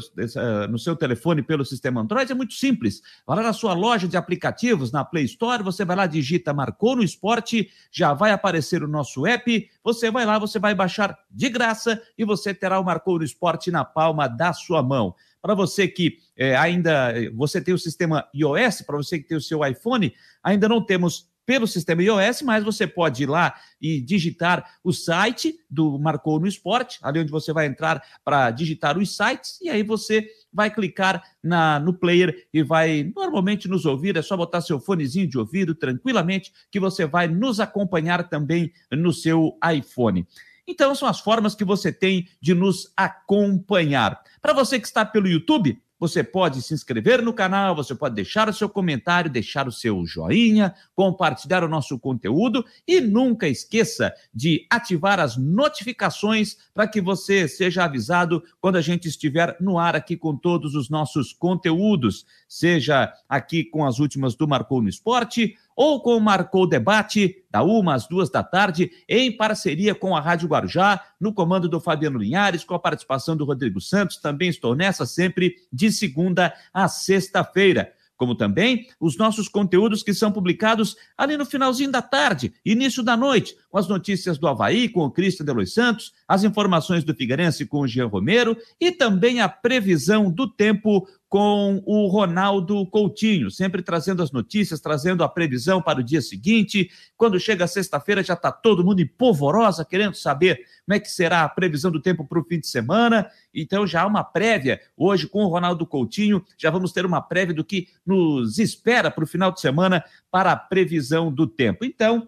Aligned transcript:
no 0.68 0.80
seu 0.80 0.96
telefone 0.96 1.44
pelo 1.44 1.64
sistema 1.64 2.02
Android, 2.02 2.32
é 2.32 2.34
muito 2.34 2.56
simples. 2.56 3.04
Vai 3.24 3.38
lá 3.38 3.44
na 3.44 3.54
sua 3.54 3.76
loja 3.76 4.08
de 4.08 4.18
aplicativos, 4.18 4.92
na 4.92 5.06
Play 5.06 5.26
Store, 5.26 5.62
você 5.62 5.86
vai 5.86 5.96
lá, 5.96 6.08
digita 6.08 6.56
Marcou 6.56 6.96
no 6.96 7.04
Esporte, 7.04 7.70
já 7.92 8.16
vai 8.16 8.32
aparecer 8.32 8.82
o 8.82 8.88
nosso 8.88 9.28
app, 9.28 9.70
você 9.84 10.10
vai 10.10 10.26
lá, 10.26 10.40
você 10.40 10.58
vai 10.58 10.74
baixar 10.74 11.16
de 11.30 11.50
graça 11.50 12.02
e 12.18 12.26
você 12.26 12.52
terá 12.52 12.80
o 12.80 12.84
Marcou 12.84 13.20
no 13.20 13.24
Esporte 13.24 13.70
na 13.70 13.86
palma 13.86 14.28
da 14.28 14.54
sua 14.54 14.82
mão. 14.82 15.14
Para 15.40 15.53
você 15.53 15.88
que 15.88 16.18
é, 16.36 16.58
ainda 16.58 17.14
você 17.36 17.62
tem 17.62 17.76
o 17.76 17.78
sistema 17.78 18.28
iOS, 18.34 18.81
para 18.81 18.98
você 18.98 19.20
que 19.20 19.28
tem 19.28 19.38
o 19.38 19.42
seu 19.42 19.64
iPhone, 19.64 20.12
ainda 20.44 20.68
não 20.68 20.84
temos 20.84 21.28
pelo 21.50 21.66
sistema 21.66 22.03
iOS, 22.03 22.44
mas 22.44 22.64
você 22.64 22.86
pode 22.86 23.23
ir 23.23 23.25
lá 23.25 23.55
e 23.81 24.00
digitar 24.00 24.64
o 24.83 24.94
site 24.94 25.56
do 25.67 25.97
Marcou 25.97 26.39
no 26.39 26.45
Esporte, 26.45 27.00
ali 27.02 27.22
onde 27.22 27.31
você 27.31 27.52
vai 27.52 27.66
entrar 27.66 28.03
para 28.23 28.52
digitar 28.52 29.00
os 29.00 29.17
sites, 29.17 29.59
e 29.59 29.67
aí 29.67 29.81
você 29.81 30.30
vai 30.53 30.69
clicar 30.69 31.23
na, 31.44 31.80
no 31.80 31.91
player 31.91 32.47
e 32.53 32.61
vai 32.61 33.11
normalmente 33.16 33.67
nos 33.67 33.88
ouvir. 33.88 34.16
É 34.16 34.22
só 34.22 34.38
botar 34.38 34.61
seu 34.61 34.80
fonezinho 34.80 35.28
de 35.28 35.39
ouvido 35.39 35.73
tranquilamente, 35.73 36.53
que 36.69 36.80
você 36.80 37.08
vai 37.08 37.28
nos 37.28 37.59
acompanhar 37.59 38.30
também 38.30 38.72
no 38.91 39.11
seu 39.11 39.58
iPhone. 39.75 40.28
Então, 40.67 40.94
são 40.94 41.08
as 41.08 41.19
formas 41.19 41.56
que 41.56 41.66
você 41.66 41.91
tem 41.91 42.28
de 42.39 42.53
nos 42.53 42.94
acompanhar. 42.95 44.22
Para 44.39 44.53
você 44.53 44.80
que 44.80 44.86
está 44.86 45.03
pelo 45.03 45.28
YouTube, 45.28 45.81
você 46.00 46.23
pode 46.23 46.61
se 46.61 46.73
inscrever 46.73 47.22
no 47.22 47.33
canal, 47.33 47.75
você 47.75 47.94
pode 47.94 48.16
deixar 48.16 48.47
o 48.47 48.53
seu 48.53 48.69
comentário, 48.69 49.30
deixar 49.30 49.67
o 49.67 49.72
seu 49.72 50.06
joinha, 50.06 50.73
compartilhar 50.95 51.64
o 51.64 51.67
nosso 51.67 52.00
conteúdo 52.00 52.64
e 52.88 53.02
nunca 53.02 53.47
esqueça 53.47 54.14
de 54.33 54.66
ativar 54.69 55.19
as 55.19 55.36
notificações 55.36 56.58
para 56.73 56.88
que 56.88 57.02
você 57.02 57.47
seja 57.47 57.83
avisado 57.83 58.41
quando 58.61 58.78
a 58.78 58.81
gente 58.81 59.08
estiver 59.08 59.58
no 59.59 59.78
ar 59.78 59.95
aqui 59.95 60.16
com 60.16 60.36
todos 60.36 60.75
os 60.75 60.89
nossos 60.89 61.33
conteúdos, 61.33 62.25
seja 62.47 63.13
aqui 63.28 63.63
com 63.63 63.86
as 63.86 64.00
últimas 64.00 64.36
do 64.36 64.47
Marcou 64.47 64.81
no 64.81 64.89
Esporte 64.89 65.58
ou 65.80 66.02
com 66.02 66.17
o 66.17 66.19
Marcou 66.19 66.67
Debate, 66.67 67.41
da 67.49 67.63
uma 67.63 67.95
às 67.95 68.05
duas 68.05 68.30
da 68.30 68.44
tarde, 68.44 68.91
em 69.08 69.31
parceria 69.31 69.95
com 69.95 70.13
a 70.13 70.19
Rádio 70.19 70.49
Guarujá, 70.49 71.02
no 71.17 71.33
comando 71.33 71.69
do 71.69 71.80
Fabiano 71.80 72.19
Linhares, 72.19 72.66
com 72.66 72.75
a 72.75 72.80
participação 72.80 73.38
do 73.38 73.45
Rodrigo 73.45 73.80
Santos. 73.80 74.17
Também 74.17 74.50
estou 74.50 74.75
nessa 74.75 75.05
sempre 75.05 75.55
de 75.72 75.89
segunda 75.89 76.53
a 76.73 76.89
sexta-feira 76.89 77.94
como 78.19 78.35
também 78.35 78.85
os 79.00 79.17
nossos 79.17 79.47
conteúdos 79.47 80.03
que 80.03 80.13
são 80.13 80.29
publicados 80.29 80.97
ali 81.18 81.38
no 81.38 81.45
finalzinho 81.45 81.89
da 81.89 82.01
tarde, 82.01 82.53
início 82.66 83.01
da 83.01 83.16
noite, 83.16 83.56
com 83.69 83.78
as 83.78 83.88
notícias 83.88 84.38
do 84.38 84.45
Havaí, 84.45 84.89
com 84.89 85.06
o 85.06 85.09
Cristian 85.09 85.45
de 85.45 85.53
Los 85.53 85.73
Santos, 85.73 86.12
as 86.28 86.44
informações 86.44 87.06
do 87.06 87.16
Figueirense 87.16 87.66
com 87.66 87.79
o 87.79 87.88
Jean 87.88 88.07
Romero 88.07 88.57
e 88.78 88.91
também 88.91 89.39
a 89.39 89.47
previsão 89.47 90.29
do 90.29 90.45
tempo 90.45 91.07
com 91.29 91.81
o 91.85 92.07
Ronaldo 92.07 92.84
Coutinho, 92.88 93.51
sempre 93.51 93.84
trazendo 93.84 94.23
as 94.23 94.31
notícias, 94.31 94.81
trazendo 94.81 95.23
a 95.23 95.29
previsão 95.29 95.79
para 95.79 96.00
o 96.00 96.03
dia 96.03 96.22
seguinte. 96.22 96.90
Quando 97.16 97.40
chega 97.40 97.67
sexta-feira, 97.67 98.23
já 98.23 98.34
está 98.34 98.51
todo 98.51 98.84
mundo 98.84 99.00
em 99.00 99.06
polvorosa, 99.06 99.85
querendo 99.85 100.16
saber 100.16 100.66
como 100.85 100.95
é 100.95 101.00
que 101.00 101.09
será 101.09 101.44
a 101.44 101.50
previsão 101.50 101.91
do 101.91 102.01
tempo 102.01 102.25
para 102.25 102.39
o 102.39 102.44
fim 102.44 102.59
de 102.59 102.66
semana. 102.66 103.29
Então, 103.53 103.85
já 103.85 104.01
há 104.01 104.07
uma 104.07 104.23
prévia. 104.23 104.81
Hoje, 104.97 105.28
com 105.28 105.44
o 105.44 105.47
Ronaldo 105.47 105.85
Coutinho, 105.85 106.44
já 106.57 106.72
vamos 106.72 106.91
ter 106.91 107.06
uma 107.06 107.22
prévia 107.22 107.53
do 107.53 107.63
que 107.63 107.88
nos 108.03 108.57
espera 108.57 109.12
para 109.12 109.23
o 109.23 109.28
final 109.28 109.51
de 109.51 109.62
semana 109.62 110.03
para 110.31 110.51
a 110.51 110.57
previsão 110.57 111.31
do 111.31 111.45
tempo. 111.45 111.85
Então, 111.85 112.28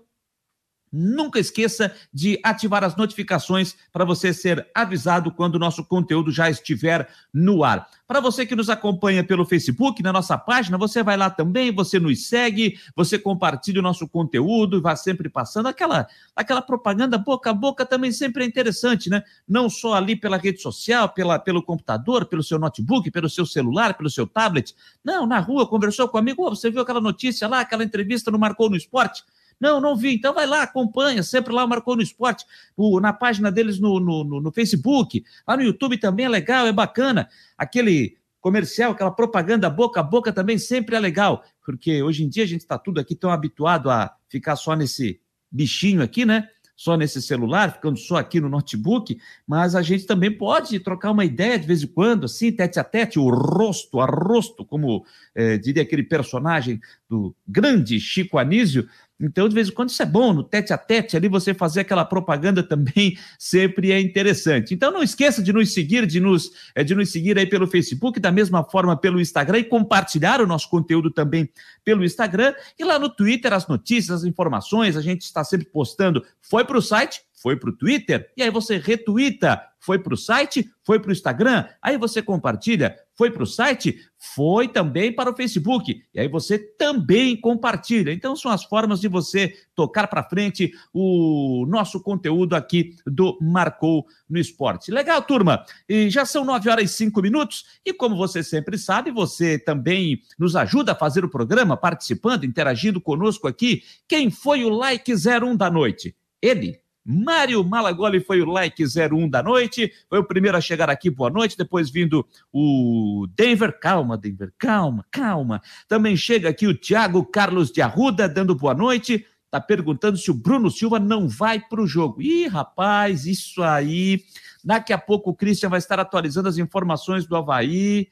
Nunca 0.91 1.40
esqueça 1.40 1.94
de 2.13 2.40
ativar 2.44 2.84
as 2.84 2.96
notificações 2.96 3.75
para 3.94 4.03
você 4.03 4.34
ser 4.34 4.68
avisado 4.75 5.31
quando 5.31 5.56
o 5.56 5.59
nosso 5.59 5.85
conteúdo 5.85 6.31
já 6.31 6.50
estiver 6.50 7.07
no 7.34 7.63
ar. 7.63 7.88
Para 8.07 8.19
você 8.19 8.46
que 8.46 8.56
nos 8.56 8.69
acompanha 8.69 9.24
pelo 9.24 9.46
Facebook, 9.46 10.03
na 10.03 10.12
nossa 10.12 10.38
página, 10.38 10.78
você 10.78 11.02
vai 11.02 11.16
lá 11.16 11.29
também, 11.29 11.72
você 11.74 11.97
nos 11.97 12.28
segue, 12.28 12.78
você 12.94 13.18
compartilha 13.18 13.79
o 13.79 13.84
nosso 13.84 14.06
conteúdo 14.07 14.78
e 14.78 14.81
vai 14.81 14.97
sempre 14.97 15.29
passando 15.29 15.68
aquela, 15.68 16.07
aquela 16.35 16.62
propaganda 16.62 17.18
boca 17.18 17.52
a 17.52 17.53
boca 17.53 17.85
também 17.85 18.12
sempre 18.12 18.44
é 18.44 18.47
interessante, 18.47 19.09
né? 19.09 19.23
Não 19.47 19.69
só 19.69 19.94
ali 19.94 20.16
pela 20.16 20.38
rede 20.38 20.62
social, 20.62 21.09
pela, 21.09 21.40
pelo 21.40 21.63
computador, 21.63 22.25
pelo 22.25 22.44
seu 22.44 22.59
notebook, 22.59 23.09
pelo 23.12 23.29
seu 23.29 23.46
celular, 23.46 23.94
pelo 23.94 24.09
seu 24.09 24.28
tablet. 24.28 24.75
Não, 25.03 25.25
na 25.25 25.40
rua, 25.40 25.68
conversou 25.68 26.08
com 26.09 26.18
um 26.18 26.19
amigo, 26.19 26.46
oh, 26.46 26.50
você 26.50 26.69
viu 26.69 26.81
aquela 26.81 27.00
notícia 27.00 27.47
lá, 27.47 27.62
aquela 27.62 27.84
entrevista 27.84 28.29
no 28.29 28.40
Marcou 28.40 28.69
no 28.69 28.75
Esporte? 28.75 29.23
Não, 29.61 29.79
não 29.79 29.95
vi. 29.95 30.16
Então 30.16 30.33
vai 30.33 30.47
lá, 30.47 30.63
acompanha, 30.63 31.22
sempre 31.22 31.53
lá 31.53 31.67
Marcou 31.67 31.95
no 31.95 32.01
Esporte, 32.01 32.45
o, 32.75 32.99
na 32.99 33.13
página 33.13 33.51
deles 33.51 33.79
no, 33.79 33.99
no, 33.99 34.23
no, 34.23 34.41
no 34.41 34.51
Facebook, 34.51 35.23
lá 35.47 35.55
no 35.55 35.63
YouTube 35.63 35.97
também 35.99 36.25
é 36.25 36.29
legal, 36.29 36.66
é 36.66 36.73
bacana. 36.73 37.29
Aquele 37.55 38.17
comercial, 38.41 38.91
aquela 38.91 39.11
propaganda 39.11 39.69
boca 39.69 39.99
a 39.99 40.03
boca 40.03 40.33
também 40.33 40.57
sempre 40.57 40.95
é 40.95 40.99
legal, 40.99 41.44
porque 41.63 42.01
hoje 42.01 42.23
em 42.23 42.29
dia 42.29 42.44
a 42.44 42.47
gente 42.47 42.61
está 42.61 42.77
tudo 42.77 42.99
aqui 42.99 43.16
tão 43.16 43.29
habituado 43.29 43.89
a 43.89 44.13
ficar 44.27 44.55
só 44.55 44.75
nesse 44.75 45.22
bichinho 45.51 46.01
aqui, 46.01 46.25
né? 46.25 46.49
Só 46.75 46.97
nesse 46.97 47.22
celular, 47.22 47.73
ficando 47.73 47.99
só 47.99 48.16
aqui 48.16 48.39
no 48.41 48.49
notebook, 48.49 49.16
mas 49.45 49.75
a 49.75 49.83
gente 49.83 50.07
também 50.07 50.35
pode 50.35 50.79
trocar 50.79 51.11
uma 51.11 51.23
ideia 51.23 51.59
de 51.59 51.67
vez 51.67 51.83
em 51.83 51.88
quando, 51.88 52.25
assim, 52.25 52.51
tete 52.51 52.79
a 52.79 52.83
tete, 52.83 53.19
o 53.19 53.29
rosto 53.29 53.99
a 53.99 54.07
rosto, 54.07 54.66
como 54.66 55.05
é, 55.35 55.59
diria 55.59 55.83
aquele 55.83 56.01
personagem 56.01 56.81
do 57.07 57.35
grande 57.47 57.99
Chico 57.99 58.39
Anísio, 58.39 58.89
então, 59.22 59.48
de 59.48 59.56
vez 59.56 59.70
em 59.70 59.72
quando, 59.72 59.90
isso 59.90 60.02
é 60.02 60.06
bom, 60.06 60.34
no 60.34 60.44
tete 60.44 60.74
a 60.74 60.78
tete, 60.78 61.16
ali 61.16 61.28
você 61.28 61.54
fazer 61.54 61.82
aquela 61.82 62.04
propaganda 62.04 62.64
também 62.64 63.18
sempre 63.38 63.92
é 63.92 64.00
interessante. 64.00 64.74
Então, 64.74 64.92
não 64.92 65.04
esqueça 65.04 65.42
de 65.44 65.54
nos 65.54 65.74
seguir, 65.74 66.06
de 66.06 66.20
nos, 66.20 66.52
é, 66.74 66.84
de 66.84 66.96
nos 66.96 67.12
seguir 67.12 67.38
aí 67.38 67.46
pelo 67.46 67.68
Facebook, 67.68 68.20
da 68.20 68.32
mesma 68.32 68.64
forma 68.64 68.98
pelo 68.98 69.20
Instagram 69.20 69.59
e 69.59 69.64
compartilhar 69.64 70.42
o 70.42 70.48
nosso 70.48 70.70
conteúdo 70.70 71.12
também 71.12 71.50
pelo 71.86 72.04
Instagram. 72.04 72.54
E 72.78 72.84
lá 72.84 72.98
no 72.98 73.09
Twitter, 73.09 73.54
as 73.54 73.68
notícias, 73.68 74.22
as 74.22 74.24
informações, 74.24 74.98
a 74.98 75.02
gente 75.02 75.22
está 75.22 75.44
sempre 75.44 75.68
postando. 75.68 76.26
Foi 76.42 76.66
para 76.66 76.78
o 76.78 76.82
site? 76.82 77.22
Foi 77.34 77.56
para 77.56 77.70
o 77.70 77.74
Twitter? 77.74 78.30
E 78.36 78.44
aí 78.44 78.50
você 78.50 78.78
retuita 78.78 79.62
foi 79.82 79.98
para 79.98 80.14
o 80.14 80.18
site, 80.18 80.70
foi 80.86 81.00
para 81.00 81.09
o 81.09 81.12
Instagram, 81.12 81.66
aí 81.82 81.98
você 81.98 82.22
compartilha, 82.22 82.96
foi 83.22 83.30
para 83.30 83.44
o 83.44 83.46
site, 83.46 84.00
foi 84.18 84.68
também 84.68 85.14
para 85.14 85.30
o 85.30 85.36
Facebook, 85.36 86.02
e 86.12 86.20
aí 86.20 86.28
você 86.28 86.58
também 86.58 87.40
compartilha. 87.40 88.12
Então, 88.12 88.36
são 88.36 88.50
as 88.50 88.64
formas 88.64 89.00
de 89.00 89.08
você 89.08 89.54
tocar 89.76 90.08
para 90.08 90.24
frente 90.24 90.72
o 90.92 91.68
nosso 91.70 92.02
conteúdo 92.02 92.56
aqui 92.56 92.96
do 93.06 93.38
Marcou 93.40 94.08
no 94.28 94.40
Esporte. 94.40 94.90
Legal, 94.90 95.22
turma? 95.22 95.64
E 95.88 96.09
já 96.09 96.26
são 96.26 96.44
nove 96.44 96.68
horas 96.68 96.90
e 96.90 96.94
cinco 96.96 97.22
minutos, 97.22 97.64
e 97.85 97.94
como 97.94 98.18
você 98.18 98.41
sempre 98.41 98.76
sabe, 98.76 99.12
você 99.12 99.59
também 99.59 100.20
nos 100.40 100.56
ajuda 100.56 100.94
a 100.94 100.96
fazer 100.96 101.24
o 101.24 101.29
programa, 101.29 101.78
participando, 101.78 102.44
interagindo 102.44 103.00
conosco 103.00 103.47
aqui. 103.47 103.84
Quem 104.08 104.32
foi 104.32 104.66
o 104.66 104.70
like 104.70 105.14
01 105.14 105.56
da 105.56 105.70
noite? 105.70 106.16
Ele, 106.41 106.79
Mário 107.03 107.64
Malagoli 107.64 108.20
foi 108.20 108.42
o 108.42 108.46
like 108.46 108.84
01 108.84 109.30
da 109.30 109.42
noite, 109.42 109.92
foi 110.08 110.20
o 110.20 110.24
primeiro 110.24 110.58
a 110.58 110.62
chegar 110.62 110.90
aqui, 110.90 111.09
boa 111.09 111.30
noite. 111.30 111.58
Depois 111.58 111.90
vindo 111.90 112.26
o 112.53 113.28
Denver, 113.36 113.78
calma, 113.80 114.18
Denver, 114.18 114.53
calma, 114.58 115.06
calma. 115.09 115.62
Também 115.88 116.16
chega 116.16 116.50
aqui 116.50 116.68
o 116.68 116.78
Thiago 116.78 117.26
Carlos 117.26 117.72
de 117.72 117.82
Arruda, 117.82 118.30
dando 118.30 118.56
boa 118.56 118.74
noite. 118.74 119.26
Tá 119.50 119.59
perguntando 119.59 120.18
se 120.18 120.32
o 120.32 120.34
Bruno 120.34 120.72
Silva 120.72 121.00
não 121.00 121.28
vai 121.28 121.59
para 121.59 121.82
o 121.82 121.88
jogo. 121.88 122.22
Ih, 122.22 122.48
rapaz, 122.48 123.26
isso 123.26 123.62
aí. 123.62 124.24
Daqui 124.64 124.94
a 124.94 124.98
pouco 124.98 125.32
o 125.32 125.36
Christian 125.36 125.70
vai 125.70 125.80
estar 125.80 126.00
atualizando 126.00 126.48
as 126.48 126.58
informações 126.58 127.26
do 127.26 127.36
Havaí. 127.36 128.08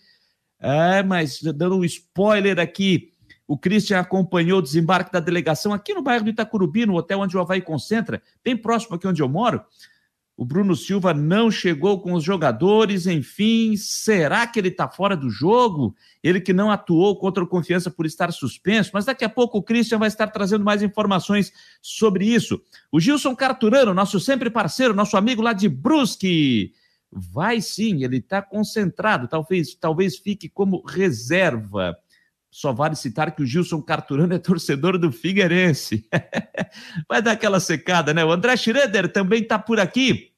É, 0.59 1.01
mas 1.01 1.41
dando 1.41 1.77
um 1.77 1.85
spoiler 1.85 2.59
aqui. 2.59 3.13
O 3.49 3.57
Christian 3.57 3.99
acompanhou 3.99 4.59
o 4.59 4.61
desembarque 4.61 5.11
da 5.11 5.19
delegação 5.19 5.73
aqui 5.73 5.91
no 5.91 6.03
bairro 6.03 6.23
do 6.23 6.29
Itacurubi, 6.29 6.85
no 6.85 6.93
hotel 6.93 7.21
onde 7.21 7.35
o 7.35 7.41
Havaí 7.41 7.59
concentra, 7.59 8.21
bem 8.45 8.55
próximo 8.55 8.95
aqui 8.95 9.07
onde 9.07 9.23
eu 9.23 9.27
moro. 9.27 9.63
O 10.37 10.45
Bruno 10.45 10.75
Silva 10.75 11.15
não 11.15 11.49
chegou 11.49 11.99
com 11.99 12.13
os 12.13 12.23
jogadores, 12.23 13.07
enfim, 13.07 13.75
será 13.75 14.45
que 14.45 14.59
ele 14.59 14.67
está 14.67 14.87
fora 14.87 15.17
do 15.17 15.31
jogo? 15.31 15.95
Ele 16.21 16.39
que 16.39 16.53
não 16.53 16.69
atuou 16.69 17.17
contra 17.17 17.43
o 17.43 17.47
Confiança 17.47 17.89
por 17.89 18.05
estar 18.05 18.31
suspenso, 18.31 18.91
mas 18.93 19.05
daqui 19.05 19.25
a 19.25 19.29
pouco 19.29 19.57
o 19.57 19.63
Christian 19.63 19.97
vai 19.97 20.09
estar 20.09 20.27
trazendo 20.27 20.63
mais 20.63 20.83
informações 20.83 21.51
sobre 21.81 22.27
isso. 22.27 22.61
O 22.91 22.99
Gilson 22.99 23.35
Carturano, 23.35 23.95
nosso 23.95 24.19
sempre 24.19 24.51
parceiro, 24.51 24.93
nosso 24.93 25.17
amigo 25.17 25.41
lá 25.41 25.53
de 25.53 25.67
Brusque. 25.67 26.71
Vai 27.11 27.61
sim, 27.61 28.03
ele 28.03 28.17
está 28.17 28.43
concentrado, 28.43 29.27
talvez, 29.27 29.73
talvez 29.73 30.19
fique 30.19 30.47
como 30.47 30.85
reserva. 30.85 31.97
Só 32.51 32.73
vale 32.73 32.95
citar 32.95 33.35
que 33.35 33.43
o 33.43 33.45
Gilson 33.45 33.81
Carturano 33.81 34.33
é 34.33 34.39
torcedor 34.39 34.97
do 34.97 35.11
Figueirense. 35.11 36.07
Vai 37.07 37.21
dar 37.21 37.33
aquela 37.33 37.59
secada, 37.59 38.13
né? 38.13 38.25
O 38.25 38.31
André 38.31 38.57
Schroeder 38.57 39.11
também 39.11 39.43
está 39.43 39.59
por 39.59 39.79
aqui. 39.79 40.33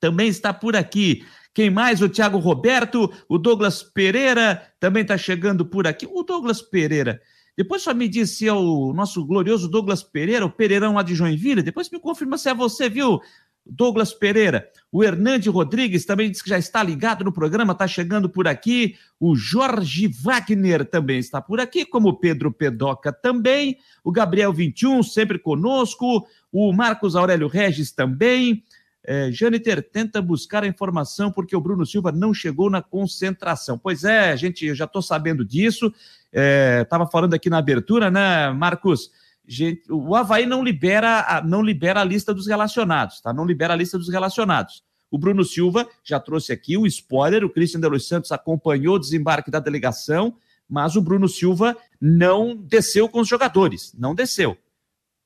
Também 0.00 0.28
está 0.28 0.52
por 0.52 0.74
aqui. 0.74 1.24
Quem 1.54 1.70
mais? 1.70 2.00
O 2.00 2.08
Thiago 2.08 2.38
Roberto, 2.38 3.12
o 3.28 3.38
Douglas 3.38 3.82
Pereira 3.82 4.72
também 4.80 5.02
está 5.02 5.16
chegando 5.16 5.64
por 5.64 5.86
aqui. 5.86 6.06
O 6.10 6.22
Douglas 6.22 6.62
Pereira. 6.62 7.20
Depois 7.56 7.82
só 7.82 7.92
me 7.92 8.08
diz 8.08 8.30
se 8.30 8.48
é 8.48 8.52
o 8.52 8.92
nosso 8.92 9.24
glorioso 9.24 9.68
Douglas 9.68 10.02
Pereira, 10.02 10.46
o 10.46 10.50
Pereirão 10.50 10.94
lá 10.94 11.02
de 11.02 11.14
Joinville. 11.14 11.62
Depois 11.62 11.90
me 11.90 12.00
confirma 12.00 12.38
se 12.38 12.48
é 12.48 12.54
você, 12.54 12.88
viu? 12.88 13.20
Douglas 13.64 14.12
Pereira. 14.12 14.68
O 14.90 15.04
Hernande 15.04 15.48
Rodrigues 15.48 16.04
também 16.04 16.30
diz 16.30 16.42
que 16.42 16.50
já 16.50 16.58
está 16.58 16.82
ligado 16.82 17.24
no 17.24 17.32
programa, 17.32 17.72
está 17.72 17.86
chegando 17.86 18.28
por 18.28 18.48
aqui. 18.48 18.96
O 19.18 19.36
Jorge 19.36 20.08
Wagner 20.08 20.84
também 20.84 21.18
está 21.18 21.40
por 21.40 21.60
aqui, 21.60 21.84
como 21.84 22.08
o 22.08 22.18
Pedro 22.18 22.52
Pedoca 22.52 23.12
também. 23.12 23.78
O 24.02 24.10
Gabriel 24.10 24.52
21 24.52 25.02
sempre 25.02 25.38
conosco. 25.38 26.26
O 26.50 26.72
Marcos 26.72 27.14
Aurélio 27.14 27.46
Regis 27.46 27.92
também. 27.92 28.64
É, 29.02 29.30
Janiter 29.32 29.82
tenta 29.82 30.20
buscar 30.20 30.62
a 30.62 30.66
informação 30.66 31.32
porque 31.32 31.56
o 31.56 31.60
Bruno 31.60 31.86
Silva 31.86 32.12
não 32.12 32.34
chegou 32.34 32.68
na 32.68 32.82
concentração. 32.82 33.78
Pois 33.78 34.04
é, 34.04 34.36
gente, 34.36 34.66
eu 34.66 34.74
já 34.74 34.84
estou 34.84 35.00
sabendo 35.00 35.44
disso. 35.44 35.92
Estava 36.82 37.04
é, 37.04 37.10
falando 37.10 37.34
aqui 37.34 37.48
na 37.48 37.58
abertura, 37.58 38.10
né, 38.10 38.50
Marcos? 38.50 39.10
Gente, 39.46 39.90
o 39.90 40.14
Havaí 40.14 40.46
não 40.46 40.62
libera, 40.62 41.24
a, 41.28 41.42
não 41.42 41.62
libera 41.62 42.00
a 42.00 42.04
lista 42.04 42.32
dos 42.32 42.46
relacionados, 42.46 43.20
tá? 43.20 43.32
Não 43.32 43.44
libera 43.44 43.74
a 43.74 43.76
lista 43.76 43.98
dos 43.98 44.08
relacionados. 44.08 44.82
O 45.10 45.18
Bruno 45.18 45.44
Silva 45.44 45.88
já 46.04 46.20
trouxe 46.20 46.52
aqui 46.52 46.76
o 46.76 46.86
spoiler, 46.86 47.44
o 47.44 47.50
Christian 47.50 47.80
de 47.80 47.88
Los 47.88 48.06
Santos 48.06 48.30
acompanhou 48.30 48.94
o 48.94 48.98
desembarque 48.98 49.50
da 49.50 49.58
delegação, 49.58 50.36
mas 50.68 50.94
o 50.94 51.02
Bruno 51.02 51.28
Silva 51.28 51.76
não 52.00 52.54
desceu 52.56 53.08
com 53.08 53.20
os 53.20 53.28
jogadores, 53.28 53.92
não 53.98 54.14
desceu. 54.14 54.56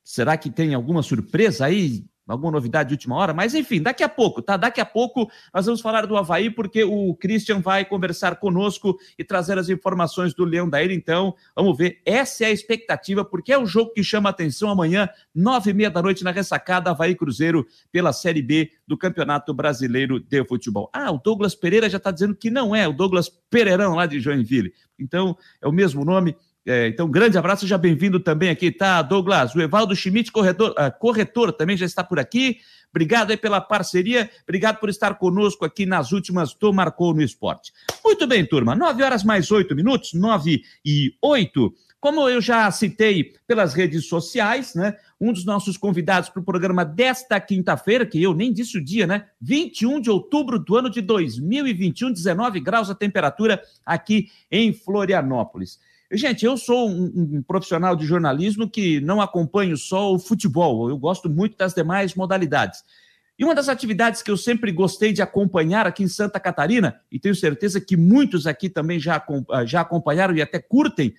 Será 0.03 0.37
que 0.37 0.51
tem 0.51 0.75
alguma 0.75 1.03
surpresa 1.03 1.67
aí? 1.67 2.05
Alguma 2.33 2.53
novidade 2.53 2.89
de 2.89 2.95
última 2.95 3.17
hora, 3.17 3.35
mas 3.35 3.55
enfim, 3.55 3.83
daqui 3.83 4.03
a 4.03 4.09
pouco, 4.09 4.41
tá? 4.41 4.57
Daqui 4.57 4.81
a 4.81 4.87
pouco 4.87 5.31
nós 5.53 5.67
vamos 5.67 5.81
falar 5.81 6.07
do 6.07 6.17
Havaí, 6.17 6.51
porque 6.51 6.83
o 6.83 7.15
Christian 7.15 7.61
vai 7.61 7.85
conversar 7.85 8.37
conosco 8.37 8.99
e 9.19 9.25
trazer 9.25 9.59
as 9.59 9.69
informações 9.69 10.33
do 10.35 10.45
Leão 10.45 10.69
da 10.69 10.83
Ilha, 10.83 10.95
então 10.95 11.35
vamos 11.55 11.77
ver, 11.77 12.01
essa 12.05 12.45
é 12.45 12.47
a 12.47 12.53
expectativa, 12.53 13.25
porque 13.25 13.53
é 13.53 13.59
o 13.59 13.67
jogo 13.67 13.93
que 13.93 14.03
chama 14.03 14.31
atenção 14.31 14.71
amanhã, 14.71 15.09
nove 15.35 15.71
e 15.71 15.75
meia 15.75 15.91
da 15.91 16.03
noite 16.03 16.25
na 16.25 16.31
ressacada, 16.31 16.91
Havaí 16.91 17.15
Cruzeiro, 17.15 17.67
pela 17.93 18.13
Série 18.13 18.43
B 18.43 18.71
do 18.87 18.97
Campeonato 18.97 19.53
Brasileiro 19.53 20.19
de 20.19 20.45
Futebol. 20.45 20.89
Ah, 20.93 21.11
o 21.11 21.19
Douglas 21.19 21.55
Pereira 21.55 21.91
já 21.91 21.99
está 21.99 22.11
dizendo 22.11 22.35
que 22.35 22.51
não 22.51 22.75
é, 22.75 22.89
o 22.89 22.93
Douglas 22.93 23.29
Pereirão 23.51 23.95
lá 23.95 24.07
de 24.07 24.19
Joinville, 24.21 24.73
então 24.99 25.37
é 25.61 25.69
o 25.69 25.73
mesmo 25.73 26.05
nome, 26.05 26.37
é, 26.67 26.89
então, 26.89 27.11
grande 27.11 27.37
abraço, 27.37 27.63
seja 27.63 27.77
bem-vindo 27.77 28.19
também 28.19 28.49
aqui, 28.49 28.71
tá, 28.71 29.03
Douglas? 29.03 29.55
O 29.55 29.61
Evaldo 29.61 29.95
Schmidt, 29.95 30.33
corretor, 30.33 30.71
uh, 30.71 30.99
corretor, 30.99 31.53
também 31.53 31.77
já 31.77 31.85
está 31.85 32.03
por 32.03 32.19
aqui. 32.19 32.59
Obrigado 32.91 33.33
aí 33.33 33.37
pela 33.37 33.61
parceria, 33.61 34.31
obrigado 34.45 34.79
por 34.79 34.89
estar 34.89 35.17
conosco 35.17 35.65
aqui 35.65 35.85
nas 35.85 36.13
últimas 36.13 36.55
do 36.55 36.73
Marcou 36.73 37.13
no 37.13 37.23
Esporte. 37.23 37.73
Muito 38.05 38.27
bem, 38.27 38.47
turma, 38.47 38.75
nove 38.75 39.03
horas 39.03 39.25
mais 39.25 39.51
oito 39.51 39.75
minutos, 39.75 40.15
nove 40.15 40.63
e 40.85 41.13
oito. 41.21 41.75
Como 42.01 42.29
eu 42.29 42.41
já 42.41 42.71
citei 42.71 43.35
pelas 43.47 43.75
redes 43.75 44.07
sociais, 44.07 44.75
né? 44.75 44.95
Um 45.21 45.33
dos 45.33 45.45
nossos 45.45 45.77
convidados 45.77 46.29
para 46.29 46.41
o 46.41 46.45
programa 46.45 46.85
desta 46.85 47.41
quinta-feira, 47.41 48.07
que 48.07 48.23
eu 48.23 48.33
nem 48.33 48.53
disse 48.53 48.79
o 48.79 48.85
dia, 48.85 49.07
né? 49.07 49.27
21 49.41 50.01
de 50.01 50.11
outubro 50.11 50.59
do 50.59 50.77
ano 50.77 50.89
de 50.89 51.01
2021, 51.01 52.13
19 52.13 52.61
graus 52.61 52.91
a 52.91 52.95
temperatura 52.95 53.61
aqui 53.85 54.29
em 54.51 54.73
Florianópolis. 54.73 55.81
Gente, 56.13 56.45
eu 56.45 56.57
sou 56.57 56.89
um, 56.89 57.37
um, 57.37 57.43
profissional 57.43 57.97
de 57.97 58.07
jornalismo 58.07 58.69
que 58.69 59.01
não 59.01 59.21
acompanho 59.21 59.77
só 59.77 60.13
o 60.13 60.19
futebol, 60.19 60.89
eu 60.89 60.99
gosto 60.99 61.29
muito 61.31 61.57
das 61.57 61.75
demais 61.75 62.15
modalidades. 62.15 62.85
E 63.39 63.45
uma 63.45 63.55
das 63.55 63.69
atividades 63.69 64.23
que 64.23 64.31
eu 64.31 64.37
sempre 64.37 64.71
gostei 64.71 65.13
de 65.13 65.23
acompanhar 65.23 65.87
aqui 65.87 66.05
em 66.05 66.09
Santa 66.09 66.39
Catarina, 66.39 67.01
e 67.11 67.19
tenho 67.19 67.35
certeza 67.35 67.81
que 67.81 67.97
muitos 67.97 68.47
aqui 68.47 68.69
também 68.69 69.01
já, 69.01 69.25
já 69.67 69.81
acompanharam 69.81 70.37
e 70.37 70.43
até 70.43 70.61
curtem, 70.61 71.15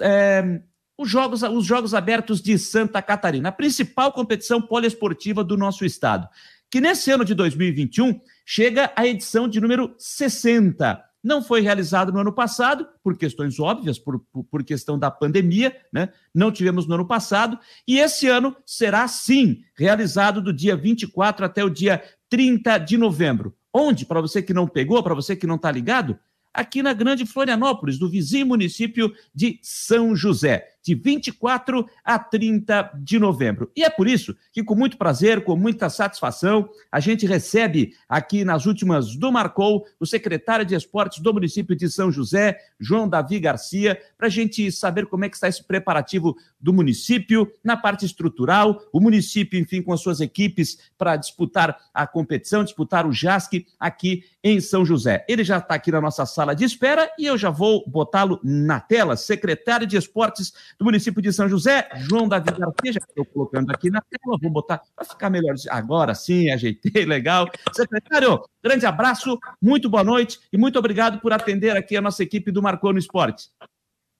é, 0.00 0.60
os, 0.98 1.08
jogos, 1.08 1.42
os 1.42 1.64
Jogos 1.64 1.94
Abertos 1.94 2.40
de 2.40 2.58
Santa 2.58 3.00
Catarina, 3.00 3.50
a 3.50 3.52
principal 3.52 4.12
competição 4.12 4.60
poliesportiva 4.60 5.44
do 5.44 5.56
nosso 5.56 5.84
estado, 5.84 6.26
que 6.70 6.80
nesse 6.80 7.10
ano 7.10 7.24
de 7.24 7.34
2021 7.34 8.20
chega 8.44 8.90
à 8.96 9.06
edição 9.06 9.46
de 9.46 9.60
número 9.60 9.94
60 9.98 11.11
não 11.22 11.42
foi 11.42 11.60
realizado 11.60 12.12
no 12.12 12.18
ano 12.18 12.32
passado, 12.32 12.86
por 13.02 13.16
questões 13.16 13.60
óbvias, 13.60 13.98
por, 13.98 14.18
por, 14.32 14.44
por, 14.44 14.64
questão 14.64 14.98
da 14.98 15.10
pandemia, 15.10 15.76
né? 15.92 16.08
Não 16.34 16.50
tivemos 16.50 16.86
no 16.86 16.94
ano 16.94 17.06
passado, 17.06 17.58
e 17.86 17.98
esse 17.98 18.26
ano 18.26 18.56
será 18.66 19.06
sim 19.06 19.62
realizado 19.74 20.42
do 20.42 20.52
dia 20.52 20.76
24 20.76 21.46
até 21.46 21.64
o 21.64 21.70
dia 21.70 22.02
30 22.28 22.78
de 22.78 22.96
novembro. 22.96 23.54
Onde? 23.72 24.04
Para 24.04 24.20
você 24.20 24.42
que 24.42 24.52
não 24.52 24.66
pegou, 24.66 25.02
para 25.02 25.14
você 25.14 25.36
que 25.36 25.46
não 25.46 25.56
está 25.56 25.70
ligado, 25.70 26.18
aqui 26.52 26.82
na 26.82 26.92
Grande 26.92 27.24
Florianópolis, 27.24 27.98
do 27.98 28.10
vizinho 28.10 28.46
município 28.46 29.14
de 29.34 29.58
São 29.62 30.14
José 30.14 30.71
de 30.82 30.94
24 30.94 31.88
a 32.04 32.18
30 32.18 32.92
de 32.98 33.18
novembro. 33.18 33.70
E 33.76 33.84
é 33.84 33.90
por 33.90 34.08
isso 34.08 34.36
que, 34.52 34.62
com 34.64 34.74
muito 34.74 34.98
prazer, 34.98 35.44
com 35.44 35.56
muita 35.56 35.88
satisfação, 35.88 36.68
a 36.90 37.00
gente 37.00 37.26
recebe 37.26 37.94
aqui 38.08 38.44
nas 38.44 38.66
últimas 38.66 39.16
do 39.16 39.30
Marcou 39.30 39.86
o 40.00 40.06
secretário 40.06 40.64
de 40.64 40.74
Esportes 40.74 41.20
do 41.20 41.32
município 41.32 41.76
de 41.76 41.88
São 41.88 42.10
José, 42.10 42.58
João 42.78 43.08
Davi 43.08 43.38
Garcia, 43.38 44.00
para 44.18 44.26
a 44.26 44.30
gente 44.30 44.70
saber 44.72 45.06
como 45.06 45.24
é 45.24 45.28
que 45.28 45.36
está 45.36 45.48
esse 45.48 45.62
preparativo 45.64 46.36
do 46.60 46.72
município 46.72 47.50
na 47.62 47.76
parte 47.76 48.04
estrutural, 48.04 48.82
o 48.92 49.00
município, 49.00 49.58
enfim, 49.58 49.82
com 49.82 49.92
as 49.92 50.00
suas 50.00 50.20
equipes 50.20 50.78
para 50.98 51.16
disputar 51.16 51.76
a 51.94 52.06
competição, 52.06 52.64
disputar 52.64 53.06
o 53.06 53.12
JASC 53.12 53.66
aqui 53.78 54.24
em 54.42 54.60
São 54.60 54.84
José. 54.84 55.24
Ele 55.28 55.44
já 55.44 55.58
está 55.58 55.74
aqui 55.74 55.92
na 55.92 56.00
nossa 56.00 56.26
sala 56.26 56.54
de 56.54 56.64
espera 56.64 57.10
e 57.18 57.26
eu 57.26 57.38
já 57.38 57.50
vou 57.50 57.84
botá-lo 57.86 58.40
na 58.42 58.80
tela. 58.80 59.16
Secretário 59.16 59.86
de 59.86 59.96
Esportes 59.96 60.52
do 60.78 60.84
município 60.84 61.22
de 61.22 61.32
São 61.32 61.48
José, 61.48 61.88
João 61.96 62.28
Davi 62.28 62.46
Garcia, 62.46 62.92
já 62.92 63.00
estou 63.00 63.24
colocando 63.24 63.70
aqui 63.70 63.90
na 63.90 64.00
tela, 64.00 64.38
vou 64.40 64.50
botar 64.50 64.80
para 64.94 65.04
ficar 65.04 65.30
melhor. 65.30 65.54
Agora 65.70 66.14
sim, 66.14 66.50
ajeitei, 66.50 67.04
legal. 67.06 67.48
Secretário, 67.72 68.40
grande 68.62 68.86
abraço, 68.86 69.38
muito 69.60 69.88
boa 69.88 70.04
noite 70.04 70.40
e 70.52 70.58
muito 70.58 70.78
obrigado 70.78 71.20
por 71.20 71.32
atender 71.32 71.76
aqui 71.76 71.96
a 71.96 72.00
nossa 72.00 72.22
equipe 72.22 72.50
do 72.50 72.62
Marcou 72.62 72.92
no 72.92 72.98
Esporte. 72.98 73.48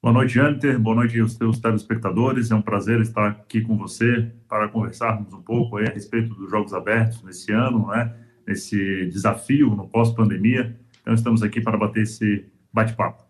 Boa 0.03 0.13
noite, 0.13 0.41
Anter. 0.41 0.81
Boa 0.81 0.97
noite 0.97 1.21
aos 1.21 1.37
teus 1.37 1.61
telespectadores. 1.61 2.51
É 2.51 2.57
um 2.57 2.61
prazer 2.61 3.01
estar 3.01 3.29
aqui 3.29 3.61
com 3.61 3.77
você 3.77 4.33
para 4.49 4.69
conversarmos 4.69 5.33
um 5.33 5.41
pouco 5.41 5.79
a 5.79 5.83
respeito 5.83 6.35
dos 6.35 6.51
Jogos 6.51 6.75
Abertos 6.75 7.23
nesse 7.23 7.53
ano, 7.53 7.87
né? 7.87 8.13
Nesse 8.45 9.07
desafio 9.07 9.71
no 9.77 9.89
pós-pandemia. 9.89 10.77
Então, 11.01 11.15
estamos 11.15 11.41
aqui 11.41 11.61
para 11.61 11.79
bater 11.79 12.03
esse 12.03 12.45
bate-papo. 12.73 13.22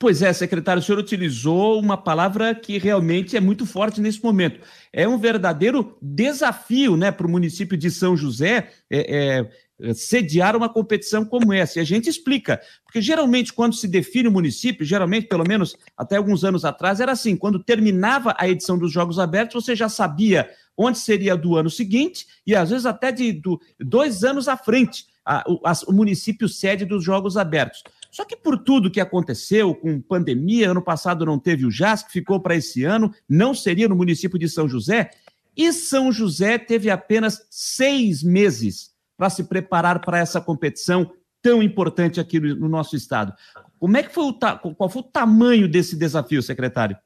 Pois 0.00 0.22
é, 0.22 0.32
secretário, 0.32 0.80
o 0.80 0.82
senhor 0.82 0.98
utilizou 0.98 1.78
uma 1.78 1.94
palavra 1.94 2.54
que 2.54 2.78
realmente 2.78 3.36
é 3.36 3.40
muito 3.40 3.66
forte 3.66 4.00
nesse 4.00 4.24
momento. 4.24 4.58
É 4.90 5.06
um 5.06 5.18
verdadeiro 5.18 5.98
desafio 6.00 6.96
né, 6.96 7.12
para 7.12 7.26
o 7.26 7.30
município 7.30 7.76
de 7.76 7.90
São 7.90 8.16
José 8.16 8.70
é, 8.90 9.44
é, 9.78 9.92
sediar 9.92 10.56
uma 10.56 10.70
competição 10.70 11.22
como 11.22 11.52
essa. 11.52 11.78
E 11.78 11.82
a 11.82 11.84
gente 11.84 12.08
explica, 12.08 12.62
porque 12.82 13.02
geralmente, 13.02 13.52
quando 13.52 13.74
se 13.74 13.86
define 13.86 14.28
o 14.28 14.32
município, 14.32 14.86
geralmente, 14.86 15.26
pelo 15.26 15.44
menos 15.46 15.76
até 15.94 16.16
alguns 16.16 16.44
anos 16.44 16.64
atrás, 16.64 16.98
era 16.98 17.12
assim: 17.12 17.36
quando 17.36 17.62
terminava 17.62 18.34
a 18.38 18.48
edição 18.48 18.78
dos 18.78 18.90
Jogos 18.90 19.18
Abertos, 19.18 19.62
você 19.62 19.76
já 19.76 19.90
sabia 19.90 20.48
onde 20.78 20.98
seria 20.98 21.36
do 21.36 21.56
ano 21.56 21.68
seguinte, 21.68 22.26
e 22.46 22.56
às 22.56 22.70
vezes 22.70 22.86
até 22.86 23.12
de 23.12 23.34
do, 23.34 23.60
dois 23.78 24.24
anos 24.24 24.48
à 24.48 24.56
frente, 24.56 25.04
a, 25.26 25.40
a, 25.40 25.72
o 25.86 25.92
município 25.92 26.48
sede 26.48 26.86
dos 26.86 27.04
Jogos 27.04 27.36
Abertos. 27.36 27.82
Só 28.10 28.24
que 28.24 28.36
por 28.36 28.58
tudo 28.58 28.90
que 28.90 29.00
aconteceu 29.00 29.74
com 29.74 30.00
pandemia, 30.00 30.70
ano 30.70 30.82
passado 30.82 31.24
não 31.24 31.38
teve 31.38 31.64
o 31.64 31.70
JAS, 31.70 32.02
que 32.02 32.12
ficou 32.12 32.40
para 32.40 32.56
esse 32.56 32.84
ano, 32.84 33.14
não 33.28 33.54
seria 33.54 33.88
no 33.88 33.96
município 33.96 34.38
de 34.38 34.48
São 34.48 34.68
José, 34.68 35.10
e 35.56 35.72
São 35.72 36.10
José 36.10 36.58
teve 36.58 36.90
apenas 36.90 37.46
seis 37.50 38.22
meses 38.22 38.90
para 39.16 39.30
se 39.30 39.44
preparar 39.44 40.00
para 40.00 40.18
essa 40.18 40.40
competição 40.40 41.12
tão 41.42 41.62
importante 41.62 42.20
aqui 42.20 42.40
no, 42.40 42.54
no 42.56 42.68
nosso 42.68 42.96
estado. 42.96 43.32
Como 43.78 43.96
é 43.96 44.02
que 44.02 44.12
foi 44.12 44.24
o 44.24 44.32
qual 44.32 44.88
foi 44.90 45.02
o 45.02 45.04
tamanho 45.04 45.68
desse 45.68 45.96
desafio, 45.96 46.42
secretário? 46.42 46.96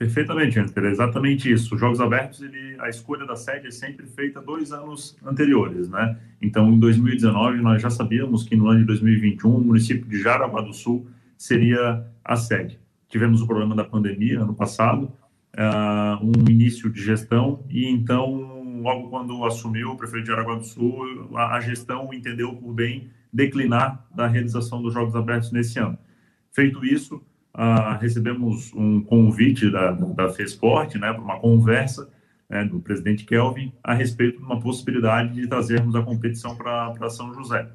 Perfeitamente, 0.00 0.58
Enter, 0.58 0.84
é 0.84 0.90
exatamente 0.90 1.52
isso. 1.52 1.74
Os 1.74 1.78
Jogos 1.78 2.00
Abertos, 2.00 2.40
ele, 2.40 2.74
a 2.78 2.88
escolha 2.88 3.26
da 3.26 3.36
sede 3.36 3.66
é 3.66 3.70
sempre 3.70 4.06
feita 4.06 4.40
dois 4.40 4.72
anos 4.72 5.14
anteriores, 5.22 5.90
né? 5.90 6.18
Então, 6.40 6.72
em 6.72 6.78
2019, 6.78 7.60
nós 7.60 7.82
já 7.82 7.90
sabíamos 7.90 8.42
que 8.42 8.56
no 8.56 8.68
ano 8.68 8.80
de 8.80 8.86
2021, 8.86 9.54
o 9.54 9.60
município 9.60 10.08
de 10.08 10.22
Jaraguá 10.22 10.62
do 10.62 10.72
Sul 10.72 11.06
seria 11.36 12.02
a 12.24 12.34
sede. 12.34 12.80
Tivemos 13.10 13.42
o 13.42 13.46
problema 13.46 13.76
da 13.76 13.84
pandemia 13.84 14.40
ano 14.40 14.54
passado, 14.54 15.12
uh, 15.54 16.24
um 16.24 16.48
início 16.48 16.88
de 16.88 17.04
gestão, 17.04 17.62
e 17.68 17.86
então, 17.86 18.80
logo 18.80 19.10
quando 19.10 19.44
assumiu 19.44 19.90
o 19.90 19.96
prefeito 19.98 20.24
de 20.24 20.30
Jaraguá 20.30 20.54
do 20.54 20.64
Sul, 20.64 21.28
a, 21.34 21.56
a 21.56 21.60
gestão 21.60 22.08
entendeu 22.14 22.56
por 22.56 22.72
bem 22.72 23.10
declinar 23.30 24.02
da 24.14 24.26
realização 24.26 24.80
dos 24.80 24.94
Jogos 24.94 25.14
Abertos 25.14 25.52
nesse 25.52 25.78
ano. 25.78 25.98
Feito 26.50 26.86
isso, 26.86 27.22
ah, 27.52 27.96
recebemos 28.00 28.72
um 28.74 29.02
convite 29.02 29.70
da, 29.70 29.92
da 29.92 30.28
FESPORT 30.30 30.98
né, 30.98 31.12
para 31.12 31.22
uma 31.22 31.38
conversa 31.38 32.08
né, 32.48 32.64
do 32.64 32.80
presidente 32.80 33.24
Kelvin 33.24 33.72
a 33.82 33.94
respeito 33.94 34.38
de 34.38 34.44
uma 34.44 34.60
possibilidade 34.60 35.34
de 35.34 35.46
trazermos 35.46 35.94
a 35.94 36.02
competição 36.02 36.56
para 36.56 37.10
São 37.10 37.32
José. 37.34 37.68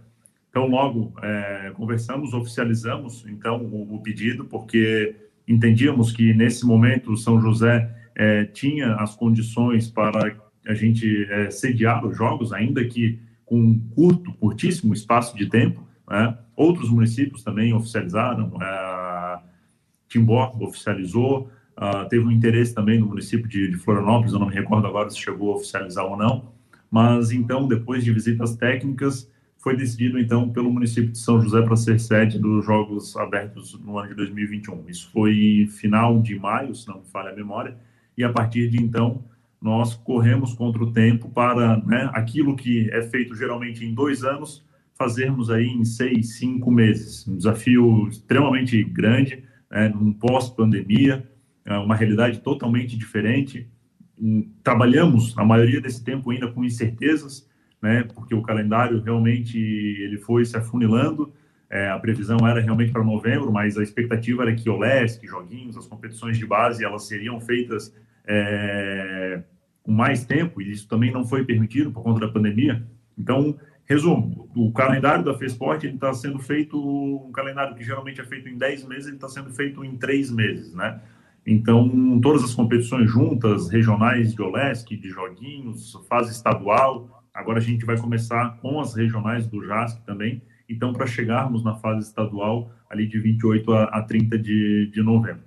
Então, 0.49 0.67
logo 0.67 1.13
é, 1.21 1.71
conversamos, 1.75 2.33
oficializamos 2.33 3.25
então 3.27 3.57
o, 3.57 3.95
o, 3.95 4.01
pedido, 4.01 4.45
porque 4.45 5.15
entendíamos 5.47 6.11
que 6.11 6.33
nesse 6.33 6.65
momento 6.65 7.17
São 7.17 7.41
José 7.41 7.93
é, 8.15 8.45
tinha 8.45 8.95
as 8.95 9.15
condições 9.15 9.89
para 9.89 10.35
a 10.65 10.73
gente 10.73 11.25
é, 11.29 11.51
sediar 11.51 12.05
os 12.05 12.17
jogos, 12.17 12.53
ainda 12.53 12.83
que 12.85 13.19
com 13.45 13.59
um 13.59 13.79
curto, 13.93 14.33
curtíssimo 14.33 14.93
espaço 14.93 15.37
de 15.37 15.47
tempo. 15.47 15.85
Né? 16.09 16.37
Outros 16.55 16.89
municípios 16.89 17.43
também 17.43 17.73
oficializaram. 17.73 18.57
É, 18.61 19.14
Timbó 20.07 20.55
oficializou, 20.59 21.49
uh, 21.77 22.07
teve 22.09 22.25
um 22.25 22.31
interesse 22.31 22.73
também 22.73 22.99
no 22.99 23.07
município 23.07 23.47
de, 23.47 23.69
de, 23.69 23.77
Florianópolis, 23.77 24.33
eu 24.33 24.39
não 24.39 24.47
me 24.47 24.53
recordo 24.53 24.87
agora 24.87 25.09
se 25.09 25.17
chegou 25.17 25.53
a 25.53 25.55
oficializar 25.55 26.05
ou 26.05 26.17
não, 26.17 26.53
mas 26.89 27.31
então, 27.31 27.67
depois 27.67 28.03
de 28.03 28.11
visitas 28.11 28.55
técnicas, 28.55 29.29
foi 29.57 29.75
decidido 29.75 30.19
então 30.19 30.47
pelo 30.49 30.71
município 30.71 31.11
de 31.11 31.17
São 31.17 31.41
José 31.41 31.59
para 31.63 31.75
ser 31.75 31.99
sede 31.99 32.37
dos 32.37 32.63
Jogos 32.63 33.17
Abertos 33.17 33.73
no 33.83 33.97
ano 33.97 34.09
de 34.09 34.15
2021. 34.15 34.83
Isso 34.87 35.09
foi 35.11 35.67
final 35.71 36.21
de 36.21 36.37
maio, 36.37 36.75
se 36.75 36.87
não 36.87 36.99
me 36.99 37.05
falha 37.11 37.31
a 37.31 37.35
memória, 37.35 37.75
e 38.15 38.23
a 38.23 38.31
partir 38.31 38.69
de 38.69 38.77
então 38.77 39.23
nós 39.59 39.95
corremos 39.95 40.53
contra 40.53 40.83
o 40.83 40.91
tempo 40.91 41.29
para 41.29 41.77
né, 41.77 42.07
aquilo 42.13 42.55
que 42.55 42.87
é 42.91 43.01
feito 43.01 43.33
geralmente 43.33 43.83
em 43.83 43.95
dois 43.95 44.23
anos, 44.23 44.63
fazermos 44.93 45.49
aí 45.49 45.65
em 45.65 45.83
seis, 45.83 46.35
cinco 46.37 46.69
meses. 46.69 47.27
Um 47.27 47.35
desafio 47.35 48.07
extremamente 48.07 48.83
grande, 48.83 49.43
né, 49.69 49.89
num 49.89 50.13
pós-pandemia, 50.13 51.27
é 51.65 51.77
uma 51.77 51.95
realidade 51.95 52.39
totalmente 52.39 52.97
diferente. 52.97 53.67
Trabalhamos, 54.63 55.37
a 55.37 55.43
maioria 55.43 55.81
desse 55.81 56.03
tempo, 56.03 56.31
ainda 56.31 56.51
com 56.51 56.63
incertezas, 56.63 57.49
né, 57.81 58.03
porque 58.13 58.35
o 58.35 58.41
calendário 58.41 59.01
realmente 59.01 59.57
ele 59.57 60.17
foi 60.17 60.45
se 60.45 60.55
afunilando. 60.55 61.33
É, 61.69 61.89
a 61.89 61.99
previsão 61.99 62.37
era 62.47 62.61
realmente 62.61 62.91
para 62.91 63.03
novembro, 63.03 63.51
mas 63.51 63.77
a 63.77 63.83
expectativa 63.83 64.43
era 64.43 64.55
que 64.55 64.69
o 64.69 64.77
LESC, 64.77 65.25
joguinhos, 65.25 65.75
as 65.75 65.87
competições 65.87 66.37
de 66.37 66.45
base, 66.45 66.85
elas 66.85 67.07
seriam 67.07 67.39
feitas 67.41 67.93
é, 68.27 69.41
com 69.83 69.91
mais 69.91 70.25
tempo, 70.25 70.61
e 70.61 70.71
isso 70.71 70.87
também 70.87 71.11
não 71.11 71.25
foi 71.25 71.43
permitido 71.43 71.91
por 71.91 72.03
conta 72.03 72.21
da 72.21 72.31
pandemia. 72.31 72.85
Então, 73.17 73.57
Resumo, 73.87 74.49
o 74.55 74.71
calendário 74.71 75.23
da 75.23 75.37
FESPORT 75.37 75.83
está 75.83 76.11
sendo 76.13 76.39
feito, 76.39 76.75
um 76.77 77.31
calendário 77.31 77.75
que 77.75 77.83
geralmente 77.83 78.19
é 78.19 78.23
feito 78.23 78.49
em 78.49 78.57
10 78.57 78.85
meses, 78.87 79.07
ele 79.07 79.17
está 79.17 79.29
sendo 79.29 79.51
feito 79.51 79.85
em 79.85 79.95
3 79.95 80.31
meses, 80.31 80.73
né? 80.73 81.01
Então, 81.45 82.19
todas 82.19 82.43
as 82.43 82.55
competições 82.55 83.11
juntas, 83.11 83.69
regionais 83.69 84.33
de 84.33 84.41
OLESC, 84.41 84.97
de 84.97 85.09
joguinhos, 85.09 85.93
fase 86.09 86.31
estadual, 86.31 87.23
agora 87.31 87.59
a 87.59 87.61
gente 87.61 87.85
vai 87.85 87.97
começar 87.99 88.57
com 88.61 88.79
as 88.79 88.95
regionais 88.95 89.45
do 89.45 89.63
JASC 89.63 90.03
também, 90.03 90.41
então, 90.67 90.91
para 90.91 91.05
chegarmos 91.05 91.63
na 91.63 91.75
fase 91.75 92.07
estadual, 92.07 92.71
ali 92.89 93.05
de 93.05 93.19
28 93.19 93.71
a, 93.71 93.83
a 93.83 94.01
30 94.01 94.39
de, 94.39 94.89
de 94.91 95.03
novembro. 95.03 95.43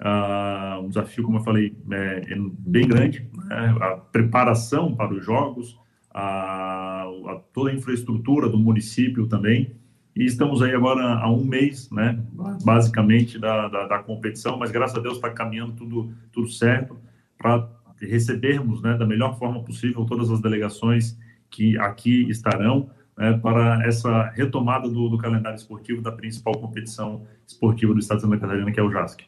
Uh, 0.00 0.80
um 0.82 0.88
desafio, 0.88 1.24
como 1.24 1.38
eu 1.38 1.44
falei, 1.44 1.76
é, 1.90 2.32
é 2.32 2.36
bem 2.58 2.86
grande, 2.86 3.30
né? 3.46 3.76
a 3.80 3.96
preparação 3.96 4.94
para 4.94 5.14
os 5.14 5.24
jogos, 5.24 5.78
a, 6.16 7.02
a, 7.02 7.40
toda 7.52 7.70
a 7.70 7.74
infraestrutura 7.74 8.48
do 8.48 8.58
município 8.58 9.26
também. 9.26 9.76
E 10.16 10.24
estamos 10.24 10.62
aí 10.62 10.74
agora 10.74 11.02
há 11.02 11.30
um 11.30 11.44
mês, 11.44 11.90
né, 11.90 12.18
basicamente, 12.64 13.38
da, 13.38 13.68
da, 13.68 13.86
da 13.86 13.98
competição, 13.98 14.56
mas 14.56 14.70
graças 14.70 14.96
a 14.96 15.00
Deus 15.00 15.16
está 15.16 15.28
caminhando 15.28 15.74
tudo, 15.74 16.10
tudo 16.32 16.48
certo 16.48 16.96
para 17.36 17.68
recebermos 18.00 18.80
né, 18.80 18.96
da 18.96 19.06
melhor 19.06 19.38
forma 19.38 19.62
possível 19.62 20.06
todas 20.06 20.30
as 20.30 20.40
delegações 20.40 21.18
que 21.50 21.78
aqui 21.78 22.28
estarão 22.30 22.88
né, 23.16 23.34
para 23.34 23.86
essa 23.86 24.30
retomada 24.30 24.88
do, 24.88 25.10
do, 25.10 25.18
calendário 25.18 25.56
esportivo 25.56 26.00
da 26.00 26.12
principal 26.12 26.54
competição 26.54 27.26
esportiva 27.46 27.92
do 27.92 28.00
Estado 28.00 28.18
de 28.18 28.22
Santa 28.22 28.38
Catarina, 28.38 28.72
que 28.72 28.80
é 28.80 28.82
o 28.82 28.90
JASC. 28.90 29.22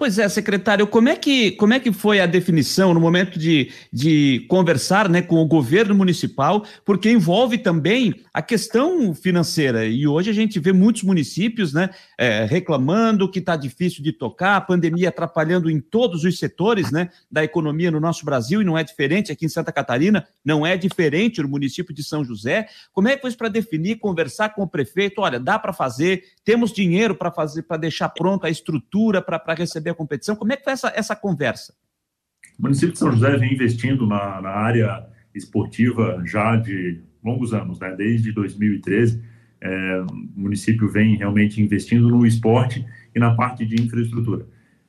Pois 0.00 0.18
é, 0.18 0.26
secretário, 0.30 0.86
como 0.86 1.10
é 1.10 1.14
que, 1.14 1.50
como 1.50 1.74
é 1.74 1.78
que 1.78 1.92
foi 1.92 2.20
a 2.20 2.26
definição 2.26 2.94
no 2.94 3.00
momento 3.00 3.38
de, 3.38 3.70
de 3.92 4.46
conversar 4.48 5.10
né, 5.10 5.20
com 5.20 5.36
o 5.36 5.44
governo 5.44 5.94
municipal, 5.94 6.64
porque 6.86 7.10
envolve 7.10 7.58
também 7.58 8.14
a 8.32 8.40
questão 8.40 9.14
financeira. 9.14 9.84
E 9.84 10.06
hoje 10.06 10.30
a 10.30 10.32
gente 10.32 10.58
vê 10.58 10.72
muitos 10.72 11.02
municípios 11.02 11.74
né, 11.74 11.90
é, 12.16 12.46
reclamando 12.46 13.30
que 13.30 13.40
está 13.40 13.56
difícil 13.56 14.02
de 14.02 14.10
tocar, 14.10 14.56
a 14.56 14.60
pandemia 14.62 15.10
atrapalhando 15.10 15.68
em 15.68 15.78
todos 15.78 16.24
os 16.24 16.38
setores 16.38 16.90
né, 16.90 17.10
da 17.30 17.44
economia 17.44 17.90
no 17.90 18.00
nosso 18.00 18.24
Brasil, 18.24 18.62
e 18.62 18.64
não 18.64 18.78
é 18.78 18.82
diferente 18.82 19.30
aqui 19.30 19.44
em 19.44 19.50
Santa 19.50 19.70
Catarina, 19.70 20.26
não 20.42 20.66
é 20.66 20.78
diferente 20.78 21.42
no 21.42 21.48
município 21.48 21.94
de 21.94 22.02
São 22.02 22.24
José. 22.24 22.68
Como 22.90 23.06
é 23.06 23.16
que 23.16 23.20
foi 23.20 23.32
para 23.32 23.48
definir, 23.50 23.98
conversar 23.98 24.54
com 24.54 24.62
o 24.62 24.66
prefeito? 24.66 25.20
Olha, 25.20 25.38
dá 25.38 25.58
para 25.58 25.74
fazer, 25.74 26.24
temos 26.42 26.72
dinheiro 26.72 27.14
para 27.14 27.30
fazer, 27.30 27.64
para 27.64 27.76
deixar 27.76 28.08
pronta 28.08 28.46
a 28.46 28.50
estrutura 28.50 29.20
para 29.20 29.42
receber 29.52 29.89
a 29.90 29.94
competição. 29.94 30.36
Como 30.36 30.52
é 30.52 30.56
que 30.56 30.64
foi 30.64 30.72
essa, 30.72 30.92
essa 30.94 31.16
conversa? 31.16 31.74
O 32.58 32.62
município 32.62 32.92
de 32.92 32.98
São 32.98 33.12
José 33.12 33.36
vem 33.36 33.52
investindo 33.52 34.06
na, 34.06 34.40
na 34.40 34.50
área 34.50 35.06
esportiva 35.34 36.22
já 36.24 36.56
de 36.56 37.00
longos 37.22 37.52
anos, 37.52 37.78
né? 37.78 37.94
desde 37.96 38.32
2013. 38.32 39.22
É, 39.60 40.04
o 40.10 40.40
município 40.40 40.88
vem 40.88 41.16
realmente 41.16 41.60
investindo 41.60 42.08
no 42.08 42.26
esporte 42.26 42.84
e 43.14 43.18
na 43.18 43.34
parte 43.34 43.66
de 43.66 43.80
infraestrutura. 43.82 44.46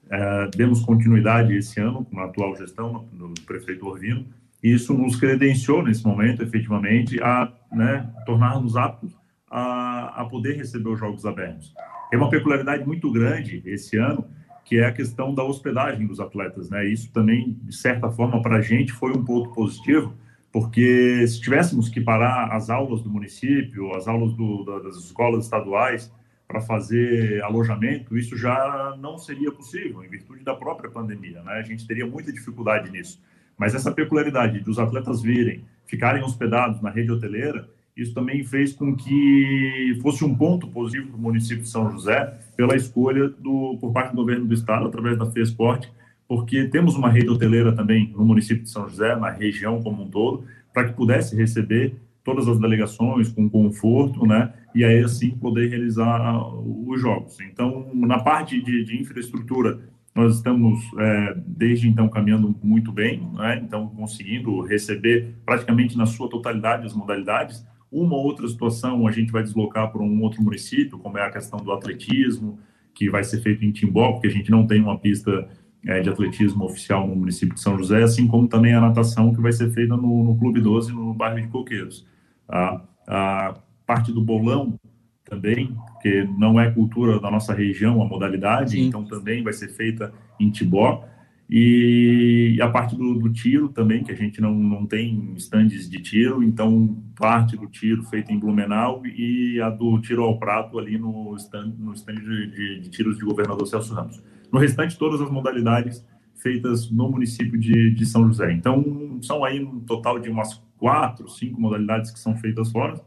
É, 0.10 0.50
demos 0.56 0.82
continuidade 0.82 1.56
esse 1.56 1.80
ano 1.80 2.06
com 2.06 2.20
a 2.20 2.26
atual 2.26 2.56
gestão 2.56 3.08
do 3.14 3.34
prefeito 3.46 3.86
Orvino, 3.86 4.26
e 4.64 4.74
isso 4.74 4.94
nos 4.94 5.16
credenciou 5.16 5.84
nesse 5.84 6.06
momento, 6.06 6.44
efetivamente, 6.44 7.22
a 7.22 7.52
né, 7.72 8.10
tornar-nos 8.26 8.76
aptos 8.76 9.18
a, 9.50 10.22
a 10.22 10.26
poder 10.26 10.56
receber 10.56 10.90
os 10.90 11.00
Jogos 11.00 11.26
Abertos. 11.26 11.74
É 12.14 12.18
uma 12.18 12.30
peculiaridade 12.30 12.86
muito 12.86 13.12
grande 13.12 13.62
esse 13.66 13.98
ano, 13.98 14.26
que 14.72 14.78
é 14.78 14.86
a 14.86 14.92
questão 14.94 15.36
da 15.36 15.44
hospedagem 15.44 16.08
dos 16.08 16.22
atletas, 16.22 16.70
né? 16.70 16.86
Isso 16.86 17.12
também, 17.12 17.58
de 17.62 17.76
certa 17.76 18.10
forma, 18.10 18.42
para 18.42 18.56
a 18.56 18.62
gente 18.62 18.94
foi 18.94 19.12
um 19.12 19.22
ponto 19.22 19.54
positivo, 19.54 20.16
porque 20.50 21.28
se 21.28 21.42
tivéssemos 21.42 21.90
que 21.90 22.00
parar 22.00 22.48
as 22.54 22.70
aulas 22.70 23.02
do 23.02 23.10
município, 23.10 23.94
as 23.94 24.08
aulas 24.08 24.32
do, 24.32 24.64
das 24.82 24.96
escolas 24.96 25.44
estaduais 25.44 26.10
para 26.48 26.62
fazer 26.62 27.44
alojamento, 27.44 28.18
isso 28.18 28.38
já 28.38 28.96
não 28.98 29.18
seria 29.18 29.52
possível, 29.52 30.06
em 30.06 30.08
virtude 30.08 30.42
da 30.42 30.56
própria 30.56 30.90
pandemia, 30.90 31.44
né? 31.44 31.56
A 31.56 31.64
gente 31.64 31.86
teria 31.86 32.08
muita 32.08 32.32
dificuldade 32.32 32.90
nisso. 32.90 33.22
Mas 33.58 33.76
essa 33.76 33.92
peculiaridade 33.92 34.62
dos 34.62 34.80
atletas 34.80 35.22
virem, 35.22 35.66
ficarem 35.86 36.24
hospedados 36.24 36.82
na 36.82 36.90
rede 36.90 37.12
hoteleira, 37.12 37.68
isso 37.96 38.14
também 38.14 38.44
fez 38.44 38.74
com 38.74 38.96
que 38.96 39.98
fosse 40.02 40.24
um 40.24 40.34
ponto 40.36 40.68
positivo 40.68 41.10
para 41.10 41.18
o 41.18 41.22
município 41.22 41.64
de 41.64 41.70
São 41.70 41.92
José 41.92 42.40
pela 42.56 42.76
escolha 42.76 43.28
do, 43.30 43.78
por 43.80 43.92
parte 43.92 44.12
do 44.12 44.18
governo 44.18 44.46
do 44.46 44.54
estado, 44.54 44.88
através 44.88 45.18
da 45.18 45.26
FESPORT, 45.26 45.90
porque 46.28 46.66
temos 46.66 46.96
uma 46.96 47.10
rede 47.10 47.30
hoteleira 47.30 47.74
também 47.74 48.14
no 48.16 48.24
município 48.24 48.64
de 48.64 48.70
São 48.70 48.88
José, 48.88 49.16
na 49.16 49.30
região 49.30 49.82
como 49.82 50.04
um 50.04 50.10
todo, 50.10 50.46
para 50.74 50.86
que 50.86 50.94
pudesse 50.94 51.36
receber 51.36 51.96
todas 52.24 52.48
as 52.48 52.60
delegações 52.60 53.30
com 53.30 53.50
conforto, 53.50 54.26
né? 54.26 54.54
E 54.74 54.86
aí 54.86 55.04
assim 55.04 55.32
poder 55.32 55.70
realizar 55.70 56.48
os 56.56 57.02
jogos. 57.02 57.40
Então, 57.42 57.90
na 57.94 58.20
parte 58.20 58.62
de, 58.62 58.84
de 58.84 59.02
infraestrutura, 59.02 59.80
nós 60.14 60.36
estamos 60.36 60.80
é, 60.98 61.36
desde 61.46 61.88
então 61.88 62.08
caminhando 62.10 62.56
muito 62.64 62.92
bem, 62.92 63.28
né? 63.34 63.62
Então, 63.64 63.88
conseguindo 63.90 64.62
receber 64.62 65.36
praticamente 65.46 65.98
na 65.98 66.06
sua 66.06 66.30
totalidade 66.30 66.86
as 66.86 66.94
modalidades. 66.94 67.66
Uma 67.92 68.16
outra 68.16 68.48
situação 68.48 69.06
a 69.08 69.12
gente 69.12 69.32
vai 69.32 69.44
deslocar 69.44 69.92
para 69.92 70.02
um 70.02 70.22
outro 70.22 70.42
município, 70.42 70.98
como 70.98 71.18
é 71.18 71.26
a 71.26 71.32
questão 71.32 71.60
do 71.60 71.72
atletismo, 71.72 72.58
que 72.94 73.10
vai 73.10 73.24
ser 73.24 73.42
feito 73.42 73.66
em 73.66 73.72
Timbó, 73.72 74.14
porque 74.14 74.28
a 74.28 74.32
gente 74.32 74.50
não 74.50 74.66
tem 74.66 74.82
uma 74.82 74.98
pista 74.98 75.50
é, 75.86 76.00
de 76.00 76.10
atletismo 76.10 76.64
oficial 76.64 77.08
no 77.08 77.16
município 77.16 77.56
de 77.56 77.62
São 77.62 77.78
José, 77.78 78.04
assim 78.04 78.28
como 78.28 78.48
também 78.48 78.74
a 78.74 78.82
natação, 78.82 79.34
que 79.34 79.42
vai 79.42 79.52
ser 79.52 79.72
feita 79.72 79.98
no, 79.98 80.24
no 80.24 80.38
Clube 80.38 80.62
12, 80.62 80.94
no 80.94 81.14
bairro 81.14 81.42
de 81.42 81.48
Coqueiros. 81.48 82.06
A, 82.48 82.82
a 83.08 83.56
parte 83.86 84.12
do 84.12 84.22
bolão 84.22 84.80
também, 85.26 85.76
porque 85.94 86.28
não 86.38 86.60
é 86.60 86.70
cultura 86.70 87.20
da 87.20 87.32
nossa 87.32 87.54
região 87.54 88.02
a 88.02 88.06
modalidade, 88.06 88.72
Sim. 88.72 88.88
então 88.88 89.04
também 89.04 89.44
vai 89.44 89.54
ser 89.54 89.70
feita 89.70 90.14
em 90.40 90.50
Tibó. 90.50 91.06
E 91.54 92.58
a 92.62 92.70
parte 92.70 92.96
do, 92.96 93.16
do, 93.16 93.30
tiro 93.30 93.68
também, 93.68 94.06
que 94.06 94.12
a 94.14 94.16
gente 94.16 94.40
não, 94.40 94.54
não 94.54 94.86
tem 94.86 95.34
estandes 95.36 95.90
de 95.90 96.02
tiro, 96.02 96.42
então 96.42 96.98
parte 97.14 97.58
do 97.58 97.68
tiro 97.68 98.04
feita 98.04 98.32
em 98.32 98.40
Blumenau 98.40 99.06
e 99.06 99.60
a 99.60 99.70
do 99.70 100.00
tiro 100.00 100.24
ao 100.24 100.40
prato 100.40 100.80
ali 100.80 100.98
no 100.98 101.36
stand, 101.36 101.74
no 101.78 101.94
stand 101.94 102.16
de, 102.16 102.48
de, 102.48 102.80
de 102.80 102.90
tiros 102.90 103.18
de 103.18 103.26
governador 103.26 103.68
Celso 103.68 103.94
Ramos. 103.94 104.24
No 104.50 104.60
restante, 104.60 104.98
todas 104.98 105.20
as 105.20 105.30
modalidades 105.30 106.06
feitas 106.36 106.90
no 106.90 107.10
município 107.10 107.60
de, 107.60 107.92
de 107.92 108.06
São 108.06 108.26
José. 108.28 108.54
Então, 108.54 109.20
são 109.22 109.44
aí 109.44 109.62
um 109.62 109.82
total 109.82 110.20
de 110.20 110.30
umas 110.30 110.64
quatro, 110.78 111.28
cinco 111.28 111.60
modalidades 111.60 112.12
que 112.12 112.20
são 112.20 112.34
feitas 112.38 112.72
fora 112.72 113.00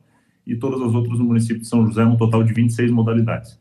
e 0.46 0.54
todas 0.54 0.82
as 0.82 0.94
outras 0.94 1.18
no 1.18 1.24
município 1.24 1.62
de 1.62 1.66
São 1.66 1.86
José, 1.86 2.04
um 2.04 2.16
total 2.16 2.44
de 2.44 2.52
26 2.52 2.90
modalidades. 2.90 3.58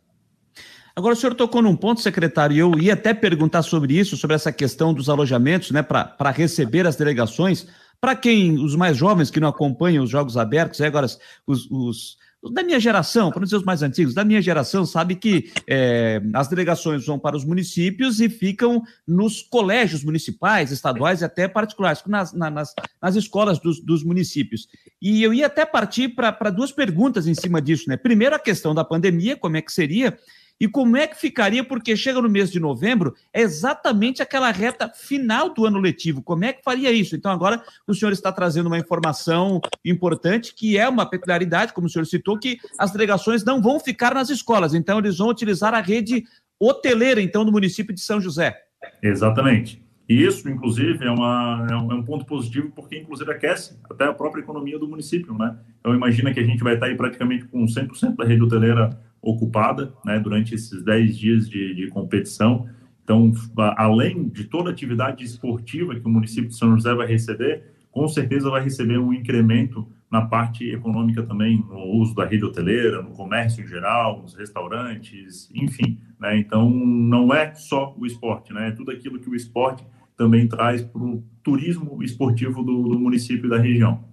Agora, 0.95 1.13
o 1.13 1.17
senhor 1.17 1.33
tocou 1.33 1.61
num 1.61 1.75
ponto, 1.75 2.01
secretário, 2.01 2.55
e 2.55 2.59
eu 2.59 2.79
ia 2.79 2.93
até 2.93 3.13
perguntar 3.13 3.63
sobre 3.63 3.97
isso, 3.97 4.15
sobre 4.15 4.35
essa 4.35 4.51
questão 4.51 4.93
dos 4.93 5.09
alojamentos, 5.09 5.71
né, 5.71 5.81
para 5.81 6.29
receber 6.29 6.85
as 6.85 6.95
delegações. 6.95 7.67
Para 7.99 8.15
quem, 8.15 8.59
os 8.63 8.75
mais 8.75 8.95
jovens 8.95 9.31
que 9.31 9.39
não 9.39 9.47
acompanham 9.47 10.03
os 10.03 10.09
Jogos 10.09 10.37
Abertos, 10.37 10.81
é 10.81 10.87
agora 10.87 11.07
os, 11.47 11.69
os 11.71 12.17
da 12.51 12.61
minha 12.61 12.79
geração, 12.79 13.29
para 13.29 13.39
não 13.39 13.45
dizer 13.45 13.55
os 13.55 13.63
mais 13.63 13.81
antigos, 13.81 14.13
da 14.13 14.25
minha 14.25 14.41
geração, 14.41 14.85
sabe 14.85 15.15
que 15.15 15.51
é, 15.65 16.21
as 16.33 16.47
delegações 16.47 17.05
vão 17.05 17.17
para 17.17 17.37
os 17.37 17.45
municípios 17.45 18.19
e 18.19 18.27
ficam 18.27 18.83
nos 19.07 19.41
colégios 19.41 20.03
municipais, 20.03 20.71
estaduais 20.71 21.21
e 21.21 21.25
até 21.25 21.47
particulares, 21.47 22.03
nas, 22.05 22.33
nas, 22.33 22.73
nas 23.01 23.15
escolas 23.15 23.59
dos, 23.59 23.79
dos, 23.79 24.03
municípios. 24.03 24.67
E 25.01 25.23
eu 25.23 25.33
ia 25.33 25.47
até 25.47 25.65
partir 25.65 26.09
para 26.09 26.49
duas 26.49 26.71
perguntas 26.71 27.27
em 27.27 27.33
cima 27.33 27.61
disso, 27.61 27.85
né? 27.87 27.95
Primeiro, 27.95 28.35
a 28.35 28.39
questão 28.39 28.75
da 28.75 28.83
pandemia, 28.83 29.37
como 29.37 29.55
é 29.55 29.61
que 29.61 29.71
seria? 29.71 30.17
E 30.59 30.67
como 30.67 30.95
é 30.95 31.07
que 31.07 31.19
ficaria? 31.19 31.63
Porque 31.63 31.95
chega 31.95 32.21
no 32.21 32.29
mês 32.29 32.51
de 32.51 32.59
novembro, 32.59 33.13
é 33.33 33.41
exatamente 33.41 34.21
aquela 34.21 34.51
reta 34.51 34.89
final 34.89 35.49
do 35.53 35.65
ano 35.65 35.79
letivo. 35.79 36.21
Como 36.21 36.45
é 36.45 36.53
que 36.53 36.63
faria 36.63 36.91
isso? 36.91 37.15
Então, 37.15 37.31
agora 37.31 37.61
o 37.87 37.93
senhor 37.93 38.11
está 38.11 38.31
trazendo 38.31 38.67
uma 38.67 38.77
informação 38.77 39.59
importante, 39.83 40.53
que 40.55 40.77
é 40.77 40.87
uma 40.87 41.05
peculiaridade, 41.05 41.73
como 41.73 41.87
o 41.87 41.89
senhor 41.89 42.05
citou, 42.05 42.39
que 42.39 42.59
as 42.77 42.91
delegações 42.91 43.43
não 43.43 43.61
vão 43.61 43.79
ficar 43.79 44.13
nas 44.13 44.29
escolas. 44.29 44.73
Então, 44.73 44.99
eles 44.99 45.17
vão 45.17 45.29
utilizar 45.29 45.73
a 45.73 45.81
rede 45.81 46.23
hoteleira, 46.59 47.21
então, 47.21 47.43
do 47.43 47.51
município 47.51 47.93
de 47.93 48.01
São 48.01 48.21
José. 48.21 48.57
Exatamente. 49.01 49.83
E 50.07 50.23
isso, 50.23 50.49
inclusive, 50.49 51.05
é, 51.05 51.09
uma, 51.09 51.67
é, 51.69 51.75
um, 51.75 51.99
é 51.99 52.03
ponto 52.03 52.25
positivo, 52.25 52.71
porque, 52.75 52.97
inclusive, 52.97 53.31
aquece 53.31 53.79
até 53.89 54.05
a 54.05 54.13
própria 54.13 54.41
economia 54.41 54.77
do 54.77 54.87
município, 54.87 55.33
né? 55.37 55.57
Então, 55.79 55.93
imagina 55.93 56.33
que 56.33 56.39
a 56.39 56.43
gente 56.43 56.63
vai 56.63 56.73
estar 56.73 56.87
aí 56.87 56.95
praticamente 56.95 57.45
com 57.45 57.65
100% 57.65 58.15
da 58.15 58.25
rede 58.25 58.41
hoteleira 58.41 58.97
ocupada 59.23 59.93
né, 60.05 60.19
durante 60.19 60.53
esses 60.53 60.83
10 60.83 61.17
dias 61.17 61.49
de, 61.49 61.73
de, 61.73 61.87
competição. 61.87 62.67
Então, 63.03 63.31
além 63.77 64.27
de 64.27 64.43
toda 64.43 64.69
a 64.69 64.73
atividade 64.73 65.23
esportiva 65.23 65.95
que 65.95 66.05
o 66.05 66.09
município 66.09 66.49
de 66.49 66.57
São 66.57 66.75
José 66.75 66.93
vai 66.93 67.07
receber, 67.07 67.63
com 67.89 68.07
certeza 68.07 68.49
vai 68.49 68.63
receber 68.63 68.97
um 68.97 69.13
incremento 69.13 69.87
na 70.11 70.21
parte 70.21 70.69
econômica 70.69 71.23
também, 71.23 71.65
no 71.69 71.85
uso 72.01 72.13
da 72.13 72.25
rede 72.25 72.45
hoteleira, 72.45 73.01
no 73.01 73.11
comércio 73.11 73.63
em 73.63 73.67
geral, 73.67 74.21
nos 74.21 74.35
restaurantes, 74.35 75.49
enfim. 75.53 75.97
Né? 76.19 76.37
Então, 76.37 76.69
não 76.69 77.33
é 77.33 77.55
só 77.55 77.95
o 77.97 78.05
esporte, 78.05 78.53
né? 78.53 78.67
é 78.67 78.71
tudo 78.71 78.91
aquilo 78.91 79.19
que 79.19 79.29
o 79.29 79.35
esporte 79.35 79.83
também 80.15 80.47
traz 80.47 80.83
para 80.83 81.01
o 81.01 81.23
turismo 81.41 82.03
esportivo 82.03 82.61
do, 82.61 82.89
do 82.89 82.99
município 82.99 83.47
e 83.47 83.49
da 83.49 83.57
região. 83.57 84.03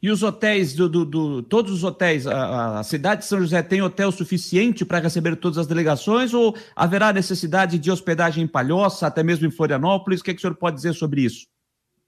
E 0.00 0.10
os 0.10 0.22
hotéis, 0.22 0.74
do, 0.74 0.88
do, 0.88 1.04
do 1.04 1.42
todos 1.42 1.72
os 1.72 1.82
hotéis, 1.82 2.26
a, 2.26 2.78
a, 2.78 2.82
cidade 2.84 3.22
de 3.22 3.26
São 3.26 3.40
José 3.40 3.62
tem 3.62 3.82
hotel 3.82 4.12
suficiente 4.12 4.84
para 4.84 5.00
receber 5.00 5.34
todas 5.34 5.58
as 5.58 5.66
delegações 5.66 6.32
ou 6.32 6.56
haverá 6.76 7.12
necessidade 7.12 7.78
de 7.78 7.90
hospedagem 7.90 8.44
em 8.44 8.46
Palhoça, 8.46 9.08
até 9.08 9.24
mesmo 9.24 9.46
em 9.46 9.50
Florianópolis? 9.50 10.20
O 10.20 10.24
que, 10.24 10.30
é 10.30 10.34
que 10.34 10.38
o 10.38 10.40
senhor 10.40 10.54
pode 10.54 10.76
dizer 10.76 10.94
sobre 10.94 11.22
isso? 11.22 11.46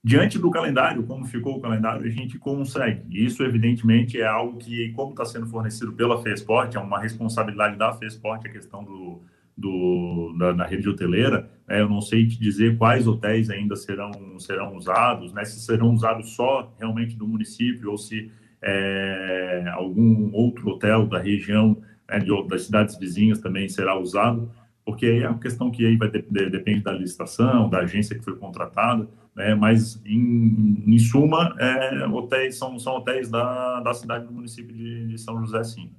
Diante 0.03 0.39
do 0.39 0.51
calendário, 0.51 1.03
como 1.03 1.27
ficou 1.27 1.57
o 1.57 1.61
calendário, 1.61 2.07
a 2.07 2.11
gente 2.11 2.39
consegue. 2.39 3.03
Isso, 3.11 3.43
evidentemente, 3.43 4.19
é 4.19 4.27
algo 4.27 4.57
que, 4.57 4.93
como 4.93 5.11
está 5.11 5.27
sendo 5.27 5.47
fornecido 5.47 5.93
pela 5.93 6.23
FESPORT, 6.23 6.75
é 6.77 6.81
uma 6.81 6.99
responsabilidade 6.99 7.77
da 7.77 7.93
FESPORT, 7.93 8.47
a 8.47 8.51
questão 8.51 8.83
do, 8.83 9.21
do, 9.61 10.35
da, 10.39 10.53
da, 10.53 10.65
rede 10.65 10.89
hoteleira, 10.89 11.51
né, 11.69 11.83
eu 11.83 11.89
não 11.89 12.01
sei 12.01 12.27
te 12.27 12.41
dizer 12.41 12.79
quais 12.79 13.07
hotéis 13.07 13.51
ainda 13.51 13.77
serão, 13.77 14.11
serão 14.39 14.75
usados, 14.75 15.33
né, 15.33 15.45
se 15.45 15.61
serão 15.61 15.93
usados 15.93 16.31
só 16.31 16.73
realmente 16.79 17.15
do 17.15 17.29
município 17.29 17.91
ou 17.91 17.99
se 17.99 18.31
é, 18.63 19.65
algum 19.75 20.33
outro 20.33 20.71
hotel 20.71 21.07
da 21.07 21.19
região, 21.19 21.77
né, 22.09 22.19
de, 22.19 22.49
das 22.49 22.63
cidades 22.63 22.99
vizinhas 22.99 23.39
também 23.39 23.69
será 23.69 23.99
usado, 23.99 24.51
porque 24.85 25.05
aí 25.05 25.23
é 25.23 25.29
uma 25.29 25.39
questão 25.39 25.71
que 25.71 25.85
aí 25.85 25.97
vai 25.97 26.11
de, 26.11 26.23
de, 26.23 26.49
depende 26.49 26.83
da 26.83 26.93
licitação, 26.93 27.69
da 27.69 27.81
agência 27.81 28.19
que 28.19 28.25
foi 28.25 28.37
contratada, 28.37 29.07
né, 29.37 29.55
mas 29.55 30.03
em, 30.07 30.83
em 30.87 30.99
suma, 30.99 31.55
é, 31.59 32.07
hotéis 32.07 32.57
são, 32.57 32.79
são 32.79 32.97
hotéis 32.97 33.31
da, 33.31 33.81
da 33.81 33.93
cidade 33.93 34.25
do 34.25 34.33
município 34.33 34.75
de, 34.75 35.09
de 35.09 35.19
São 35.19 35.39
José, 35.39 35.63
sim. 35.65 35.91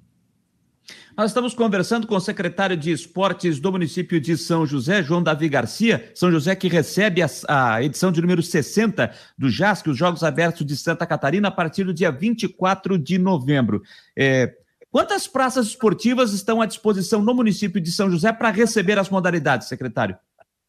Nós 1.18 1.32
estamos 1.32 1.54
conversando 1.54 2.08
com 2.08 2.16
o 2.16 2.22
secretário 2.22 2.78
de 2.78 2.90
Esportes 2.90 3.60
do 3.60 3.70
município 3.70 4.20
de 4.20 4.38
São 4.38 4.66
José, 4.66 5.04
João 5.04 5.22
Davi 5.22 5.50
Garcia. 5.50 6.10
São 6.16 6.32
José 6.32 6.56
que 6.56 6.70
recebe 6.70 7.22
a, 7.22 7.28
a 7.50 7.84
edição 7.84 8.14
de 8.14 8.22
número 8.22 8.42
60 8.42 9.12
do 9.38 9.50
JASC, 9.50 9.88
os 9.88 9.98
Jogos 9.98 10.24
Abertos 10.24 10.66
de 10.66 10.76
Santa 10.78 11.06
Catarina, 11.06 11.50
a 11.50 11.52
partir 11.52 11.84
do 11.84 11.94
dia 11.94 12.12
24 12.12 12.98
de 12.98 13.18
novembro. 13.18 13.82
É, 14.18 14.54
quantas 14.90 15.28
praças 15.28 15.68
esportivas 15.68 16.32
estão 16.32 16.62
à 16.62 16.66
disposição 16.66 17.22
no 17.22 17.34
município 17.34 17.82
de 17.82 17.92
São 17.92 18.10
José 18.10 18.32
para 18.32 18.50
receber 18.50 18.98
as 18.98 19.10
modalidades, 19.10 19.68
secretário? 19.68 20.16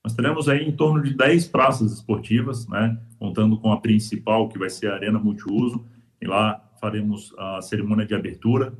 Nós 0.02 0.12
teremos 0.12 0.48
aí 0.48 0.68
em 0.68 0.72
torno 0.72 1.00
de 1.00 1.14
10 1.14 1.46
praças 1.46 1.92
esportivas, 1.92 2.66
né, 2.66 2.98
contando 3.16 3.56
com 3.60 3.70
a 3.70 3.80
principal, 3.80 4.48
que 4.48 4.58
vai 4.58 4.68
ser 4.68 4.90
a 4.90 4.94
Arena 4.94 5.20
Multiuso, 5.20 5.86
e 6.20 6.26
lá 6.26 6.60
faremos 6.80 7.32
a 7.38 7.62
cerimônia 7.62 8.04
de 8.04 8.12
abertura 8.12 8.72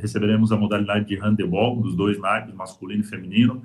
receberemos 0.00 0.50
a 0.50 0.56
modalidade 0.56 1.06
de 1.06 1.16
handebol 1.16 1.80
dos 1.80 1.94
dois 1.94 2.18
naipes, 2.18 2.54
masculino 2.54 3.02
e 3.02 3.06
feminino. 3.06 3.62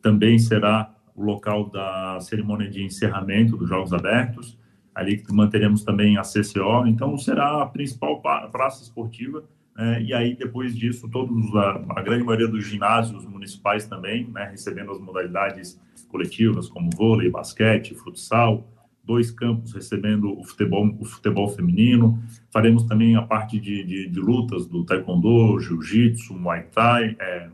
Também 0.00 0.38
será 0.38 0.94
o 1.14 1.24
local 1.24 1.68
da 1.68 2.18
cerimônia 2.20 2.70
de 2.70 2.82
encerramento 2.82 3.56
dos 3.56 3.68
Jogos 3.68 3.92
Abertos. 3.92 4.58
Ali 4.94 5.22
manteremos 5.30 5.84
também 5.84 6.16
a 6.16 6.22
CCO. 6.22 6.86
Então, 6.86 7.16
será 7.18 7.62
a 7.62 7.66
principal 7.66 8.20
praça 8.20 8.82
esportiva. 8.82 9.44
Né? 9.76 10.02
e 10.02 10.14
aí, 10.14 10.36
depois 10.36 10.76
disso, 10.76 11.08
todos 11.08 11.54
a, 11.56 11.82
a, 11.96 12.02
grande 12.02 12.22
maioria 12.24 12.46
dos 12.46 12.66
ginásios 12.66 13.24
municipais 13.24 13.86
também, 13.86 14.28
né? 14.28 14.48
recebendo 14.50 14.92
as 14.92 15.00
modalidades 15.00 15.80
coletivas, 16.08 16.68
como 16.68 16.90
vôlei, 16.94 17.30
basquete, 17.30 17.94
futsal, 17.94 18.68
dois 19.04 19.30
campos 19.30 19.72
recebendo 19.72 20.38
o 20.38 20.44
futebol, 20.44 20.96
o 21.00 21.04
futebol 21.04 21.48
feminino. 21.48 22.22
Faremos 22.52 22.84
também 22.84 23.16
a 23.16 23.22
parte 23.22 23.58
de, 23.58 23.82
de, 23.84 24.08
de 24.08 24.20
lutas 24.20 24.66
do 24.66 24.84
taekwondo, 24.84 25.58
jiu-jitsu, 25.58 26.34
muay 26.34 26.62
thai, 26.72 27.16
é, 27.18 27.48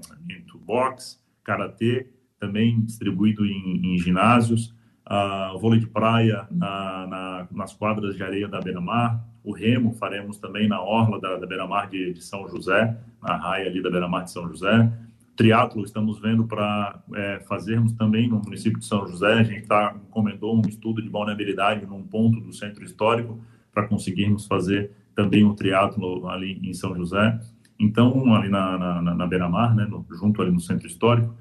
boxe, 0.68 1.18
karatê, 1.42 2.06
também 2.38 2.82
distribuído 2.82 3.46
em, 3.46 3.94
em 3.94 3.98
ginásios. 3.98 4.76
Uh, 5.10 5.58
vôlei 5.58 5.80
de 5.80 5.86
praia 5.86 6.46
na, 6.50 7.06
na, 7.06 7.48
nas 7.50 7.72
quadras 7.72 8.14
de 8.14 8.22
areia 8.22 8.46
da 8.46 8.60
Beira-Mar. 8.60 9.24
O 9.42 9.52
remo 9.52 9.94
faremos 9.94 10.36
também 10.36 10.68
na 10.68 10.82
orla 10.82 11.18
da, 11.18 11.38
da 11.38 11.46
Beira-Mar 11.46 11.88
de, 11.88 12.12
de 12.12 12.22
São 12.22 12.46
José, 12.46 12.94
na 13.22 13.36
raia 13.36 13.66
ali 13.66 13.82
da 13.82 13.90
Beira-Mar 13.90 14.24
de 14.24 14.30
São 14.30 14.46
José 14.46 14.92
triatlo 15.38 15.84
estamos 15.84 16.20
vendo 16.20 16.44
para 16.44 17.00
é, 17.14 17.40
fazermos 17.48 17.92
também 17.92 18.28
no 18.28 18.40
município 18.40 18.80
de 18.80 18.84
São 18.84 19.06
José. 19.06 19.34
A 19.34 19.42
gente 19.44 19.68
tá, 19.68 19.96
encomendou 20.08 20.56
um 20.56 20.68
estudo 20.68 21.00
de 21.00 21.08
vulnerabilidade 21.08 21.86
num 21.86 22.02
ponto 22.02 22.40
do 22.40 22.52
centro 22.52 22.84
histórico 22.84 23.38
para 23.72 23.86
conseguirmos 23.86 24.46
fazer 24.46 24.90
também 25.14 25.44
um 25.44 25.54
triatlo 25.54 26.28
ali 26.28 26.60
em 26.60 26.74
São 26.74 26.94
José. 26.94 27.38
Então, 27.78 28.34
ali 28.34 28.48
na, 28.48 29.00
na, 29.00 29.14
na 29.14 29.26
beira-mar, 29.28 29.76
né, 29.76 29.86
no, 29.88 30.04
junto 30.10 30.42
ali 30.42 30.50
no 30.50 30.58
centro 30.58 30.88
histórico. 30.88 31.32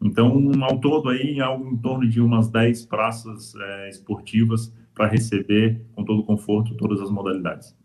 Então, 0.00 0.52
ao 0.62 0.78
todo 0.78 1.08
aí, 1.08 1.40
algo 1.40 1.68
em 1.68 1.76
torno 1.76 2.08
de 2.08 2.20
umas 2.20 2.48
10 2.48 2.86
praças 2.86 3.52
é, 3.56 3.90
esportivas 3.90 4.72
para 4.94 5.08
receber 5.08 5.84
com 5.92 6.04
todo 6.04 6.22
conforto 6.22 6.76
todas 6.76 7.00
as 7.00 7.10
modalidades. 7.10 7.76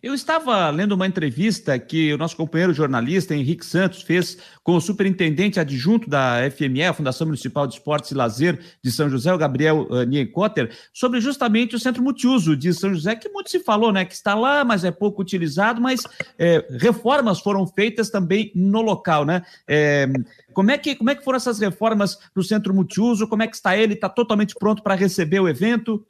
Eu 0.00 0.14
estava 0.14 0.70
lendo 0.70 0.92
uma 0.92 1.06
entrevista 1.06 1.76
que 1.78 2.12
o 2.14 2.18
nosso 2.18 2.36
companheiro 2.36 2.72
jornalista 2.72 3.34
Henrique 3.34 3.66
Santos 3.66 4.02
fez 4.02 4.38
com 4.62 4.76
o 4.76 4.80
superintendente 4.80 5.58
adjunto 5.58 6.08
da 6.08 6.38
FME, 6.50 6.84
a 6.84 6.92
Fundação 6.92 7.26
Municipal 7.26 7.66
de 7.66 7.74
Esportes 7.74 8.12
e 8.12 8.14
Lazer 8.14 8.60
de 8.82 8.92
São 8.92 9.10
José, 9.10 9.32
o 9.32 9.38
Gabriel 9.38 9.88
uh, 9.90 10.04
Nienkotter, 10.04 10.70
sobre 10.92 11.20
justamente 11.20 11.74
o 11.74 11.80
centro 11.80 12.02
multiuso 12.02 12.56
de 12.56 12.72
São 12.72 12.94
José, 12.94 13.16
que 13.16 13.28
muito 13.28 13.50
se 13.50 13.58
falou, 13.58 13.92
né? 13.92 14.04
Que 14.04 14.14
está 14.14 14.34
lá, 14.34 14.64
mas 14.64 14.84
é 14.84 14.90
pouco 14.90 15.20
utilizado, 15.20 15.80
mas 15.80 16.00
é, 16.38 16.64
reformas 16.78 17.40
foram 17.40 17.66
feitas 17.66 18.08
também 18.08 18.52
no 18.54 18.80
local, 18.80 19.24
né? 19.24 19.42
É, 19.66 20.06
como, 20.52 20.70
é 20.70 20.78
que, 20.78 20.94
como 20.94 21.10
é 21.10 21.14
que 21.16 21.24
foram 21.24 21.36
essas 21.38 21.58
reformas 21.58 22.18
no 22.36 22.42
centro 22.42 22.72
multiuso? 22.72 23.26
Como 23.26 23.42
é 23.42 23.48
que 23.48 23.56
está 23.56 23.76
ele? 23.76 23.94
Está 23.94 24.08
totalmente 24.08 24.54
pronto 24.54 24.82
para 24.82 24.94
receber 24.94 25.40
o 25.40 25.48
evento? 25.48 26.04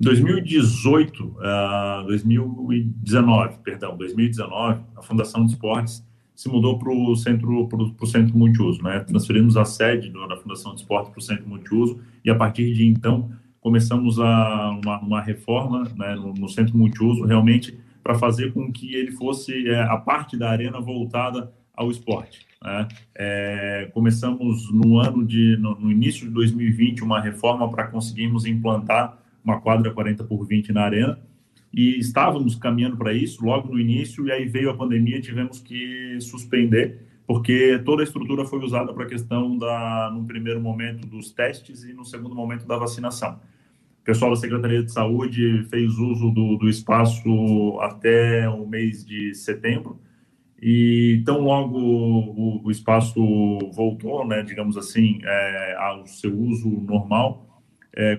2018, 0.00 1.24
uh, 1.24 2.06
2019, 2.06 3.58
perdão, 3.62 3.96
2019, 3.96 4.80
a 4.96 5.02
Fundação 5.02 5.44
de 5.44 5.52
Esportes 5.52 6.02
se 6.34 6.48
mudou 6.48 6.78
para 6.78 6.90
o 6.90 7.14
centro, 7.14 7.68
pro, 7.68 8.06
centro 8.06 8.36
multiuso. 8.36 8.82
Né? 8.82 9.00
Transferimos 9.00 9.58
a 9.58 9.64
sede 9.66 10.08
do, 10.08 10.26
da 10.26 10.38
Fundação 10.38 10.74
de 10.74 10.80
Esporte 10.80 11.10
para 11.10 11.18
o 11.18 11.22
centro 11.22 11.46
multiuso 11.46 12.00
e, 12.24 12.30
a 12.30 12.34
partir 12.34 12.72
de 12.72 12.86
então, 12.86 13.30
começamos 13.60 14.18
a, 14.18 14.70
uma, 14.82 15.00
uma 15.00 15.20
reforma 15.20 15.84
né, 15.94 16.14
no, 16.14 16.32
no, 16.32 16.48
centro 16.48 16.78
multiuso, 16.78 17.24
realmente 17.24 17.78
para 18.02 18.14
fazer 18.14 18.54
com 18.54 18.72
que 18.72 18.94
ele 18.94 19.12
fosse 19.12 19.68
é, 19.68 19.82
a 19.82 19.98
parte 19.98 20.34
da 20.34 20.48
arena 20.48 20.80
voltada 20.80 21.52
ao 21.74 21.90
esporte. 21.90 22.46
Né? 22.64 22.88
É, 23.14 23.90
começamos 23.92 24.72
no 24.72 24.98
ano 24.98 25.26
de, 25.26 25.58
no, 25.58 25.78
no, 25.78 25.90
início 25.90 26.26
de 26.26 26.32
2020, 26.32 27.04
uma 27.04 27.20
reforma 27.20 27.70
para 27.70 27.86
conseguirmos 27.88 28.46
implantar 28.46 29.18
uma 29.44 29.60
quadra 29.60 29.92
40 29.92 30.24
por 30.24 30.46
20 30.46 30.72
na 30.72 30.82
arena, 30.82 31.18
e 31.72 31.98
estávamos 31.98 32.56
caminhando 32.56 32.96
para 32.96 33.12
isso 33.12 33.44
logo 33.44 33.68
no 33.72 33.78
início, 33.78 34.26
e 34.26 34.32
aí 34.32 34.46
veio 34.46 34.70
a 34.70 34.76
pandemia, 34.76 35.20
tivemos 35.20 35.60
que 35.60 36.18
suspender, 36.20 37.06
porque 37.26 37.80
toda 37.84 38.02
a 38.02 38.04
estrutura 38.04 38.44
foi 38.44 38.58
usada 38.58 38.92
para 38.92 39.04
a 39.04 39.08
questão 39.08 39.56
da, 39.56 40.10
no 40.12 40.24
primeiro 40.24 40.60
momento, 40.60 41.06
dos 41.06 41.30
testes 41.30 41.84
e 41.84 41.92
no 41.92 42.04
segundo 42.04 42.34
momento 42.34 42.66
da 42.66 42.76
vacinação. 42.76 43.40
O 44.00 44.04
pessoal 44.04 44.32
da 44.32 44.36
Secretaria 44.36 44.82
de 44.82 44.90
Saúde 44.90 45.64
fez 45.70 45.92
uso 45.96 46.30
do, 46.30 46.56
do 46.56 46.68
espaço 46.68 47.78
até 47.80 48.48
o 48.48 48.66
mês 48.66 49.04
de 49.04 49.34
setembro, 49.34 50.00
e 50.60 51.22
tão 51.24 51.40
logo 51.40 51.78
o, 51.78 52.60
o 52.64 52.70
espaço 52.70 53.20
voltou, 53.72 54.26
né, 54.26 54.42
digamos 54.42 54.76
assim, 54.76 55.20
é, 55.22 55.76
ao 55.78 56.06
seu 56.06 56.36
uso 56.36 56.68
normal, 56.68 57.49
é, 57.94 58.18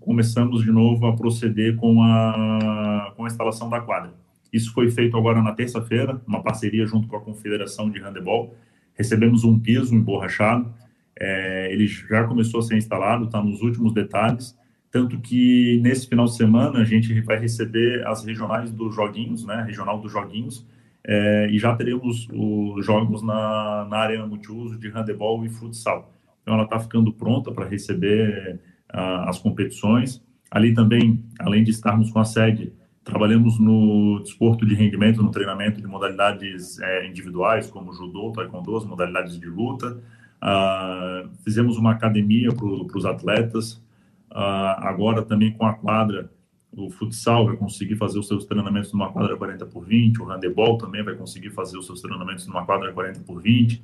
começamos 0.00 0.62
de 0.62 0.70
novo 0.70 1.06
a 1.06 1.14
proceder 1.14 1.76
com 1.76 2.02
a, 2.02 3.12
com 3.16 3.24
a 3.24 3.26
instalação 3.26 3.68
da 3.68 3.80
quadra. 3.80 4.12
Isso 4.52 4.72
foi 4.72 4.90
feito 4.90 5.16
agora 5.16 5.40
na 5.42 5.52
terça-feira, 5.52 6.20
uma 6.26 6.42
parceria 6.42 6.84
junto 6.84 7.08
com 7.08 7.16
a 7.16 7.20
Confederação 7.20 7.90
de 7.90 8.00
Handebol. 8.00 8.54
Recebemos 8.94 9.44
um 9.44 9.58
piso 9.58 9.94
emborrachado, 9.94 10.72
é, 11.18 11.72
ele 11.72 11.86
já 11.86 12.24
começou 12.24 12.60
a 12.60 12.62
ser 12.62 12.76
instalado, 12.76 13.24
está 13.24 13.42
nos 13.42 13.62
últimos 13.62 13.94
detalhes, 13.94 14.58
tanto 14.90 15.18
que 15.18 15.80
nesse 15.82 16.06
final 16.06 16.26
de 16.26 16.36
semana 16.36 16.80
a 16.80 16.84
gente 16.84 17.18
vai 17.22 17.38
receber 17.38 18.06
as 18.06 18.24
regionais 18.24 18.70
dos 18.70 18.94
joguinhos, 18.94 19.46
né, 19.46 19.64
regional 19.66 19.98
dos 19.98 20.12
joguinhos, 20.12 20.66
é, 21.04 21.48
e 21.50 21.58
já 21.58 21.74
teremos 21.74 22.28
os 22.30 22.84
jogos 22.84 23.22
na, 23.22 23.86
na 23.88 23.96
arena 23.96 24.26
multiuso 24.26 24.78
de 24.78 24.88
handebol 24.88 25.44
e 25.44 25.48
futsal. 25.48 26.12
Então 26.42 26.54
ela 26.54 26.64
está 26.64 26.78
ficando 26.78 27.12
pronta 27.12 27.50
para 27.50 27.64
receber 27.64 28.60
as 28.92 29.38
competições. 29.38 30.22
Ali 30.50 30.74
também, 30.74 31.24
além 31.38 31.64
de 31.64 31.70
estarmos 31.70 32.10
com 32.10 32.18
a 32.18 32.24
sede, 32.24 32.72
trabalhamos 33.04 33.58
no 33.58 34.20
desporto 34.20 34.66
de 34.66 34.74
rendimento, 34.74 35.22
no 35.22 35.30
treinamento 35.30 35.80
de 35.80 35.86
modalidades 35.86 36.78
é, 36.80 37.06
individuais, 37.06 37.70
como 37.70 37.92
judô, 37.92 38.32
taekwondo, 38.32 38.76
as 38.76 38.84
modalidades 38.84 39.38
de 39.38 39.46
luta. 39.46 40.00
Ah, 40.40 41.24
fizemos 41.44 41.76
uma 41.76 41.92
academia 41.92 42.50
para 42.52 42.66
os 42.66 43.04
atletas. 43.04 43.82
Ah, 44.30 44.88
agora 44.88 45.22
também 45.22 45.52
com 45.52 45.64
a 45.64 45.72
quadra, 45.72 46.30
o 46.76 46.90
futsal 46.90 47.46
vai 47.46 47.56
conseguir 47.56 47.96
fazer 47.96 48.18
os 48.18 48.26
seus 48.26 48.44
treinamentos 48.44 48.92
numa 48.92 49.12
quadra 49.12 49.36
40 49.36 49.66
por 49.66 49.84
20, 49.84 50.22
o 50.22 50.24
handebol 50.24 50.78
também 50.78 51.04
vai 51.04 51.14
conseguir 51.14 51.50
fazer 51.50 51.76
os 51.76 51.86
seus 51.86 52.00
treinamentos 52.00 52.46
numa 52.46 52.64
quadra 52.64 52.92
40 52.92 53.20
por 53.20 53.40
20. 53.40 53.82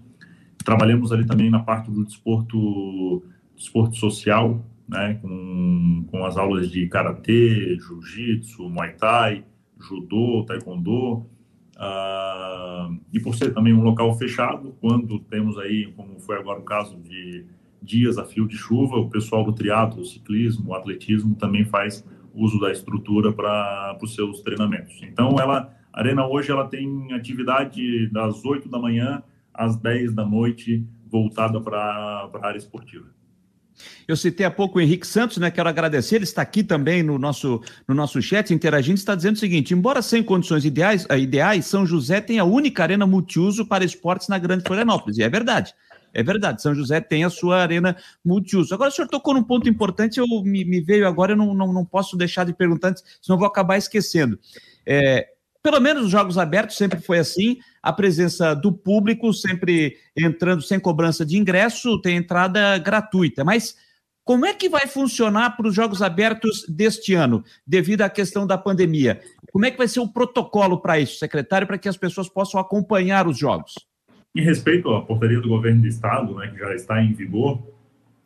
Trabalhamos 0.64 1.12
ali 1.12 1.26
também 1.26 1.50
na 1.50 1.60
parte 1.60 1.90
do 1.90 2.04
desporto, 2.04 3.22
desporto 3.54 3.96
social, 3.96 4.64
né, 4.88 5.18
com, 5.20 6.07
com 6.11 6.24
as 6.24 6.37
aulas 6.37 6.70
de 6.70 6.87
karatê, 6.88 7.77
jiu-jitsu, 7.77 8.68
muay 8.68 8.94
thai, 8.94 9.44
judô, 9.79 10.44
taekwondo. 10.46 11.27
Uh, 11.77 12.98
e 13.12 13.20
por 13.20 13.37
ser 13.37 13.55
também 13.55 13.72
um 13.72 13.83
local 13.83 14.12
fechado, 14.14 14.74
quando 14.81 15.20
temos 15.20 15.57
aí, 15.59 15.92
como 15.92 16.18
foi 16.18 16.37
agora 16.37 16.59
o 16.59 16.64
caso 16.64 16.96
de 16.96 17.44
dias 17.81 18.18
a 18.18 18.24
fio 18.24 18.48
de 18.48 18.57
chuva, 18.57 18.96
o 18.96 19.09
pessoal 19.09 19.44
do 19.44 19.53
triatlo, 19.53 20.05
ciclismo, 20.05 20.74
atletismo 20.74 21.37
também 21.37 21.64
faz 21.64 22.05
uso 22.35 22.59
da 22.59 22.72
estrutura 22.72 23.33
para 23.33 23.96
os 24.03 24.14
seus 24.14 24.40
treinamentos. 24.42 24.98
Então, 25.03 25.37
ela, 25.38 25.72
a 25.92 26.01
Arena 26.01 26.27
hoje 26.27 26.51
ela 26.51 26.66
tem 26.66 27.12
atividade 27.12 28.09
das 28.09 28.44
8 28.44 28.68
da 28.68 28.79
manhã 28.79 29.22
às 29.55 29.77
10 29.77 30.14
da 30.14 30.24
noite 30.24 30.85
voltada 31.11 31.61
para 31.61 31.79
a 31.79 32.46
área 32.46 32.59
esportiva. 32.59 33.07
Eu 34.06 34.16
citei 34.16 34.46
há 34.46 34.50
pouco 34.50 34.78
o 34.78 34.80
Henrique 34.80 35.06
Santos, 35.06 35.38
né? 35.38 35.50
Quero 35.50 35.68
agradecer, 35.68 36.16
ele 36.16 36.24
está 36.24 36.42
aqui 36.42 36.62
também 36.62 37.02
no 37.02 37.18
nosso, 37.18 37.60
no 37.86 37.94
nosso 37.94 38.20
chat, 38.20 38.52
interagindo, 38.52 38.98
está 38.98 39.14
dizendo 39.14 39.36
o 39.36 39.38
seguinte: 39.38 39.74
embora 39.74 40.02
sem 40.02 40.22
condições 40.22 40.64
ideais, 40.64 41.06
eh, 41.08 41.18
ideais, 41.18 41.66
São 41.66 41.86
José 41.86 42.20
tem 42.20 42.38
a 42.38 42.44
única 42.44 42.82
arena 42.82 43.06
multiuso 43.06 43.66
para 43.66 43.84
esportes 43.84 44.28
na 44.28 44.38
Grande 44.38 44.64
Florianópolis. 44.64 45.18
E 45.18 45.22
é 45.22 45.28
verdade. 45.28 45.74
É 46.14 46.22
verdade, 46.22 46.62
São 46.62 46.74
José 46.74 47.00
tem 47.00 47.24
a 47.24 47.30
sua 47.30 47.58
arena 47.58 47.96
multiuso. 48.24 48.74
Agora, 48.74 48.88
o 48.88 48.92
senhor 48.92 49.08
tocou 49.08 49.34
num 49.34 49.42
ponto 49.42 49.68
importante, 49.68 50.18
eu 50.18 50.26
me, 50.42 50.64
me 50.64 50.80
veio 50.80 51.06
agora, 51.06 51.32
eu 51.32 51.36
não, 51.36 51.54
não, 51.54 51.72
não 51.72 51.84
posso 51.84 52.16
deixar 52.16 52.44
de 52.44 52.54
perguntar, 52.54 52.94
senão 53.20 53.38
vou 53.38 53.46
acabar 53.46 53.76
esquecendo. 53.76 54.38
É, 54.86 55.28
pelo 55.62 55.80
menos 55.80 56.06
os 56.06 56.10
jogos 56.10 56.38
abertos 56.38 56.76
sempre 56.76 57.00
foi 57.00 57.18
assim, 57.18 57.58
a 57.88 57.92
presença 57.92 58.55
do 58.55 58.70
público 58.70 59.33
sempre 59.33 59.96
entrando 60.14 60.61
sem 60.61 60.79
cobrança 60.79 61.24
de 61.24 61.38
ingresso, 61.38 61.98
tem 62.03 62.18
entrada 62.18 62.77
gratuita. 62.77 63.42
Mas 63.42 63.74
como 64.22 64.44
é 64.44 64.53
que 64.53 64.68
vai 64.68 64.87
funcionar 64.87 65.57
para 65.57 65.66
os 65.66 65.74
jogos 65.74 66.03
abertos 66.03 66.66
deste 66.68 67.14
ano, 67.14 67.42
devido 67.66 68.03
à 68.03 68.11
questão 68.11 68.46
da 68.46 68.59
pandemia? 68.59 69.22
Como 69.51 69.64
é 69.64 69.70
que 69.70 69.79
vai 69.79 69.88
ser 69.88 70.01
o 70.01 70.12
protocolo 70.12 70.83
para 70.83 71.01
isso, 71.01 71.18
secretário, 71.18 71.66
para 71.66 71.79
que 71.79 71.88
as 71.88 71.96
pessoas 71.96 72.29
possam 72.29 72.61
acompanhar 72.61 73.27
os 73.27 73.38
jogos? 73.38 73.72
Em 74.37 74.42
respeito 74.42 74.90
à 74.90 75.01
portaria 75.01 75.40
do 75.40 75.48
governo 75.48 75.81
do 75.81 75.88
estado, 75.88 76.35
né, 76.35 76.48
que 76.48 76.59
já 76.59 76.74
está 76.74 77.03
em 77.03 77.14
vigor, 77.14 77.59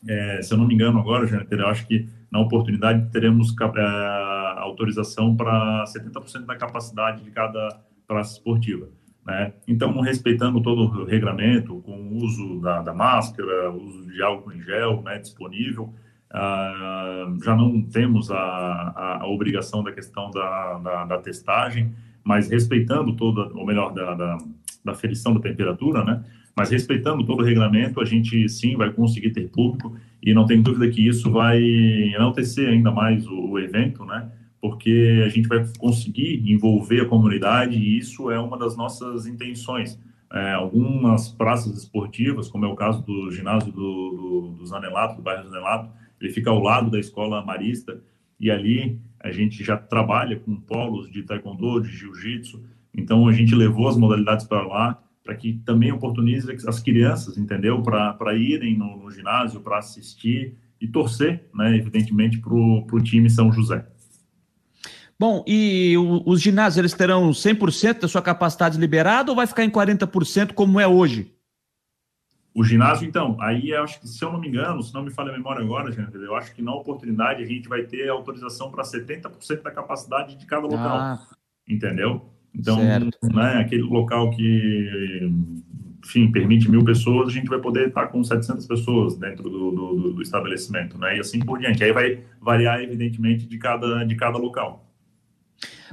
é, 0.09 0.42
se 0.42 0.53
eu 0.53 0.59
não 0.59 0.66
me 0.66 0.75
engano 0.75 0.98
agora, 0.98 1.46
eu 1.48 1.66
acho 1.68 1.87
que 1.87 2.09
na 2.33 2.40
oportunidade 2.40 3.09
teremos 3.12 3.55
é, 3.77 4.59
autorização 4.59 5.37
para 5.37 5.85
70% 5.85 6.46
da 6.46 6.57
capacidade 6.57 7.22
de 7.22 7.31
cada 7.31 7.81
praça 8.09 8.33
esportiva. 8.33 8.88
Né? 9.26 9.52
Então, 9.68 10.00
respeitando 10.00 10.61
todo 10.62 10.82
o 10.82 11.04
regramento, 11.04 11.80
com 11.82 11.92
o 11.92 12.16
uso 12.16 12.61
da, 12.61 12.82
da 12.82 12.92
máscara, 12.92 13.70
uso 13.70 14.06
de 14.06 14.22
álcool 14.22 14.52
em 14.52 14.62
gel 14.62 15.02
né, 15.02 15.18
disponível, 15.18 15.94
ah, 16.30 17.26
já 17.44 17.54
não 17.54 17.82
temos 17.82 18.30
a, 18.30 18.37
a, 18.37 19.22
a, 19.22 19.26
obrigação 19.26 19.82
da 19.82 19.92
questão 19.92 20.30
da, 20.30 20.78
da, 20.78 21.04
da, 21.04 21.18
testagem, 21.18 21.92
mas 22.24 22.48
respeitando 22.48 23.14
toda, 23.14 23.42
ou 23.54 23.66
melhor, 23.66 23.92
da, 23.92 24.14
da, 24.14 24.38
da 24.85 24.94
ferição 24.94 25.35
da 25.35 25.40
temperatura, 25.40 26.02
né? 26.04 26.24
mas 26.56 26.70
respeitando 26.70 27.24
todo 27.24 27.40
o 27.40 27.44
regramento, 27.44 28.00
a 28.00 28.04
gente 28.04 28.48
sim 28.48 28.76
vai 28.76 28.90
conseguir 28.92 29.30
ter 29.30 29.48
público 29.48 29.96
e 30.22 30.35
não 30.35 30.46
tem 30.46 30.62
dúvida 30.62 30.88
que 30.90 31.06
isso 31.06 31.30
vai 31.30 31.62
enaltecer 31.62 32.68
ainda 32.68 32.90
mais 32.90 33.26
o, 33.26 33.50
o 33.50 33.58
evento, 33.58 34.04
né? 34.04 34.30
Porque 34.62 35.25
a 35.27 35.29
gente 35.29 35.48
vai 35.48 35.66
conseguir 35.77 36.40
envolver 36.48 37.01
a 37.01 37.09
comunidade 37.09 37.77
e 37.77 37.98
isso 37.98 38.31
é 38.31 38.38
uma 38.38 38.57
das 38.57 38.77
nossas 38.77 39.27
intenções. 39.27 40.01
É, 40.33 40.53
algumas 40.53 41.29
praças 41.29 41.77
esportivas, 41.77 42.48
como 42.48 42.64
é 42.64 42.68
o 42.68 42.77
caso 42.77 43.03
do 43.03 43.29
ginásio 43.33 43.72
do, 43.72 43.81
do, 43.81 44.55
do 44.57 44.64
Zanelato, 44.64 45.16
do 45.16 45.22
bairro 45.22 45.48
Zanelato, 45.48 45.90
ele 46.20 46.33
fica 46.33 46.48
ao 46.48 46.61
lado 46.61 46.92
da 46.92 47.01
escola 47.01 47.44
marista 47.44 48.01
e 48.38 48.53
ali 48.53 49.01
a 49.18 49.33
gente 49.33 49.64
já 49.64 49.77
trabalha 49.77 50.38
com 50.38 50.55
polos 50.55 51.11
de 51.11 51.25
taekwondo, 51.25 51.81
de 51.81 51.88
jiu-jitsu, 51.88 52.62
então 52.94 53.27
a 53.27 53.33
gente 53.33 53.57
levou 53.57 53.88
as 53.88 53.96
modalidades 53.96 54.46
para 54.46 54.64
lá 54.64 55.03
para 55.25 55.35
que 55.35 55.55
também 55.64 55.90
oportunize 55.90 56.48
as 56.66 56.81
crianças, 56.81 57.37
entendeu? 57.37 57.83
Para 57.83 58.35
irem 58.35 58.77
no, 58.79 58.96
no 58.96 59.11
ginásio, 59.11 59.61
para 59.61 59.79
assistir 59.79 60.55
e 60.81 60.87
torcer, 60.87 61.48
né, 61.55 61.77
evidentemente, 61.77 62.38
para 62.38 62.55
o 62.55 63.01
time 63.03 63.29
São 63.29 63.53
José. 63.53 63.87
Bom, 65.22 65.44
e 65.46 65.96
o, 65.96 66.20
os 66.26 66.42
ginásios 66.42 66.78
eles 66.78 66.94
terão 66.94 67.30
100% 67.30 68.00
da 68.00 68.08
sua 68.08 68.20
capacidade 68.20 68.76
liberada 68.76 69.30
ou 69.30 69.37
vai 69.37 69.46
ficar 69.46 69.62
em 69.62 69.70
40% 69.70 70.52
como 70.52 70.80
é 70.80 70.88
hoje? 70.88 71.32
O 72.52 72.64
ginásio, 72.64 73.06
então, 73.06 73.37
aí 73.40 73.70
eu 73.70 73.85
acho 73.85 74.00
que, 74.00 74.08
se 74.08 74.24
eu 74.24 74.32
não 74.32 74.40
me 74.40 74.48
engano, 74.48 74.82
se 74.82 74.92
não 74.92 75.04
me 75.04 75.12
falha 75.12 75.30
a 75.30 75.32
memória 75.32 75.62
agora, 75.62 75.92
gente, 75.92 76.12
eu 76.12 76.35
acho 76.35 76.52
que 76.52 76.61
na 76.61 76.74
oportunidade 76.74 77.40
a 77.40 77.46
gente 77.46 77.68
vai 77.68 77.85
ter 77.85 78.08
autorização 78.08 78.68
para 78.72 78.82
70% 78.82 79.62
da 79.62 79.70
capacidade 79.70 80.35
de 80.35 80.44
cada 80.44 80.66
local. 80.66 80.98
Ah, 80.98 81.24
entendeu? 81.68 82.28
Então, 82.52 82.78
né, 82.78 83.61
aquele 83.61 83.82
local 83.82 84.28
que, 84.32 85.30
enfim, 86.04 86.32
permite 86.32 86.68
mil 86.68 86.85
pessoas, 86.85 87.28
a 87.28 87.32
gente 87.32 87.46
vai 87.46 87.61
poder 87.61 87.87
estar 87.87 88.08
com 88.08 88.24
700 88.24 88.66
pessoas 88.66 89.16
dentro 89.16 89.44
do, 89.48 89.70
do, 89.70 90.12
do 90.14 90.20
estabelecimento, 90.20 90.98
né? 90.98 91.16
E 91.16 91.20
assim 91.20 91.38
por 91.38 91.61
diante. 91.61 91.85
Aí 91.85 91.92
vai 91.92 92.24
variar, 92.40 92.80
evidentemente, 92.80 93.46
de 93.46 93.56
cada, 93.56 94.02
de 94.02 94.16
cada 94.16 94.37
local. 94.37 94.91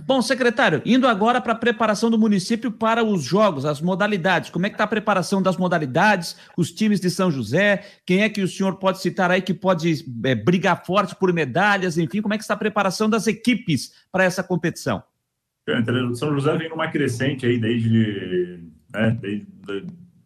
Bom, 0.05 0.21
secretário, 0.21 0.81
indo 0.85 1.07
agora 1.07 1.41
para 1.41 1.53
a 1.53 1.55
preparação 1.55 2.09
do 2.09 2.17
município 2.17 2.71
para 2.71 3.03
os 3.03 3.23
jogos, 3.23 3.65
as 3.65 3.81
modalidades. 3.81 4.49
Como 4.49 4.65
é 4.65 4.69
que 4.69 4.75
está 4.75 4.85
a 4.85 4.87
preparação 4.87 5.41
das 5.41 5.57
modalidades, 5.57 6.35
os 6.57 6.71
times 6.71 6.99
de 6.99 7.09
São 7.09 7.29
José? 7.29 7.85
Quem 8.05 8.23
é 8.23 8.29
que 8.29 8.41
o 8.41 8.47
senhor 8.47 8.75
pode 8.77 9.01
citar 9.01 9.29
aí 9.29 9.41
que 9.41 9.53
pode 9.53 10.05
é, 10.23 10.35
brigar 10.35 10.85
forte 10.85 11.15
por 11.15 11.31
medalhas? 11.33 11.97
Enfim, 11.97 12.21
como 12.21 12.33
é 12.33 12.37
que 12.37 12.43
está 12.43 12.53
a 12.53 12.57
preparação 12.57 13.09
das 13.09 13.27
equipes 13.27 13.93
para 14.11 14.23
essa 14.23 14.43
competição? 14.43 15.03
São 16.15 16.33
José 16.33 16.57
vem 16.57 16.69
numa 16.69 16.87
crescente 16.87 17.45
aí 17.45 17.59
desde 17.59 18.59
Né? 18.91 19.17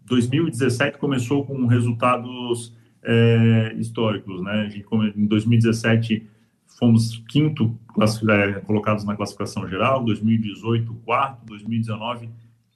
2017 0.05 0.97
começou 0.97 1.45
com 1.45 1.65
resultados 1.65 2.73
é, 3.03 3.75
históricos. 3.77 4.41
Né? 4.41 4.69
Em 5.15 5.25
2017 5.25 6.27
fomos 6.77 7.23
quinto 7.29 7.77
é, 8.29 8.59
colocados 8.61 9.03
na 9.05 9.15
classificação 9.15 9.67
geral, 9.67 10.03
2018 10.03 10.93
quarto, 11.05 11.45
2019 11.45 12.29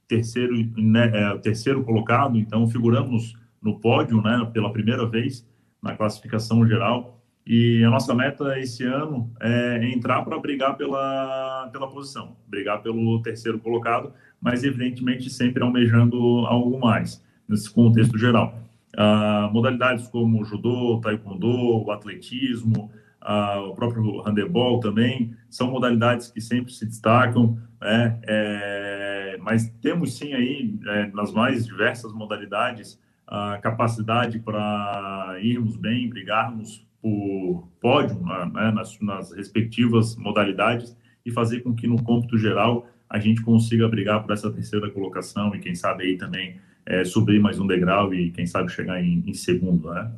terceiro, 0.08 0.56
né, 0.78 1.12
é, 1.14 1.38
terceiro 1.38 1.84
colocado, 1.84 2.38
então 2.38 2.68
figuramos 2.68 3.36
no 3.62 3.80
pódio 3.80 4.22
né, 4.22 4.50
pela 4.54 4.72
primeira 4.72 5.06
vez 5.06 5.46
na 5.82 5.96
classificação 5.96 6.66
geral. 6.66 7.22
E 7.46 7.84
a 7.84 7.90
nossa 7.90 8.14
meta 8.14 8.60
esse 8.60 8.84
ano 8.84 9.32
é 9.40 9.90
entrar 9.90 10.22
para 10.24 10.38
brigar 10.38 10.76
pela, 10.76 11.70
pela 11.72 11.88
posição, 11.88 12.36
brigar 12.48 12.82
pelo 12.82 13.22
terceiro 13.22 13.58
colocado, 13.60 14.12
mas 14.42 14.64
evidentemente 14.64 15.30
sempre 15.30 15.64
almejando 15.64 16.18
algo 16.46 16.78
mais 16.80 17.24
nesse 17.48 17.72
contexto 17.72 18.18
geral. 18.18 18.54
Ah, 18.98 19.50
modalidades 19.54 20.08
como 20.08 20.44
judô, 20.44 21.00
taekwondo, 21.02 21.90
atletismo, 21.90 22.92
o 23.28 23.74
próprio 23.74 24.22
handebol 24.22 24.80
também, 24.80 25.36
são 25.50 25.70
modalidades 25.70 26.32
que 26.32 26.40
sempre 26.40 26.72
se 26.72 26.86
destacam, 26.86 27.58
né? 27.82 28.20
É, 28.24 29.38
mas 29.42 29.70
temos 29.82 30.18
sim 30.18 30.34
aí, 30.34 30.80
é, 30.88 31.08
nas 31.08 31.32
mais 31.34 31.66
diversas 31.66 32.14
modalidades, 32.14 33.00
a 33.28 33.58
capacidade 33.58 34.40
para 34.40 35.38
irmos 35.42 35.76
bem, 35.76 36.10
brigarmos 36.10 36.88
por 37.02 37.68
pódio 37.82 38.20
né, 38.22 38.72
nas, 38.72 38.98
nas, 39.02 39.34
respectivas 39.34 40.16
modalidades 40.16 40.98
e 41.26 41.32
fazer 41.32 41.60
com 41.60 41.76
que 41.76 41.88
no 41.88 42.02
cômputo 42.02 42.38
geral 42.38 42.88
a 43.10 43.20
gente 43.20 43.42
consiga 43.42 43.88
brigar 43.88 44.24
por 44.24 44.32
essa 44.32 44.52
terceira 44.52 44.90
colocação 44.90 45.54
e 45.54 45.60
quem 45.60 45.76
sabe 45.76 46.04
aí 46.04 46.18
também 46.18 46.58
é, 46.86 47.04
subir 47.04 47.40
mais 47.40 47.60
um 47.60 47.68
degrau 47.68 48.14
e 48.14 48.32
quem 48.32 48.46
sabe 48.46 48.72
chegar 48.72 49.02
em, 49.04 49.24
em 49.26 49.34
segundo, 49.34 49.92
né? 49.92 50.12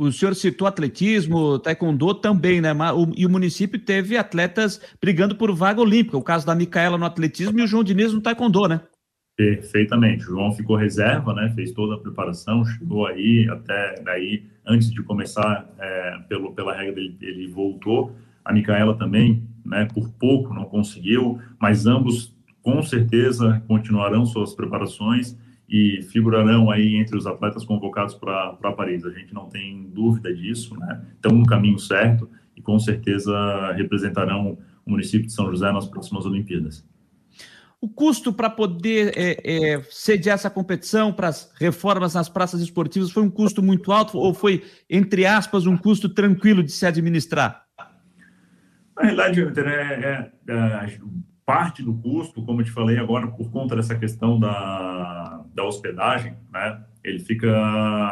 O 0.00 0.12
senhor 0.12 0.32
citou 0.36 0.68
atletismo, 0.68 1.58
taekwondo 1.58 2.14
também, 2.14 2.60
né? 2.60 2.70
E 3.16 3.26
o 3.26 3.28
município 3.28 3.80
teve 3.80 4.16
atletas 4.16 4.80
brigando 5.02 5.34
por 5.34 5.52
vaga 5.52 5.80
olímpica. 5.80 6.16
O 6.16 6.22
caso 6.22 6.46
da 6.46 6.54
Micaela 6.54 6.96
no 6.96 7.04
atletismo 7.04 7.58
e 7.58 7.62
o 7.62 7.66
João 7.66 7.82
Diniz 7.82 8.12
no 8.12 8.20
taekwondo, 8.20 8.68
né? 8.68 8.80
Perfeitamente. 9.36 10.22
O 10.22 10.28
João 10.28 10.52
ficou 10.52 10.76
reserva, 10.76 11.34
né? 11.34 11.52
Fez 11.52 11.72
toda 11.72 11.96
a 11.96 11.98
preparação, 11.98 12.64
chegou 12.64 13.08
aí 13.08 13.48
até 13.50 14.00
daí 14.04 14.44
antes 14.64 14.88
de 14.88 15.02
começar 15.02 15.68
é, 15.80 16.18
pelo 16.28 16.54
pela 16.54 16.72
regra 16.72 16.94
dele, 16.94 17.16
ele 17.20 17.48
voltou. 17.48 18.14
A 18.44 18.52
Micaela 18.52 18.96
também, 18.96 19.42
né? 19.66 19.88
Por 19.92 20.10
pouco 20.10 20.54
não 20.54 20.64
conseguiu, 20.64 21.40
mas 21.60 21.86
ambos 21.86 22.32
com 22.62 22.80
certeza 22.84 23.60
continuarão 23.66 24.24
suas 24.24 24.54
preparações 24.54 25.36
e 25.68 26.02
figurarão 26.02 26.70
aí 26.70 26.96
entre 26.96 27.16
os 27.16 27.26
atletas 27.26 27.64
convocados 27.64 28.14
para 28.14 28.72
Paris. 28.72 29.04
A 29.04 29.10
gente 29.10 29.34
não 29.34 29.48
tem 29.48 29.90
dúvida 29.90 30.34
disso, 30.34 30.76
né? 30.78 31.04
Estão 31.14 31.32
no 31.32 31.46
caminho 31.46 31.78
certo 31.78 32.28
e 32.56 32.62
com 32.62 32.78
certeza 32.78 33.72
representarão 33.72 34.58
o 34.86 34.90
município 34.90 35.26
de 35.26 35.32
São 35.32 35.50
José 35.50 35.70
nas 35.70 35.86
próximas 35.86 36.24
Olimpíadas. 36.24 36.86
O 37.80 37.88
custo 37.88 38.32
para 38.32 38.50
poder 38.50 39.12
é, 39.16 39.36
é, 39.44 39.82
sediar 39.88 40.34
essa 40.34 40.50
competição, 40.50 41.12
para 41.12 41.28
as 41.28 41.52
reformas 41.60 42.14
nas 42.14 42.28
praças 42.28 42.60
esportivas, 42.60 43.12
foi 43.12 43.22
um 43.22 43.30
custo 43.30 43.62
muito 43.62 43.92
alto 43.92 44.18
ou 44.18 44.34
foi, 44.34 44.64
entre 44.90 45.24
aspas, 45.24 45.64
um 45.64 45.76
custo 45.76 46.08
tranquilo 46.08 46.60
de 46.62 46.72
se 46.72 46.84
administrar? 46.84 47.64
Na 48.96 49.02
realidade, 49.04 49.40
é, 49.40 49.62
é, 49.62 50.32
é, 50.48 50.98
parte 51.48 51.82
do 51.82 51.94
custo, 51.94 52.42
como 52.42 52.60
eu 52.60 52.64
te 52.66 52.70
falei 52.70 52.98
agora, 52.98 53.26
por 53.26 53.50
conta 53.50 53.74
dessa 53.74 53.98
questão 53.98 54.38
da, 54.38 55.42
da 55.54 55.64
hospedagem, 55.64 56.34
né, 56.52 56.84
ele 57.02 57.20
fica 57.20 57.50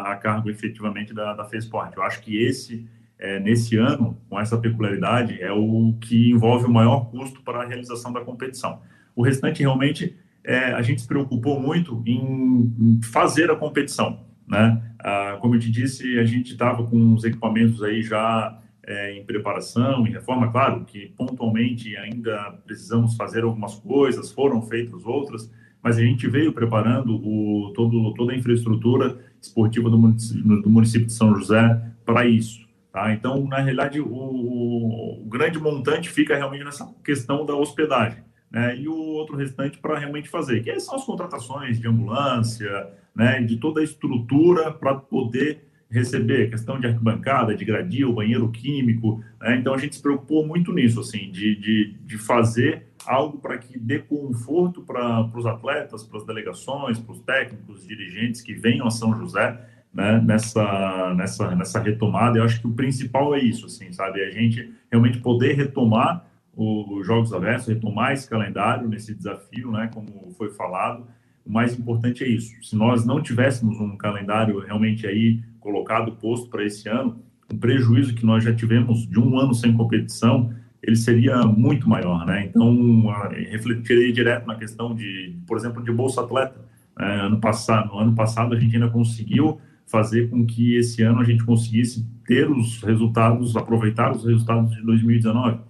a 0.07 0.16
cargo 0.16 0.49
efetivamente 0.49 1.12
da, 1.12 1.35
da 1.35 1.44
FESPORT. 1.44 1.94
Eu 1.94 2.03
acho 2.03 2.22
que 2.22 2.42
esse, 2.42 2.88
é, 3.18 3.38
nesse 3.38 3.77
ano, 3.77 4.18
com 4.31 4.40
essa 4.40 4.57
peculiaridade, 4.57 5.38
é 5.42 5.53
o 5.53 5.94
que 6.01 6.31
envolve 6.31 6.64
o 6.64 6.70
maior 6.70 7.11
custo 7.11 7.42
para 7.42 7.61
a 7.61 7.66
realização 7.66 8.11
da 8.11 8.22
competição. 8.22 8.81
O 9.14 9.22
restante, 9.22 9.61
realmente, 9.61 10.16
é, 10.42 10.72
a 10.72 10.81
gente 10.81 11.03
se 11.03 11.07
preocupou 11.07 11.61
muito 11.61 12.03
em, 12.07 12.99
fazer 13.03 13.51
a 13.51 13.57
competição. 13.57 14.25
Né? 14.49 14.83
Ah, 14.99 15.37
como 15.42 15.57
eu 15.57 15.59
te 15.59 15.70
disse, 15.70 16.18
a 16.18 16.25
gente 16.25 16.53
estava 16.53 16.83
com 16.87 17.12
os 17.12 17.22
equipamentos 17.22 17.83
aí 17.83 18.01
já 18.01 18.59
é, 18.87 19.18
em 19.18 19.25
preparação, 19.25 20.07
em 20.07 20.12
reforma. 20.12 20.51
Claro 20.51 20.85
que 20.85 21.12
pontualmente 21.16 21.96
ainda 21.96 22.59
precisamos 22.64 23.16
fazer 23.16 23.42
algumas 23.42 23.75
coisas, 23.75 24.31
foram 24.31 24.62
feitas 24.62 25.05
outras, 25.05 25.51
mas 25.83 25.99
a 25.99 26.01
gente 26.01 26.29
veio 26.29 26.53
preparando 26.53 27.16
o, 27.16 27.72
todo, 27.75 28.14
toda 28.14 28.33
a 28.33 28.37
infraestrutura 28.37 29.18
esportiva 29.40 29.90
do 29.90 29.99
município, 29.99 30.62
do 30.62 30.70
município 30.70 31.07
de 31.07 31.12
São 31.12 31.35
José 31.35 31.81
para 32.05 32.27
isso. 32.27 32.66
Tá? 32.92 33.12
Então, 33.12 33.46
na 33.46 33.59
realidade, 33.59 34.01
o, 34.01 34.07
o, 34.07 35.25
grande 35.27 35.59
montante 35.59 36.09
fica 36.09 36.35
realmente 36.37 36.64
nessa 36.64 36.87
questão 37.05 37.44
da 37.44 37.55
hospedagem 37.55 38.25
né, 38.51 38.77
e 38.77 38.88
o 38.88 38.94
outro 38.94 39.37
restante 39.37 39.79
para 39.79 39.99
realmente 39.99 40.29
fazer, 40.29 40.62
que 40.62 40.81
são 40.81 40.94
as 40.94 41.05
contratações 41.05 41.79
de 41.79 41.87
ambulância, 41.87 42.88
né, 43.14 43.42
de 43.42 43.59
toda 43.59 43.81
a 43.81 43.85
estrutura 43.85 44.72
para 44.72 44.94
poder 44.94 45.65
receber, 45.90 46.51
questão 46.51 46.81
de 46.81 46.87
arquibancada, 46.87 47.55
de 47.55 47.64
gradil, 47.64 48.12
banheiro 48.12 48.51
químico, 48.51 49.22
né, 49.40 49.57
então 49.57 49.72
a 49.72 49.79
gente 49.79 49.96
se 49.96 50.03
preocupou 50.03 50.46
muito 50.46 50.72
nisso, 50.72 51.01
assim, 51.01 51.31
de, 51.31 51.55
de, 51.57 51.94
de 52.05 52.18
fazer 52.18 52.87
algo 53.07 53.38
para 53.38 53.57
que 53.57 53.79
dê 53.79 54.01
conforto 54.01 54.83
para 54.83 55.31
os 55.35 55.46
atletas, 55.46 56.03
para 56.03 56.18
as 56.18 56.27
delegações, 56.27 56.99
para 56.99 57.12
os 57.12 57.20
técnicos, 57.20 57.87
dirigentes 57.87 58.40
que 58.40 58.55
venham 58.55 58.87
a 58.87 58.90
São 58.90 59.16
José, 59.16 59.61
né, 59.94 60.20
nessa, 60.20 61.14
nessa, 61.14 61.55
nessa 61.55 61.81
retomada, 61.81 62.38
eu 62.38 62.44
acho 62.44 62.61
que 62.61 62.66
o 62.66 62.72
principal 62.72 63.35
é 63.35 63.38
isso, 63.38 63.66
assim, 63.66 63.92
sabe, 63.92 64.22
a 64.22 64.31
gente 64.31 64.72
realmente 64.90 65.18
poder 65.20 65.55
retomar 65.55 66.27
os 66.57 67.07
Jogos 67.07 67.33
Abertos, 67.33 67.66
retomar 67.66 68.12
esse 68.12 68.29
calendário 68.29 68.88
nesse 68.88 69.14
desafio, 69.14 69.70
né, 69.70 69.90
como 69.92 70.33
foi 70.37 70.51
falado. 70.51 71.07
O 71.46 71.52
mais 71.52 71.78
importante 71.78 72.24
é 72.24 72.28
isso. 72.28 72.52
Se 72.62 72.74
nós 72.74 73.06
não 73.06 73.22
tivéssemos 73.22 73.78
um 73.80 73.96
calendário 73.96 74.59
realmente 74.59 75.06
aí 75.06 75.40
colocado, 75.61 76.12
posto 76.12 76.48
para 76.48 76.64
esse 76.64 76.88
ano, 76.88 77.22
o 77.50 77.56
prejuízo 77.56 78.14
que 78.14 78.26
nós 78.26 78.42
já 78.42 78.52
tivemos 78.52 79.06
de 79.06 79.18
um 79.18 79.38
ano 79.38 79.54
sem 79.54 79.72
competição, 79.72 80.52
ele 80.82 80.96
seria 80.96 81.42
muito 81.42 81.88
maior, 81.88 82.26
né? 82.26 82.46
Então, 82.46 83.06
refletiria 83.50 84.12
direto 84.12 84.46
na 84.46 84.56
questão 84.56 84.94
de, 84.94 85.37
por 85.46 85.56
exemplo, 85.56 85.82
de 85.82 85.92
Bolsa 85.92 86.20
Atleta. 86.20 86.61
É, 86.98 87.20
ano 87.20 87.38
passado, 87.40 87.88
no 87.88 87.98
ano 87.98 88.14
passado, 88.14 88.54
a 88.54 88.59
gente 88.59 88.74
ainda 88.74 88.88
conseguiu 88.88 89.61
fazer 89.87 90.28
com 90.28 90.44
que 90.44 90.76
esse 90.76 91.02
ano 91.02 91.20
a 91.20 91.24
gente 91.24 91.44
conseguisse 91.44 92.04
ter 92.26 92.50
os 92.50 92.82
resultados, 92.82 93.56
aproveitar 93.56 94.12
os 94.12 94.24
resultados 94.24 94.74
de 94.74 94.82
2019 94.82 95.61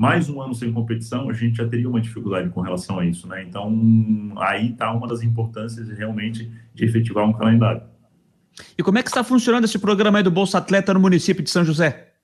mais 0.00 0.30
um 0.30 0.40
ano 0.40 0.54
sem 0.54 0.72
competição, 0.72 1.28
a 1.28 1.34
gente 1.34 1.58
já 1.58 1.68
teria 1.68 1.86
uma 1.86 2.00
dificuldade 2.00 2.48
com 2.48 2.62
relação 2.62 2.98
a 2.98 3.04
isso, 3.04 3.28
né? 3.28 3.44
Então, 3.46 3.70
aí 4.38 4.70
está 4.70 4.90
uma 4.94 5.06
das 5.06 5.22
importâncias 5.22 5.90
realmente 5.90 6.50
de 6.72 6.86
efetivar 6.86 7.28
um 7.28 7.34
calendário. 7.34 7.82
E 8.78 8.82
como 8.82 8.96
é 8.96 9.02
que 9.02 9.10
está 9.10 9.22
funcionando 9.22 9.64
esse 9.64 9.78
programa 9.78 10.18
aí 10.18 10.24
do 10.24 10.30
Bolsa 10.30 10.56
Atleta 10.56 10.94
no 10.94 11.00
município 11.00 11.44
de 11.44 11.50
São 11.50 11.66
José? 11.66 12.14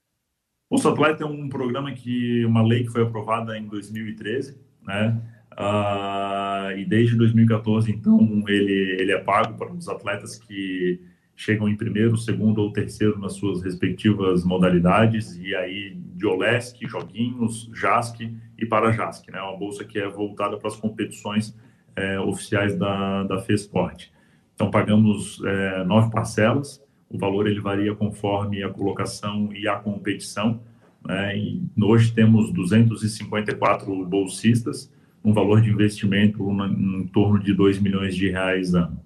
Bolsa 0.67 0.89
Atleta 0.89 1.23
é 1.23 1.27
um 1.27 1.47
programa 1.49 1.91
que, 1.91 2.43
uma 2.45 2.63
lei 2.63 2.83
que 2.83 2.89
foi 2.89 3.03
aprovada 3.03 3.55
em 3.55 3.67
2013, 3.67 4.57
né? 4.81 5.21
Uh, 5.51 6.79
e 6.79 6.83
desde 6.83 7.15
2014, 7.15 7.91
então, 7.91 8.43
ele, 8.47 8.97
ele 8.99 9.11
é 9.11 9.19
pago 9.19 9.55
para 9.55 9.71
os 9.71 9.87
atletas 9.87 10.35
que 10.35 10.99
chegam 11.37 11.69
em 11.69 11.77
primeiro, 11.77 12.17
segundo 12.17 12.57
ou 12.57 12.73
terceiro 12.73 13.19
nas 13.19 13.33
suas 13.33 13.61
respectivas 13.61 14.43
modalidades, 14.43 15.37
e 15.37 15.55
aí 15.55 15.95
de 16.15 16.87
Joguinhos, 16.87 17.69
JASC 17.75 18.35
e 18.57 18.65
para 18.65 18.91
JASC, 18.91 19.29
né? 19.31 19.39
Uma 19.39 19.55
bolsa 19.55 19.85
que 19.85 19.99
é 19.99 20.09
voltada 20.09 20.57
para 20.57 20.67
as 20.67 20.75
competições 20.75 21.55
é, 21.95 22.19
oficiais 22.19 22.75
da, 22.75 23.23
da 23.23 23.39
FESPORT. 23.39 24.11
Então, 24.55 24.71
pagamos 24.71 25.39
é, 25.45 25.83
nove 25.83 26.09
parcelas, 26.09 26.83
o 27.07 27.19
valor 27.19 27.47
ele 27.47 27.61
varia 27.61 27.93
conforme 27.93 28.63
a 28.63 28.69
colocação 28.69 29.53
e 29.53 29.67
a 29.67 29.75
competição, 29.75 30.59
né? 31.05 31.37
E 31.37 31.61
hoje 31.79 32.11
temos 32.13 32.51
254 32.51 34.05
bolsistas, 34.05 34.91
um 35.23 35.33
valor 35.33 35.61
de 35.61 35.69
investimento 35.69 36.49
em 36.51 37.05
torno 37.07 37.39
de 37.39 37.53
2 37.53 37.79
milhões 37.79 38.15
de 38.15 38.27
reais 38.27 38.73
ano. 38.73 38.99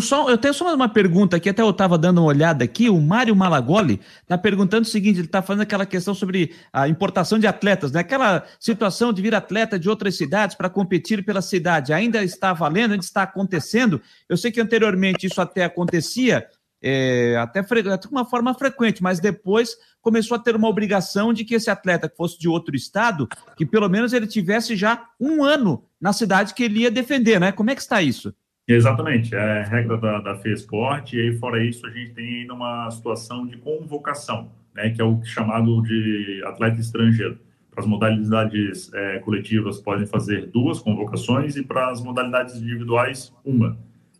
Só, 0.00 0.30
eu 0.30 0.38
tenho 0.38 0.54
só 0.54 0.74
uma 0.74 0.88
pergunta 0.88 1.36
aqui, 1.36 1.48
até 1.48 1.62
eu 1.62 1.70
estava 1.70 1.96
dando 1.96 2.18
uma 2.18 2.26
olhada 2.26 2.64
aqui. 2.64 2.88
O 2.88 3.00
Mário 3.00 3.34
Malagoli 3.34 4.00
está 4.22 4.36
perguntando 4.36 4.82
o 4.82 4.90
seguinte: 4.90 5.18
ele 5.18 5.26
está 5.26 5.42
fazendo 5.42 5.62
aquela 5.62 5.86
questão 5.86 6.14
sobre 6.14 6.54
a 6.72 6.88
importação 6.88 7.38
de 7.38 7.46
atletas, 7.46 7.92
né? 7.92 8.00
aquela 8.00 8.44
situação 8.58 9.12
de 9.12 9.22
vir 9.22 9.34
atleta 9.34 9.78
de 9.78 9.88
outras 9.88 10.16
cidades 10.16 10.56
para 10.56 10.68
competir 10.68 11.24
pela 11.24 11.42
cidade. 11.42 11.92
Ainda 11.92 12.22
está 12.22 12.52
valendo, 12.52 12.92
ainda 12.92 13.04
está 13.04 13.22
acontecendo. 13.22 14.00
Eu 14.28 14.36
sei 14.36 14.50
que 14.50 14.60
anteriormente 14.60 15.26
isso 15.26 15.40
até 15.40 15.64
acontecia, 15.64 16.46
é, 16.82 17.36
até, 17.38 17.62
de 17.62 18.08
uma 18.08 18.26
forma 18.26 18.52
frequente, 18.52 19.02
mas 19.02 19.18
depois 19.18 19.76
começou 20.02 20.36
a 20.36 20.38
ter 20.38 20.54
uma 20.54 20.68
obrigação 20.68 21.32
de 21.32 21.42
que 21.42 21.54
esse 21.54 21.70
atleta 21.70 22.10
que 22.10 22.16
fosse 22.16 22.38
de 22.38 22.46
outro 22.46 22.76
estado, 22.76 23.26
que 23.56 23.64
pelo 23.64 23.88
menos 23.88 24.12
ele 24.12 24.26
tivesse 24.26 24.76
já 24.76 25.06
um 25.18 25.42
ano 25.42 25.82
na 25.98 26.12
cidade 26.12 26.52
que 26.52 26.62
ele 26.62 26.80
ia 26.80 26.90
defender, 26.90 27.40
né? 27.40 27.52
Como 27.52 27.70
é 27.70 27.74
que 27.74 27.80
está 27.80 28.02
isso? 28.02 28.34
Exatamente, 28.66 29.34
é 29.34 29.60
a 29.60 29.62
regra 29.62 29.98
da, 29.98 30.20
da 30.20 30.36
FESPORT, 30.36 31.12
e 31.12 31.20
aí 31.20 31.36
fora 31.36 31.62
isso 31.62 31.86
a 31.86 31.90
gente 31.90 32.12
tem 32.12 32.40
ainda 32.40 32.54
uma 32.54 32.90
situação 32.90 33.46
de 33.46 33.58
convocação, 33.58 34.50
né, 34.74 34.88
que 34.88 35.02
é 35.02 35.04
o 35.04 35.22
chamado 35.22 35.82
de 35.82 36.42
atleta 36.46 36.80
estrangeiro. 36.80 37.38
Para 37.70 37.82
as 37.82 37.86
modalidades 37.86 38.90
é, 38.94 39.18
coletivas 39.18 39.80
podem 39.80 40.06
fazer 40.06 40.46
duas 40.46 40.78
convocações 40.78 41.56
e 41.56 41.62
para 41.62 41.90
as 41.90 42.02
modalidades 42.02 42.56
individuais 42.56 43.34
uma, 43.44 43.76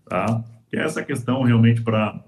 tá? 0.09 0.45
Que 0.69 0.77
é 0.77 0.83
essa 0.83 1.05
questão 1.05 1.43
realmente 1.45 1.81
para 1.81 2.21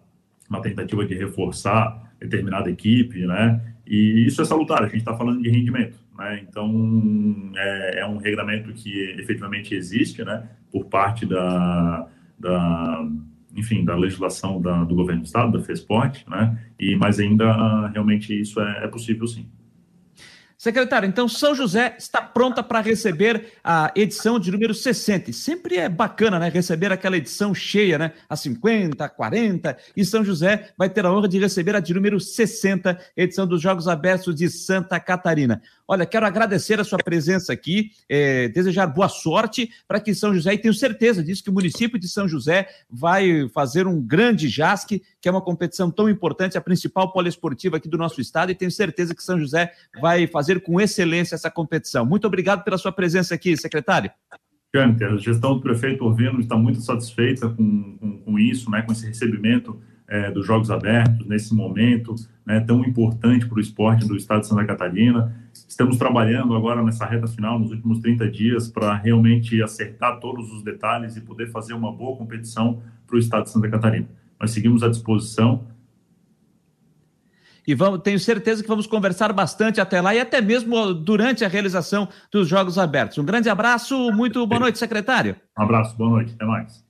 uma 0.48 0.62
tentativa 0.62 1.04
de 1.04 1.16
reforçar 1.16 2.12
determinada 2.20 2.70
equipe, 2.70 3.26
né? 3.26 3.60
E 3.84 4.24
isso 4.24 4.40
é 4.40 4.44
salutar, 4.44 4.82
a 4.82 4.86
gente 4.86 4.98
está 4.98 5.16
falando 5.16 5.42
de 5.42 5.50
rendimento, 5.50 5.98
né? 6.16 6.44
Então, 6.48 7.52
é, 7.56 8.00
é, 8.00 8.06
um 8.06 8.16
regulamento 8.16 8.72
que 8.72 9.14
efetivamente 9.18 9.74
existe, 9.74 10.24
né? 10.24 10.48
Por 10.70 10.86
parte 10.86 11.26
da, 11.26 12.08
da 12.38 13.08
enfim, 13.54 13.84
da 13.84 13.96
legislação 13.96 14.60
da, 14.60 14.84
do 14.84 14.94
governo 14.94 15.22
do 15.22 15.26
estado, 15.26 15.58
da 15.58 15.64
FESPORT, 15.64 16.24
né? 16.28 16.58
E, 16.78 16.94
mas 16.96 17.18
ainda, 17.18 17.88
realmente, 17.88 18.38
isso 18.38 18.60
é, 18.60 18.84
é 18.84 18.88
possível, 18.88 19.26
sim. 19.26 19.48
Secretário, 20.66 21.08
então 21.08 21.28
São 21.28 21.54
José 21.54 21.94
está 21.96 22.20
pronta 22.20 22.60
para 22.60 22.80
receber 22.80 23.52
a 23.62 23.92
edição 23.94 24.36
de 24.36 24.50
número 24.50 24.74
60. 24.74 25.30
E 25.30 25.32
sempre 25.32 25.76
é 25.76 25.88
bacana, 25.88 26.40
né? 26.40 26.48
Receber 26.48 26.90
aquela 26.90 27.16
edição 27.16 27.54
cheia, 27.54 27.96
né? 27.96 28.12
A 28.28 28.34
50, 28.34 29.04
a 29.04 29.08
40. 29.08 29.78
E 29.96 30.04
São 30.04 30.24
José 30.24 30.70
vai 30.76 30.90
ter 30.90 31.06
a 31.06 31.12
honra 31.12 31.28
de 31.28 31.38
receber 31.38 31.76
a 31.76 31.78
de 31.78 31.94
número 31.94 32.18
60, 32.18 32.98
edição 33.16 33.46
dos 33.46 33.62
Jogos 33.62 33.86
Abertos 33.86 34.34
de 34.34 34.50
Santa 34.50 34.98
Catarina. 34.98 35.62
Olha, 35.86 36.04
quero 36.04 36.26
agradecer 36.26 36.80
a 36.80 36.84
sua 36.84 36.98
presença 36.98 37.52
aqui, 37.52 37.92
é, 38.08 38.48
desejar 38.48 38.88
boa 38.88 39.08
sorte 39.08 39.70
para 39.86 40.00
que 40.00 40.12
São 40.16 40.34
José, 40.34 40.52
e 40.52 40.58
tenho 40.58 40.74
certeza 40.74 41.22
disso, 41.22 41.44
que 41.44 41.50
o 41.50 41.52
município 41.52 41.96
de 41.96 42.08
São 42.08 42.26
José 42.26 42.66
vai 42.90 43.48
fazer 43.54 43.86
um 43.86 44.02
grande 44.02 44.48
JASC, 44.48 45.00
que 45.26 45.28
é 45.28 45.32
uma 45.32 45.42
competição 45.42 45.90
tão 45.90 46.08
importante, 46.08 46.56
a 46.56 46.60
principal 46.60 47.10
poliesportiva 47.12 47.78
aqui 47.78 47.88
do 47.88 47.98
nosso 47.98 48.20
estado, 48.20 48.52
e 48.52 48.54
tenho 48.54 48.70
certeza 48.70 49.12
que 49.12 49.20
São 49.20 49.40
José 49.40 49.72
vai 50.00 50.24
fazer 50.28 50.60
com 50.60 50.80
excelência 50.80 51.34
essa 51.34 51.50
competição. 51.50 52.06
Muito 52.06 52.28
obrigado 52.28 52.62
pela 52.62 52.78
sua 52.78 52.92
presença 52.92 53.34
aqui, 53.34 53.56
secretário. 53.56 54.08
A 54.72 55.16
gestão 55.16 55.54
do 55.54 55.60
prefeito 55.60 56.04
Orvino 56.04 56.38
está 56.38 56.56
muito 56.56 56.80
satisfeita 56.80 57.48
com, 57.48 57.96
com, 57.98 58.18
com 58.18 58.38
isso, 58.38 58.70
né, 58.70 58.82
com 58.82 58.92
esse 58.92 59.04
recebimento 59.04 59.80
é, 60.06 60.30
dos 60.30 60.46
Jogos 60.46 60.70
Abertos, 60.70 61.26
nesse 61.26 61.52
momento 61.52 62.14
né, 62.46 62.60
tão 62.60 62.84
importante 62.84 63.48
para 63.48 63.58
o 63.58 63.60
esporte 63.60 64.06
do 64.06 64.14
estado 64.14 64.42
de 64.42 64.46
Santa 64.46 64.64
Catarina. 64.64 65.34
Estamos 65.52 65.96
trabalhando 65.96 66.54
agora 66.54 66.84
nessa 66.84 67.04
reta 67.04 67.26
final, 67.26 67.58
nos 67.58 67.72
últimos 67.72 67.98
30 67.98 68.30
dias, 68.30 68.68
para 68.68 68.94
realmente 68.94 69.60
acertar 69.60 70.20
todos 70.20 70.52
os 70.52 70.62
detalhes 70.62 71.16
e 71.16 71.20
poder 71.20 71.50
fazer 71.50 71.74
uma 71.74 71.90
boa 71.90 72.16
competição 72.16 72.80
para 73.08 73.16
o 73.16 73.18
estado 73.18 73.42
de 73.42 73.50
Santa 73.50 73.68
Catarina. 73.68 74.06
Nós 74.40 74.50
seguimos 74.50 74.82
à 74.82 74.88
disposição. 74.88 75.66
E 77.66 77.74
vamos, 77.74 78.00
tenho 78.02 78.18
certeza 78.20 78.62
que 78.62 78.68
vamos 78.68 78.86
conversar 78.86 79.32
bastante 79.32 79.80
até 79.80 80.00
lá 80.00 80.14
e 80.14 80.20
até 80.20 80.40
mesmo 80.40 80.94
durante 80.94 81.44
a 81.44 81.48
realização 81.48 82.08
dos 82.30 82.46
Jogos 82.46 82.78
Abertos. 82.78 83.18
Um 83.18 83.24
grande 83.24 83.48
abraço, 83.48 84.12
muito 84.12 84.46
boa 84.46 84.60
noite, 84.60 84.78
secretário. 84.78 85.34
Um 85.58 85.62
abraço, 85.62 85.96
boa 85.96 86.10
noite, 86.10 86.32
até 86.34 86.44
mais. 86.44 86.85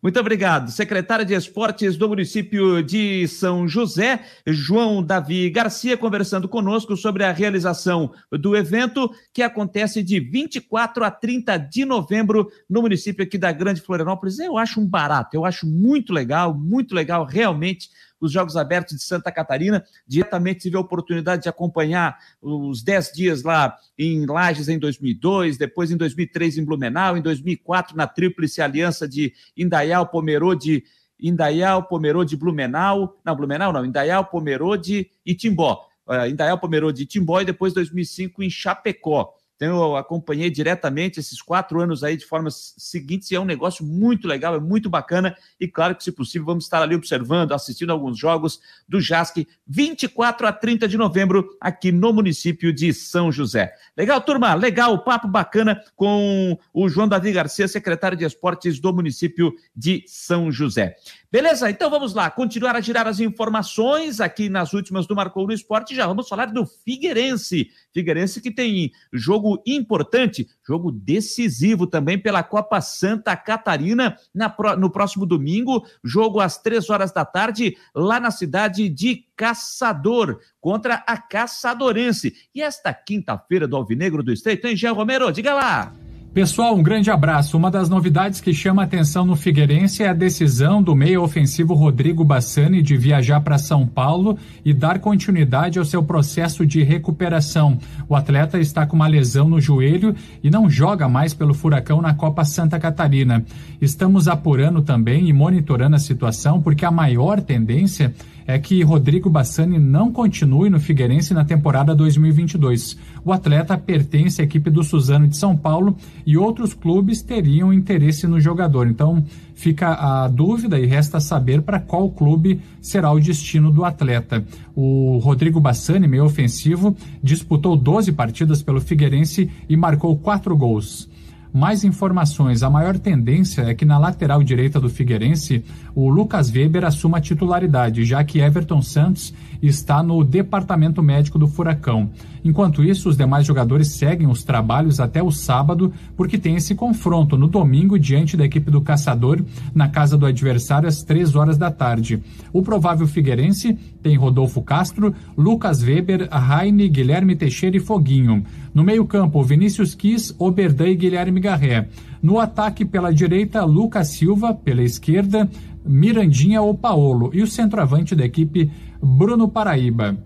Muito 0.00 0.20
obrigado. 0.20 0.70
Secretário 0.70 1.24
de 1.24 1.34
Esportes 1.34 1.96
do 1.96 2.08
município 2.08 2.84
de 2.84 3.26
São 3.26 3.66
José, 3.66 4.24
João 4.46 5.02
Davi 5.02 5.50
Garcia, 5.50 5.96
conversando 5.96 6.48
conosco 6.48 6.96
sobre 6.96 7.24
a 7.24 7.32
realização 7.32 8.12
do 8.30 8.56
evento 8.56 9.10
que 9.34 9.42
acontece 9.42 10.00
de 10.04 10.20
24 10.20 11.02
a 11.02 11.10
30 11.10 11.56
de 11.58 11.84
novembro 11.84 12.48
no 12.70 12.80
município 12.80 13.24
aqui 13.24 13.36
da 13.36 13.50
Grande 13.50 13.80
Florianópolis. 13.80 14.38
Eu 14.38 14.56
acho 14.56 14.80
um 14.80 14.86
barato, 14.86 15.36
eu 15.36 15.44
acho 15.44 15.66
muito 15.66 16.12
legal, 16.12 16.54
muito 16.54 16.94
legal 16.94 17.24
realmente 17.24 17.88
os 18.20 18.32
Jogos 18.32 18.56
Abertos 18.56 18.96
de 18.96 19.02
Santa 19.02 19.30
Catarina. 19.30 19.84
Diretamente 20.06 20.60
tive 20.60 20.76
a 20.76 20.80
oportunidade 20.80 21.42
de 21.42 21.48
acompanhar 21.48 22.18
os 22.40 22.82
10 22.82 23.12
dias 23.12 23.42
lá 23.42 23.76
em 23.98 24.26
Lages 24.26 24.68
em 24.68 24.78
2002, 24.78 25.56
depois 25.56 25.90
em 25.90 25.96
2003 25.96 26.58
em 26.58 26.64
Blumenau, 26.64 27.16
em 27.16 27.22
2004 27.22 27.96
na 27.96 28.06
Tríplice 28.06 28.60
Aliança 28.60 29.08
de 29.08 29.32
Indaial, 29.56 30.06
Pomerode, 30.06 30.84
Indaial, 31.20 31.84
Pomerode, 31.84 32.36
Blumenau, 32.36 33.18
não, 33.24 33.36
Blumenau 33.36 33.72
não, 33.72 33.84
Indaial, 33.84 34.24
Pomerode 34.24 35.10
e 35.24 35.34
Timbó. 35.34 35.86
Uh, 36.06 36.26
Indaial, 36.26 36.58
Pomerode 36.58 37.02
e 37.02 37.06
Timbó 37.06 37.40
e 37.40 37.44
depois 37.44 37.74
2005 37.74 38.42
em 38.42 38.48
Chapecó. 38.48 39.34
Então, 39.58 39.76
eu 39.76 39.96
acompanhei 39.96 40.48
diretamente 40.50 41.18
esses 41.18 41.42
quatro 41.42 41.80
anos 41.80 42.04
aí 42.04 42.16
de 42.16 42.24
formas 42.24 42.74
seguintes 42.78 43.28
e 43.32 43.34
é 43.34 43.40
um 43.40 43.44
negócio 43.44 43.84
muito 43.84 44.28
legal, 44.28 44.54
é 44.54 44.60
muito 44.60 44.88
bacana. 44.88 45.36
E 45.58 45.66
claro 45.66 45.96
que, 45.96 46.04
se 46.04 46.12
possível, 46.12 46.46
vamos 46.46 46.62
estar 46.62 46.80
ali 46.80 46.94
observando, 46.94 47.50
assistindo 47.50 47.90
alguns 47.90 48.16
jogos 48.16 48.60
do 48.88 49.00
JASC, 49.00 49.48
24 49.66 50.46
a 50.46 50.52
30 50.52 50.86
de 50.86 50.96
novembro, 50.96 51.56
aqui 51.60 51.90
no 51.90 52.12
município 52.12 52.72
de 52.72 52.94
São 52.94 53.32
José. 53.32 53.74
Legal, 53.96 54.20
turma? 54.20 54.54
Legal, 54.54 54.96
papo 55.02 55.26
bacana 55.26 55.82
com 55.96 56.56
o 56.72 56.88
João 56.88 57.08
Davi 57.08 57.32
Garcia, 57.32 57.66
secretário 57.66 58.16
de 58.16 58.24
Esportes 58.24 58.78
do 58.78 58.94
município 58.94 59.52
de 59.74 60.04
São 60.06 60.52
José. 60.52 60.94
Beleza? 61.30 61.68
Então 61.68 61.90
vamos 61.90 62.14
lá, 62.14 62.30
continuar 62.30 62.74
a 62.74 62.80
girar 62.80 63.06
as 63.06 63.20
informações 63.20 64.18
aqui 64.18 64.48
nas 64.48 64.72
últimas 64.72 65.06
do 65.06 65.14
Marcou 65.14 65.46
no 65.46 65.52
Esporte. 65.52 65.94
Já 65.94 66.06
vamos 66.06 66.26
falar 66.26 66.46
do 66.46 66.64
Figueirense. 66.64 67.70
Figueirense 67.92 68.40
que 68.40 68.50
tem 68.50 68.90
jogo 69.12 69.47
importante, 69.66 70.48
jogo 70.66 70.90
decisivo 70.90 71.86
também 71.86 72.18
pela 72.18 72.42
Copa 72.42 72.80
Santa 72.80 73.36
Catarina 73.36 74.16
na, 74.34 74.54
no 74.76 74.90
próximo 74.90 75.24
domingo. 75.24 75.86
Jogo 76.02 76.40
às 76.40 76.58
três 76.58 76.90
horas 76.90 77.12
da 77.12 77.24
tarde, 77.24 77.76
lá 77.94 78.18
na 78.18 78.30
cidade 78.30 78.88
de 78.88 79.24
Caçador, 79.36 80.40
contra 80.60 80.96
a 81.06 81.16
Caçadorense. 81.16 82.34
E 82.54 82.60
esta 82.60 82.92
quinta-feira 82.92 83.68
do 83.68 83.76
Alvinegro 83.76 84.22
do 84.22 84.32
Estreito, 84.32 84.66
hein, 84.66 84.76
Jean 84.76 84.92
Romero? 84.92 85.32
Diga 85.32 85.54
lá! 85.54 86.07
Pessoal, 86.32 86.76
um 86.76 86.82
grande 86.82 87.10
abraço. 87.10 87.56
Uma 87.56 87.70
das 87.70 87.88
novidades 87.88 88.40
que 88.40 88.52
chama 88.52 88.82
atenção 88.82 89.24
no 89.24 89.34
Figueirense 89.34 90.02
é 90.02 90.08
a 90.08 90.12
decisão 90.12 90.82
do 90.82 90.94
meio 90.94 91.22
ofensivo 91.22 91.72
Rodrigo 91.72 92.22
Bassani 92.22 92.82
de 92.82 92.96
viajar 92.96 93.40
para 93.40 93.56
São 93.56 93.86
Paulo 93.86 94.38
e 94.62 94.74
dar 94.74 94.98
continuidade 94.98 95.78
ao 95.78 95.84
seu 95.86 96.02
processo 96.02 96.66
de 96.66 96.82
recuperação. 96.82 97.78
O 98.08 98.14
atleta 98.14 98.58
está 98.58 98.86
com 98.86 98.94
uma 98.94 99.08
lesão 99.08 99.48
no 99.48 99.58
joelho 99.58 100.14
e 100.44 100.50
não 100.50 100.68
joga 100.68 101.08
mais 101.08 101.32
pelo 101.32 101.54
Furacão 101.54 102.02
na 102.02 102.12
Copa 102.12 102.44
Santa 102.44 102.78
Catarina. 102.78 103.44
Estamos 103.80 104.28
apurando 104.28 104.82
também 104.82 105.28
e 105.28 105.32
monitorando 105.32 105.96
a 105.96 105.98
situação 105.98 106.60
porque 106.60 106.84
a 106.84 106.90
maior 106.90 107.40
tendência 107.40 108.14
é 108.48 108.58
que 108.58 108.82
Rodrigo 108.82 109.28
Bassani 109.28 109.78
não 109.78 110.10
continue 110.10 110.70
no 110.70 110.80
Figueirense 110.80 111.34
na 111.34 111.44
temporada 111.44 111.94
2022. 111.94 112.96
O 113.22 113.30
atleta 113.30 113.76
pertence 113.76 114.40
à 114.40 114.44
equipe 114.44 114.70
do 114.70 114.82
Suzano 114.82 115.28
de 115.28 115.36
São 115.36 115.54
Paulo 115.54 115.94
e 116.24 116.38
outros 116.38 116.72
clubes 116.72 117.20
teriam 117.20 117.74
interesse 117.74 118.26
no 118.26 118.40
jogador. 118.40 118.88
Então 118.88 119.22
fica 119.54 119.92
a 119.92 120.28
dúvida 120.28 120.78
e 120.78 120.86
resta 120.86 121.20
saber 121.20 121.60
para 121.60 121.78
qual 121.78 122.10
clube 122.10 122.58
será 122.80 123.12
o 123.12 123.20
destino 123.20 123.70
do 123.70 123.84
atleta. 123.84 124.42
O 124.74 125.18
Rodrigo 125.18 125.60
Bassani, 125.60 126.08
meio 126.08 126.24
ofensivo, 126.24 126.96
disputou 127.22 127.76
12 127.76 128.12
partidas 128.12 128.62
pelo 128.62 128.80
Figueirense 128.80 129.50
e 129.68 129.76
marcou 129.76 130.16
quatro 130.16 130.56
gols. 130.56 131.06
Mais 131.52 131.82
informações. 131.82 132.62
A 132.62 132.68
maior 132.68 132.98
tendência 132.98 133.62
é 133.62 133.74
que 133.74 133.84
na 133.84 133.98
lateral 133.98 134.42
direita 134.42 134.78
do 134.78 134.90
Figueirense, 134.90 135.64
o 136.00 136.08
Lucas 136.08 136.48
Weber 136.48 136.84
assuma 136.84 137.18
a 137.18 137.20
titularidade, 137.20 138.04
já 138.04 138.22
que 138.22 138.38
Everton 138.38 138.80
Santos 138.80 139.34
está 139.60 140.00
no 140.00 140.22
departamento 140.22 141.02
médico 141.02 141.40
do 141.40 141.48
Furacão. 141.48 142.10
Enquanto 142.44 142.84
isso, 142.84 143.08
os 143.08 143.16
demais 143.16 143.44
jogadores 143.44 143.88
seguem 143.88 144.28
os 144.28 144.44
trabalhos 144.44 145.00
até 145.00 145.20
o 145.20 145.32
sábado, 145.32 145.92
porque 146.16 146.38
tem 146.38 146.54
esse 146.54 146.72
confronto 146.76 147.36
no 147.36 147.48
domingo 147.48 147.98
diante 147.98 148.36
da 148.36 148.44
equipe 148.44 148.70
do 148.70 148.80
Caçador, 148.80 149.42
na 149.74 149.88
casa 149.88 150.16
do 150.16 150.24
adversário, 150.24 150.88
às 150.88 151.02
três 151.02 151.34
horas 151.34 151.58
da 151.58 151.68
tarde. 151.68 152.22
O 152.52 152.62
provável 152.62 153.08
Figueirense 153.08 153.76
tem 154.00 154.16
Rodolfo 154.16 154.62
Castro, 154.62 155.12
Lucas 155.36 155.82
Weber, 155.82 156.28
Raine, 156.30 156.88
Guilherme 156.88 157.34
Teixeira 157.34 157.76
e 157.76 157.80
Foguinho. 157.80 158.44
No 158.72 158.84
meio-campo, 158.84 159.42
Vinícius 159.42 159.96
Quis, 159.96 160.32
Oberdan 160.38 160.90
e 160.90 160.94
Guilherme 160.94 161.40
Garré. 161.40 161.88
No 162.22 162.38
ataque 162.38 162.84
pela 162.84 163.12
direita, 163.12 163.64
Lucas 163.64 164.08
Silva, 164.08 164.52
pela 164.54 164.82
esquerda, 164.82 165.48
Mirandinha 165.88 166.60
ou 166.60 166.74
Paolo. 166.74 167.30
E 167.32 167.42
o 167.42 167.46
centroavante 167.46 168.14
da 168.14 168.24
equipe, 168.24 168.70
Bruno 169.02 169.48
Paraíba. 169.48 170.16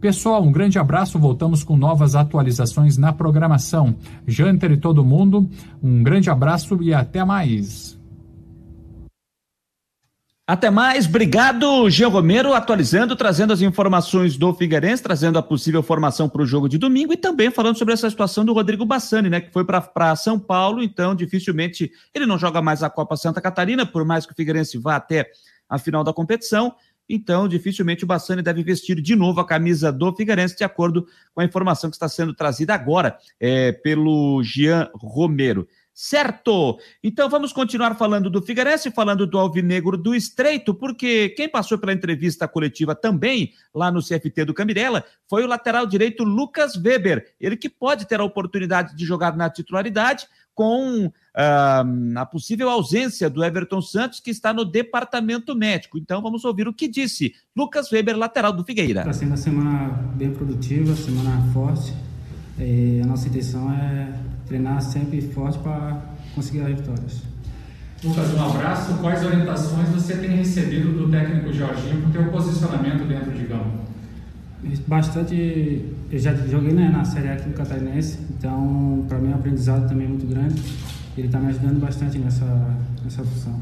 Pessoal, 0.00 0.42
um 0.42 0.50
grande 0.50 0.78
abraço. 0.78 1.18
Voltamos 1.18 1.62
com 1.62 1.76
novas 1.76 2.16
atualizações 2.16 2.96
na 2.96 3.12
programação. 3.12 3.94
Janter 4.26 4.72
e 4.72 4.76
todo 4.78 5.04
mundo, 5.04 5.48
um 5.82 6.02
grande 6.02 6.30
abraço 6.30 6.82
e 6.82 6.94
até 6.94 7.22
mais. 7.22 7.99
Até 10.50 10.68
mais, 10.68 11.06
obrigado, 11.06 11.88
Jean 11.88 12.08
Romero, 12.08 12.52
atualizando, 12.52 13.14
trazendo 13.14 13.52
as 13.52 13.62
informações 13.62 14.36
do 14.36 14.52
Figueirense, 14.52 15.00
trazendo 15.00 15.38
a 15.38 15.42
possível 15.44 15.80
formação 15.80 16.28
para 16.28 16.42
o 16.42 16.44
jogo 16.44 16.68
de 16.68 16.76
domingo 16.76 17.12
e 17.12 17.16
também 17.16 17.52
falando 17.52 17.78
sobre 17.78 17.94
essa 17.94 18.10
situação 18.10 18.44
do 18.44 18.52
Rodrigo 18.52 18.84
Bassani, 18.84 19.30
né, 19.30 19.40
que 19.40 19.52
foi 19.52 19.64
para 19.64 20.16
São 20.16 20.40
Paulo, 20.40 20.82
então 20.82 21.14
dificilmente 21.14 21.92
ele 22.12 22.26
não 22.26 22.36
joga 22.36 22.60
mais 22.60 22.82
a 22.82 22.90
Copa 22.90 23.16
Santa 23.16 23.40
Catarina, 23.40 23.86
por 23.86 24.04
mais 24.04 24.26
que 24.26 24.32
o 24.32 24.34
Figueirense 24.34 24.76
vá 24.76 24.96
até 24.96 25.30
a 25.68 25.78
final 25.78 26.02
da 26.02 26.12
competição, 26.12 26.74
então 27.08 27.46
dificilmente 27.46 28.02
o 28.02 28.06
Bassani 28.08 28.42
deve 28.42 28.64
vestir 28.64 29.00
de 29.00 29.14
novo 29.14 29.40
a 29.40 29.46
camisa 29.46 29.92
do 29.92 30.12
Figueirense, 30.16 30.56
de 30.56 30.64
acordo 30.64 31.06
com 31.32 31.42
a 31.42 31.44
informação 31.44 31.90
que 31.90 31.94
está 31.94 32.08
sendo 32.08 32.34
trazida 32.34 32.74
agora 32.74 33.16
é, 33.38 33.70
pelo 33.70 34.42
Jean 34.42 34.90
Romero. 34.94 35.68
Certo! 36.02 36.78
Então 37.04 37.28
vamos 37.28 37.52
continuar 37.52 37.94
falando 37.94 38.30
do 38.30 38.40
Figueirense, 38.40 38.90
falando 38.90 39.26
do 39.26 39.38
Alvinegro 39.38 39.98
do 39.98 40.14
Estreito, 40.14 40.72
porque 40.72 41.28
quem 41.36 41.46
passou 41.46 41.76
pela 41.76 41.92
entrevista 41.92 42.48
coletiva 42.48 42.94
também 42.94 43.52
lá 43.74 43.92
no 43.92 44.00
CFT 44.00 44.46
do 44.46 44.54
Camirela 44.54 45.04
foi 45.28 45.44
o 45.44 45.46
lateral 45.46 45.86
direito 45.86 46.24
Lucas 46.24 46.74
Weber. 46.74 47.34
Ele 47.38 47.54
que 47.54 47.68
pode 47.68 48.06
ter 48.06 48.18
a 48.18 48.24
oportunidade 48.24 48.96
de 48.96 49.04
jogar 49.04 49.36
na 49.36 49.50
titularidade 49.50 50.26
com 50.54 51.04
uh, 51.04 51.12
a 52.16 52.24
possível 52.24 52.70
ausência 52.70 53.28
do 53.28 53.44
Everton 53.44 53.82
Santos, 53.82 54.20
que 54.20 54.30
está 54.30 54.54
no 54.54 54.64
departamento 54.64 55.54
médico. 55.54 55.98
Então 55.98 56.22
vamos 56.22 56.46
ouvir 56.46 56.66
o 56.66 56.72
que 56.72 56.88
disse 56.88 57.34
Lucas 57.54 57.92
Weber, 57.92 58.16
lateral 58.16 58.54
do 58.54 58.64
Figueira. 58.64 59.00
Está 59.00 59.12
sendo 59.12 59.28
uma 59.28 59.36
semana 59.36 59.88
bem 60.14 60.32
produtiva, 60.32 60.96
semana 60.96 61.52
forte. 61.52 61.92
E 62.58 63.02
a 63.02 63.06
nossa 63.06 63.28
intenção 63.28 63.70
é 63.70 64.30
treinar 64.50 64.82
sempre 64.82 65.20
forte 65.20 65.58
para 65.60 65.96
conseguir 66.34 66.62
as 66.62 66.74
vitórias. 66.74 67.22
Lucas, 68.02 68.34
um 68.34 68.50
abraço. 68.50 68.94
Quais 68.94 69.24
orientações 69.24 69.88
você 69.90 70.16
tem 70.16 70.30
recebido 70.30 70.92
do 70.92 71.08
técnico 71.08 71.52
Jorginho 71.52 72.02
para 72.02 72.08
o 72.08 72.12
seu 72.12 72.32
posicionamento 72.32 73.06
dentro 73.06 73.30
de 73.30 73.44
campo? 73.44 73.78
Bastante. 74.88 75.84
Eu 76.10 76.18
já 76.18 76.34
joguei 76.34 76.72
né, 76.72 76.88
na 76.88 77.04
Série 77.04 77.28
A 77.28 77.34
aqui 77.34 77.48
no 77.48 77.54
Catarinense, 77.54 78.18
então 78.36 79.04
para 79.08 79.18
mim 79.18 79.30
o 79.30 79.34
aprendizado 79.36 79.88
também 79.88 80.06
é 80.06 80.08
muito 80.08 80.26
grande. 80.26 80.60
Ele 81.16 81.28
está 81.28 81.38
me 81.38 81.46
ajudando 81.46 81.80
bastante 81.80 82.18
nessa, 82.18 82.44
nessa 83.04 83.22
função. 83.22 83.60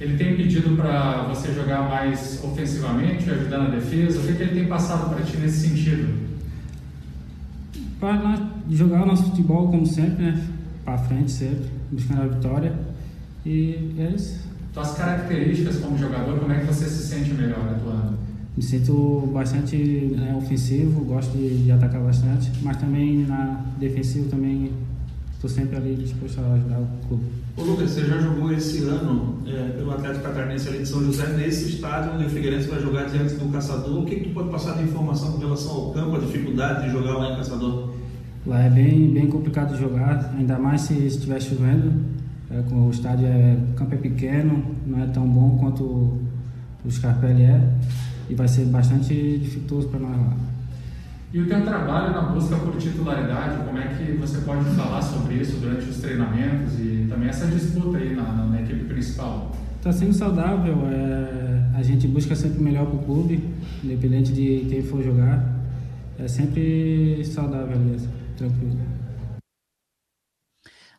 Ele 0.00 0.16
tem 0.16 0.34
pedido 0.34 0.74
para 0.76 1.24
você 1.24 1.52
jogar 1.52 1.82
mais 1.82 2.42
ofensivamente, 2.42 3.30
ajudar 3.30 3.58
na 3.58 3.70
defesa? 3.70 4.18
O 4.18 4.22
que, 4.22 4.32
que 4.32 4.42
ele 4.42 4.60
tem 4.60 4.66
passado 4.66 5.14
para 5.14 5.22
ti 5.22 5.36
nesse 5.36 5.68
sentido? 5.68 6.31
Para 8.02 8.36
jogar 8.68 9.04
o 9.04 9.06
nosso 9.06 9.22
futebol 9.26 9.68
como 9.68 9.86
sempre, 9.86 10.24
né? 10.24 10.44
Para 10.84 10.98
frente 10.98 11.30
sempre, 11.30 11.70
buscando 11.88 12.22
a 12.22 12.26
vitória. 12.26 12.74
E 13.46 13.94
é 13.96 14.12
isso. 14.16 14.40
Tuas 14.74 14.94
características 14.94 15.76
como 15.76 15.96
jogador, 15.96 16.40
como 16.40 16.52
é 16.52 16.58
que 16.58 16.66
você 16.66 16.86
se 16.86 17.06
sente 17.06 17.32
melhor 17.32 17.60
atuando? 17.60 18.18
Me 18.56 18.62
sinto 18.62 19.30
bastante 19.32 19.76
né, 19.76 20.34
ofensivo, 20.36 21.04
gosto 21.04 21.30
de, 21.38 21.62
de, 21.62 21.70
atacar 21.70 22.00
bastante, 22.02 22.50
mas 22.60 22.76
também 22.78 23.24
na 23.24 23.64
defensivo 23.78 24.28
também 24.28 24.72
estou 25.34 25.48
sempre 25.48 25.76
ali 25.76 25.94
disposto 25.94 26.40
a 26.40 26.54
ajudar 26.54 26.80
o 26.80 26.88
clube. 27.06 27.24
Ô 27.56 27.62
Lucas, 27.62 27.90
você 27.90 28.04
já 28.04 28.18
jogou 28.18 28.52
esse 28.52 28.82
ano 28.84 29.38
é, 29.46 29.76
pelo 29.76 29.92
Atlético 29.92 30.24
Catarinense 30.24 30.68
ali 30.68 30.78
de 30.80 30.88
São 30.88 31.04
José, 31.04 31.26
nesse 31.36 31.68
estádio 31.68 32.14
onde 32.14 32.24
o 32.24 32.30
Figueirense 32.30 32.66
vai 32.66 32.80
jogar 32.80 33.04
diante 33.04 33.34
do 33.34 33.52
Caçador. 33.52 34.02
O 34.02 34.04
que, 34.04 34.16
que 34.16 34.28
tu 34.28 34.34
pode 34.34 34.50
passar 34.50 34.76
de 34.76 34.82
informação 34.82 35.32
com 35.32 35.38
relação 35.38 35.70
ao 35.70 35.92
campo, 35.92 36.16
a 36.16 36.18
dificuldade 36.18 36.86
de 36.86 36.92
jogar 36.92 37.18
lá 37.18 37.32
em 37.32 37.36
Caçador? 37.36 37.91
Lá 38.44 38.60
é 38.64 38.70
bem, 38.70 39.12
bem 39.12 39.28
complicado 39.28 39.72
de 39.74 39.80
jogar, 39.80 40.34
ainda 40.36 40.58
mais 40.58 40.80
se 40.80 40.94
estiver 40.94 41.40
chovendo. 41.40 41.92
É, 42.50 42.74
o 42.74 42.90
estádio 42.90 43.26
é, 43.26 43.56
o 43.70 43.74
campo 43.74 43.94
é 43.94 43.98
pequeno, 43.98 44.64
não 44.84 45.00
é 45.00 45.06
tão 45.06 45.26
bom 45.28 45.58
quanto 45.58 45.84
o 46.84 46.90
Scarpelli 46.90 47.44
é, 47.44 47.60
e 48.28 48.34
vai 48.34 48.48
ser 48.48 48.64
bastante 48.64 49.38
dificultoso 49.38 49.88
para 49.88 50.00
nós 50.00 50.16
lá. 50.16 50.36
E 51.32 51.40
o 51.40 51.46
teu 51.46 51.62
trabalho 51.62 52.12
na 52.12 52.22
busca 52.22 52.56
por 52.56 52.76
titularidade, 52.76 53.64
como 53.64 53.78
é 53.78 53.86
que 53.86 54.12
você 54.14 54.38
pode 54.38 54.64
falar 54.70 55.00
sobre 55.00 55.36
isso 55.36 55.58
durante 55.60 55.88
os 55.88 55.98
treinamentos 55.98 56.74
e 56.80 57.06
também 57.08 57.28
essa 57.28 57.46
disputa 57.46 57.96
aí 57.96 58.14
na, 58.14 58.24
na 58.24 58.60
equipe 58.60 58.84
principal? 58.86 59.52
Está 59.78 59.92
sendo 59.92 60.12
saudável, 60.12 60.78
é, 60.88 61.78
a 61.78 61.82
gente 61.82 62.08
busca 62.08 62.34
sempre 62.34 62.58
o 62.58 62.62
melhor 62.62 62.86
para 62.86 62.96
o 62.96 63.02
clube, 63.04 63.48
independente 63.84 64.32
de 64.32 64.66
quem 64.68 64.82
for 64.82 65.00
jogar, 65.02 65.48
é 66.18 66.26
sempre 66.26 67.24
saudável 67.24 67.78
mesmo 67.78 68.21
tranquilo. 68.42 69.12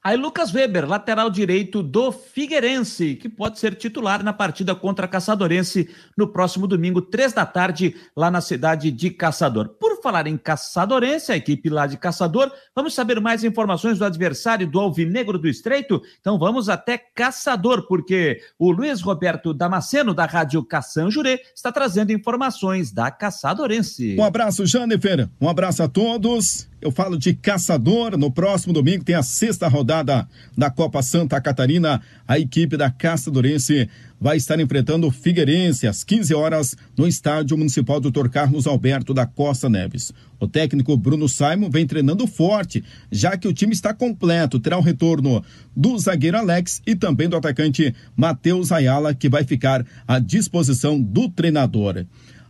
Aí 0.05 0.17
Lucas 0.17 0.53
Weber, 0.53 0.85
lateral 0.85 1.29
direito 1.29 1.81
do 1.81 2.11
Figueirense, 2.11 3.15
que 3.15 3.29
pode 3.29 3.57
ser 3.57 3.73
titular 3.75 4.21
na 4.21 4.33
partida 4.33 4.75
contra 4.75 5.05
a 5.05 5.07
Caçadorense 5.07 5.89
no 6.17 6.27
próximo 6.27 6.67
domingo, 6.67 7.01
três 7.01 7.31
da 7.31 7.45
tarde, 7.45 7.95
lá 8.13 8.29
na 8.29 8.41
cidade 8.41 8.91
de 8.91 9.09
Caçador. 9.09 9.69
Por 9.79 10.01
falar 10.01 10.27
em 10.27 10.35
Caçadorense, 10.35 11.31
a 11.31 11.37
equipe 11.37 11.69
lá 11.69 11.87
de 11.87 11.95
Caçador, 11.95 12.51
vamos 12.75 12.93
saber 12.93 13.21
mais 13.21 13.45
informações 13.45 13.97
do 13.97 14.03
adversário 14.03 14.69
do 14.69 14.77
Alvinegro 14.77 15.39
do 15.39 15.47
Estreito? 15.47 16.01
Então 16.19 16.37
vamos 16.37 16.67
até 16.67 16.97
Caçador, 16.97 17.87
porque 17.87 18.41
o 18.59 18.71
Luiz 18.71 18.99
Roberto 18.99 19.53
Damasceno, 19.53 20.13
da 20.13 20.25
Rádio 20.25 20.61
Caçan 20.65 21.09
Jurê, 21.09 21.39
está 21.55 21.71
trazendo 21.71 22.11
informações 22.11 22.91
da 22.91 23.09
Caçadorense. 23.09 24.17
Um 24.19 24.25
abraço, 24.25 24.65
Janefer. 24.65 25.29
Um 25.39 25.47
abraço 25.47 25.81
a 25.81 25.87
todos. 25.87 26.67
Eu 26.83 26.91
falo 26.91 27.17
de 27.17 27.33
Caçador. 27.33 28.17
No 28.17 28.29
próximo 28.29 28.73
domingo 28.73 29.05
tem 29.05 29.15
a 29.15 29.23
sexta 29.23 29.69
rodada 29.69 30.27
da 30.57 30.69
Copa 30.69 31.01
Santa 31.01 31.39
Catarina. 31.39 32.01
A 32.27 32.37
equipe 32.37 32.75
da 32.75 32.91
Caçadorense 32.91 33.87
vai 34.19 34.35
estar 34.35 34.59
enfrentando 34.59 35.07
o 35.07 35.11
Figueirense 35.11 35.87
às 35.87 36.03
15 36.03 36.33
horas 36.33 36.75
no 36.97 37.07
Estádio 37.07 37.57
Municipal 37.57 38.01
Dr. 38.01 38.27
Carlos 38.27 38.67
Alberto 38.67 39.13
da 39.13 39.25
Costa 39.25 39.69
Neves. 39.69 40.11
O 40.37 40.45
técnico 40.45 40.97
Bruno 40.97 41.29
Simon 41.29 41.69
vem 41.69 41.87
treinando 41.87 42.27
forte, 42.27 42.83
já 43.09 43.37
que 43.37 43.47
o 43.47 43.53
time 43.53 43.71
está 43.71 43.93
completo. 43.93 44.59
Terá 44.59 44.77
o 44.77 44.81
retorno 44.81 45.41
do 45.73 45.97
zagueiro 45.97 46.37
Alex 46.37 46.81
e 46.85 46.97
também 46.97 47.29
do 47.29 47.37
atacante 47.37 47.95
Matheus 48.13 48.73
Ayala, 48.73 49.13
que 49.13 49.29
vai 49.29 49.45
ficar 49.45 49.85
à 50.05 50.19
disposição 50.19 51.01
do 51.01 51.29
treinador. 51.29 52.05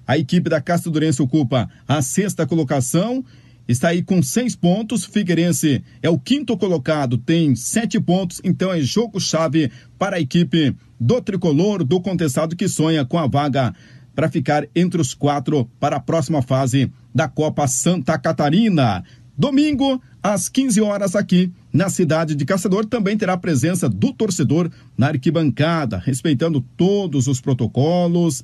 A 0.07 0.17
equipe 0.17 0.49
da 0.49 0.59
Caçadorense 0.59 1.21
ocupa 1.21 1.69
a 1.87 2.01
sexta 2.01 2.47
colocação 2.47 3.23
está 3.67 3.89
aí 3.89 4.03
com 4.03 4.21
seis 4.21 4.55
pontos. 4.55 5.05
Figueirense 5.05 5.83
é 6.01 6.09
o 6.09 6.19
quinto 6.19 6.57
colocado, 6.57 7.17
tem 7.17 7.55
sete 7.55 7.99
pontos, 7.99 8.41
então 8.43 8.71
é 8.71 8.81
jogo-chave 8.81 9.71
para 9.97 10.17
a 10.17 10.19
equipe 10.19 10.75
do 10.99 11.21
tricolor, 11.21 11.83
do 11.83 11.99
contestado 12.01 12.55
que 12.55 12.67
sonha 12.67 13.05
com 13.05 13.17
a 13.17 13.27
vaga 13.27 13.73
para 14.15 14.29
ficar 14.29 14.67
entre 14.75 15.01
os 15.01 15.13
quatro 15.13 15.69
para 15.79 15.97
a 15.97 15.99
próxima 15.99 16.41
fase 16.41 16.91
da 17.13 17.27
Copa 17.27 17.67
Santa 17.67 18.17
Catarina. 18.17 19.03
Domingo, 19.35 19.99
às 20.21 20.47
15 20.47 20.79
horas, 20.81 21.15
aqui 21.15 21.51
na 21.71 21.89
cidade 21.89 22.35
de 22.35 22.45
Caçador, 22.45 22.85
também 22.85 23.17
terá 23.17 23.33
a 23.33 23.37
presença 23.37 23.89
do 23.89 24.13
torcedor 24.13 24.69
na 24.95 25.07
arquibancada, 25.07 25.97
respeitando 25.97 26.61
todos 26.77 27.27
os 27.27 27.41
protocolos 27.41 28.43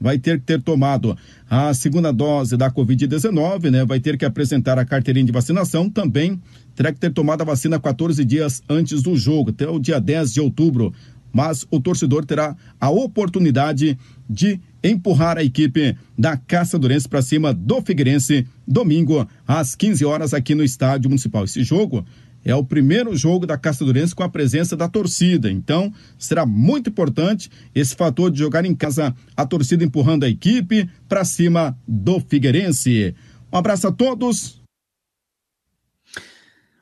vai 0.00 0.18
ter 0.18 0.40
que 0.40 0.46
ter 0.46 0.62
tomado 0.62 1.16
a 1.48 1.74
segunda 1.74 2.10
dose 2.10 2.56
da 2.56 2.70
Covid-19, 2.70 3.70
né? 3.70 3.84
Vai 3.84 4.00
ter 4.00 4.16
que 4.16 4.24
apresentar 4.24 4.78
a 4.78 4.84
carteirinha 4.84 5.26
de 5.26 5.32
vacinação. 5.32 5.90
Também 5.90 6.40
terá 6.74 6.90
que 6.90 6.98
ter 6.98 7.12
tomado 7.12 7.42
a 7.42 7.44
vacina 7.44 7.78
14 7.78 8.24
dias 8.24 8.62
antes 8.68 9.02
do 9.02 9.14
jogo, 9.14 9.50
até 9.50 9.68
o 9.68 9.78
dia 9.78 10.00
10 10.00 10.32
de 10.32 10.40
outubro. 10.40 10.94
Mas 11.32 11.66
o 11.70 11.78
torcedor 11.78 12.24
terá 12.24 12.56
a 12.80 12.90
oportunidade 12.90 13.96
de 14.28 14.58
empurrar 14.82 15.36
a 15.36 15.44
equipe 15.44 15.96
da 16.18 16.36
Caçadorense 16.36 17.08
para 17.08 17.22
cima 17.22 17.52
do 17.52 17.80
Figueirense 17.82 18.46
domingo 18.66 19.28
às 19.46 19.74
15 19.74 20.04
horas 20.04 20.34
aqui 20.34 20.54
no 20.54 20.64
Estádio 20.64 21.10
Municipal. 21.10 21.44
Esse 21.44 21.62
jogo 21.62 22.04
é 22.44 22.54
o 22.54 22.64
primeiro 22.64 23.16
jogo 23.16 23.46
da 23.46 23.58
Caçadorense 23.58 24.14
com 24.14 24.22
a 24.22 24.28
presença 24.28 24.76
da 24.76 24.88
torcida. 24.88 25.50
Então, 25.50 25.92
será 26.18 26.46
muito 26.46 26.90
importante 26.90 27.50
esse 27.74 27.94
fator 27.94 28.30
de 28.30 28.38
jogar 28.38 28.64
em 28.64 28.74
casa, 28.74 29.14
a 29.36 29.46
torcida 29.46 29.84
empurrando 29.84 30.24
a 30.24 30.28
equipe 30.28 30.88
para 31.08 31.24
cima 31.24 31.76
do 31.86 32.20
Figueirense. 32.20 33.14
Um 33.52 33.58
abraço 33.58 33.88
a 33.88 33.92
todos. 33.92 34.59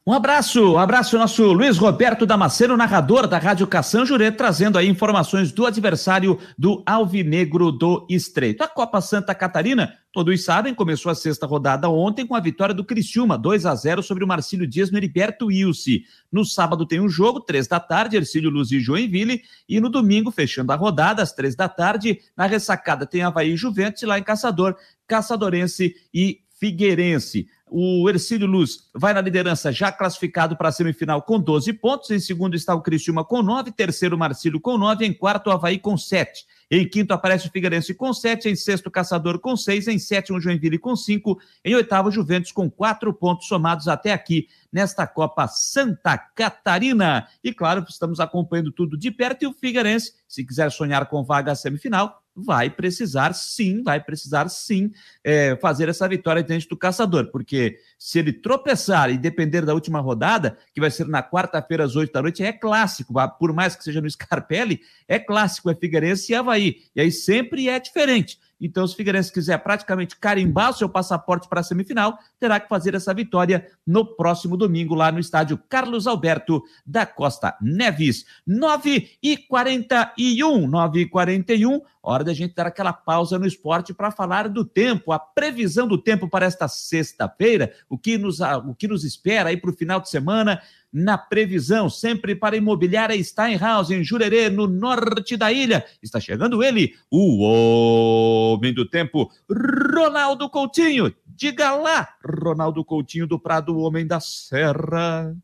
Um 0.09 0.14
abraço, 0.14 0.72
um 0.72 0.78
abraço 0.78 1.18
nosso 1.18 1.52
Luiz 1.52 1.76
Roberto 1.76 2.24
Damasceno, 2.24 2.78
narrador 2.78 3.26
da 3.26 3.36
Rádio 3.36 3.66
Caçan 3.66 4.06
Jurê, 4.06 4.32
trazendo 4.32 4.78
aí 4.78 4.88
informações 4.88 5.52
do 5.52 5.66
adversário 5.66 6.38
do 6.56 6.82
Alvinegro 6.86 7.70
do 7.70 8.06
Estreito. 8.09 8.64
A 8.64 8.68
Copa 8.68 9.02
Santa 9.02 9.34
Catarina, 9.34 9.92
todos 10.11 10.42
sabem, 10.42 10.72
começou 10.72 11.12
a 11.12 11.14
sexta 11.14 11.46
rodada 11.46 11.90
ontem 11.90 12.26
com 12.26 12.34
a 12.34 12.40
vitória 12.40 12.74
do 12.74 12.86
Criciúma, 12.86 13.36
2 13.36 13.66
a 13.66 13.74
0 13.74 14.02
sobre 14.02 14.24
o 14.24 14.26
Marcílio 14.26 14.66
Dias 14.66 14.90
no 14.90 14.96
Heriberto 14.96 15.48
Wilson. 15.48 15.98
No 16.32 16.42
sábado 16.42 16.86
tem 16.86 17.00
um 17.00 17.09
jogo, 17.11 17.40
três 17.40 17.68
da 17.68 17.78
tarde, 17.78 18.16
Ercílio 18.16 18.48
Luz 18.48 18.72
e 18.72 18.80
Joinville, 18.80 19.42
e 19.68 19.78
no 19.78 19.90
domingo, 19.90 20.30
fechando 20.30 20.72
a 20.72 20.74
rodada, 20.74 21.22
às 21.22 21.34
três 21.34 21.54
da 21.54 21.68
tarde, 21.68 22.18
na 22.34 22.46
ressacada 22.46 23.04
tem 23.04 23.20
Havaí 23.20 23.52
e 23.52 23.56
Juventus, 23.59 24.02
lá 24.04 24.18
em 24.18 24.22
Caçador, 24.22 24.74
Caçadorense 25.06 25.94
e 26.14 26.40
Figueirense. 26.59 27.46
O 27.71 28.09
Ercílio 28.09 28.47
Luz 28.47 28.89
vai 28.95 29.12
na 29.12 29.21
liderança, 29.21 29.73
já 29.73 29.91
classificado 29.93 30.57
para 30.57 30.69
a 30.69 30.73
semifinal 30.73 31.23
com 31.23 31.39
12 31.39 31.73
pontos. 31.75 32.11
Em 32.11 32.19
segundo 32.19 32.55
está 32.55 32.75
o 32.75 32.83
Criciúma 32.83 33.25
com 33.25 33.43
9, 33.43 33.73
terceiro 33.73 34.16
Marcílio 34.16 34.61
com 34.61 34.79
9, 34.79 35.05
em 35.07 35.12
quarto 35.12 35.49
o 35.49 35.53
Havaí 35.53 35.79
com 35.79 35.97
7. 35.97 36.45
Em 36.71 36.87
quinto 36.87 37.14
aparece 37.14 37.49
o 37.49 37.51
Figueirense 37.51 37.95
com 37.95 38.12
7, 38.12 38.49
em 38.49 38.55
sexto 38.55 38.91
Caçador 38.91 39.39
com 39.39 39.57
6, 39.57 39.89
em 39.89 39.99
sétimo 39.99 40.41
Joinville 40.41 40.79
com 40.79 40.95
5, 40.95 41.39
em 41.64 41.75
oitavo 41.75 42.11
Juventus 42.11 42.53
com 42.53 42.71
4 42.71 43.12
pontos 43.14 43.49
somados 43.49 43.89
até 43.89 44.12
aqui 44.12 44.49
nesta 44.71 45.07
Copa 45.07 45.49
Santa 45.49 46.19
Catarina. 46.19 47.27
E 47.43 47.55
claro, 47.55 47.85
estamos 47.89 48.21
acompanhando 48.21 48.71
tudo 48.71 48.99
de 48.99 49.11
perto 49.11 49.45
e 49.45 49.47
o 49.47 49.53
Figueirense, 49.53 50.12
se 50.29 50.45
quiser 50.45 50.71
sonhar 50.71 51.07
com 51.07 51.25
vaga 51.25 51.55
semifinal, 51.55 52.18
vai 52.39 52.70
precisar 52.70 53.32
sim, 53.34 53.82
vai 53.82 54.01
precisar 54.01 54.49
sim 54.49 54.91
é, 55.24 55.57
fazer 55.61 55.89
essa 55.89 56.09
vitória 56.09 56.43
diante 56.43 56.68
do 56.68 56.76
caçador, 56.76 57.30
porque 57.30 57.78
se 57.99 58.18
ele 58.18 58.32
tropeçar 58.32 59.11
e 59.11 59.18
depender 59.18 59.64
da 59.64 59.74
última 59.74 60.01
rodada, 60.01 60.57
que 60.72 60.80
vai 60.80 60.91
ser 60.91 61.09
na 61.09 61.22
quarta-feira 61.22 61.84
às 61.84 61.97
oito 61.97 62.12
da 62.12 62.22
noite, 62.22 62.43
é 62.43 62.53
clássico, 62.53 63.12
por 63.39 63.53
mais 63.53 63.74
que 63.74 63.84
seja 63.84 64.01
no 64.01 64.09
Scarpelli, 64.11 64.80
é 65.07 65.18
clássico, 65.18 65.70
é 65.70 65.74
Figueirense 65.74 66.32
e 66.32 66.34
Havaí, 66.34 66.82
e 66.95 67.01
aí 67.01 67.11
sempre 67.11 67.68
é 67.68 67.78
diferente. 67.80 68.39
Então, 68.61 68.86
se 68.86 68.94
o 68.94 68.96
Figueirense 68.96 69.32
quiser 69.32 69.59
praticamente 69.59 70.16
carimbar 70.16 70.72
seu 70.72 70.88
passaporte 70.88 71.48
para 71.48 71.61
a 71.61 71.62
semifinal, 71.62 72.18
terá 72.38 72.59
que 72.59 72.68
fazer 72.68 72.94
essa 72.94 73.14
vitória 73.14 73.66
no 73.86 74.04
próximo 74.04 74.56
domingo, 74.56 74.94
lá 74.94 75.12
no 75.12 75.20
estádio 75.20 75.61
Carlos 75.68 76.06
Alberto 76.06 76.62
da 76.84 77.06
Costa 77.06 77.56
Neves. 77.61 78.24
9 78.46 79.18
e 79.22 79.36
41, 79.36 80.66
9 80.66 81.00
e 81.00 81.06
41, 81.06 81.80
hora 82.02 82.24
da 82.24 82.32
gente 82.32 82.54
dar 82.54 82.66
aquela 82.66 82.92
pausa 82.92 83.38
no 83.38 83.46
esporte 83.46 83.92
para 83.92 84.11
falar 84.11 84.48
do 84.48 84.64
tempo, 84.64 85.12
a 85.12 85.18
previsão 85.18 85.86
do 85.86 85.98
tempo 85.98 86.28
para 86.28 86.46
esta 86.46 86.66
sexta-feira, 86.66 87.72
o 87.88 87.98
que 87.98 88.16
nos, 88.16 88.40
o 88.40 88.74
que 88.74 88.88
nos 88.88 89.04
espera 89.04 89.50
aí 89.50 89.56
para 89.56 89.70
o 89.70 89.76
final 89.76 90.00
de 90.00 90.09
semana 90.09 90.61
na 90.93 91.18
previsão, 91.18 91.91
sempre 91.91 92.34
para 92.34 92.57
imobiliária 92.57 93.22
Steinhaus, 93.22 93.91
em 93.91 94.03
Jurerê, 94.03 94.49
no 94.49 94.66
norte 94.66 95.36
da 95.36 95.53
ilha. 95.53 95.84
Está 96.03 96.18
chegando 96.20 96.62
ele, 96.62 96.95
o 97.11 97.43
homem 97.43 98.72
do 98.72 98.89
tempo, 98.89 99.30
Ronaldo 99.51 100.49
Coutinho. 100.49 101.12
Diga 101.26 101.72
lá, 101.72 102.09
Ronaldo 102.24 102.84
Coutinho 102.84 103.26
do 103.26 103.39
Prado, 103.39 103.76
o 103.76 103.80
homem 103.80 104.07
da 104.07 104.18
serra. 104.18 105.34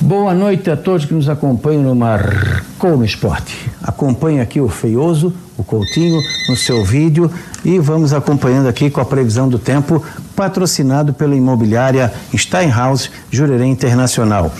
Boa 0.00 0.34
noite 0.34 0.70
a 0.70 0.76
todos 0.76 1.06
que 1.06 1.14
nos 1.14 1.28
acompanham 1.28 1.82
no 1.82 1.94
Marcou 1.94 2.96
no 2.96 3.04
Esporte. 3.04 3.70
Acompanhe 3.82 4.40
aqui 4.40 4.60
o 4.60 4.68
Feioso, 4.68 5.32
o 5.56 5.64
Coutinho, 5.64 6.20
no 6.48 6.56
seu 6.56 6.84
vídeo 6.84 7.30
e 7.64 7.78
vamos 7.78 8.12
acompanhando 8.12 8.68
aqui 8.68 8.90
com 8.90 9.00
a 9.00 9.04
previsão 9.04 9.48
do 9.48 9.58
tempo, 9.58 10.04
patrocinado 10.34 11.12
pela 11.14 11.36
imobiliária 11.36 12.12
Steinhaus 12.36 13.10
Jurerê 13.30 13.66
Internacional. 13.66 14.52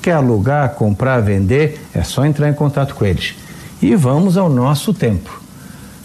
Quer 0.00 0.12
alugar, 0.12 0.70
comprar, 0.70 1.20
vender? 1.20 1.80
É 1.94 2.02
só 2.02 2.24
entrar 2.24 2.48
em 2.48 2.54
contato 2.54 2.94
com 2.94 3.04
eles. 3.04 3.34
E 3.80 3.94
vamos 3.94 4.36
ao 4.36 4.48
nosso 4.48 4.94
tempo. 4.94 5.38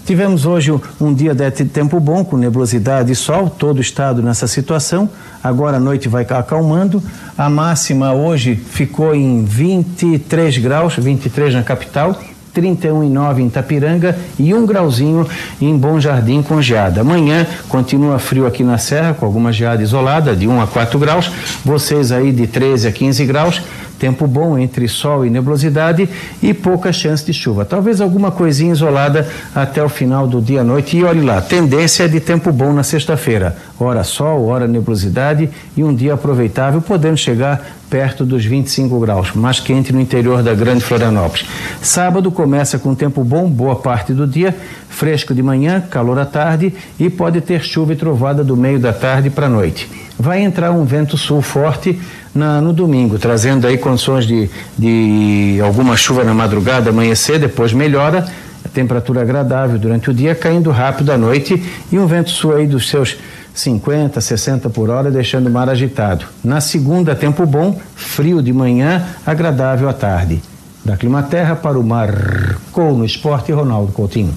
Tivemos 0.05 0.45
hoje 0.45 0.69
um 0.99 1.13
dia 1.13 1.33
de 1.33 1.63
tempo 1.63 1.97
bom, 1.97 2.25
com 2.25 2.35
nebulosidade 2.35 3.11
e 3.11 3.15
sol, 3.15 3.49
todo 3.49 3.77
o 3.77 3.81
estado 3.81 4.21
nessa 4.21 4.47
situação. 4.47 5.09
Agora 5.41 5.77
a 5.77 5.79
noite 5.79 6.09
vai 6.09 6.23
acalmando. 6.29 7.01
A 7.37 7.49
máxima 7.49 8.13
hoje 8.13 8.55
ficou 8.55 9.15
em 9.15 9.45
23 9.45 10.57
graus, 10.57 10.95
23 10.97 11.53
na 11.53 11.63
capital, 11.63 12.19
31,9 12.55 13.39
em 13.39 13.49
Tapiranga 13.49 14.17
e 14.37 14.53
um 14.53 14.65
grauzinho 14.65 15.27
em 15.61 15.75
Bom 15.75 15.99
Jardim 15.99 16.41
com 16.41 16.61
geada. 16.61 17.01
Amanhã 17.01 17.47
continua 17.67 18.19
frio 18.19 18.45
aqui 18.45 18.63
na 18.63 18.77
Serra, 18.77 19.13
com 19.13 19.25
alguma 19.25 19.51
geada 19.51 19.81
isolada, 19.81 20.35
de 20.35 20.47
1 20.47 20.61
a 20.61 20.67
4 20.67 20.99
graus. 20.99 21.31
Vocês 21.65 22.11
aí 22.11 22.31
de 22.31 22.47
13 22.47 22.87
a 22.87 22.91
15 22.91 23.25
graus. 23.25 23.61
Tempo 24.03 24.27
bom 24.27 24.57
entre 24.57 24.85
sol 24.85 25.25
e 25.25 25.29
nebulosidade 25.29 26.09
e 26.41 26.53
pouca 26.53 26.91
chance 26.91 27.25
de 27.25 27.31
chuva. 27.31 27.63
Talvez 27.63 28.01
alguma 28.01 28.31
coisinha 28.31 28.73
isolada 28.73 29.25
até 29.55 29.81
o 29.81 29.87
final 29.87 30.27
do 30.27 30.41
dia 30.41 30.59
à 30.59 30.63
noite. 30.65 30.97
E 30.97 31.05
olhe 31.05 31.21
lá, 31.21 31.39
tendência 31.39 32.03
é 32.03 32.07
de 32.09 32.19
tempo 32.19 32.51
bom 32.51 32.73
na 32.73 32.83
sexta-feira. 32.83 33.55
Hora 33.79 34.03
sol, 34.03 34.45
hora 34.47 34.67
nebulosidade 34.67 35.49
e 35.77 35.85
um 35.85 35.95
dia 35.95 36.15
aproveitável, 36.15 36.81
podendo 36.81 37.15
chegar 37.15 37.65
perto 37.89 38.25
dos 38.25 38.43
25 38.43 38.99
graus, 38.99 39.31
mais 39.33 39.61
quente 39.61 39.93
no 39.93 40.01
interior 40.01 40.43
da 40.43 40.53
Grande 40.53 40.83
Florianópolis. 40.83 41.45
Sábado 41.81 42.29
começa 42.29 42.77
com 42.77 42.93
tempo 42.93 43.23
bom, 43.23 43.49
boa 43.49 43.77
parte 43.77 44.11
do 44.11 44.27
dia, 44.27 44.53
fresco 44.89 45.33
de 45.33 45.41
manhã, 45.41 45.79
calor 45.79 46.19
à 46.19 46.25
tarde 46.25 46.73
e 46.99 47.09
pode 47.09 47.39
ter 47.39 47.63
chuva 47.63 47.93
e 47.93 47.95
trovada 47.95 48.43
do 48.43 48.57
meio 48.57 48.79
da 48.79 48.91
tarde 48.91 49.29
para 49.29 49.45
a 49.45 49.49
noite. 49.49 49.89
Vai 50.17 50.41
entrar 50.41 50.71
um 50.71 50.85
vento 50.85 51.17
sul 51.17 51.41
forte 51.41 51.99
na, 52.33 52.61
no 52.61 52.71
domingo, 52.73 53.17
trazendo 53.17 53.67
aí 53.67 53.77
condições 53.77 54.25
de, 54.25 54.49
de 54.77 55.59
alguma 55.61 55.97
chuva 55.97 56.23
na 56.23 56.33
madrugada, 56.33 56.89
amanhecer, 56.89 57.39
depois 57.39 57.73
melhora, 57.73 58.25
a 58.63 58.69
temperatura 58.69 59.21
agradável 59.21 59.77
durante 59.77 60.09
o 60.09 60.13
dia, 60.13 60.33
caindo 60.33 60.71
rápido 60.71 61.11
à 61.11 61.17
noite 61.17 61.61
e 61.91 61.99
um 61.99 62.07
vento 62.07 62.29
sul 62.29 62.55
aí 62.55 62.65
dos 62.65 62.89
seus 62.89 63.17
50, 63.53 64.19
60 64.19 64.69
por 64.69 64.89
hora, 64.89 65.11
deixando 65.11 65.47
o 65.47 65.51
mar 65.51 65.69
agitado. 65.69 66.25
Na 66.43 66.59
segunda, 66.59 67.15
tempo 67.15 67.45
bom, 67.45 67.79
frio 67.95 68.41
de 68.41 68.51
manhã, 68.51 69.05
agradável 69.25 69.87
à 69.87 69.93
tarde. 69.93 70.41
Da 70.83 70.97
Climaterra 70.97 71.55
para 71.55 71.79
o 71.79 71.83
mar, 71.83 72.57
com 72.71 72.93
no 72.93 73.05
esporte, 73.05 73.51
Ronaldo 73.51 73.91
Coutinho. 73.91 74.33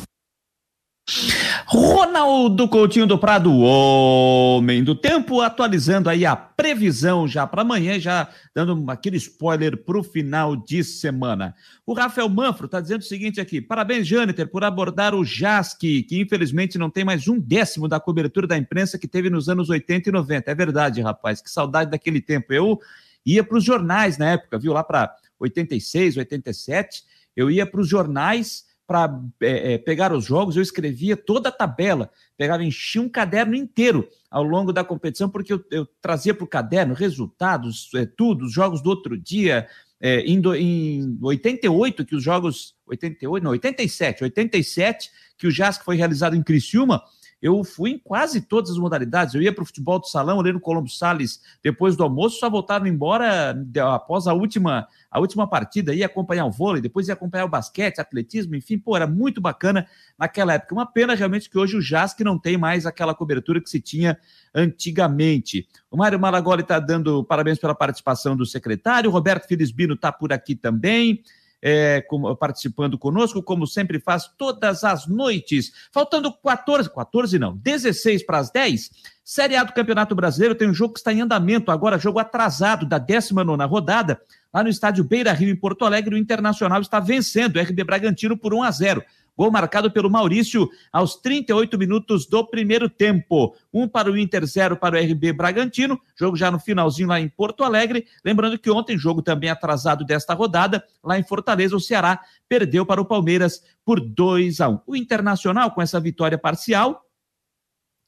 Ronaldo 1.68 2.68
Coutinho 2.68 3.08
do 3.08 3.18
Prado, 3.18 3.52
homem 3.52 4.84
do 4.84 4.94
tempo, 4.94 5.40
atualizando 5.40 6.08
aí 6.08 6.24
a 6.24 6.36
previsão 6.36 7.26
já 7.26 7.44
para 7.44 7.62
amanhã, 7.62 7.98
já 7.98 8.28
dando 8.54 8.88
aquele 8.88 9.16
spoiler 9.16 9.76
para 9.76 9.98
o 9.98 10.04
final 10.04 10.54
de 10.54 10.84
semana. 10.84 11.56
O 11.84 11.92
Rafael 11.92 12.28
Manfro 12.28 12.66
está 12.66 12.80
dizendo 12.80 13.00
o 13.00 13.04
seguinte 13.04 13.40
aqui: 13.40 13.60
parabéns, 13.60 14.06
Jâniter, 14.06 14.46
por 14.46 14.62
abordar 14.62 15.12
o 15.12 15.24
JASC, 15.24 15.80
que 15.80 16.20
infelizmente 16.20 16.78
não 16.78 16.88
tem 16.88 17.04
mais 17.04 17.26
um 17.26 17.40
décimo 17.40 17.88
da 17.88 17.98
cobertura 17.98 18.46
da 18.46 18.56
imprensa 18.56 18.96
que 18.96 19.08
teve 19.08 19.28
nos 19.28 19.48
anos 19.48 19.68
80 19.68 20.08
e 20.08 20.12
90. 20.12 20.48
É 20.48 20.54
verdade, 20.54 21.00
rapaz, 21.00 21.42
que 21.42 21.50
saudade 21.50 21.90
daquele 21.90 22.20
tempo. 22.20 22.52
Eu 22.52 22.78
ia 23.24 23.42
para 23.42 23.58
os 23.58 23.64
jornais 23.64 24.16
na 24.16 24.30
época, 24.30 24.56
viu, 24.56 24.72
lá 24.72 24.84
para 24.84 25.12
86, 25.40 26.16
87, 26.16 27.02
eu 27.34 27.50
ia 27.50 27.66
para 27.66 27.80
os 27.80 27.88
jornais 27.88 28.65
para 28.86 29.20
é, 29.42 29.74
é, 29.74 29.78
pegar 29.78 30.12
os 30.12 30.24
jogos, 30.24 30.56
eu 30.56 30.62
escrevia 30.62 31.16
toda 31.16 31.48
a 31.48 31.52
tabela, 31.52 32.10
pegava, 32.36 32.62
enchia 32.62 33.02
um 33.02 33.08
caderno 33.08 33.54
inteiro 33.54 34.08
ao 34.30 34.44
longo 34.44 34.72
da 34.72 34.84
competição, 34.84 35.28
porque 35.28 35.52
eu, 35.52 35.64
eu 35.70 35.86
trazia 36.00 36.32
para 36.32 36.44
o 36.44 36.48
caderno 36.48 36.94
resultados, 36.94 37.90
é, 37.94 38.06
tudo, 38.06 38.44
os 38.44 38.52
jogos 38.52 38.80
do 38.80 38.90
outro 38.90 39.18
dia. 39.18 39.66
É, 39.98 40.20
em, 40.20 40.38
do, 40.38 40.54
em 40.54 41.18
88, 41.22 42.04
que 42.04 42.14
os 42.14 42.22
jogos. 42.22 42.76
88, 42.86 43.42
não, 43.42 43.52
87, 43.52 44.24
87, 44.24 45.10
que 45.38 45.46
o 45.46 45.50
JASC 45.50 45.82
foi 45.82 45.96
realizado 45.96 46.36
em 46.36 46.42
Criciúma, 46.42 47.02
eu 47.40 47.62
fui 47.62 47.90
em 47.90 47.98
quase 47.98 48.40
todas 48.40 48.70
as 48.70 48.78
modalidades. 48.78 49.34
Eu 49.34 49.42
ia 49.42 49.54
para 49.54 49.62
o 49.62 49.66
futebol 49.66 49.98
do 49.98 50.06
salão, 50.06 50.38
olhei 50.38 50.52
no 50.52 50.60
Colombo 50.60 50.88
Salles 50.88 51.40
depois 51.62 51.96
do 51.96 52.02
almoço, 52.02 52.38
só 52.38 52.48
voltaram 52.48 52.86
embora 52.86 53.56
após 53.92 54.26
a 54.26 54.32
última, 54.32 54.86
a 55.10 55.20
última 55.20 55.48
partida, 55.48 55.94
ia 55.94 56.06
acompanhar 56.06 56.46
o 56.46 56.50
vôlei, 56.50 56.80
depois 56.80 57.08
ia 57.08 57.14
acompanhar 57.14 57.44
o 57.44 57.48
basquete, 57.48 57.98
atletismo, 57.98 58.54
enfim, 58.54 58.78
pô, 58.78 58.96
era 58.96 59.06
muito 59.06 59.40
bacana 59.40 59.86
naquela 60.18 60.54
época. 60.54 60.74
Uma 60.74 60.86
pena 60.86 61.14
realmente 61.14 61.50
que 61.50 61.58
hoje 61.58 61.76
o 61.76 61.80
JASC 61.80 62.20
não 62.20 62.38
tem 62.38 62.56
mais 62.56 62.86
aquela 62.86 63.14
cobertura 63.14 63.60
que 63.60 63.68
se 63.68 63.80
tinha 63.80 64.18
antigamente. 64.54 65.68
O 65.90 65.96
Mário 65.96 66.18
Malagoli 66.18 66.62
está 66.62 66.78
dando 66.78 67.22
parabéns 67.24 67.58
pela 67.58 67.74
participação 67.74 68.36
do 68.36 68.46
secretário, 68.46 69.10
o 69.10 69.12
Roberto 69.12 69.46
Filisbino 69.46 69.94
está 69.94 70.10
por 70.10 70.32
aqui 70.32 70.54
também 70.54 71.22
é, 71.68 72.00
participando 72.38 72.96
conosco, 72.96 73.42
como 73.42 73.66
sempre 73.66 73.98
faz 73.98 74.30
todas 74.38 74.84
as 74.84 75.08
noites. 75.08 75.72
Faltando 75.90 76.32
14, 76.32 76.88
14 76.88 77.40
não, 77.40 77.56
16 77.56 78.24
para 78.24 78.38
as 78.38 78.52
10. 78.52 78.88
Série 79.24 79.56
A 79.56 79.64
do 79.64 79.72
Campeonato 79.72 80.14
Brasileiro 80.14 80.54
tem 80.54 80.70
um 80.70 80.74
jogo 80.74 80.94
que 80.94 81.00
está 81.00 81.12
em 81.12 81.22
andamento, 81.22 81.72
agora 81.72 81.98
jogo 81.98 82.20
atrasado 82.20 82.86
da 82.86 82.98
19 82.98 83.64
rodada, 83.64 84.20
lá 84.54 84.62
no 84.62 84.68
estádio 84.68 85.02
Beira 85.02 85.32
Rio, 85.32 85.50
em 85.50 85.56
Porto 85.56 85.84
Alegre. 85.84 86.14
O 86.14 86.18
Internacional 86.18 86.80
está 86.80 87.00
vencendo 87.00 87.56
o 87.56 87.60
RB 87.60 87.82
Bragantino 87.82 88.36
por 88.36 88.54
1 88.54 88.62
a 88.62 88.70
0. 88.70 89.02
Gol 89.36 89.50
marcado 89.50 89.90
pelo 89.90 90.10
Maurício 90.10 90.68
aos 90.90 91.16
38 91.16 91.76
minutos 91.76 92.26
do 92.26 92.44
primeiro 92.46 92.88
tempo. 92.88 93.54
Um 93.72 93.86
para 93.86 94.10
o 94.10 94.16
Inter, 94.16 94.46
zero 94.46 94.76
para 94.76 94.96
o 94.96 94.98
RB 94.98 95.32
Bragantino. 95.32 96.00
Jogo 96.18 96.36
já 96.36 96.50
no 96.50 96.58
finalzinho 96.58 97.08
lá 97.08 97.20
em 97.20 97.28
Porto 97.28 97.62
Alegre. 97.62 98.06
Lembrando 98.24 98.58
que 98.58 98.70
ontem, 98.70 98.96
jogo 98.96 99.20
também 99.20 99.50
atrasado 99.50 100.04
desta 100.04 100.32
rodada, 100.32 100.82
lá 101.04 101.18
em 101.18 101.22
Fortaleza, 101.22 101.76
o 101.76 101.80
Ceará 101.80 102.20
perdeu 102.48 102.86
para 102.86 103.00
o 103.00 103.04
Palmeiras 103.04 103.62
por 103.84 104.00
2 104.00 104.60
a 104.60 104.68
1. 104.68 104.80
O 104.86 104.96
Internacional, 104.96 105.70
com 105.72 105.82
essa 105.82 106.00
vitória 106.00 106.38
parcial, 106.38 107.04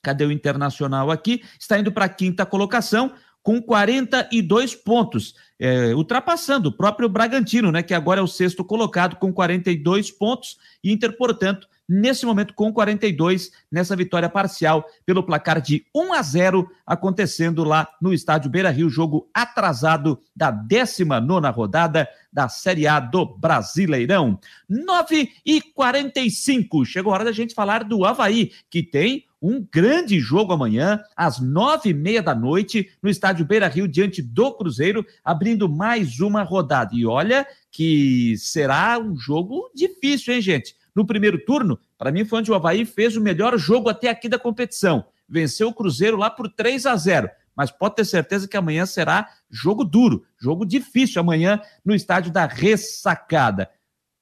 cadê 0.02 0.24
o 0.24 0.32
Internacional 0.32 1.10
aqui? 1.10 1.42
Está 1.60 1.78
indo 1.78 1.92
para 1.92 2.06
a 2.06 2.08
quinta 2.08 2.46
colocação 2.46 3.12
com 3.49 3.62
42 3.62 4.74
pontos, 4.74 5.34
é, 5.59 5.94
ultrapassando 5.94 6.68
o 6.68 6.76
próprio 6.76 7.09
Bragantino, 7.09 7.72
né, 7.72 7.82
que 7.82 7.94
agora 7.94 8.20
é 8.20 8.22
o 8.22 8.26
sexto 8.26 8.62
colocado 8.62 9.16
com 9.16 9.32
42 9.32 10.11
pontos. 10.11 10.59
Inter, 10.84 11.16
portanto, 11.16 11.66
nesse 11.89 12.26
momento 12.26 12.53
com 12.53 12.72
42, 12.72 13.51
nessa 13.70 13.97
vitória 13.97 14.28
parcial 14.28 14.84
pelo 15.07 15.22
placar 15.22 15.61
de 15.61 15.86
1 15.95 16.12
a 16.12 16.22
0, 16.22 16.70
acontecendo 16.86 17.64
lá 17.64 17.89
no 18.01 18.12
estádio 18.12 18.51
Beira 18.51 18.70
Rio, 18.70 18.91
jogo 18.91 19.30
atrasado 19.32 20.20
da 20.36 20.51
19 20.51 21.49
rodada 21.49 22.09
da 22.32 22.49
Série 22.49 22.86
A 22.86 23.01
do 23.01 23.24
Brasileirão. 23.24 24.39
9 24.68 25.30
e 25.45 25.62
45, 25.62 26.84
chegou 26.84 27.12
a 27.12 27.14
hora 27.14 27.24
da 27.24 27.32
gente 27.32 27.55
falar 27.55 27.84
do 27.84 28.05
Havaí, 28.05 28.53
que 28.70 28.82
tem 28.82 29.24
um 29.41 29.64
grande 29.72 30.18
jogo 30.18 30.53
amanhã, 30.53 31.01
às 31.16 31.39
nove 31.39 31.91
e 31.91 31.95
meia 31.95 32.22
da 32.22 32.34
noite, 32.34 32.91
no 33.01 33.09
estádio 33.09 33.47
Beira 33.47 33.68
Rio, 33.68 33.86
diante 33.86 34.20
do 34.20 34.53
Cruzeiro, 34.53 35.07
abrindo 35.24 35.68
mais 35.68 36.18
uma 36.18 36.43
rodada. 36.43 36.91
E 36.95 37.07
olha 37.07 37.47
que 37.70 38.34
será 38.36 38.99
um 38.99 39.16
jogo 39.16 39.70
difícil, 39.74 40.34
hein, 40.34 40.41
gente? 40.41 40.74
No 40.99 41.07
primeiro 41.07 41.38
turno, 41.44 41.78
para 41.96 42.11
mim 42.11 42.24
foi 42.24 42.40
onde 42.40 42.51
o 42.51 42.57
Havaí 42.57 42.84
fez 42.84 43.16
o 43.16 43.20
melhor 43.20 43.57
jogo 43.57 43.88
até 43.88 44.09
aqui 44.09 44.28
da 44.28 44.36
competição. 44.36 45.07
Venceu 45.28 45.68
o 45.68 45.72
Cruzeiro 45.72 46.16
lá 46.16 46.28
por 46.28 46.49
3 46.49 46.86
a 46.86 46.96
0 46.96 47.30
mas 47.55 47.70
pode 47.70 47.94
ter 47.94 48.05
certeza 48.05 48.49
que 48.49 48.57
amanhã 48.57 48.84
será 48.84 49.28
jogo 49.49 49.84
duro, 49.84 50.26
jogo 50.36 50.66
difícil 50.66 51.20
amanhã 51.20 51.61
no 51.84 51.94
estádio 51.94 52.32
da 52.32 52.46
Ressacada. 52.46 53.70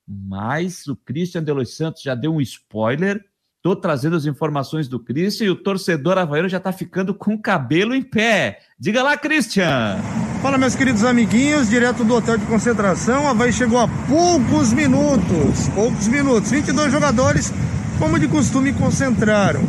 Mas 0.06 0.86
o 0.86 0.94
Christian 0.94 1.42
de 1.42 1.50
Los 1.50 1.74
Santos 1.74 2.02
já 2.02 2.14
deu 2.14 2.34
um 2.34 2.42
spoiler 2.42 3.24
Estou 3.66 3.74
trazendo 3.74 4.14
as 4.14 4.24
informações 4.26 4.86
do 4.86 4.96
Christian 4.96 5.46
e 5.46 5.50
o 5.50 5.56
torcedor 5.56 6.18
havaiano 6.18 6.48
já 6.48 6.58
está 6.58 6.70
ficando 6.70 7.12
com 7.12 7.34
o 7.34 7.38
cabelo 7.38 7.96
em 7.96 8.00
pé. 8.00 8.60
Diga 8.78 9.02
lá, 9.02 9.16
Christian. 9.16 9.98
Fala, 10.40 10.56
meus 10.56 10.76
queridos 10.76 11.02
amiguinhos, 11.04 11.68
direto 11.68 12.04
do 12.04 12.14
hotel 12.14 12.38
de 12.38 12.46
concentração. 12.46 13.24
O 13.24 13.26
Havaí 13.26 13.52
chegou 13.52 13.80
a 13.80 13.88
poucos 13.88 14.72
minutos, 14.72 15.68
poucos 15.74 16.06
minutos. 16.06 16.52
22 16.52 16.92
jogadores, 16.92 17.52
como 17.98 18.20
de 18.20 18.28
costume, 18.28 18.72
concentraram. 18.72 19.60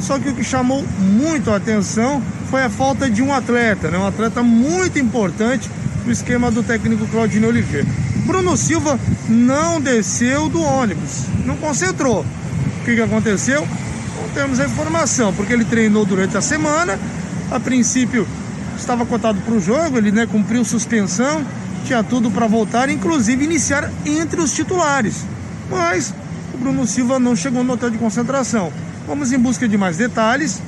Só 0.00 0.18
que 0.18 0.28
o 0.28 0.34
que 0.34 0.42
chamou 0.42 0.84
muito 0.98 1.52
a 1.52 1.56
atenção 1.58 2.20
foi 2.50 2.64
a 2.64 2.68
falta 2.68 3.08
de 3.08 3.22
um 3.22 3.32
atleta, 3.32 3.92
né? 3.92 3.96
um 3.96 4.08
atleta 4.08 4.42
muito 4.42 4.98
importante 4.98 5.70
no 6.04 6.10
esquema 6.10 6.50
do 6.50 6.64
técnico 6.64 7.06
Claudinho 7.06 7.46
Oliveira. 7.46 7.86
Bruno 8.26 8.56
Silva 8.56 8.98
não 9.28 9.80
desceu 9.80 10.48
do 10.48 10.60
ônibus, 10.60 11.26
não 11.44 11.56
concentrou 11.56 12.26
que, 12.86 12.94
que 12.94 13.02
aconteceu? 13.02 13.66
Não 14.16 14.28
temos 14.32 14.60
a 14.60 14.64
informação, 14.64 15.32
porque 15.34 15.52
ele 15.52 15.64
treinou 15.64 16.04
durante 16.04 16.36
a 16.36 16.40
semana, 16.40 16.96
a 17.50 17.58
princípio 17.58 18.26
estava 18.78 19.04
cotado 19.04 19.40
para 19.40 19.54
o 19.54 19.60
jogo, 19.60 19.98
ele 19.98 20.12
né, 20.12 20.24
cumpriu 20.24 20.64
suspensão, 20.64 21.44
tinha 21.84 22.04
tudo 22.04 22.30
para 22.30 22.46
voltar, 22.46 22.88
inclusive 22.88 23.44
iniciar 23.44 23.90
entre 24.04 24.40
os 24.40 24.52
titulares. 24.52 25.24
Mas 25.68 26.14
o 26.54 26.58
Bruno 26.58 26.86
Silva 26.86 27.18
não 27.18 27.34
chegou 27.34 27.64
no 27.64 27.72
hotel 27.72 27.90
de 27.90 27.98
concentração. 27.98 28.72
Vamos 29.04 29.32
em 29.32 29.38
busca 29.38 29.66
de 29.66 29.76
mais 29.76 29.96
detalhes, 29.96 30.62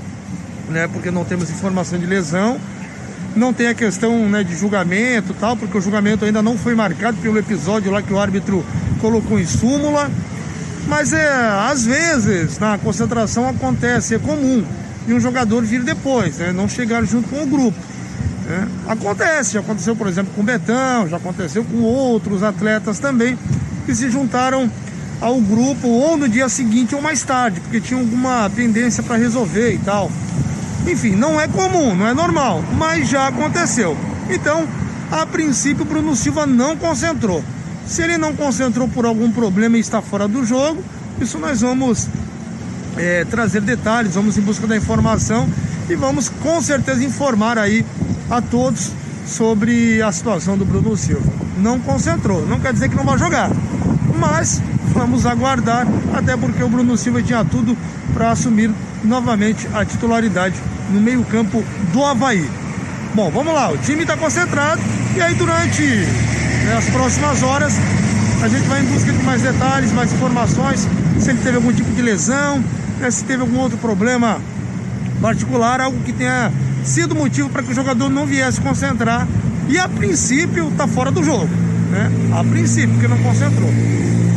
né, 0.68 0.88
porque 0.88 1.12
não 1.12 1.24
temos 1.24 1.48
informação 1.50 2.00
de 2.00 2.06
lesão. 2.06 2.58
Não 3.36 3.52
tem 3.52 3.68
a 3.68 3.74
questão 3.74 4.28
né, 4.28 4.42
de 4.42 4.56
julgamento 4.56 5.32
tal, 5.38 5.56
porque 5.56 5.78
o 5.78 5.80
julgamento 5.80 6.24
ainda 6.24 6.42
não 6.42 6.58
foi 6.58 6.74
marcado 6.74 7.16
pelo 7.18 7.38
episódio 7.38 7.92
lá 7.92 8.02
que 8.02 8.12
o 8.12 8.18
árbitro 8.18 8.64
colocou 9.00 9.38
em 9.38 9.46
súmula. 9.46 10.10
Mas 10.88 11.12
é, 11.12 11.30
às 11.70 11.84
vezes 11.84 12.58
na 12.58 12.78
concentração 12.78 13.46
acontece, 13.46 14.14
é 14.14 14.18
comum, 14.18 14.64
e 15.06 15.12
um 15.12 15.20
jogador 15.20 15.62
vir 15.62 15.82
depois, 15.84 16.38
né, 16.38 16.50
não 16.50 16.66
chegar 16.66 17.04
junto 17.04 17.28
com 17.28 17.42
o 17.42 17.46
grupo. 17.46 17.78
Né. 18.46 18.66
Acontece, 18.88 19.52
já 19.52 19.60
aconteceu, 19.60 19.94
por 19.94 20.06
exemplo, 20.06 20.32
com 20.34 20.40
o 20.40 20.44
Betão, 20.44 21.06
já 21.06 21.18
aconteceu 21.18 21.62
com 21.62 21.82
outros 21.82 22.42
atletas 22.42 22.98
também, 22.98 23.38
que 23.84 23.94
se 23.94 24.10
juntaram 24.10 24.70
ao 25.20 25.38
grupo 25.40 25.88
ou 25.88 26.16
no 26.16 26.28
dia 26.28 26.48
seguinte 26.48 26.94
ou 26.94 27.02
mais 27.02 27.22
tarde, 27.22 27.60
porque 27.60 27.80
tinham 27.80 28.00
alguma 28.00 28.50
pendência 28.54 29.02
para 29.02 29.16
resolver 29.16 29.74
e 29.74 29.78
tal. 29.78 30.10
Enfim, 30.86 31.10
não 31.10 31.38
é 31.38 31.46
comum, 31.46 31.94
não 31.94 32.06
é 32.06 32.14
normal, 32.14 32.64
mas 32.78 33.08
já 33.08 33.28
aconteceu. 33.28 33.96
Então, 34.30 34.66
a 35.10 35.26
princípio, 35.26 35.82
o 35.82 35.86
Bruno 35.86 36.16
Silva 36.16 36.46
não 36.46 36.76
concentrou. 36.76 37.44
Se 37.88 38.02
ele 38.02 38.18
não 38.18 38.34
concentrou 38.34 38.86
por 38.86 39.06
algum 39.06 39.32
problema 39.32 39.78
e 39.78 39.80
está 39.80 40.02
fora 40.02 40.28
do 40.28 40.44
jogo, 40.44 40.84
isso 41.18 41.38
nós 41.38 41.62
vamos 41.62 42.06
é, 42.98 43.24
trazer 43.24 43.62
detalhes, 43.62 44.14
vamos 44.14 44.36
em 44.36 44.42
busca 44.42 44.66
da 44.66 44.76
informação 44.76 45.48
e 45.88 45.96
vamos 45.96 46.28
com 46.28 46.60
certeza 46.60 47.02
informar 47.02 47.56
aí 47.56 47.84
a 48.30 48.42
todos 48.42 48.92
sobre 49.26 50.02
a 50.02 50.12
situação 50.12 50.56
do 50.58 50.66
Bruno 50.66 50.94
Silva. 50.98 51.32
Não 51.56 51.80
concentrou, 51.80 52.46
não 52.46 52.60
quer 52.60 52.74
dizer 52.74 52.90
que 52.90 52.94
não 52.94 53.04
vai 53.04 53.16
jogar, 53.16 53.50
mas 54.18 54.60
vamos 54.92 55.24
aguardar, 55.24 55.86
até 56.12 56.36
porque 56.36 56.62
o 56.62 56.68
Bruno 56.68 56.94
Silva 56.94 57.22
tinha 57.22 57.42
tudo 57.42 57.76
para 58.12 58.32
assumir 58.32 58.70
novamente 59.02 59.66
a 59.72 59.82
titularidade 59.84 60.56
no 60.90 61.00
meio-campo 61.00 61.64
do 61.90 62.04
Havaí. 62.04 62.48
Bom, 63.14 63.30
vamos 63.30 63.54
lá, 63.54 63.70
o 63.70 63.78
time 63.78 64.02
está 64.02 64.14
concentrado 64.14 64.82
e 65.16 65.22
aí 65.22 65.34
durante 65.34 66.37
nas 66.68 66.84
próximas 66.90 67.42
horas 67.42 67.74
a 68.42 68.48
gente 68.48 68.66
vai 68.68 68.80
em 68.80 68.84
busca 68.84 69.12
de 69.12 69.22
mais 69.24 69.42
detalhes, 69.42 69.92
mais 69.92 70.12
informações, 70.12 70.86
se 71.18 71.30
ele 71.30 71.38
teve 71.42 71.56
algum 71.56 71.72
tipo 71.72 71.90
de 71.92 72.02
lesão, 72.02 72.62
né, 73.00 73.10
se 73.10 73.24
teve 73.24 73.42
algum 73.42 73.58
outro 73.58 73.76
problema 73.78 74.40
particular, 75.20 75.80
algo 75.80 75.98
que 76.04 76.12
tenha 76.12 76.52
sido 76.84 77.14
motivo 77.14 77.48
para 77.48 77.62
que 77.62 77.72
o 77.72 77.74
jogador 77.74 78.08
não 78.08 78.26
viesse 78.26 78.60
concentrar 78.60 79.26
e 79.68 79.76
a 79.78 79.88
princípio 79.88 80.68
está 80.68 80.86
fora 80.86 81.10
do 81.10 81.22
jogo, 81.22 81.48
né? 81.90 82.10
A 82.32 82.44
princípio, 82.44 82.90
porque 82.90 83.08
não 83.08 83.18
concentrou. 83.18 83.68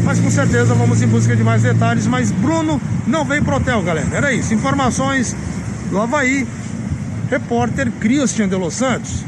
Mas 0.03 0.19
com 0.19 0.31
certeza 0.31 0.73
vamos 0.73 1.01
em 1.01 1.07
busca 1.07 1.35
de 1.35 1.43
mais 1.43 1.61
detalhes, 1.61 2.07
mas 2.07 2.31
Bruno 2.31 2.81
não 3.07 3.23
veio 3.23 3.43
pro 3.43 3.55
hotel, 3.55 3.81
galera. 3.83 4.07
Era 4.11 4.33
isso, 4.33 4.53
informações 4.53 5.35
do 5.89 5.99
Havaí, 5.99 6.47
repórter 7.29 7.91
Christian 7.99 8.49
de 8.49 8.55
Los 8.55 8.73
Santos. 8.73 9.23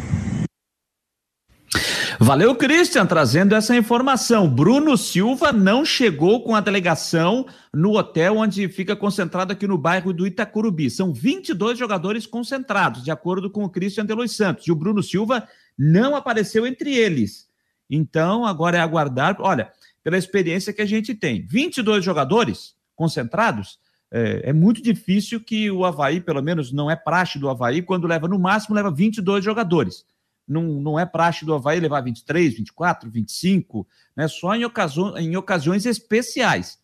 Valeu, 2.23 2.55
Christian, 2.55 3.05
trazendo 3.05 3.53
essa 3.53 3.75
informação. 3.75 4.47
Bruno 4.47 4.97
Silva 4.97 5.51
não 5.51 5.83
chegou 5.83 6.41
com 6.41 6.55
a 6.55 6.61
delegação 6.61 7.45
no 7.73 7.97
hotel 7.97 8.37
onde 8.37 8.69
fica 8.69 8.95
concentrado 8.95 9.51
aqui 9.51 9.67
no 9.67 9.77
bairro 9.77 10.13
do 10.13 10.25
Itacurubi. 10.25 10.89
São 10.89 11.11
22 11.11 11.77
jogadores 11.77 12.25
concentrados, 12.25 13.03
de 13.03 13.11
acordo 13.11 13.51
com 13.51 13.65
o 13.65 13.69
Christian 13.69 14.05
de 14.05 14.13
Los 14.13 14.37
Santos. 14.37 14.65
E 14.65 14.71
o 14.71 14.75
Bruno 14.75 15.03
Silva 15.03 15.45
não 15.77 16.15
apareceu 16.15 16.65
entre 16.65 16.95
eles. 16.95 17.49
Então, 17.89 18.45
agora 18.45 18.77
é 18.77 18.79
aguardar. 18.79 19.35
Olha, 19.39 19.69
pela 20.01 20.17
experiência 20.17 20.71
que 20.71 20.81
a 20.81 20.87
gente 20.87 21.13
tem, 21.13 21.45
22 21.45 22.05
jogadores 22.05 22.73
concentrados, 22.95 23.77
é, 24.09 24.51
é, 24.51 24.53
muito 24.53 24.81
difícil 24.81 25.41
que 25.41 25.69
o 25.69 25.83
Havaí, 25.83 26.21
pelo 26.21 26.41
menos 26.41 26.71
não 26.71 26.89
é 26.89 26.95
praxe 26.95 27.37
do 27.37 27.49
Havaí, 27.49 27.81
quando 27.81 28.07
leva 28.07 28.29
no 28.29 28.39
máximo, 28.39 28.77
leva 28.77 28.89
22 28.89 29.43
jogadores 29.43 30.05
não, 30.53 30.63
não 30.79 30.99
é 30.99 31.05
praxe 31.05 31.45
do 31.45 31.53
Havaí 31.53 31.79
levar 31.79 32.01
23, 32.01 32.55
24, 32.55 33.09
25, 33.09 33.87
né? 34.15 34.27
só 34.27 34.55
em, 34.55 34.63
ocasio, 34.63 35.17
em 35.17 35.35
ocasiões 35.35 35.85
especiais. 35.85 36.79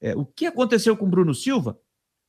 É, 0.00 0.14
o 0.14 0.24
que 0.24 0.46
aconteceu 0.46 0.96
com 0.96 1.06
o 1.06 1.08
Bruno 1.08 1.34
Silva? 1.34 1.78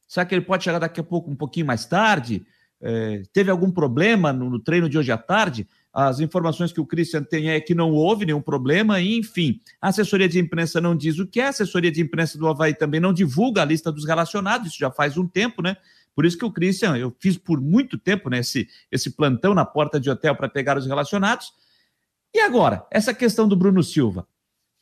Será 0.08 0.26
que 0.26 0.34
ele 0.34 0.46
pode 0.46 0.64
chegar 0.64 0.80
daqui 0.80 1.00
a 1.00 1.04
pouco, 1.04 1.30
um 1.30 1.36
pouquinho 1.36 1.66
mais 1.66 1.86
tarde? 1.86 2.46
É, 2.80 3.24
teve 3.34 3.52
algum 3.52 3.72
problema 3.72 4.32
no, 4.32 4.50
no, 4.50 4.60
treino 4.60 4.88
de 4.88 4.98
hoje 4.98 5.12
à 5.12 5.18
tarde? 5.18 5.68
As 5.92 6.20
informações 6.20 6.72
que 6.72 6.80
o 6.80 6.86
Christian 6.86 7.24
tem 7.24 7.50
é 7.50 7.60
que 7.60 7.74
não 7.76 7.92
houve 7.92 8.26
nenhum 8.26 8.42
problema, 8.42 9.02
e, 9.02 9.18
enfim, 9.18 9.60
a 9.82 9.90
assessoria 9.90 10.30
de 10.30 10.40
imprensa 10.40 10.80
não 10.80 10.96
diz 10.96 11.18
o 11.18 11.26
que 11.26 11.40
é, 11.40 11.48
a 11.48 11.50
assessoria 11.50 11.92
de 11.92 12.02
imprensa 12.02 12.38
do 12.38 12.48
Havaí 12.48 12.74
também 12.74 13.00
não 13.00 13.12
divulga 13.12 13.64
a 13.64 13.66
lista 13.66 13.92
dos 13.92 14.06
relacionados, 14.06 14.70
isso 14.70 14.80
já 14.80 14.92
faz 14.92 15.18
um 15.18 15.28
tempo, 15.28 15.62
né? 15.62 15.76
Por 16.18 16.26
isso 16.26 16.36
que 16.36 16.46
o 16.46 16.52
Christian, 16.52 16.98
eu 16.98 17.16
fiz 17.20 17.38
por 17.38 17.62
muito 17.62 17.96
tempo 17.96 18.28
né, 18.28 18.40
esse, 18.40 18.68
esse 18.92 19.12
plantão 19.12 19.54
na 19.54 19.64
porta 19.64 20.00
de 20.00 20.10
hotel 20.10 20.36
para 20.36 20.50
pegar 20.50 20.76
os 20.76 20.88
relacionados. 20.88 21.54
E 22.34 22.40
agora, 22.40 22.88
essa 22.90 23.14
questão 23.14 23.48
do 23.48 23.56
Bruno 23.56 23.84
Silva. 23.84 24.28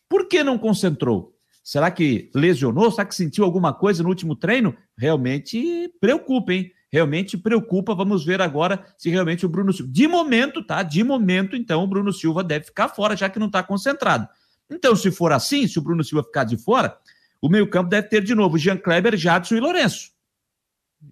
Por 0.07 0.29
que 0.29 0.45
não 0.45 0.57
concentrou? 0.57 1.36
Será 1.61 1.91
que 1.91 2.31
lesionou? 2.33 2.89
Será 2.89 3.03
que 3.03 3.13
sentiu 3.13 3.43
alguma 3.43 3.73
coisa 3.73 4.01
no 4.01 4.07
último 4.07 4.33
treino? 4.33 4.77
Realmente 4.97 5.93
preocupa, 5.99 6.53
hein? 6.53 6.71
Realmente 6.89 7.38
preocupa. 7.38 7.93
Vamos 7.93 8.23
ver 8.23 8.41
agora 8.41 8.86
se 8.97 9.09
realmente 9.09 9.45
o 9.45 9.49
Bruno 9.49 9.73
Silva. 9.73 9.91
De 9.91 10.07
momento, 10.07 10.63
tá? 10.65 10.83
De 10.83 11.03
momento, 11.03 11.57
então, 11.57 11.83
o 11.83 11.88
Bruno 11.88 12.13
Silva 12.13 12.45
deve 12.45 12.67
ficar 12.67 12.88
fora, 12.88 13.13
já 13.13 13.27
que 13.27 13.39
não 13.39 13.47
está 13.47 13.61
concentrado. 13.61 14.25
Então, 14.69 14.95
se 14.95 15.11
for 15.11 15.33
assim, 15.33 15.67
se 15.67 15.77
o 15.77 15.81
Bruno 15.81 16.01
Silva 16.01 16.23
ficar 16.23 16.45
de 16.45 16.55
fora, 16.55 16.97
o 17.41 17.49
meio-campo 17.49 17.89
deve 17.89 18.07
ter 18.07 18.23
de 18.23 18.33
novo 18.33 18.57
Jean 18.57 18.77
Kleber, 18.77 19.17
Jadson 19.17 19.55
e 19.55 19.59
Lourenço. 19.59 20.14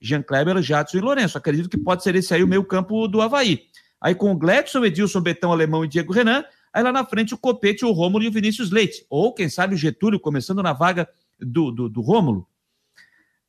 Jean 0.02 0.22
Kleber, 0.22 0.62
Jadson 0.62 0.98
e 0.98 1.02
Lourenço. 1.02 1.38
Acredito 1.38 1.70
que 1.70 1.78
pode 1.78 2.04
ser 2.04 2.16
esse 2.16 2.34
aí 2.34 2.44
o 2.44 2.48
meio 2.48 2.64
campo 2.64 3.08
do 3.08 3.22
Havaí. 3.22 3.68
Aí 4.00 4.14
com 4.14 4.32
o 4.32 4.38
Gledson, 4.38 4.84
Edilson, 4.84 5.22
Betão, 5.22 5.52
Alemão 5.52 5.86
e 5.86 5.88
Diego 5.88 6.12
Renan. 6.12 6.44
Aí 6.74 6.84
lá 6.84 6.92
na 6.92 7.06
frente 7.06 7.34
o 7.34 7.38
Copete, 7.38 7.86
o 7.86 7.92
Rômulo 7.92 8.24
e 8.24 8.28
o 8.28 8.32
Vinícius 8.32 8.72
Leite. 8.72 9.06
Ou, 9.10 9.34
quem 9.34 9.48
sabe, 9.48 9.76
o 9.76 9.78
Getúlio 9.78 10.20
começando 10.20 10.64
na 10.64 10.74
vaga 10.74 11.08
do, 11.40 11.72
do, 11.72 11.88
do 11.88 12.02
Rômulo. 12.02 12.48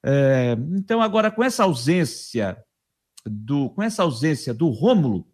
É, 0.02 0.52
então, 0.72 1.00
agora, 1.00 1.30
com 1.30 1.42
essa 1.42 1.64
ausência 1.64 2.62
do, 3.24 3.70
com 3.70 3.82
essa 3.82 4.02
ausência 4.02 4.52
do 4.52 4.68
Rômulo, 4.68 5.26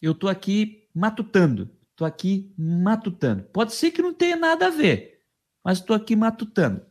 eu 0.00 0.12
estou 0.12 0.30
aqui 0.30 0.88
matutando. 0.94 1.70
Estou 1.90 2.06
aqui 2.06 2.52
matutando. 2.56 3.42
Pode 3.44 3.72
ser 3.72 3.90
que 3.90 4.02
não 4.02 4.14
tenha 4.14 4.36
nada 4.36 4.68
a 4.68 4.70
ver. 4.70 5.22
mas 5.64 5.78
estou 5.78 5.96
aqui 5.96 6.14
matutando. 6.14 6.84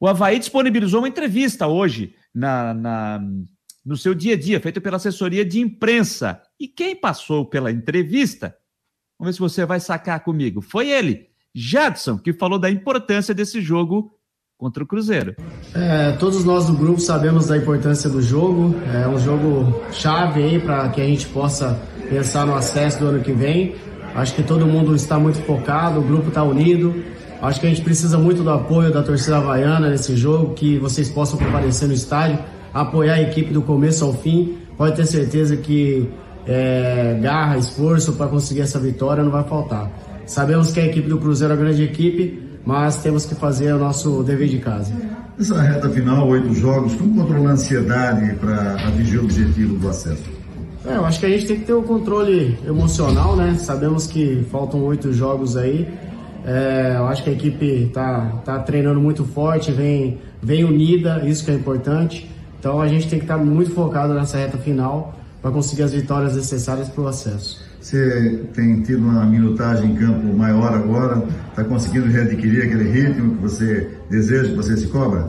O 0.00 0.08
Havaí 0.08 0.38
disponibilizou 0.38 1.02
uma 1.02 1.08
entrevista 1.08 1.66
hoje 1.66 2.14
na, 2.34 2.72
na, 2.72 3.20
no 3.84 3.98
seu 3.98 4.14
dia 4.14 4.32
a 4.32 4.38
dia, 4.38 4.58
feita 4.58 4.80
pela 4.80 4.96
assessoria 4.96 5.44
de 5.44 5.60
imprensa. 5.60 6.40
E 6.58 6.66
quem 6.66 6.96
passou 6.96 7.44
pela 7.44 7.70
entrevista, 7.70 8.56
vamos 9.18 9.32
ver 9.32 9.34
se 9.34 9.40
você 9.40 9.66
vai 9.66 9.78
sacar 9.78 10.24
comigo, 10.24 10.62
foi 10.62 10.88
ele, 10.88 11.26
Jadson, 11.54 12.16
que 12.16 12.32
falou 12.32 12.58
da 12.58 12.70
importância 12.70 13.34
desse 13.34 13.60
jogo 13.60 14.10
contra 14.56 14.82
o 14.82 14.86
Cruzeiro. 14.86 15.36
É, 15.74 16.12
todos 16.12 16.46
nós 16.46 16.66
do 16.66 16.72
grupo 16.72 17.00
sabemos 17.00 17.48
da 17.48 17.58
importância 17.58 18.08
do 18.08 18.22
jogo, 18.22 18.74
é 18.94 19.06
um 19.06 19.18
jogo 19.18 19.84
chave 19.92 20.42
aí 20.42 20.58
para 20.58 20.88
que 20.88 21.02
a 21.02 21.04
gente 21.04 21.26
possa 21.26 21.78
pensar 22.08 22.46
no 22.46 22.54
acesso 22.54 23.00
do 23.00 23.06
ano 23.06 23.22
que 23.22 23.32
vem. 23.32 23.74
Acho 24.14 24.34
que 24.34 24.42
todo 24.42 24.66
mundo 24.66 24.94
está 24.94 25.18
muito 25.18 25.42
focado, 25.42 26.00
o 26.00 26.02
grupo 26.02 26.28
está 26.28 26.42
unido. 26.42 27.19
Acho 27.42 27.60
que 27.60 27.66
a 27.66 27.70
gente 27.70 27.80
precisa 27.82 28.18
muito 28.18 28.42
do 28.42 28.50
apoio 28.50 28.92
da 28.92 29.02
torcida 29.02 29.38
havaiana 29.38 29.88
nesse 29.88 30.14
jogo, 30.16 30.54
que 30.54 30.78
vocês 30.78 31.08
possam 31.08 31.38
comparecer 31.38 31.88
no 31.88 31.94
estádio, 31.94 32.38
apoiar 32.72 33.14
a 33.14 33.22
equipe 33.22 33.52
do 33.52 33.62
começo 33.62 34.04
ao 34.04 34.12
fim. 34.12 34.58
Pode 34.76 34.96
ter 34.96 35.06
certeza 35.06 35.56
que 35.56 36.08
é, 36.46 37.18
garra, 37.22 37.56
esforço 37.56 38.12
para 38.14 38.26
conseguir 38.26 38.60
essa 38.62 38.78
vitória 38.78 39.22
não 39.22 39.30
vai 39.30 39.44
faltar. 39.44 39.90
Sabemos 40.26 40.72
que 40.72 40.80
a 40.80 40.86
equipe 40.86 41.08
do 41.08 41.18
Cruzeiro 41.18 41.54
é 41.54 41.56
uma 41.56 41.62
grande 41.64 41.82
equipe, 41.82 42.42
mas 42.64 42.96
temos 42.96 43.24
que 43.24 43.34
fazer 43.34 43.72
o 43.72 43.78
nosso 43.78 44.22
dever 44.22 44.48
de 44.48 44.58
casa. 44.58 44.92
Essa 45.38 45.60
reta 45.62 45.88
final, 45.88 46.28
oito 46.28 46.52
jogos, 46.54 46.94
como 46.94 47.22
controlar 47.22 47.50
a 47.50 47.52
ansiedade 47.54 48.34
para 48.34 48.74
atingir 48.86 49.18
o 49.18 49.24
objetivo 49.24 49.78
do 49.78 49.88
acesso? 49.88 50.22
É, 50.84 50.96
eu 50.96 51.04
acho 51.04 51.20
que 51.20 51.26
a 51.26 51.28
gente 51.30 51.46
tem 51.46 51.58
que 51.58 51.64
ter 51.64 51.72
o 51.72 51.82
controle 51.82 52.58
emocional, 52.66 53.36
né? 53.36 53.56
Sabemos 53.58 54.06
que 54.06 54.46
faltam 54.50 54.82
oito 54.84 55.12
jogos 55.12 55.56
aí. 55.56 55.88
É, 56.44 56.94
eu 56.96 57.06
acho 57.06 57.22
que 57.22 57.30
a 57.30 57.32
equipe 57.32 57.90
tá, 57.92 58.40
tá 58.44 58.58
treinando 58.60 59.00
muito 59.00 59.24
forte, 59.24 59.70
vem, 59.72 60.18
vem 60.42 60.64
unida, 60.64 61.22
isso 61.26 61.44
que 61.44 61.50
é 61.50 61.54
importante. 61.54 62.30
Então 62.58 62.80
a 62.80 62.88
gente 62.88 63.08
tem 63.08 63.18
que 63.18 63.24
estar 63.24 63.38
tá 63.38 63.44
muito 63.44 63.72
focado 63.72 64.14
nessa 64.14 64.38
reta 64.38 64.58
final 64.58 65.14
para 65.40 65.50
conseguir 65.50 65.82
as 65.82 65.92
vitórias 65.92 66.36
necessárias 66.36 66.88
para 66.88 67.02
o 67.02 67.08
acesso. 67.08 67.60
Você 67.80 68.44
tem 68.52 68.82
tido 68.82 69.02
uma 69.02 69.24
minutagem 69.24 69.92
em 69.92 69.94
campo 69.94 70.36
maior 70.36 70.74
agora, 70.74 71.22
está 71.48 71.64
conseguindo 71.64 72.06
readquirir 72.06 72.64
aquele 72.64 72.90
ritmo 72.90 73.36
que 73.36 73.42
você 73.42 73.90
deseja, 74.10 74.50
que 74.50 74.56
você 74.56 74.76
se 74.76 74.88
cobra? 74.88 75.28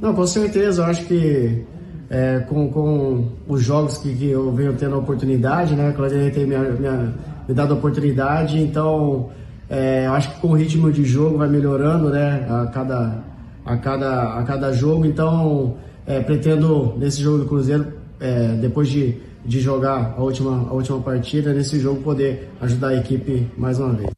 Não, 0.00 0.14
com 0.14 0.26
certeza. 0.26 0.82
Eu 0.82 0.86
acho 0.86 1.06
que 1.06 1.64
é, 2.10 2.40
com, 2.40 2.70
com 2.70 3.32
os 3.46 3.62
jogos 3.62 3.96
que, 3.98 4.14
que, 4.14 4.28
eu 4.28 4.52
venho 4.52 4.74
tendo 4.74 4.96
a 4.96 4.98
oportunidade, 4.98 5.74
né? 5.74 5.92
Claudinei 5.96 6.30
tem 6.30 6.46
me, 6.46 6.56
me, 6.56 7.14
me 7.48 7.54
dado 7.54 7.72
a 7.72 7.76
oportunidade, 7.76 8.58
então 8.58 9.30
é, 9.70 10.06
acho 10.06 10.34
que 10.34 10.40
com 10.40 10.48
o 10.48 10.54
ritmo 10.54 10.90
de 10.90 11.04
jogo 11.04 11.38
vai 11.38 11.48
melhorando, 11.48 12.08
né? 12.10 12.46
A 12.48 12.66
cada, 12.66 13.24
a 13.64 13.76
cada, 13.76 14.38
a 14.38 14.42
cada 14.44 14.72
jogo. 14.72 15.04
Então, 15.04 15.76
é, 16.06 16.20
pretendo 16.20 16.94
nesse 16.96 17.20
jogo 17.20 17.38
do 17.38 17.46
Cruzeiro, 17.46 17.92
é, 18.18 18.54
depois 18.54 18.88
de, 18.88 19.16
de 19.44 19.60
jogar 19.60 20.14
a 20.16 20.22
última, 20.22 20.68
a 20.68 20.72
última 20.72 21.00
partida, 21.00 21.52
nesse 21.52 21.78
jogo 21.78 22.02
poder 22.02 22.48
ajudar 22.60 22.88
a 22.88 22.96
equipe 22.96 23.46
mais 23.56 23.78
uma 23.78 23.92
vez. 23.92 24.10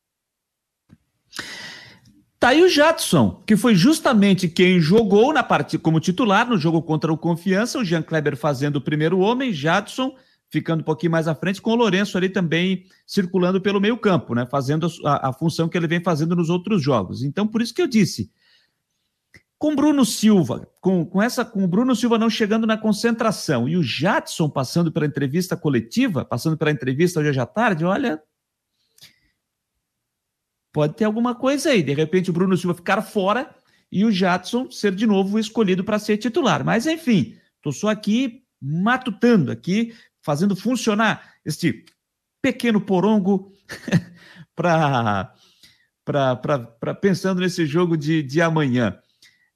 Tá 2.38 2.48
aí 2.48 2.62
o 2.62 2.70
Jadson, 2.70 3.42
que 3.44 3.54
foi 3.54 3.74
justamente 3.74 4.48
quem 4.48 4.80
jogou 4.80 5.30
na 5.30 5.42
partida 5.42 5.82
como 5.82 6.00
titular 6.00 6.48
no 6.48 6.56
jogo 6.56 6.80
contra 6.80 7.12
o 7.12 7.18
Confiança, 7.18 7.78
o 7.78 7.84
Jean 7.84 8.00
Kleber 8.00 8.34
fazendo 8.34 8.76
o 8.76 8.80
primeiro 8.80 9.18
homem, 9.18 9.52
Jadson 9.52 10.14
ficando 10.50 10.80
um 10.80 10.84
pouquinho 10.84 11.12
mais 11.12 11.28
à 11.28 11.34
frente, 11.34 11.62
com 11.62 11.70
o 11.70 11.76
Lourenço 11.76 12.18
ali 12.18 12.28
também 12.28 12.84
circulando 13.06 13.60
pelo 13.60 13.80
meio 13.80 13.96
campo, 13.96 14.34
né? 14.34 14.46
Fazendo 14.50 14.88
a, 15.04 15.28
a 15.28 15.32
função 15.32 15.68
que 15.68 15.78
ele 15.78 15.86
vem 15.86 16.02
fazendo 16.02 16.34
nos 16.34 16.50
outros 16.50 16.82
jogos. 16.82 17.22
Então, 17.22 17.46
por 17.46 17.62
isso 17.62 17.72
que 17.72 17.80
eu 17.80 17.86
disse, 17.86 18.30
com 19.56 19.76
Bruno 19.76 20.04
Silva, 20.04 20.68
com, 20.80 21.04
com 21.04 21.22
essa, 21.22 21.44
com 21.44 21.62
o 21.62 21.68
Bruno 21.68 21.94
Silva 21.94 22.18
não 22.18 22.28
chegando 22.28 22.66
na 22.66 22.76
concentração 22.76 23.68
e 23.68 23.76
o 23.76 23.82
Jadson 23.82 24.48
passando 24.48 24.90
pela 24.90 25.06
entrevista 25.06 25.56
coletiva, 25.56 26.24
passando 26.24 26.56
pela 26.56 26.70
entrevista 26.70 27.20
hoje 27.20 27.38
à 27.38 27.46
tarde, 27.46 27.84
olha, 27.84 28.20
pode 30.72 30.94
ter 30.94 31.04
alguma 31.04 31.34
coisa 31.34 31.70
aí. 31.70 31.82
De 31.82 31.94
repente 31.94 32.30
o 32.30 32.32
Bruno 32.32 32.56
Silva 32.56 32.74
ficar 32.74 33.02
fora 33.02 33.54
e 33.92 34.04
o 34.04 34.10
Jadson 34.10 34.70
ser 34.70 34.94
de 34.94 35.06
novo 35.06 35.38
escolhido 35.38 35.84
para 35.84 35.98
ser 35.98 36.16
titular. 36.16 36.64
Mas 36.64 36.86
enfim, 36.86 37.36
estou 37.56 37.72
só 37.72 37.88
aqui 37.88 38.42
matutando 38.60 39.50
aqui, 39.50 39.94
fazendo 40.22 40.54
funcionar 40.56 41.34
este 41.44 41.84
pequeno 42.42 42.80
porongo 42.80 43.52
para 44.54 45.34
pensando 47.00 47.40
nesse 47.40 47.66
jogo 47.66 47.96
de, 47.96 48.22
de 48.22 48.40
amanhã. 48.40 48.98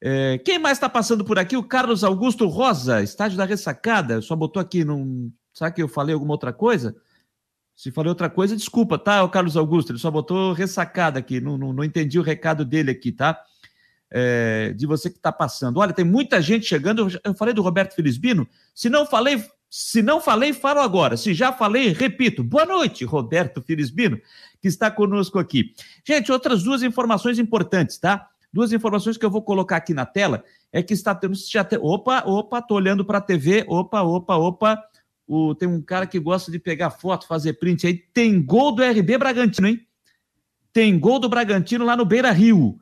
É, 0.06 0.38
quem 0.38 0.58
mais 0.58 0.76
está 0.76 0.88
passando 0.88 1.24
por 1.24 1.38
aqui? 1.38 1.56
O 1.56 1.62
Carlos 1.62 2.04
Augusto 2.04 2.46
Rosa, 2.46 3.02
estádio 3.02 3.38
da 3.38 3.44
ressacada. 3.44 4.20
Só 4.20 4.36
botou 4.36 4.60
aqui, 4.60 4.84
não. 4.84 5.32
Será 5.52 5.70
que 5.70 5.82
eu 5.82 5.88
falei 5.88 6.12
alguma 6.12 6.34
outra 6.34 6.52
coisa? 6.52 6.94
Se 7.74 7.90
falei 7.90 8.10
outra 8.10 8.30
coisa, 8.30 8.54
desculpa, 8.54 8.98
tá, 8.98 9.24
o 9.24 9.28
Carlos 9.28 9.56
Augusto? 9.56 9.90
Ele 9.90 9.98
só 9.98 10.10
botou 10.10 10.52
ressacada 10.52 11.18
aqui, 11.18 11.40
não, 11.40 11.58
não, 11.58 11.72
não 11.72 11.82
entendi 11.82 12.18
o 12.18 12.22
recado 12.22 12.64
dele 12.64 12.90
aqui, 12.90 13.10
tá? 13.10 13.40
É, 14.10 14.72
de 14.74 14.86
você 14.86 15.10
que 15.10 15.16
está 15.16 15.32
passando. 15.32 15.78
Olha, 15.78 15.92
tem 15.92 16.04
muita 16.04 16.40
gente 16.40 16.66
chegando. 16.66 17.08
Eu 17.24 17.34
falei 17.34 17.52
do 17.52 17.62
Roberto 17.62 17.94
Felizbino. 17.94 18.46
Se 18.74 18.88
não 18.88 19.04
falei, 19.04 19.42
se 19.76 20.02
não 20.02 20.20
falei, 20.20 20.52
falo 20.52 20.78
agora. 20.78 21.16
Se 21.16 21.34
já 21.34 21.52
falei, 21.52 21.88
repito. 21.88 22.44
Boa 22.44 22.64
noite, 22.64 23.04
Roberto 23.04 23.60
Felizbino, 23.60 24.20
que 24.62 24.68
está 24.68 24.88
conosco 24.88 25.36
aqui. 25.36 25.74
Gente, 26.06 26.30
outras 26.30 26.62
duas 26.62 26.84
informações 26.84 27.40
importantes, 27.40 27.98
tá? 27.98 28.28
Duas 28.52 28.72
informações 28.72 29.16
que 29.16 29.26
eu 29.26 29.30
vou 29.30 29.42
colocar 29.42 29.74
aqui 29.74 29.92
na 29.92 30.06
tela 30.06 30.44
é 30.72 30.80
que 30.80 30.94
está 30.94 31.12
tendo. 31.12 31.34
Já 31.34 31.64
te, 31.64 31.76
opa, 31.76 32.22
opa, 32.24 32.62
tô 32.62 32.76
olhando 32.76 33.04
para 33.04 33.18
a 33.18 33.20
TV. 33.20 33.64
Opa, 33.66 34.00
opa, 34.02 34.36
opa. 34.36 34.80
O, 35.26 35.56
tem 35.56 35.68
um 35.68 35.82
cara 35.82 36.06
que 36.06 36.20
gosta 36.20 36.52
de 36.52 36.60
pegar 36.60 36.90
foto, 36.90 37.26
fazer 37.26 37.54
print 37.54 37.84
aí. 37.84 37.94
Tem 37.94 38.40
gol 38.40 38.70
do 38.70 38.84
RB 38.84 39.18
Bragantino, 39.18 39.66
hein? 39.66 39.84
Tem 40.72 40.96
gol 40.96 41.18
do 41.18 41.28
Bragantino 41.28 41.84
lá 41.84 41.96
no 41.96 42.04
Beira 42.04 42.30
Rio. 42.30 42.78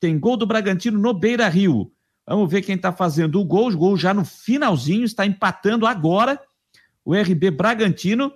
Tem 0.00 0.18
gol 0.18 0.36
do 0.36 0.44
Bragantino 0.44 0.98
no 0.98 1.14
Beira 1.14 1.48
Rio. 1.48 1.92
Vamos 2.32 2.50
ver 2.50 2.62
quem 2.62 2.76
está 2.76 2.90
fazendo 2.90 3.38
o 3.38 3.44
gol. 3.44 3.70
O 3.70 3.76
gol 3.76 3.94
já 3.94 4.14
no 4.14 4.24
finalzinho, 4.24 5.04
está 5.04 5.26
empatando 5.26 5.86
agora 5.86 6.40
o 7.04 7.14
RB 7.14 7.50
Bragantino. 7.50 8.32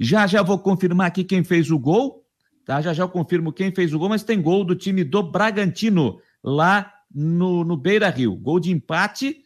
Já 0.00 0.26
já 0.26 0.42
vou 0.42 0.58
confirmar 0.58 1.06
aqui 1.06 1.22
quem 1.22 1.44
fez 1.44 1.70
o 1.70 1.78
gol. 1.78 2.26
Tá? 2.64 2.80
Já 2.80 2.92
já 2.92 3.04
eu 3.04 3.08
confirmo 3.08 3.52
quem 3.52 3.72
fez 3.72 3.94
o 3.94 4.00
gol, 4.00 4.08
mas 4.08 4.24
tem 4.24 4.42
gol 4.42 4.64
do 4.64 4.74
time 4.74 5.04
do 5.04 5.22
Bragantino 5.22 6.20
lá 6.42 6.92
no, 7.14 7.62
no 7.62 7.76
Beira 7.76 8.10
Rio. 8.10 8.34
Gol 8.34 8.58
de 8.58 8.72
empate, 8.72 9.44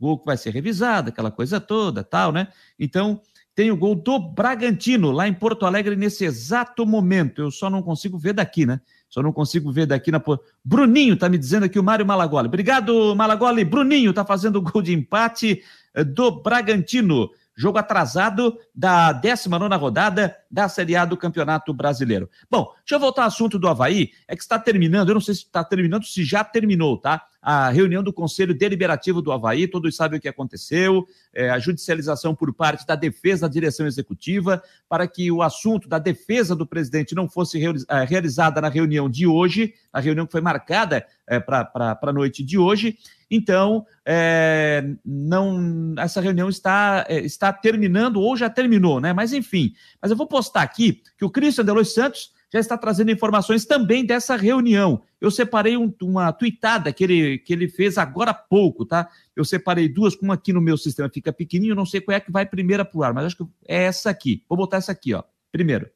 gol 0.00 0.18
que 0.18 0.24
vai 0.24 0.38
ser 0.38 0.54
revisado, 0.54 1.10
aquela 1.10 1.30
coisa 1.30 1.60
toda, 1.60 2.02
tal, 2.02 2.32
né? 2.32 2.48
Então, 2.78 3.20
tem 3.54 3.70
o 3.70 3.76
gol 3.76 3.94
do 3.94 4.18
Bragantino 4.18 5.10
lá 5.10 5.28
em 5.28 5.34
Porto 5.34 5.66
Alegre 5.66 5.96
nesse 5.96 6.24
exato 6.24 6.86
momento. 6.86 7.42
Eu 7.42 7.50
só 7.50 7.68
não 7.68 7.82
consigo 7.82 8.16
ver 8.16 8.32
daqui, 8.32 8.64
né? 8.64 8.80
Só 9.12 9.22
não 9.22 9.30
consigo 9.30 9.70
ver 9.70 9.84
daqui 9.84 10.10
na. 10.10 10.22
Bruninho 10.64 11.18
tá 11.18 11.28
me 11.28 11.36
dizendo 11.36 11.64
aqui 11.64 11.78
o 11.78 11.82
Mário 11.82 12.06
Malagoli. 12.06 12.48
Obrigado, 12.48 13.14
Malagoli. 13.14 13.62
Bruninho 13.62 14.10
tá 14.10 14.24
fazendo 14.24 14.56
o 14.56 14.62
gol 14.62 14.80
de 14.80 14.94
empate 14.94 15.62
eh, 15.92 16.02
do 16.02 16.42
Bragantino. 16.42 17.28
Jogo 17.54 17.76
atrasado 17.76 18.58
da 18.74 19.12
19 19.12 19.76
rodada 19.76 20.34
da 20.50 20.66
Série 20.66 20.96
A 20.96 21.04
do 21.04 21.18
Campeonato 21.18 21.74
Brasileiro. 21.74 22.30
Bom, 22.50 22.72
deixa 22.78 22.94
eu 22.94 22.98
voltar 22.98 23.22
ao 23.22 23.28
assunto 23.28 23.58
do 23.58 23.68
Havaí. 23.68 24.12
É 24.26 24.34
que 24.34 24.40
está 24.40 24.58
terminando, 24.58 25.10
eu 25.10 25.14
não 25.14 25.20
sei 25.20 25.34
se 25.34 25.42
está 25.42 25.62
terminando, 25.62 26.06
se 26.06 26.24
já 26.24 26.42
terminou, 26.42 26.96
tá? 26.96 27.26
A 27.42 27.68
reunião 27.70 28.04
do 28.04 28.12
Conselho 28.12 28.54
Deliberativo 28.54 29.20
do 29.20 29.32
Havaí, 29.32 29.66
todos 29.66 29.96
sabem 29.96 30.18
o 30.18 30.22
que 30.22 30.28
aconteceu, 30.28 31.04
é, 31.34 31.50
a 31.50 31.58
judicialização 31.58 32.36
por 32.36 32.54
parte 32.54 32.86
da 32.86 32.94
defesa 32.94 33.42
da 33.42 33.52
direção 33.52 33.84
executiva, 33.84 34.62
para 34.88 35.08
que 35.08 35.30
o 35.32 35.42
assunto 35.42 35.88
da 35.88 35.98
defesa 35.98 36.54
do 36.54 36.64
presidente 36.66 37.14
não 37.14 37.28
fosse 37.28 37.60
é, 37.60 38.04
realizada 38.04 38.60
na 38.60 38.68
reunião 38.68 39.10
de 39.10 39.26
hoje, 39.26 39.74
a 39.92 39.98
reunião 39.98 40.24
que 40.24 40.32
foi 40.32 40.40
marcada 40.40 41.04
é, 41.28 41.40
para 41.40 41.98
a 42.00 42.12
noite 42.12 42.44
de 42.44 42.56
hoje. 42.56 42.96
Então, 43.30 43.84
é, 44.04 44.84
não, 45.04 45.94
essa 45.98 46.20
reunião 46.20 46.48
está, 46.48 47.04
é, 47.08 47.18
está 47.20 47.52
terminando 47.52 48.20
ou 48.20 48.36
já 48.36 48.50
terminou, 48.50 49.00
né? 49.00 49.12
Mas 49.12 49.32
enfim, 49.32 49.72
mas 50.00 50.10
eu 50.10 50.16
vou 50.16 50.26
postar 50.26 50.62
aqui 50.62 51.02
que 51.16 51.24
o 51.24 51.30
Christian 51.30 51.64
Delois 51.64 51.94
Santos 51.94 52.30
já 52.52 52.60
está 52.60 52.76
trazendo 52.76 53.10
informações 53.10 53.64
também 53.64 54.04
dessa 54.04 54.36
reunião. 54.36 55.02
Eu 55.18 55.30
separei 55.30 55.76
um, 55.76 55.92
uma 56.02 56.30
tuitada 56.32 56.92
que 56.92 57.02
ele, 57.02 57.38
que 57.38 57.52
ele 57.52 57.66
fez 57.66 57.96
agora 57.96 58.32
há 58.32 58.34
pouco, 58.34 58.84
tá? 58.84 59.08
Eu 59.34 59.44
separei 59.44 59.88
duas, 59.88 60.14
uma 60.16 60.34
aqui 60.34 60.52
no 60.52 60.60
meu 60.60 60.76
sistema 60.76 61.08
fica 61.08 61.32
pequenininho, 61.32 61.74
não 61.74 61.86
sei 61.86 62.00
qual 62.00 62.14
é 62.14 62.20
que 62.20 62.30
vai 62.30 62.44
primeira 62.44 62.84
pro 62.84 63.02
ar, 63.02 63.14
mas 63.14 63.24
acho 63.24 63.36
que 63.38 63.44
é 63.66 63.84
essa 63.84 64.10
aqui. 64.10 64.44
Vou 64.46 64.58
botar 64.58 64.76
essa 64.76 64.92
aqui, 64.92 65.14
ó. 65.14 65.22
Primeiro. 65.50 65.88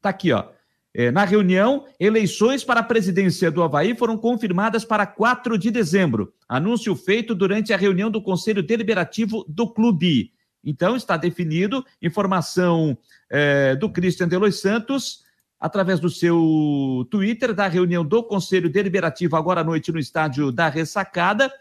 Tá 0.00 0.08
aqui, 0.08 0.32
ó. 0.32 0.46
É, 0.94 1.10
na 1.10 1.24
reunião, 1.24 1.84
eleições 2.00 2.64
para 2.64 2.80
a 2.80 2.82
presidência 2.82 3.50
do 3.50 3.62
Havaí 3.62 3.94
foram 3.94 4.16
confirmadas 4.16 4.86
para 4.86 5.06
4 5.06 5.58
de 5.58 5.70
dezembro. 5.70 6.32
Anúncio 6.48 6.96
feito 6.96 7.34
durante 7.34 7.74
a 7.74 7.76
reunião 7.76 8.10
do 8.10 8.22
Conselho 8.22 8.62
Deliberativo 8.62 9.44
do 9.46 9.68
clube. 9.68 10.32
Então, 10.64 10.96
está 10.96 11.16
definido, 11.16 11.84
informação 12.00 12.96
é, 13.30 13.76
do 13.76 13.90
Christian 13.90 14.26
Delois 14.26 14.60
Santos, 14.60 15.22
através 15.58 15.98
do 15.98 16.08
seu 16.08 17.06
Twitter, 17.10 17.52
da 17.52 17.66
reunião 17.66 18.04
do 18.04 18.22
Conselho 18.22 18.70
Deliberativo 18.70 19.36
agora 19.36 19.62
à 19.62 19.64
noite 19.64 19.90
no 19.90 19.98
estádio 19.98 20.52
da 20.52 20.68
Ressacada. 20.68 21.52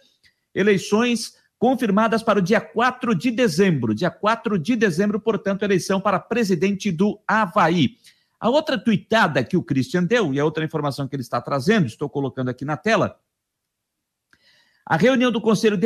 Eleições 0.53 1.33
confirmadas 1.57 2.21
para 2.21 2.39
o 2.39 2.41
dia 2.41 2.61
4 2.61 3.15
de 3.15 3.31
dezembro. 3.31 3.95
Dia 3.95 4.11
4 4.11 4.59
de 4.59 4.75
dezembro, 4.75 5.19
portanto, 5.19 5.63
eleição 5.63 5.99
para 5.99 6.19
presidente 6.19 6.91
do 6.91 7.19
Havaí. 7.27 7.97
A 8.39 8.49
outra 8.49 8.77
tuitada 8.77 9.43
que 9.43 9.57
o 9.57 9.63
Christian 9.63 10.03
deu, 10.03 10.31
e 10.31 10.39
a 10.39 10.45
outra 10.45 10.63
informação 10.63 11.07
que 11.07 11.15
ele 11.15 11.23
está 11.23 11.41
trazendo, 11.41 11.87
estou 11.87 12.07
colocando 12.07 12.49
aqui 12.49 12.63
na 12.63 12.77
tela. 12.77 13.19
A 14.85 14.95
reunião 14.95 15.31
do 15.31 15.41
Conselho 15.41 15.77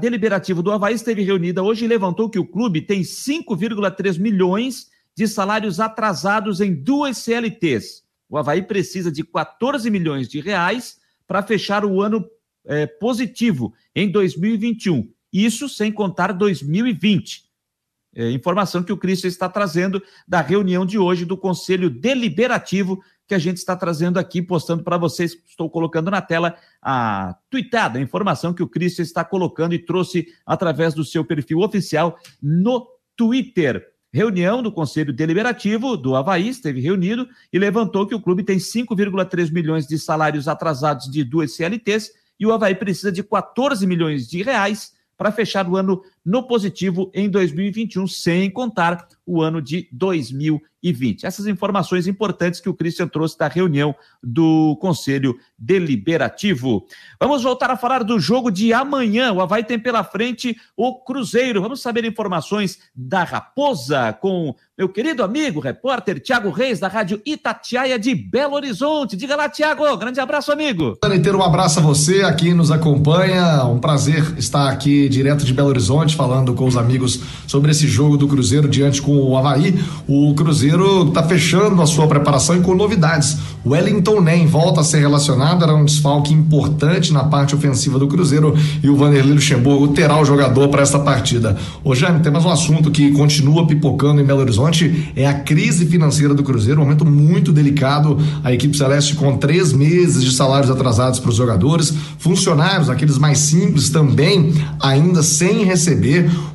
Deliberativo 0.00 0.62
do 0.62 0.70
Havaí 0.70 0.94
esteve 0.94 1.22
reunida 1.22 1.62
hoje 1.62 1.84
e 1.84 1.88
levantou 1.88 2.30
que 2.30 2.38
o 2.38 2.46
clube 2.46 2.80
tem 2.80 3.02
5,3 3.02 4.18
milhões 4.18 4.88
de 5.16 5.26
salários 5.26 5.80
atrasados 5.80 6.60
em 6.60 6.74
duas 6.74 7.18
CLTs. 7.18 8.04
O 8.28 8.36
Havaí 8.36 8.62
precisa 8.62 9.10
de 9.10 9.24
14 9.24 9.90
milhões 9.90 10.28
de 10.28 10.40
reais 10.40 10.98
para 11.26 11.42
fechar 11.42 11.84
o 11.84 12.02
ano 12.02 12.28
é, 12.64 12.86
positivo 12.86 13.72
em 13.94 14.10
2021. 14.10 15.08
Isso 15.32 15.68
sem 15.68 15.90
contar 15.90 16.32
2020. 16.32 17.46
É, 18.14 18.30
informação 18.30 18.82
que 18.82 18.92
o 18.92 18.96
Cristo 18.96 19.26
está 19.26 19.48
trazendo 19.48 20.02
da 20.26 20.40
reunião 20.40 20.84
de 20.84 20.98
hoje 20.98 21.24
do 21.24 21.36
Conselho 21.36 21.90
Deliberativo 21.90 23.02
que 23.26 23.34
a 23.34 23.38
gente 23.38 23.56
está 23.56 23.74
trazendo 23.76 24.18
aqui, 24.18 24.40
postando 24.40 24.84
para 24.84 24.96
vocês. 24.96 25.36
Estou 25.46 25.68
colocando 25.68 26.10
na 26.10 26.22
tela 26.22 26.56
a 26.80 27.36
tweetada, 27.50 27.98
a 27.98 28.02
informação 28.02 28.54
que 28.54 28.62
o 28.62 28.68
Cristo 28.68 29.02
está 29.02 29.24
colocando 29.24 29.74
e 29.74 29.78
trouxe 29.78 30.28
através 30.46 30.94
do 30.94 31.04
seu 31.04 31.24
perfil 31.24 31.60
oficial 31.60 32.16
no 32.40 32.86
Twitter. 33.16 33.84
Reunião 34.12 34.62
do 34.62 34.72
Conselho 34.72 35.12
Deliberativo 35.12 35.96
do 35.96 36.16
Havaí 36.16 36.48
esteve 36.48 36.80
reunido 36.80 37.28
e 37.52 37.58
levantou 37.58 38.06
que 38.06 38.14
o 38.14 38.20
clube 38.20 38.42
tem 38.42 38.58
5,3 38.58 39.52
milhões 39.52 39.86
de 39.86 39.98
salários 39.98 40.48
atrasados 40.48 41.10
de 41.10 41.22
duas 41.24 41.54
CLTs 41.54 42.12
e 42.38 42.46
o 42.46 42.52
Havaí 42.52 42.74
precisa 42.74 43.10
de 43.10 43.22
14 43.22 43.86
milhões 43.86 44.28
de 44.28 44.42
reais 44.42 44.92
para 45.16 45.32
fechar 45.32 45.68
o 45.68 45.76
ano 45.76 46.02
no 46.26 46.42
positivo 46.42 47.08
em 47.14 47.30
2021, 47.30 48.08
sem 48.08 48.50
contar 48.50 49.06
o 49.24 49.40
ano 49.40 49.62
de 49.62 49.88
2020. 49.92 51.24
Essas 51.24 51.46
informações 51.46 52.06
importantes 52.06 52.60
que 52.60 52.68
o 52.68 52.74
Christian 52.74 53.06
trouxe 53.06 53.38
da 53.38 53.46
reunião 53.46 53.94
do 54.22 54.76
Conselho 54.80 55.36
Deliberativo. 55.56 56.84
Vamos 57.20 57.44
voltar 57.44 57.70
a 57.70 57.76
falar 57.76 58.02
do 58.02 58.18
jogo 58.18 58.50
de 58.50 58.72
amanhã. 58.72 59.32
O 59.32 59.40
Havaí 59.40 59.64
tem 59.64 59.78
pela 59.78 60.02
frente 60.02 60.56
o 60.76 60.96
Cruzeiro. 61.00 61.62
Vamos 61.62 61.80
saber 61.80 62.04
informações 62.04 62.78
da 62.94 63.22
Raposa 63.22 64.12
com 64.12 64.54
meu 64.78 64.90
querido 64.90 65.24
amigo, 65.24 65.58
repórter 65.58 66.20
Tiago 66.20 66.50
Reis, 66.50 66.78
da 66.78 66.86
Rádio 66.86 67.20
Itatiaia 67.24 67.98
de 67.98 68.14
Belo 68.14 68.54
Horizonte. 68.54 69.16
Diga 69.16 69.34
lá, 69.34 69.48
Tiago. 69.48 69.96
Grande 69.96 70.20
abraço, 70.20 70.52
amigo. 70.52 70.98
Um 71.02 71.42
abraço 71.42 71.78
a 71.78 71.82
você, 71.82 72.22
aqui 72.22 72.52
nos 72.52 72.70
acompanha. 72.70 73.64
Um 73.64 73.78
prazer 73.78 74.38
estar 74.38 74.68
aqui 74.68 75.08
direto 75.08 75.46
de 75.46 75.54
Belo 75.54 75.68
Horizonte 75.68 76.15
falando 76.16 76.54
com 76.54 76.66
os 76.66 76.76
amigos 76.76 77.20
sobre 77.46 77.70
esse 77.70 77.86
jogo 77.86 78.16
do 78.16 78.26
Cruzeiro 78.26 78.68
diante 78.68 79.00
com 79.00 79.16
o 79.16 79.36
Havaí. 79.36 79.78
O 80.08 80.34
Cruzeiro 80.34 81.08
está 81.08 81.22
fechando 81.22 81.80
a 81.82 81.86
sua 81.86 82.06
preparação 82.06 82.56
e 82.56 82.60
com 82.60 82.74
novidades. 82.74 83.36
Wellington 83.64 84.20
Nem 84.20 84.46
volta 84.46 84.80
a 84.80 84.84
ser 84.84 84.98
relacionado, 84.98 85.64
era 85.64 85.74
um 85.74 85.84
desfalque 85.84 86.32
importante 86.32 87.12
na 87.12 87.24
parte 87.24 87.54
ofensiva 87.54 87.98
do 87.98 88.06
Cruzeiro 88.06 88.56
e 88.82 88.88
o 88.88 88.96
Vanderlei 88.96 89.34
Luxemburgo 89.34 89.88
terá 89.88 90.20
o 90.20 90.24
jogador 90.24 90.68
para 90.68 90.82
essa 90.82 90.98
partida. 90.98 91.56
Ô 91.84 91.94
Jaime, 91.94 92.20
tem 92.20 92.32
mais 92.32 92.44
um 92.44 92.50
assunto 92.50 92.90
que 92.90 93.12
continua 93.12 93.66
pipocando 93.66 94.20
em 94.20 94.24
Belo 94.24 94.40
Horizonte, 94.40 95.12
é 95.16 95.26
a 95.26 95.34
crise 95.34 95.84
financeira 95.86 96.32
do 96.32 96.42
Cruzeiro, 96.42 96.80
um 96.80 96.84
momento 96.84 97.04
muito 97.04 97.52
delicado. 97.52 98.18
A 98.42 98.52
equipe 98.52 98.76
celeste 98.76 99.14
com 99.14 99.36
três 99.36 99.72
meses 99.72 100.22
de 100.22 100.32
salários 100.32 100.70
atrasados 100.70 101.18
para 101.18 101.30
os 101.30 101.36
jogadores, 101.36 101.92
funcionários, 102.18 102.88
aqueles 102.88 103.18
mais 103.18 103.38
simples 103.38 103.90
também, 103.90 104.54
ainda 104.80 105.22
sem 105.22 105.64
receber. 105.64 106.05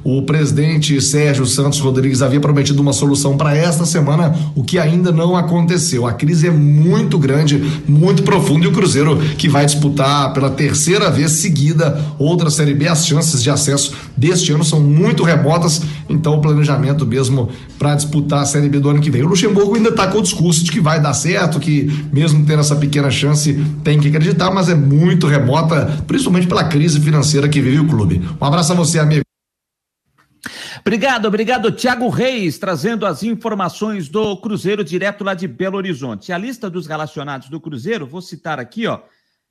O 0.04 0.24
presidente 0.24 1.00
Sérgio 1.02 1.46
Santos 1.46 1.80
Rodrigues 1.80 2.22
havia 2.22 2.40
prometido 2.40 2.82
uma 2.82 2.94
solução 2.94 3.38
para 3.38 3.56
esta 3.56 3.86
semana, 3.86 4.34
o 4.56 4.64
que 4.64 4.80
ainda 4.80 5.12
não 5.12 5.36
aconteceu. 5.36 6.08
A 6.08 6.14
crise 6.14 6.48
é 6.48 6.52
muito 6.52 7.18
grande, 7.20 7.58
muito 7.88 8.24
profundo, 8.24 8.66
e 8.66 8.68
o 8.68 8.72
Cruzeiro 8.72 9.18
que 9.38 9.48
vai 9.48 9.66
disputar 9.66 10.34
pela 10.34 10.50
terceira 10.50 11.10
vez 11.10 11.32
seguida 11.32 12.00
outra 12.18 12.50
Série 12.50 12.74
B. 12.74 12.88
As 12.88 13.06
chances 13.06 13.42
de 13.44 13.50
acesso 13.50 13.94
deste 14.16 14.52
ano 14.52 14.64
são 14.64 14.80
muito 14.80 15.24
remotas, 15.24 15.82
então 16.10 16.36
o 16.36 16.42
planejamento 16.42 17.06
mesmo 17.06 17.50
para 17.78 17.96
disputar 17.96 18.42
a 18.42 18.46
Série 18.46 18.70
B 18.70 18.80
do 18.80 18.90
ano 18.90 19.02
que 19.02 19.12
vem. 19.12 19.24
O 19.24 19.28
Luxemburgo 19.28 19.76
ainda 19.76 19.90
está 19.90 20.08
com 20.08 20.20
o 20.20 20.22
discurso 20.22 20.64
de 20.64 20.72
que 20.72 20.80
vai 20.80 21.00
dar 21.00 21.14
certo, 21.14 21.60
que 21.60 21.92
mesmo 22.12 22.46
tendo 22.46 22.60
essa 22.60 22.76
pequena 22.76 23.10
chance 23.10 23.54
tem 23.84 24.00
que 24.00 24.08
acreditar, 24.08 24.52
mas 24.52 24.70
é 24.70 24.76
muito 24.76 25.28
remota, 25.28 26.04
principalmente 26.08 26.48
pela 26.48 26.64
crise 26.64 27.00
financeira 27.00 27.48
que 27.48 27.62
vive 27.62 27.80
o 27.80 27.88
clube. 27.88 28.22
Um 28.40 28.46
abraço 28.46 28.72
a 28.72 28.76
você, 28.76 29.00
amigo. 29.00 29.22
Obrigado, 30.82 31.28
obrigado, 31.28 31.72
Tiago 31.72 32.10
Reis, 32.10 32.58
trazendo 32.58 33.06
as 33.06 33.22
informações 33.22 34.10
do 34.10 34.36
Cruzeiro 34.38 34.84
direto 34.84 35.24
lá 35.24 35.36
de 35.36 35.48
Belo 35.48 35.78
Horizonte. 35.78 36.34
A 36.34 36.38
lista 36.40 36.72
dos 36.72 36.88
relacionados 36.88 37.50
do 37.50 37.62
Cruzeiro, 37.62 38.08
vou 38.08 38.22
citar 38.22 38.60
aqui, 38.60 38.88
ó. 38.88 39.00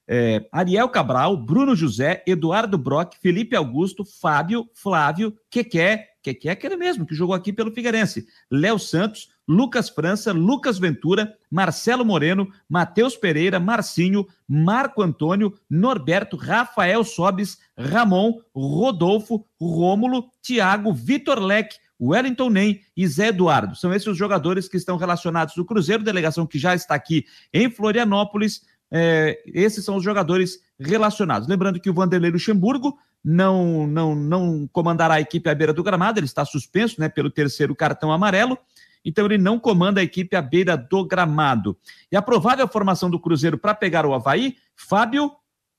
É, 0.08 0.44
Ariel 0.50 0.88
Cabral, 0.88 1.36
Bruno 1.36 1.76
José, 1.76 2.24
Eduardo 2.26 2.76
Brock, 2.76 3.14
Felipe 3.22 3.54
Augusto, 3.54 4.04
Fábio, 4.04 4.68
Flávio, 4.74 5.32
Keké, 5.48 6.10
Keké 6.22 6.48
é 6.48 6.52
aquele 6.52 6.76
mesmo 6.76 7.06
que 7.06 7.14
jogou 7.14 7.34
aqui 7.34 7.52
pelo 7.52 7.72
Figueirense, 7.72 8.26
Léo 8.50 8.78
Santos, 8.78 9.28
Lucas 9.48 9.88
França, 9.88 10.32
Lucas 10.32 10.78
Ventura, 10.78 11.34
Marcelo 11.50 12.04
Moreno, 12.04 12.48
Matheus 12.68 13.16
Pereira, 13.16 13.58
Marcinho, 13.58 14.26
Marco 14.46 15.02
Antônio, 15.02 15.54
Norberto, 15.68 16.36
Rafael 16.36 17.02
Sobes, 17.04 17.58
Ramon, 17.80 18.40
Rodolfo, 18.54 19.44
Rômulo, 19.60 20.30
Thiago, 20.42 20.92
Vitor 20.92 21.38
Leque, 21.38 21.78
Wellington 22.00 22.50
Nem 22.50 22.80
e 22.96 23.06
Zé 23.06 23.28
Eduardo. 23.28 23.76
São 23.76 23.92
esses 23.92 24.08
os 24.08 24.16
jogadores 24.16 24.68
que 24.68 24.76
estão 24.76 24.96
relacionados 24.96 25.54
do 25.54 25.64
Cruzeiro, 25.64 26.02
delegação 26.02 26.46
que 26.46 26.58
já 26.58 26.74
está 26.74 26.94
aqui 26.94 27.24
em 27.52 27.70
Florianópolis. 27.70 28.62
É, 28.90 29.40
esses 29.46 29.84
são 29.84 29.96
os 29.96 30.04
jogadores 30.04 30.58
relacionados. 30.78 31.48
Lembrando 31.48 31.80
que 31.80 31.90
o 31.90 31.94
Vanderlei 31.94 32.30
Luxemburgo 32.30 32.98
não, 33.22 33.86
não, 33.86 34.14
não 34.14 34.68
comandará 34.72 35.14
a 35.14 35.20
equipe 35.20 35.48
à 35.48 35.54
beira 35.54 35.72
do 35.72 35.82
gramado, 35.82 36.18
ele 36.18 36.26
está 36.26 36.44
suspenso 36.44 37.00
né, 37.00 37.08
pelo 37.08 37.30
terceiro 37.30 37.74
cartão 37.74 38.10
amarelo 38.10 38.58
então 39.04 39.24
ele 39.24 39.38
não 39.38 39.58
comanda 39.58 40.00
a 40.00 40.04
equipe 40.04 40.36
à 40.36 40.42
beira 40.42 40.76
do 40.76 41.04
gramado. 41.04 41.76
E 42.10 42.16
a 42.16 42.22
provável 42.22 42.66
formação 42.68 43.10
do 43.10 43.18
Cruzeiro 43.18 43.58
para 43.58 43.74
pegar 43.74 44.04
o 44.04 44.14
Havaí, 44.14 44.56
Fábio, 44.76 45.32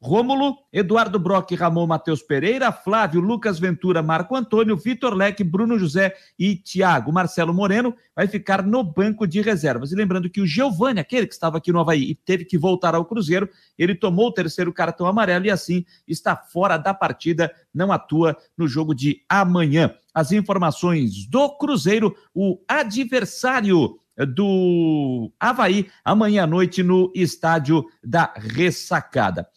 Rômulo, 0.03 0.57
Eduardo 0.73 1.19
Brock, 1.19 1.51
Ramon 1.53 1.85
Matheus 1.85 2.23
Pereira, 2.23 2.71
Flávio, 2.71 3.21
Lucas 3.21 3.59
Ventura, 3.59 4.01
Marco 4.01 4.35
Antônio, 4.35 4.75
Vitor 4.75 5.13
Leque, 5.13 5.43
Bruno 5.43 5.77
José 5.77 6.15
e 6.39 6.55
Thiago. 6.55 7.13
Marcelo 7.13 7.53
Moreno 7.53 7.93
vai 8.15 8.27
ficar 8.27 8.65
no 8.65 8.83
banco 8.83 9.27
de 9.27 9.41
reservas. 9.41 9.91
E 9.91 9.95
lembrando 9.95 10.27
que 10.27 10.41
o 10.41 10.47
Giovani, 10.47 10.99
aquele 10.99 11.27
que 11.27 11.33
estava 11.33 11.59
aqui 11.59 11.71
no 11.71 11.79
Havaí 11.79 12.01
e 12.01 12.15
teve 12.15 12.45
que 12.45 12.57
voltar 12.57 12.95
ao 12.95 13.05
Cruzeiro, 13.05 13.47
ele 13.77 13.93
tomou 13.93 14.29
o 14.29 14.33
terceiro 14.33 14.73
cartão 14.73 15.05
amarelo 15.05 15.45
e 15.45 15.51
assim 15.51 15.85
está 16.07 16.35
fora 16.35 16.77
da 16.77 16.95
partida, 16.95 17.53
não 17.71 17.91
atua 17.91 18.35
no 18.57 18.67
jogo 18.67 18.95
de 18.95 19.21
amanhã. 19.29 19.93
As 20.15 20.31
informações 20.31 21.27
do 21.27 21.47
Cruzeiro, 21.57 22.15
o 22.33 22.57
adversário 22.67 23.99
do 24.25 25.31
Havaí, 25.39 25.87
amanhã 26.03 26.43
à 26.43 26.47
noite 26.47 26.81
no 26.83 27.11
estádio 27.15 27.85
da 28.03 28.33
Ressacada. 28.35 29.47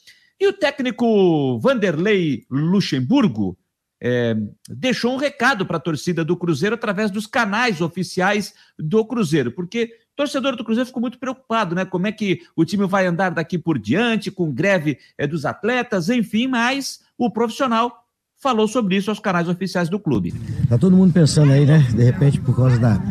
E 0.45 0.47
o 0.47 0.53
técnico 0.53 1.59
Vanderlei 1.59 2.45
Luxemburgo 2.51 3.57
é, 3.99 4.37
deixou 4.69 5.15
um 5.15 5.17
recado 5.17 5.65
para 5.65 5.79
a 5.79 5.81
torcida 5.81 6.23
do 6.23 6.37
Cruzeiro 6.37 6.75
através 6.75 7.11
dos 7.11 7.27
canais 7.27 7.81
oficiais 7.81 8.53
do 8.79 9.03
Cruzeiro, 9.07 9.53
porque 9.53 9.85
o 9.85 10.17
torcedor 10.17 10.55
do 10.55 10.63
Cruzeiro 10.63 10.87
ficou 10.87 11.01
muito 11.01 11.19
preocupado, 11.19 11.75
né? 11.75 11.87
Como 11.87 12.07
é 12.07 12.13
que 12.13 12.43
o 12.55 12.63
time 12.63 12.87
vai 12.87 13.07
andar 13.07 13.31
daqui 13.31 13.57
por 13.57 13.79
diante, 13.79 14.31
com 14.31 14.53
greve 14.53 14.99
é, 15.17 15.27
dos 15.27 15.47
atletas, 15.47 16.11
enfim, 16.11 16.47
mas 16.47 17.01
o 17.17 17.31
profissional 17.31 18.05
falou 18.37 18.69
sobre 18.69 18.97
isso 18.97 19.09
aos 19.09 19.19
canais 19.19 19.49
oficiais 19.49 19.89
do 19.89 19.99
clube. 19.99 20.35
Tá 20.69 20.77
todo 20.77 20.95
mundo 20.95 21.15
pensando 21.15 21.53
aí, 21.53 21.65
né? 21.65 21.79
De 21.91 22.05
repente, 22.05 22.39
por 22.39 22.55
causa 22.55 22.79
da, 22.79 23.03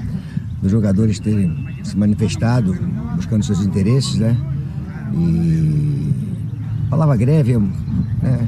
dos 0.62 0.70
jogadores 0.72 1.20
terem 1.20 1.84
se 1.84 1.98
manifestado, 1.98 2.76
buscando 3.16 3.44
seus 3.44 3.62
interesses, 3.62 4.20
né? 4.20 4.38
E 5.16 6.23
palavra 6.94 7.18
greve, 7.18 7.58
né? 7.58 8.48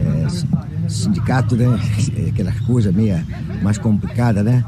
É, 0.00 0.88
sindicato, 0.88 1.54
né? 1.54 1.66
É 2.16 2.30
aquela 2.30 2.52
coisa 2.66 2.90
meio 2.90 3.24
mais 3.62 3.78
complicada, 3.78 4.42
né? 4.42 4.64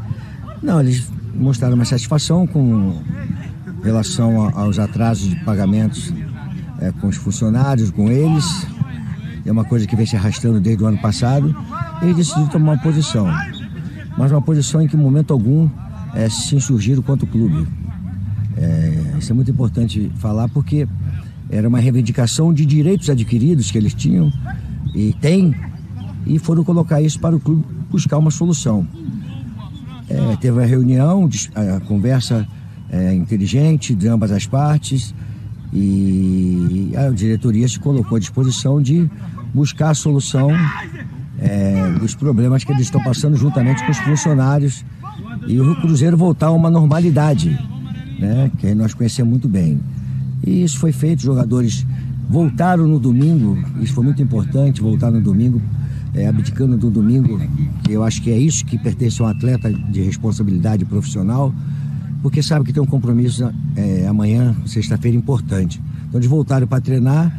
Não, 0.63 0.81
eles 0.81 1.11
mostraram 1.35 1.75
uma 1.75 1.85
satisfação 1.85 2.47
com 2.47 3.03
relação 3.83 4.57
aos 4.57 4.79
atrasos 4.79 5.31
de 5.31 5.37
pagamentos 5.45 6.15
é, 6.81 6.93
com 6.93 7.09
os 7.09 7.17
funcionários, 7.17 7.91
com 7.91 8.09
eles. 8.09 8.67
É 9.45 9.51
uma 9.51 9.65
coisa 9.65 9.85
que 9.85 9.97
vem 9.97 10.07
se 10.07 10.15
arrastando 10.15 10.61
desde 10.61 10.85
o 10.85 10.87
ano 10.87 10.99
passado. 10.99 11.55
Eles 12.03 12.17
decidiram 12.17 12.47
tomar 12.47 12.73
uma 12.75 12.83
posição, 12.83 13.27
mas 14.17 14.31
uma 14.31 14.43
posição 14.43 14.81
em 14.81 14.87
que, 14.87 14.97
em 14.97 15.01
momento 15.01 15.33
algum, 15.33 15.69
é, 16.15 16.29
se 16.29 16.55
insurgiram 16.55 17.03
contra 17.03 17.25
o 17.25 17.29
clube. 17.29 17.67
É, 18.57 19.15
isso 19.19 19.33
é 19.33 19.35
muito 19.35 19.51
importante 19.51 20.13
falar 20.17 20.49
porque 20.49 20.87
era 21.51 21.69
uma 21.69 21.81
reivindicação 21.81 22.53
de 22.55 22.65
direitos 22.65 23.11
adquiridos 23.11 23.71
que 23.71 23.79
eles 23.79 23.93
tinham 23.93 24.33
e 24.95 25.13
têm 25.15 25.55
e 26.27 26.39
foram 26.39 26.63
colocar 26.63 27.01
isso 27.03 27.19
para 27.19 27.35
o 27.35 27.41
clube 27.41 27.65
buscar 27.91 28.19
uma 28.19 28.31
solução. 28.31 28.87
É, 30.09 30.37
teve 30.37 30.59
uma 30.59 30.67
reunião, 30.67 31.29
a 31.55 31.81
conversa 31.81 32.47
é, 32.91 33.13
inteligente 33.15 33.95
de 33.95 34.09
ambas 34.09 34.31
as 34.31 34.47
partes 34.47 35.15
e 35.73 36.93
a 36.97 37.11
diretoria 37.11 37.69
se 37.69 37.79
colocou 37.79 38.17
à 38.17 38.21
disposição 38.21 38.81
de 38.81 39.09
buscar 39.53 39.91
a 39.91 39.95
solução 39.95 40.51
é, 41.39 41.91
dos 41.99 42.15
problemas 42.15 42.65
que 42.65 42.73
eles 42.73 42.83
estão 42.83 43.03
passando 43.03 43.37
juntamente 43.37 43.85
com 43.85 43.91
os 43.91 43.99
funcionários 43.99 44.85
e 45.47 45.61
o 45.61 45.75
Cruzeiro 45.81 46.17
voltar 46.17 46.47
a 46.47 46.51
uma 46.51 46.71
normalidade, 46.71 47.51
né, 48.19 48.51
que 48.59 48.75
nós 48.75 48.95
conhecemos 48.95 49.31
muito 49.31 49.49
bem. 49.49 49.81
E 50.47 50.63
isso 50.63 50.79
foi 50.79 50.93
feito, 50.93 51.19
os 51.19 51.25
jogadores 51.25 51.87
voltaram 52.29 52.87
no 52.87 52.99
domingo, 52.99 53.59
isso 53.81 53.93
foi 53.93 54.05
muito 54.05 54.23
importante, 54.23 54.81
voltar 54.81 55.11
no 55.11 55.21
domingo 55.21 55.61
é, 56.15 56.27
abdicando 56.27 56.77
do 56.77 56.91
domingo, 56.91 57.41
que 57.85 57.93
eu 57.93 58.03
acho 58.03 58.23
que 58.23 58.31
é 58.31 58.39
isso 58.39 58.65
que 58.65 58.79
pertence 58.79 59.21
a 59.21 59.27
um 59.27 59.29
atleta 59.29 59.73
de 59.73 60.03
responsabilidade 60.03 60.85
profissional, 60.85 61.55
porque 62.23 62.43
sabe 62.43 62.65
que 62.65 62.73
tem 62.73 62.83
um 62.83 62.87
compromisso 62.87 63.51
é, 63.77 64.07
amanhã, 64.07 64.55
sexta-feira, 64.67 65.17
importante. 65.17 65.81
Então 66.09 66.21
eles 66.21 66.29
voltaram 66.29 66.67
para 66.67 66.81
treinar 66.81 67.35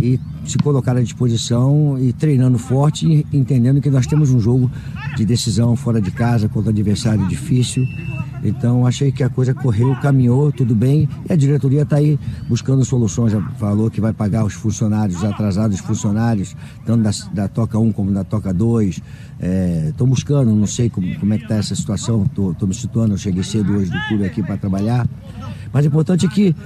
e 0.00 0.18
se 0.44 0.58
colocaram 0.58 1.00
à 1.00 1.02
disposição 1.02 1.98
e 1.98 2.12
treinando 2.12 2.58
forte, 2.58 3.26
entendendo 3.32 3.80
que 3.80 3.90
nós 3.90 4.06
temos 4.06 4.30
um 4.30 4.40
jogo 4.40 4.70
de 5.16 5.24
decisão 5.24 5.76
fora 5.76 6.00
de 6.00 6.10
casa 6.10 6.48
contra 6.48 6.70
adversário 6.70 7.26
difícil 7.28 7.84
então 8.42 8.86
achei 8.86 9.12
que 9.12 9.22
a 9.22 9.28
coisa 9.28 9.52
correu, 9.52 9.94
caminhou, 9.96 10.50
tudo 10.50 10.74
bem. 10.74 11.08
E 11.28 11.32
a 11.32 11.36
diretoria 11.36 11.82
está 11.82 11.96
aí 11.96 12.18
buscando 12.48 12.84
soluções. 12.84 13.32
Já 13.32 13.40
falou 13.58 13.90
que 13.90 14.00
vai 14.00 14.12
pagar 14.12 14.44
os 14.44 14.54
funcionários, 14.54 15.22
atrasados 15.24 15.78
funcionários, 15.80 16.56
tanto 16.86 17.02
da, 17.02 17.10
da 17.32 17.48
Toca 17.48 17.78
1 17.78 17.92
como 17.92 18.10
da 18.10 18.24
Toca 18.24 18.52
2. 18.52 19.00
Estou 19.88 20.06
é, 20.06 20.10
buscando, 20.10 20.54
não 20.54 20.66
sei 20.66 20.88
como, 20.88 21.14
como 21.18 21.34
é 21.34 21.38
que 21.38 21.44
está 21.44 21.56
essa 21.56 21.74
situação, 21.74 22.24
estou 22.24 22.66
me 22.66 22.74
situando, 22.74 23.14
eu 23.14 23.18
cheguei 23.18 23.42
cedo 23.42 23.74
hoje 23.74 23.90
do 23.90 23.98
clube 24.08 24.24
aqui 24.24 24.42
para 24.42 24.56
trabalhar. 24.56 25.06
Mas 25.72 25.84
o 25.84 25.88
importante 25.88 26.26
é 26.26 26.28
que 26.28 26.56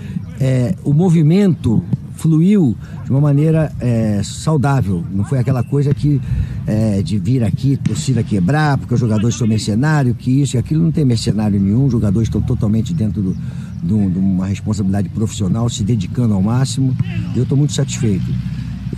é, 0.40 0.74
o 0.84 0.92
movimento 0.92 1.82
fluiu 2.14 2.76
de 3.04 3.10
uma 3.10 3.20
maneira 3.20 3.72
é, 3.80 4.20
saudável. 4.22 5.04
Não 5.12 5.24
foi 5.24 5.38
aquela 5.38 5.62
coisa 5.62 5.92
que 5.92 6.20
é, 6.66 7.02
de 7.02 7.18
vir 7.18 7.42
aqui, 7.44 7.76
torcida 7.76 8.22
quebrar, 8.22 8.78
porque 8.78 8.94
os 8.94 9.00
jogadores 9.00 9.36
são 9.36 9.46
mercenários, 9.46 10.16
que 10.16 10.42
isso 10.42 10.56
e 10.56 10.58
aquilo. 10.58 10.82
Não 10.82 10.92
tem 10.92 11.04
mercenário 11.04 11.60
nenhum, 11.60 11.86
os 11.86 11.92
jogadores 11.92 12.28
estão 12.28 12.40
totalmente 12.40 12.94
dentro 12.94 13.20
do, 13.20 13.36
do, 13.82 14.10
de 14.10 14.18
uma 14.18 14.46
responsabilidade 14.46 15.08
profissional, 15.08 15.68
se 15.68 15.82
dedicando 15.82 16.34
ao 16.34 16.42
máximo. 16.42 16.96
Eu 17.36 17.42
estou 17.42 17.58
muito 17.58 17.72
satisfeito. 17.72 18.24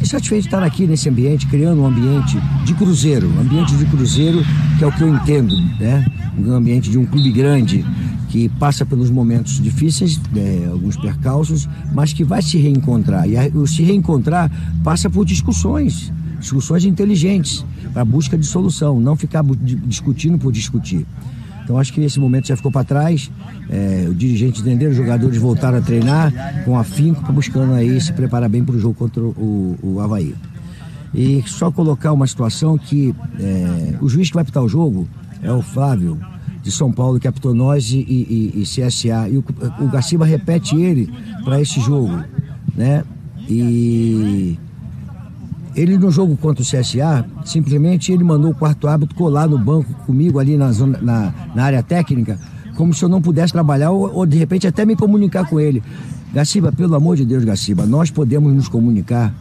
Satisfeito 0.06 0.42
de 0.42 0.48
estar 0.48 0.62
aqui 0.62 0.86
nesse 0.86 1.08
ambiente, 1.08 1.48
criando 1.48 1.82
um 1.82 1.86
ambiente 1.86 2.38
de 2.64 2.74
cruzeiro, 2.74 3.28
um 3.28 3.40
ambiente 3.40 3.74
de 3.74 3.84
cruzeiro, 3.86 4.40
que 4.78 4.84
é 4.84 4.86
o 4.86 4.92
que 4.92 5.02
eu 5.02 5.12
entendo, 5.12 5.56
né? 5.80 6.06
Um 6.38 6.52
ambiente 6.52 6.88
de 6.88 6.96
um 6.96 7.04
clube 7.04 7.32
grande, 7.32 7.84
que 8.28 8.48
passa 8.50 8.86
pelos 8.86 9.10
momentos 9.10 9.60
difíceis, 9.60 10.20
é, 10.36 10.68
alguns 10.70 10.96
percalços, 10.96 11.68
mas 11.92 12.12
que 12.12 12.22
vai 12.22 12.40
se 12.40 12.56
reencontrar. 12.56 13.28
E 13.28 13.36
o 13.56 13.66
se 13.66 13.82
reencontrar 13.82 14.48
passa 14.84 15.10
por 15.10 15.24
discussões, 15.24 16.12
discussões 16.38 16.84
inteligentes, 16.84 17.64
para 17.92 18.04
busca 18.04 18.38
de 18.38 18.46
solução, 18.46 19.00
não 19.00 19.16
ficar 19.16 19.42
discutindo 19.86 20.38
por 20.38 20.52
discutir. 20.52 21.04
Então 21.66 21.80
acho 21.80 21.92
que 21.92 22.00
esse 22.00 22.20
momento 22.20 22.46
já 22.46 22.56
ficou 22.56 22.70
para 22.70 22.84
trás. 22.84 23.28
É, 23.68 24.06
o 24.08 24.14
dirigente 24.14 24.60
entendeu, 24.60 24.90
os 24.90 24.96
jogadores 24.96 25.36
voltaram 25.36 25.78
a 25.78 25.80
treinar 25.80 26.62
com 26.64 26.78
afinco, 26.78 27.32
buscando 27.32 27.74
aí 27.74 28.00
se 28.00 28.12
preparar 28.12 28.48
bem 28.48 28.64
para 28.64 28.76
o 28.76 28.78
jogo 28.78 28.94
contra 28.94 29.20
o, 29.20 29.76
o 29.82 30.00
Havaí. 30.00 30.32
E 31.12 31.42
só 31.44 31.72
colocar 31.72 32.12
uma 32.12 32.26
situação 32.28 32.78
que 32.78 33.12
é, 33.40 33.96
o 34.00 34.08
juiz 34.08 34.28
que 34.28 34.34
vai 34.34 34.42
apitar 34.42 34.62
o 34.62 34.68
jogo 34.68 35.08
é 35.42 35.50
o 35.50 35.60
Flávio, 35.60 36.16
de 36.62 36.70
São 36.70 36.92
Paulo 36.92 37.18
que 37.18 37.26
apitou 37.26 37.52
nós 37.52 37.90
e, 37.90 37.96
e, 37.96 38.52
e 38.54 38.62
CSA. 38.62 39.28
E 39.28 39.36
o, 39.36 39.44
o 39.80 39.88
Gaciba 39.88 40.24
repete 40.24 40.76
ele 40.76 41.12
para 41.44 41.60
esse 41.60 41.80
jogo, 41.80 42.22
né? 42.76 43.02
E 43.48 44.56
ele 45.76 45.98
no 45.98 46.10
jogo 46.10 46.36
contra 46.38 46.62
o 46.62 46.66
CSA, 46.66 47.24
simplesmente 47.44 48.10
ele 48.10 48.24
mandou 48.24 48.50
o 48.50 48.54
quarto 48.54 48.88
árbitro 48.88 49.14
colar 49.14 49.46
no 49.46 49.58
banco 49.58 49.92
comigo 50.06 50.38
ali 50.38 50.56
na, 50.56 50.72
zona, 50.72 50.98
na, 51.02 51.34
na 51.54 51.64
área 51.64 51.82
técnica, 51.82 52.38
como 52.74 52.94
se 52.94 53.04
eu 53.04 53.08
não 53.08 53.20
pudesse 53.20 53.52
trabalhar 53.52 53.90
ou, 53.90 54.10
ou 54.12 54.26
de 54.26 54.38
repente 54.38 54.66
até 54.66 54.86
me 54.86 54.96
comunicar 54.96 55.48
com 55.48 55.60
ele. 55.60 55.82
Gaciba, 56.32 56.72
pelo 56.72 56.94
amor 56.94 57.16
de 57.16 57.26
Deus, 57.26 57.44
Gaciba, 57.44 57.84
nós 57.84 58.10
podemos 58.10 58.52
nos 58.52 58.68
comunicar 58.68 59.34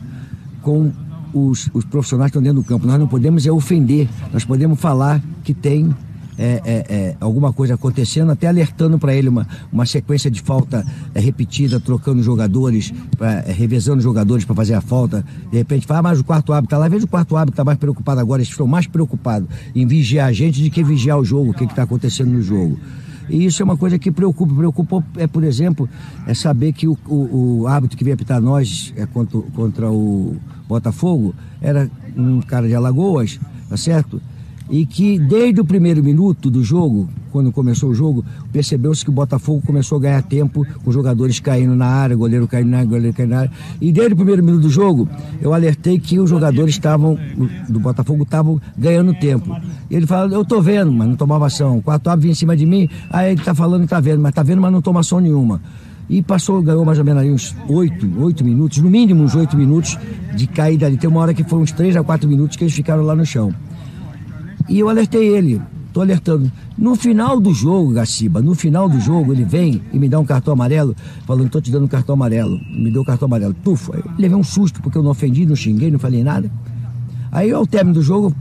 com 0.62 0.92
os, 1.34 1.70
os 1.74 1.86
profissionais 1.86 2.32
que 2.32 2.38
estão 2.38 2.44
dentro 2.44 2.62
do 2.62 2.68
campo. 2.68 2.86
Nós 2.86 3.00
não 3.00 3.08
podemos 3.08 3.46
é 3.48 3.52
ofender, 3.52 4.10
nós 4.34 4.44
podemos 4.44 4.80
falar 4.80 5.22
que 5.44 5.54
tem 5.54 5.96
é, 6.38 6.62
é, 6.66 6.86
é, 6.90 7.16
alguma 7.20 7.54
coisa 7.54 7.76
acontecendo, 7.76 8.32
até 8.32 8.48
alertando 8.48 9.00
para 9.00 9.14
ele 9.14 9.30
uma, 9.30 9.48
uma 9.72 9.86
sequência 9.86 10.30
de 10.30 10.42
falta 10.42 10.86
é, 11.14 11.20
repetida, 11.20 11.80
trocando 11.80 12.22
jogadores, 12.22 12.94
pra, 13.18 13.32
é, 13.42 13.52
revezando 13.52 14.02
jogadores 14.02 14.46
para 14.46 14.56
fazer 14.56 14.74
a 14.74 14.82
falta. 14.82 15.26
De 15.52 15.58
repente, 15.58 15.86
fala, 15.86 16.00
ah, 16.00 16.04
mas 16.04 16.20
o 16.20 16.24
quarto 16.24 16.54
árbitro 16.54 16.76
está 16.76 16.78
lá. 16.78 16.88
Veja 16.88 17.06
o 17.06 17.08
quarto 17.08 17.36
árbitro 17.36 17.54
está 17.54 17.64
mais 17.64 17.78
preocupado 17.78 18.20
agora. 18.20 18.42
Eles 18.42 18.50
estão 18.50 18.68
mais 18.68 18.88
preocupados 18.88 19.48
em 19.74 19.86
vigiar 19.86 20.28
a 20.28 20.34
gente 20.34 20.64
do 20.64 20.70
que 20.70 20.84
vigiar 20.84 21.18
o 21.18 21.24
jogo, 21.24 21.52
o 21.52 21.54
que 21.54 21.64
está 21.64 21.84
acontecendo 21.84 22.32
no 22.32 22.42
jogo. 22.42 22.78
E 23.30 23.46
isso 23.46 23.62
é 23.62 23.66
uma 23.66 23.78
coisa 23.78 23.98
que 23.98 24.12
preocupa. 24.12 24.54
Preocupa, 24.54 25.04
é, 25.18 25.28
por 25.28 25.44
exemplo, 25.44 25.90
é 26.28 26.34
saber 26.34 26.74
que 26.74 26.88
o, 26.88 26.98
o, 27.08 27.62
o 27.62 27.68
árbitro 27.68 27.98
que 27.98 28.04
veio 28.04 28.14
apitar 28.14 28.42
nós 28.42 28.94
é, 28.96 29.06
contra, 29.06 29.40
contra 29.56 29.92
o 29.92 30.36
Botafogo 30.68 31.34
era 31.62 31.90
um 32.16 32.42
cara 32.42 32.68
de 32.68 32.76
Alagoas, 32.76 33.40
tá 33.70 33.78
certo? 33.78 34.22
E 34.70 34.86
que 34.86 35.20
desde 35.20 35.62
o 35.62 35.66
primeiro 35.66 36.04
minuto 36.04 36.50
do 36.50 36.64
jogo, 36.64 37.08
quando 37.32 37.52
começou 37.52 37.90
o 37.90 37.94
jogo, 37.94 38.24
percebeu-se 38.52 39.04
que 39.04 39.10
o 39.10 39.14
Botafogo 39.14 39.62
começou 39.66 39.98
a 39.98 40.02
ganhar 40.02 40.24
tempo 40.24 40.66
com 40.84 40.92
jogadores 40.92 41.40
caindo 41.40 41.76
na 41.76 41.86
área, 41.86 42.16
goleiro 42.16 42.48
caindo 42.48 42.70
na 42.70 42.78
área, 42.78 42.90
goleiro 42.90 43.16
caindo 43.16 43.30
na 43.32 43.40
área. 43.40 43.52
E 43.80 43.92
desde 43.92 44.14
o 44.14 44.16
primeiro 44.16 44.44
minuto 44.44 44.62
do 44.62 44.70
jogo, 44.70 45.08
eu 45.42 45.54
alertei 45.54 46.00
que 46.00 46.20
os 46.20 46.30
jogadores 46.30 46.76
estavam 46.76 47.18
do 47.70 47.80
Botafogo 47.80 48.24
estavam 48.24 48.60
ganhando 48.78 49.14
tempo. 49.14 49.56
E 49.90 49.96
ele 49.96 50.08
falou, 50.08 50.32
eu 50.36 50.46
tô 50.46 50.62
vendo, 50.62 50.92
mas 50.92 51.08
não 51.08 51.16
tomava 51.16 51.46
ação. 51.46 51.78
O 51.78 51.82
quarto 51.82 52.10
árbitro 52.10 52.32
em 52.32 52.36
cima 52.36 52.56
de 52.56 52.66
mim, 52.66 52.90
aí 53.10 53.34
ele 53.34 53.42
tá 53.42 53.54
falando 53.54 53.84
que 53.84 53.90
tá 53.90 54.00
vendo, 54.00 54.22
mas 54.22 54.34
tá 54.34 54.42
vendo, 54.42 54.62
mas 54.62 54.72
não 54.72 54.82
toma 54.82 55.02
ação 55.02 55.20
nenhuma. 55.20 55.62
E 56.10 56.22
passou, 56.22 56.62
ganhou 56.62 56.86
mais 56.86 57.00
ou 57.00 57.06
menos 57.06 57.22
ali 57.22 57.32
uns 57.32 57.56
oito, 57.68 58.08
oito 58.22 58.44
minutos, 58.44 58.78
no 58.78 58.90
mínimo 58.90 59.24
uns 59.24 59.36
oito 59.36 59.58
minutos 59.58 59.98
de 60.36 60.48
caída 60.48 60.86
ali. 60.86 60.98
Tem 60.98 61.10
uma 61.10 61.20
hora 61.20 61.34
que 61.34 61.44
foram 61.44 61.64
uns 61.64 61.72
três 61.72 61.96
a 61.96 62.04
quatro 62.04 62.30
minutos 62.30 62.56
que 62.56 62.64
eles 62.64 62.74
ficaram 62.74 63.04
lá 63.04 63.16
no 63.16 63.26
chão. 63.26 63.54
E 64.68 64.80
eu 64.80 64.90
alertei 64.90 65.28
ele, 65.28 65.62
tô 65.94 66.02
alertando. 66.02 66.52
No 66.78 66.96
final 66.96 67.40
do 67.40 67.54
jogo, 67.54 67.94
Gaciba, 67.94 68.42
no 68.42 68.56
final 68.56 68.90
do 68.90 69.00
jogo, 69.00 69.32
ele 69.32 69.44
vem 69.44 69.82
e 69.94 70.00
me 70.00 70.10
dá 70.10 70.20
um 70.20 70.26
cartão 70.26 70.54
amarelo, 70.54 70.96
falando, 71.26 71.50
tô 71.50 71.62
te 71.62 71.72
dando 71.72 71.86
um 71.86 71.88
cartão 71.88 72.14
amarelo. 72.14 72.60
Me 72.70 72.92
deu 72.92 73.02
um 73.02 73.06
cartão 73.06 73.28
amarelo. 73.28 73.54
Tufo. 73.54 73.94
Eu 73.94 74.04
levei 74.18 74.38
um 74.38 74.44
susto, 74.44 74.82
porque 74.82 74.98
eu 74.98 75.04
não 75.04 75.12
ofendi, 75.12 75.46
não 75.46 75.56
xinguei, 75.56 75.92
não 75.92 76.00
falei 76.00 76.24
nada. 76.24 76.52
Aí, 77.32 77.52
ao 77.52 77.68
término 77.68 77.94
do 77.94 78.02
jogo, 78.02 78.34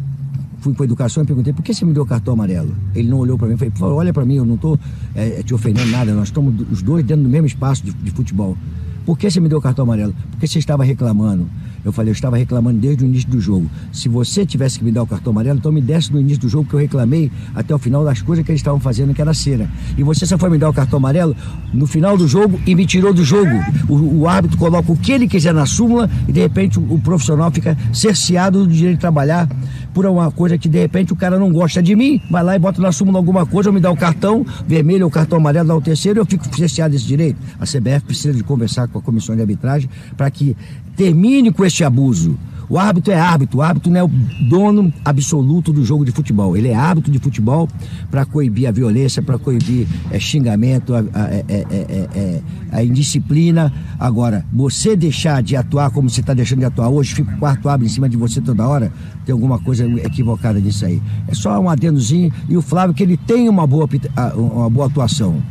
fui 0.59 0.73
para 0.73 0.85
educação 0.85 1.23
e 1.23 1.27
perguntei, 1.27 1.53
por 1.53 1.63
que 1.63 1.75
você 1.75 1.85
me 1.85 1.93
deu 1.93 2.07
cartão 2.07 2.33
amarelo? 2.33 2.75
Ele 2.95 3.09
não 3.09 3.19
olhou 3.19 3.37
para 3.37 3.47
mim, 3.49 3.57
falei, 3.57 3.71
por 3.71 3.81
favor, 3.81 3.97
olha 3.97 4.13
para 4.13 4.25
mim, 4.25 4.37
eu 4.37 4.47
não 4.47 4.57
tô 4.57 4.79
é, 5.15 5.43
te 5.43 5.53
ofendendo 5.53 5.91
nada, 5.91 6.15
nós 6.15 6.29
estamos 6.29 6.55
os 6.73 6.81
dois 6.81 7.05
dentro 7.05 7.23
do 7.23 7.29
mesmo 7.29 7.47
espaço 7.47 7.85
de, 7.85 7.93
de 7.93 8.11
futebol. 8.11 8.57
Por 9.05 9.19
que 9.19 9.31
você 9.31 9.39
me 9.39 9.49
deu 9.49 9.61
cartão 9.61 9.83
amarelo? 9.85 10.15
Porque 10.31 10.47
você 10.47 10.59
estava 10.59 10.83
reclamando. 10.83 11.47
Eu 11.85 11.93
falei, 11.93 12.11
eu 12.11 12.15
estava 12.15 12.37
reclamando 12.37 12.79
desde 12.79 13.05
o 13.05 13.07
início 13.07 13.29
do 13.29 13.41
jogo. 13.41 13.71
Se 13.93 14.09
você 14.09 14.47
tivesse 14.47 14.79
que 14.79 14.85
me 14.85 14.91
dar 14.91 15.03
o 15.03 15.07
cartão 15.07 15.33
amarelo, 15.33 15.59
então 15.59 15.71
me 15.71 15.81
desse 15.81 16.13
no 16.13 16.21
início 16.21 16.41
do 16.41 16.49
jogo 16.49 16.69
que 16.69 16.75
eu 16.75 16.81
reclamei 16.81 17.31
até 17.55 17.75
o 17.75 17.79
final 17.79 18.05
das 18.05 18.23
coisas 18.23 18.45
que 18.45 18.51
eles 18.51 18.61
estavam 18.61 18.81
fazendo, 18.81 19.13
que 19.13 19.21
era 19.21 19.35
cera. 19.35 19.69
E 19.97 20.03
você 20.03 20.25
só 20.25 20.39
foi 20.39 20.49
me 20.49 20.59
dar 20.59 20.71
o 20.71 20.73
cartão 20.73 20.97
amarelo 20.97 21.37
no 21.73 21.87
final 21.87 22.17
do 22.17 22.27
jogo 22.27 22.59
e 22.67 22.75
me 22.75 22.87
tirou 22.87 23.13
do 23.13 23.25
jogo. 23.25 23.53
O, 23.89 24.21
o 24.21 24.29
árbitro 24.29 24.57
coloca 24.57 24.91
o 24.91 24.97
que 24.97 25.13
ele 25.13 25.29
quiser 25.29 25.53
na 25.53 25.67
súmula 25.67 26.09
e 26.27 26.33
de 26.33 26.41
repente 26.41 26.79
o, 26.79 26.95
o 26.95 26.99
profissional 26.99 27.51
fica 27.51 27.77
cerceado 27.93 28.67
do 28.67 28.73
direito 28.73 28.97
de 28.97 29.01
trabalhar 29.01 29.49
por 29.95 30.05
uma 30.05 30.31
coisa 30.31 30.59
que 30.59 30.69
de 30.69 30.79
repente 30.79 31.13
o 31.13 31.17
cara 31.17 31.39
não 31.39 31.51
gosta 31.53 31.81
de 31.81 31.95
mim, 31.95 32.21
vai 32.29 32.43
lá 32.43 32.57
e 32.57 32.59
bota 32.59 32.83
na 32.83 32.91
súmula 32.91 33.19
alguma 33.19 33.47
coisa, 33.47 33.71
ou 33.71 33.75
me 33.75 33.81
dá 33.81 33.91
o 33.91 33.97
cartão 33.97 34.45
vermelho 34.67 35.05
ou 35.05 35.11
cartão 35.11 35.39
amarelo, 35.39 35.69
dá 35.69 35.77
o 35.77 35.81
terceiro, 35.81 36.21
eu 36.21 36.27
fico 36.27 36.45
cerceado 36.55 36.93
desse 36.93 37.07
direito. 37.07 37.39
A 37.59 37.65
CBF 37.65 38.01
precisa 38.05 38.35
de 38.35 38.43
conversar 38.43 38.89
com 38.89 38.99
a 38.99 39.03
comissão 39.03 39.35
de 39.37 39.41
arbitragem 39.41 39.89
para 40.17 40.29
que 40.31 40.57
termine 40.97 41.53
com 41.53 41.65
este 41.65 41.85
abuso. 41.85 42.37
O 42.69 42.79
árbitro 42.79 43.13
é 43.13 43.19
árbitro, 43.19 43.59
o 43.59 43.63
árbitro 43.63 43.91
não 43.91 44.01
é 44.01 44.05
o 44.05 44.11
dono 44.49 44.93
absoluto 45.05 45.73
do 45.73 45.85
jogo 45.85 46.05
de 46.05 46.13
futebol. 46.13 46.57
Ele 46.57 46.69
é 46.69 46.75
árbitro 46.75 47.13
de 47.13 47.19
futebol 47.19 47.69
para 48.11 48.25
coibir 48.25 48.69
a 48.69 48.73
violência, 48.73 49.23
para 49.23 49.39
coibir 49.39 49.87
é, 50.11 50.19
xingamento, 50.19 50.95
a, 50.95 51.01
a, 51.01 51.35
é, 51.35 51.45
é, 51.51 52.43
a, 52.73 52.83
indisciplina. 52.83 53.73
Agora, 53.99 54.45
você 54.53 54.97
deixar 54.97 55.43
de 55.43 55.57
atuar 55.57 55.91
como 55.91 56.09
você 56.09 56.21
está 56.21 56.35
deixando 56.35 56.61
de 56.61 56.65
atuar 56.65 56.89
hoje, 56.89 57.15
fica 57.15 57.35
o 57.35 57.39
quarto 57.39 57.69
árbitro 57.69 57.91
em 57.91 57.95
cima 57.95 58.09
de 58.09 58.17
você 58.17 58.41
toda 58.41 58.67
hora, 58.67 58.93
tem 59.25 59.33
alguma 59.33 59.59
coisa 59.59 59.87
equivocada 60.01 60.59
nisso 60.59 60.87
aí. 60.87 61.03
É 61.29 61.35
só 61.35 61.59
um 61.61 61.69
adendozinho 61.69 62.33
e 62.49 62.57
o 62.57 62.63
Flávio 62.63 62.95
que 62.95 63.03
ele 63.03 63.17
tem 63.17 63.49
uma 63.49 63.67
boa, 63.67 63.89
uma 64.37 64.71
boa 64.71 64.87
atuação. 64.87 65.43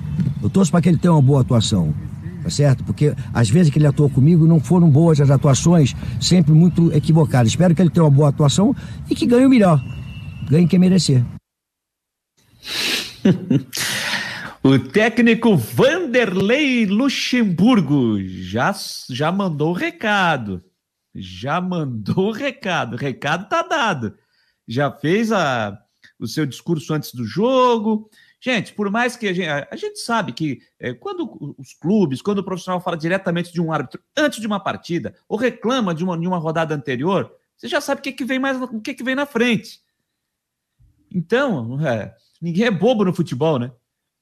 Eu 0.42 0.50
torço 0.50 0.72
para 0.72 0.82
que 0.82 0.90
ele 0.90 0.98
tenha 0.98 1.14
uma 1.14 1.22
boa 1.22 1.42
atuação, 1.42 1.94
tá 2.44 2.50
certo? 2.50 2.84
Porque 2.84 3.16
às 3.34 3.50
vezes 3.50 3.72
que 3.72 3.80
ele 3.80 3.88
atuou 3.88 4.10
comigo 4.10 4.46
não 4.46 4.60
foram 4.60 4.90
boas 4.90 5.22
as 5.22 5.30
atuações, 5.32 5.96
sempre 6.20 6.52
muito 6.52 6.92
equivocadas. 6.94 7.50
Espero 7.50 7.74
que 7.74 7.82
ele 7.82 7.90
tenha 7.90 8.04
uma 8.04 8.12
boa 8.12 8.30
atuação 8.30 8.76
e 9.10 9.16
que 9.16 9.26
ganhe 9.26 9.46
o 9.46 9.50
melhor. 9.50 9.82
Ganhe 10.50 10.68
quem 10.68 10.78
merecer. 10.78 11.24
o 14.62 14.78
técnico 14.78 15.56
Vanderlei 15.56 16.86
Luxemburgo 16.86 18.18
já, 18.22 18.76
já 19.10 19.32
mandou 19.32 19.72
o 19.72 19.74
recado. 19.74 20.62
Já 21.16 21.62
mandou 21.62 22.30
o 22.30 22.32
recado. 22.32 22.94
O 22.96 23.00
recado 23.00 23.48
tá 23.48 23.62
dado. 23.62 24.16
Já 24.68 24.92
fez 24.92 25.32
a, 25.32 25.78
o 26.20 26.28
seu 26.28 26.46
discurso 26.46 26.94
antes 26.94 27.14
do 27.14 27.26
jogo. 27.26 28.10
Gente, 28.44 28.74
por 28.74 28.92
mais 28.92 29.16
que 29.16 29.30
a 29.30 29.34
gente, 29.34 29.48
a 29.48 29.76
gente 29.78 30.00
sabe 30.00 30.34
que 30.34 30.60
é, 30.78 30.94
quando 30.94 31.56
os 31.58 31.74
clubes, 31.74 32.22
quando 32.22 32.40
o 32.40 32.44
profissional 32.44 32.82
fala 32.82 32.98
diretamente 32.98 33.54
de 33.54 33.62
um 33.62 33.72
árbitro 33.72 34.02
antes 34.18 34.42
de 34.42 34.46
uma 34.46 34.60
partida, 34.60 35.16
ou 35.30 35.38
reclama 35.38 35.96
de 35.96 36.04
uma, 36.04 36.18
de 36.18 36.28
uma 36.28 36.38
rodada 36.38 36.76
anterior, 36.76 37.34
você 37.56 37.70
já 37.70 37.80
sabe 37.80 38.00
o 38.00 38.04
que, 38.04 38.12
que 38.12 38.26
vem 38.26 38.40
mais, 38.40 38.62
o 38.62 38.82
que, 38.82 38.94
que 38.96 39.04
vem 39.04 39.16
na 39.16 39.26
frente. 39.26 39.80
Então, 41.10 41.80
é, 41.88 42.14
ninguém 42.42 42.66
é 42.66 42.72
bobo 42.72 43.06
no 43.06 43.14
futebol, 43.14 43.58
né? 43.58 43.72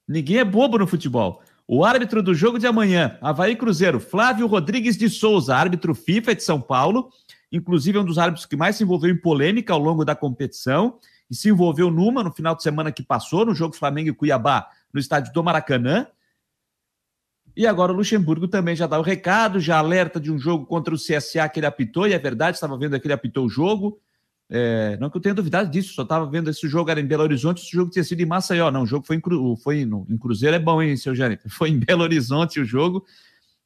Ninguém 0.08 0.38
é 0.38 0.46
bobo 0.46 0.78
no 0.78 0.86
futebol. 0.86 1.42
O 1.68 1.84
árbitro 1.84 2.22
do 2.22 2.36
jogo 2.36 2.60
de 2.60 2.68
amanhã, 2.68 3.18
Havaí 3.22 3.56
Cruzeiro, 3.56 4.00
Flávio 4.00 4.46
Rodrigues 4.46 4.98
de 4.98 5.10
Souza, 5.10 5.56
árbitro 5.56 5.96
FIFA 5.96 6.36
de 6.36 6.44
São 6.44 6.62
Paulo, 6.62 7.10
inclusive 7.52 7.98
é 7.98 8.02
um 8.02 8.06
dos 8.06 8.20
árbitros 8.20 8.46
que 8.46 8.56
mais 8.56 8.76
se 8.76 8.84
envolveu 8.84 9.10
em 9.10 9.20
polêmica 9.20 9.74
ao 9.74 9.80
longo 9.80 10.06
da 10.06 10.14
competição 10.14 11.00
e 11.32 11.36
se 11.36 11.48
envolveu 11.50 11.90
numa 11.90 12.22
no 12.22 12.32
final 12.34 12.54
de 12.54 12.62
semana 12.62 12.92
que 12.92 13.02
passou, 13.02 13.46
no 13.46 13.56
jogo 13.56 13.74
Flamengo 13.74 14.10
e 14.10 14.14
Cuiabá, 14.14 14.68
no 14.94 15.00
estádio 15.00 15.32
do 15.32 15.42
Maracanã. 15.42 16.06
E 17.56 17.66
agora 17.66 17.94
o 17.94 17.96
Luxemburgo 17.96 18.50
também 18.50 18.76
já 18.76 18.86
dá 18.86 19.00
o 19.00 19.02
recado, 19.02 19.58
já 19.58 19.78
alerta 19.78 20.20
de 20.20 20.30
um 20.30 20.38
jogo 20.38 20.66
contra 20.66 20.94
o 20.94 20.98
CSA 20.98 21.48
que 21.48 21.62
ele 21.62 21.66
apitou, 21.66 22.06
e 22.06 22.12
é 22.12 22.20
verdade, 22.20 22.58
estava 22.58 22.78
vendo 22.78 23.00
que 23.00 23.08
ele 23.08 23.14
apitou 23.14 23.46
o 23.46 23.50
jogo. 23.50 23.98
É, 24.50 24.98
não 25.00 25.10
que 25.10 25.16
eu 25.16 25.22
tenha 25.22 25.34
duvidado 25.34 25.72
disso, 25.72 25.94
só 25.94 26.02
estava 26.02 26.26
vendo 26.26 26.50
esse 26.50 26.68
jogo 26.68 26.92
era 26.92 27.00
em 27.00 27.06
Belo 27.06 27.24
Horizonte, 27.24 27.62
esse 27.62 27.72
jogo 27.72 27.90
tinha 27.90 28.04
sido 28.04 28.20
em 28.20 28.26
Maceió. 28.26 28.70
Não, 28.70 28.84
o 28.84 28.86
jogo 28.86 29.06
foi 29.06 29.16
em, 29.16 29.22
Cru, 29.22 29.56
foi 29.56 29.80
em 29.80 30.18
Cruzeiro, 30.18 30.58
é 30.58 30.60
bom, 30.60 30.82
hein, 30.82 30.98
seu 30.98 31.16
Jânio? 31.16 31.40
Foi 31.48 31.70
em 31.70 31.80
Belo 31.80 32.04
Horizonte 32.04 32.60
o 32.60 32.66
jogo. 32.66 33.06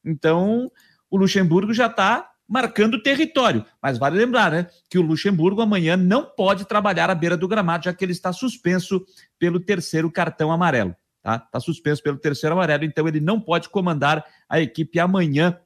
Então, 0.04 0.70
o 1.10 1.16
Luxemburgo 1.16 1.74
já 1.74 1.86
está 1.86 2.30
marcando 2.48 3.02
território. 3.02 3.64
Mas 3.82 3.98
vale 3.98 4.16
lembrar, 4.18 4.52
né, 4.52 4.66
que 4.88 4.98
o 4.98 5.02
Luxemburgo 5.02 5.60
amanhã 5.60 5.96
não 5.96 6.24
pode 6.24 6.64
trabalhar 6.64 7.10
à 7.10 7.14
beira 7.14 7.36
do 7.36 7.48
gramado, 7.48 7.84
já 7.84 7.92
que 7.92 8.04
ele 8.04 8.12
está 8.12 8.32
suspenso 8.32 9.04
pelo 9.38 9.58
terceiro 9.58 10.10
cartão 10.10 10.52
amarelo. 10.52 10.94
Tá? 11.22 11.42
Está 11.44 11.58
suspenso 11.58 12.02
pelo 12.02 12.18
terceiro 12.18 12.54
amarelo, 12.54 12.84
então 12.84 13.08
ele 13.08 13.20
não 13.20 13.40
pode 13.40 13.68
comandar 13.68 14.24
a 14.48 14.60
equipe 14.60 15.00
amanhã 15.00 15.58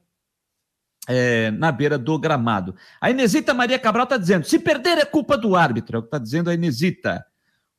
é, 1.07 1.51
na 1.51 1.71
beira 1.71 1.97
do 1.97 2.17
gramado. 2.17 2.75
A 2.99 3.09
Inesita 3.09 3.53
Maria 3.53 3.77
Cabral 3.77 4.05
está 4.05 4.17
dizendo: 4.17 4.45
se 4.45 4.57
perder 4.57 4.97
é 4.97 5.05
culpa 5.05 5.37
do 5.37 5.55
árbitro, 5.55 5.97
é 5.97 5.99
o 5.99 6.01
que 6.01 6.07
está 6.07 6.17
dizendo 6.17 6.49
a 6.49 6.53
Inesita. 6.53 7.25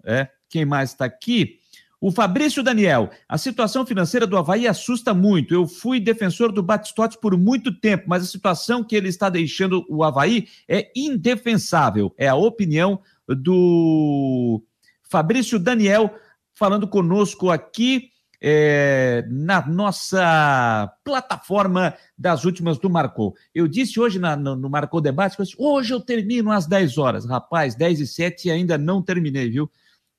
É, 0.05 0.29
quem 0.49 0.65
mais 0.65 0.91
está 0.91 1.05
aqui? 1.05 1.61
O 2.03 2.11
Fabrício 2.11 2.65
Daniel, 2.65 3.11
a 3.29 3.39
situação 3.39 3.87
financeira 3.87 4.27
do 4.27 4.37
Havaí 4.37 4.67
assusta 4.67 5.15
muito. 5.15 5.55
Eu 5.55 5.69
fui 5.69 6.01
defensor 6.01 6.51
do 6.51 6.61
Batistote 6.61 7.17
por 7.17 7.39
muito 7.39 7.73
tempo, 7.73 8.07
mas 8.09 8.25
a 8.25 8.27
situação 8.27 8.83
que 8.83 8.97
ele 8.97 9.09
está 9.09 9.31
deixando 9.31 9.87
o 9.89 10.03
Havaí 10.03 10.49
é 10.69 10.91
indefensável. 10.97 12.13
É 12.19 12.27
a 12.27 12.35
opinião 12.35 13.01
do 13.29 14.61
Fabrício 15.05 15.61
Daniel 15.61 16.13
falando 16.53 16.89
conosco 16.89 17.51
aqui 17.51 18.09
é, 18.41 19.25
na 19.31 19.65
nossa 19.65 20.93
plataforma 21.05 21.95
das 22.19 22.45
últimas 22.45 22.79
do 22.79 22.91
Marcou. 22.91 23.33
Eu 23.55 23.69
disse 23.69 24.01
hoje 24.01 24.19
na, 24.19 24.35
no, 24.35 24.57
no 24.57 24.69
Marcou 24.69 25.01
Debate, 25.01 25.37
hoje 25.57 25.95
eu 25.95 26.01
termino 26.01 26.51
às 26.51 26.67
10 26.67 26.99
horas. 26.99 27.25
Rapaz, 27.27 27.77
10 27.77 28.01
e 28.01 28.07
7 28.09 28.51
ainda 28.51 28.77
não 28.77 29.01
terminei, 29.01 29.49
viu? 29.49 29.71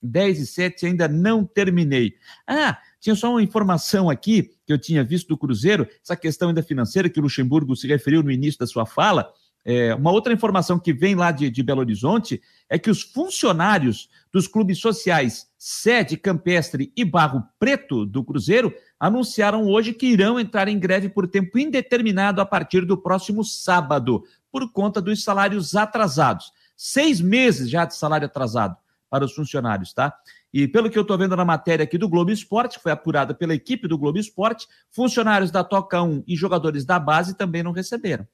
10 0.04 0.40
e 0.40 0.48
7 0.48 0.86
ainda 0.86 1.08
não 1.08 1.46
terminei. 1.46 2.16
Ah, 2.46 2.78
tinha 3.00 3.16
só 3.16 3.32
uma 3.32 3.42
informação 3.42 4.10
aqui 4.10 4.52
que 4.66 4.74
eu 4.74 4.78
tinha 4.78 5.04
visto 5.04 5.28
do 5.28 5.38
Cruzeiro, 5.38 5.88
essa 6.04 6.16
questão 6.16 6.50
ainda 6.50 6.62
financeira 6.62 7.10
que 7.10 7.20
o 7.20 7.24
Luxemburgo 7.24 7.76
se 7.76 7.88
referiu 7.88 8.22
no 8.22 8.32
início 8.32 8.60
da 8.60 8.68
sua 8.68 8.86
fala. 8.86 9.32
É, 9.66 9.96
uma 9.96 10.12
outra 10.12 10.34
informação 10.34 10.78
que 10.78 10.92
vem 10.92 11.16
lá 11.16 11.32
de, 11.32 11.50
de, 11.50 11.64
Belo 11.64 11.80
Horizonte 11.80 12.42
é 12.70 12.78
que 12.78 12.90
os 12.90 13.02
funcionários 13.02 14.10
dos 14.32 14.46
clubes 14.46 14.80
sociais 14.80 15.48
Sede, 15.58 16.18
Campestre 16.18 16.92
e 16.98 17.06
Barro 17.06 17.42
Preto 17.58 18.06
do 18.06 18.26
Cruzeiro 18.26 18.74
anunciaram 19.00 19.66
hoje 19.66 19.94
que 19.94 20.08
irão 20.08 20.38
entrar 20.38 20.68
em 20.68 20.78
greve 20.78 21.08
por 21.08 21.28
tempo 21.30 21.58
indeterminado 21.58 22.42
a 22.42 22.46
partir 22.46 22.86
do 22.86 22.98
próximo 22.98 23.44
sábado, 23.44 24.24
por 24.52 24.70
conta 24.74 25.02
dos 25.02 25.24
salários 25.24 25.76
atrasados. 25.76 26.52
Seis 26.76 27.22
meses 27.22 27.70
já 27.70 27.86
de 27.86 27.96
salário 27.96 28.26
atrasado 28.26 28.76
para 29.14 29.26
os 29.26 29.36
funcionários, 29.36 29.94
tá? 29.94 30.12
E 30.52 30.68
pelo 30.68 30.90
que 30.90 30.98
eu 30.98 31.04
estou 31.04 31.16
vendo 31.16 31.36
na 31.36 31.46
matéria 31.46 31.84
aqui 31.84 32.00
do 32.00 32.10
Globo 32.10 32.32
Esporte, 32.32 32.78
que 32.78 32.82
foi 32.82 32.92
apurada 32.92 33.32
pela 33.32 33.54
equipe 33.54 33.88
do 33.88 33.96
Globo 33.96 34.18
Esporte, 34.18 34.68
funcionários 34.90 35.52
da 35.52 35.64
Toca 35.64 36.02
1 36.02 36.24
e 36.26 36.36
jogadores 36.36 36.84
da 36.84 36.98
base 36.98 37.36
também 37.36 37.62
não 37.62 37.72
receberam. 37.72 38.28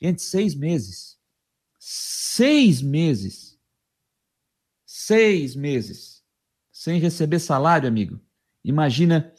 Gente, 0.00 0.22
seis 0.22 0.54
meses. 0.54 1.18
Seis 1.80 2.80
meses. 2.80 3.58
Seis 4.86 5.56
meses. 5.56 6.22
Sem 6.70 7.00
receber 7.00 7.40
salário, 7.40 7.88
amigo. 7.88 8.20
Imagina 8.62 9.34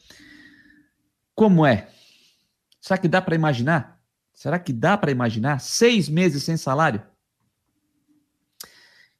como 1.33 1.65
é. 1.65 1.89
Será 2.81 2.97
que 2.97 3.07
dá 3.07 3.21
para 3.21 3.33
imaginar? 3.33 3.97
Será 4.33 4.59
que 4.59 4.73
dá 4.73 4.97
para 4.97 5.09
imaginar? 5.09 5.61
Seis 5.61 6.09
meses 6.09 6.43
sem 6.43 6.57
salário? 6.57 7.01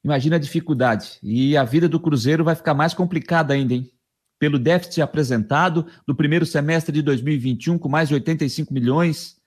Imagina 0.04 0.36
a 0.36 0.38
dificuldade. 0.38 1.18
E 1.22 1.56
a 1.56 1.64
vida 1.64 1.88
do 1.88 2.00
Cruzeiro 2.00 2.44
vai 2.44 2.54
ficar 2.54 2.74
mais 2.74 2.94
complicada 2.94 3.54
ainda, 3.54 3.74
hein? 3.74 3.90
Pelo 4.38 4.58
déficit 4.58 5.00
apresentado 5.00 5.86
do 6.06 6.14
primeiro 6.14 6.44
semestre 6.44 6.92
de 6.92 7.02
2021, 7.02 7.78
com 7.78 7.88
mais 7.88 8.08
de 8.08 8.14
85 8.14 8.74
milhões 8.74 9.40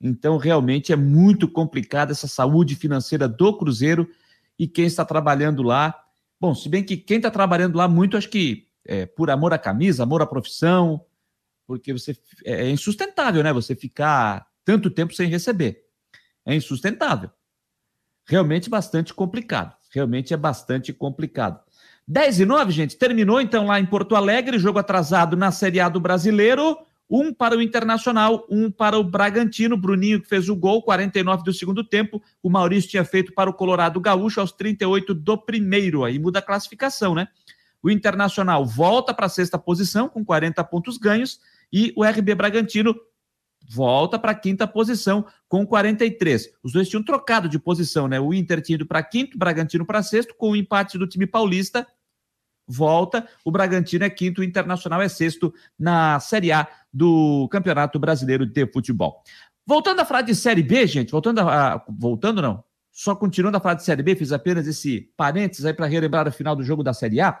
então, 0.00 0.36
realmente 0.36 0.92
é 0.92 0.96
muito 0.96 1.48
complicada 1.48 2.12
essa 2.12 2.28
saúde 2.28 2.74
financeira 2.74 3.28
do 3.28 3.56
Cruzeiro 3.56 4.08
e 4.58 4.66
quem 4.66 4.86
está 4.86 5.04
trabalhando 5.04 5.62
lá. 5.62 5.94
Bom, 6.40 6.54
se 6.54 6.68
bem 6.68 6.84
que 6.84 6.96
quem 6.96 7.16
está 7.16 7.30
trabalhando 7.30 7.76
lá 7.76 7.88
muito, 7.88 8.16
acho 8.16 8.28
que 8.28 8.68
é 8.84 9.06
por 9.06 9.30
amor 9.30 9.52
à 9.52 9.58
camisa, 9.58 10.02
amor 10.02 10.22
à 10.22 10.26
profissão, 10.26 11.04
porque 11.66 11.92
você 11.92 12.16
é, 12.44 12.66
é 12.66 12.70
insustentável, 12.70 13.42
né? 13.42 13.52
Você 13.52 13.74
ficar 13.74 14.46
tanto 14.64 14.90
tempo 14.90 15.14
sem 15.14 15.28
receber. 15.28 15.84
É 16.44 16.54
insustentável. 16.54 17.30
Realmente 18.26 18.68
bastante 18.68 19.14
complicado. 19.14 19.74
Realmente 19.90 20.34
é 20.34 20.36
bastante 20.36 20.92
complicado. 20.92 21.60
10 22.08 22.40
e 22.40 22.44
9, 22.44 22.72
gente. 22.72 22.96
Terminou 22.96 23.40
então 23.40 23.66
lá 23.66 23.80
em 23.80 23.86
Porto 23.86 24.14
Alegre, 24.14 24.58
jogo 24.58 24.78
atrasado 24.78 25.36
na 25.36 25.50
Série 25.50 25.80
A 25.80 25.88
do 25.88 26.00
Brasileiro. 26.00 26.76
Um 27.08 27.32
para 27.32 27.56
o 27.56 27.62
Internacional, 27.62 28.44
um 28.50 28.70
para 28.70 28.98
o 28.98 29.04
Bragantino. 29.04 29.76
Bruninho 29.76 30.20
que 30.20 30.28
fez 30.28 30.48
o 30.48 30.56
gol, 30.56 30.82
49 30.82 31.44
do 31.44 31.52
segundo 31.52 31.84
tempo. 31.84 32.20
O 32.42 32.50
Maurício 32.50 32.90
tinha 32.90 33.04
feito 33.04 33.32
para 33.32 33.48
o 33.48 33.54
Colorado 33.54 34.00
Gaúcho 34.00 34.40
aos 34.40 34.50
38 34.50 35.14
do 35.14 35.38
primeiro. 35.38 36.04
Aí 36.04 36.18
muda 36.18 36.40
a 36.40 36.42
classificação, 36.42 37.14
né? 37.14 37.28
O 37.82 37.90
Internacional 37.90 38.66
volta 38.66 39.14
para 39.14 39.26
a 39.26 39.28
sexta 39.28 39.56
posição 39.56 40.08
com 40.08 40.24
40 40.24 40.62
pontos 40.64 40.98
ganhos 40.98 41.40
e 41.72 41.92
o 41.96 42.04
RB 42.04 42.34
Bragantino 42.34 42.94
volta 43.68 44.18
para 44.18 44.32
a 44.32 44.34
quinta 44.34 44.66
posição 44.66 45.26
com 45.48 45.66
43. 45.66 46.50
Os 46.62 46.72
dois 46.72 46.88
tinham 46.88 47.02
trocado 47.02 47.48
de 47.48 47.58
posição, 47.58 48.08
né? 48.08 48.20
O 48.20 48.32
Inter 48.32 48.60
tinha 48.60 48.76
ido 48.76 48.86
para 48.86 49.02
quinto, 49.02 49.36
o 49.36 49.38
Bragantino 49.38 49.84
para 49.84 50.02
sexto, 50.02 50.34
com 50.36 50.50
o 50.50 50.56
empate 50.56 50.98
do 50.98 51.06
time 51.06 51.26
paulista 51.26 51.86
volta. 52.66 53.26
O 53.44 53.50
Bragantino 53.50 54.04
é 54.04 54.10
quinto, 54.10 54.40
o 54.40 54.44
Internacional 54.44 55.00
é 55.00 55.08
sexto 55.08 55.54
na 55.78 56.18
Série 56.18 56.52
A 56.52 56.66
do 56.92 57.48
Campeonato 57.50 57.98
Brasileiro 57.98 58.44
de 58.44 58.66
Futebol. 58.66 59.22
Voltando 59.64 60.00
a 60.00 60.04
falar 60.04 60.22
de 60.22 60.34
Série 60.34 60.62
B, 60.62 60.86
gente, 60.86 61.10
voltando 61.10 61.40
a, 61.40 61.84
voltando 61.88 62.40
não, 62.40 62.64
só 62.92 63.14
continuando 63.14 63.56
a 63.56 63.60
falar 63.60 63.74
de 63.74 63.84
Série 63.84 64.02
B, 64.02 64.14
fiz 64.14 64.32
apenas 64.32 64.66
esse 64.66 65.12
parênteses 65.16 65.64
aí 65.64 65.74
para 65.74 65.86
relembrar 65.86 66.26
o 66.28 66.32
final 66.32 66.56
do 66.56 66.62
jogo 66.62 66.82
da 66.82 66.94
Série 66.94 67.20
A. 67.20 67.38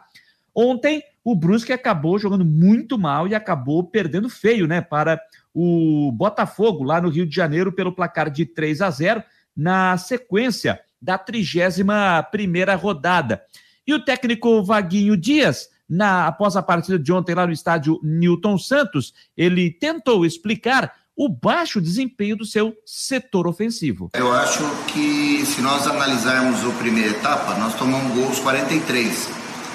Ontem 0.54 1.02
o 1.22 1.34
Brusque 1.34 1.72
acabou 1.72 2.18
jogando 2.18 2.44
muito 2.44 2.98
mal 2.98 3.28
e 3.28 3.34
acabou 3.34 3.84
perdendo 3.84 4.28
feio, 4.28 4.66
né, 4.66 4.80
para 4.80 5.20
o 5.58 6.12
Botafogo 6.12 6.84
lá 6.84 7.00
no 7.00 7.08
Rio 7.08 7.26
de 7.26 7.34
Janeiro 7.34 7.72
pelo 7.72 7.90
placar 7.90 8.28
de 8.28 8.44
3 8.44 8.82
a 8.82 8.90
0 8.90 9.22
na 9.56 9.96
sequência 9.96 10.78
da 11.00 11.16
31 11.16 11.86
primeira 12.30 12.74
rodada. 12.74 13.40
E 13.86 13.94
o 13.94 14.04
técnico 14.04 14.62
Vaguinho 14.62 15.16
Dias, 15.16 15.70
na, 15.88 16.26
após 16.26 16.56
a 16.56 16.62
partida 16.62 16.98
de 16.98 17.10
ontem 17.10 17.34
lá 17.34 17.46
no 17.46 17.54
estádio 17.54 17.98
Newton 18.02 18.58
Santos, 18.58 19.14
ele 19.34 19.70
tentou 19.70 20.26
explicar 20.26 20.92
o 21.16 21.26
baixo 21.26 21.80
desempenho 21.80 22.36
do 22.36 22.44
seu 22.44 22.74
setor 22.84 23.46
ofensivo. 23.46 24.10
Eu 24.12 24.30
acho 24.34 24.62
que 24.88 25.42
se 25.46 25.62
nós 25.62 25.86
analisarmos 25.86 26.62
a 26.66 26.78
primeira 26.78 27.12
etapa, 27.12 27.54
nós 27.54 27.74
tomamos 27.76 28.14
gols 28.14 28.38
43. 28.40 29.30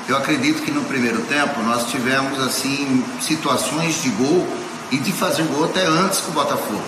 Eu 0.07 0.15
acredito 0.15 0.61
que 0.61 0.69
no 0.69 0.85
primeiro 0.85 1.25
tempo 1.25 1.59
nós 1.63 1.89
tivemos 1.89 2.37
assim 2.39 3.03
situações 3.19 4.03
de 4.03 4.11
gol 4.11 4.45
e 4.91 4.97
de 4.97 5.11
fazer 5.11 5.43
gol 5.43 5.65
até 5.65 5.85
antes 5.85 6.19
que 6.19 6.29
o 6.29 6.33
Botafogo. 6.33 6.83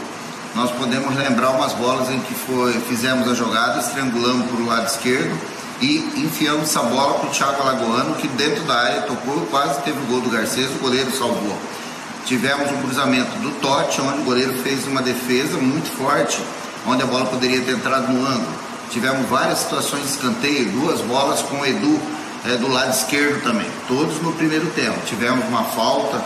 Nós 0.53 0.69
podemos 0.71 1.15
lembrar 1.15 1.49
umas 1.51 1.73
bolas 1.73 2.09
em 2.11 2.19
que 2.19 2.33
foi, 2.33 2.73
fizemos 2.81 3.27
a 3.27 3.33
jogada, 3.33 3.79
estrangulamos 3.79 4.45
para 4.47 4.61
o 4.61 4.65
lado 4.67 4.85
esquerdo 4.85 5.35
e 5.81 5.97
enfiamos 6.17 6.63
essa 6.63 6.81
bola 6.83 7.19
para 7.19 7.29
o 7.29 7.31
Thiago 7.31 7.61
Alagoano, 7.61 8.15
que 8.15 8.27
dentro 8.27 8.63
da 8.65 8.75
área 8.75 9.01
tocou, 9.01 9.47
quase 9.47 9.81
teve 9.81 9.97
o 9.97 10.05
gol 10.05 10.21
do 10.21 10.29
Garcês, 10.29 10.69
o 10.75 10.79
goleiro 10.79 11.11
salvou. 11.11 11.57
Tivemos 12.25 12.71
um 12.71 12.81
cruzamento 12.83 13.31
do 13.39 13.51
Totti, 13.59 13.99
onde 13.99 14.21
o 14.21 14.23
goleiro 14.23 14.53
fez 14.61 14.85
uma 14.85 15.01
defesa 15.01 15.57
muito 15.57 15.89
forte, 15.97 16.39
onde 16.85 17.01
a 17.01 17.05
bola 17.05 17.25
poderia 17.25 17.61
ter 17.61 17.71
entrado 17.71 18.13
no 18.13 18.25
ângulo. 18.25 18.53
Tivemos 18.91 19.27
várias 19.27 19.59
situações 19.59 20.03
de 20.03 20.09
escanteio, 20.09 20.69
duas 20.69 21.01
bolas 21.01 21.41
com 21.41 21.59
o 21.59 21.65
Edu 21.65 21.99
é, 22.45 22.57
do 22.57 22.71
lado 22.71 22.91
esquerdo 22.91 23.41
também, 23.41 23.67
todos 23.87 24.21
no 24.21 24.31
primeiro 24.33 24.67
tempo. 24.67 24.99
Tivemos 25.05 25.43
uma 25.47 25.63
falta 25.63 26.21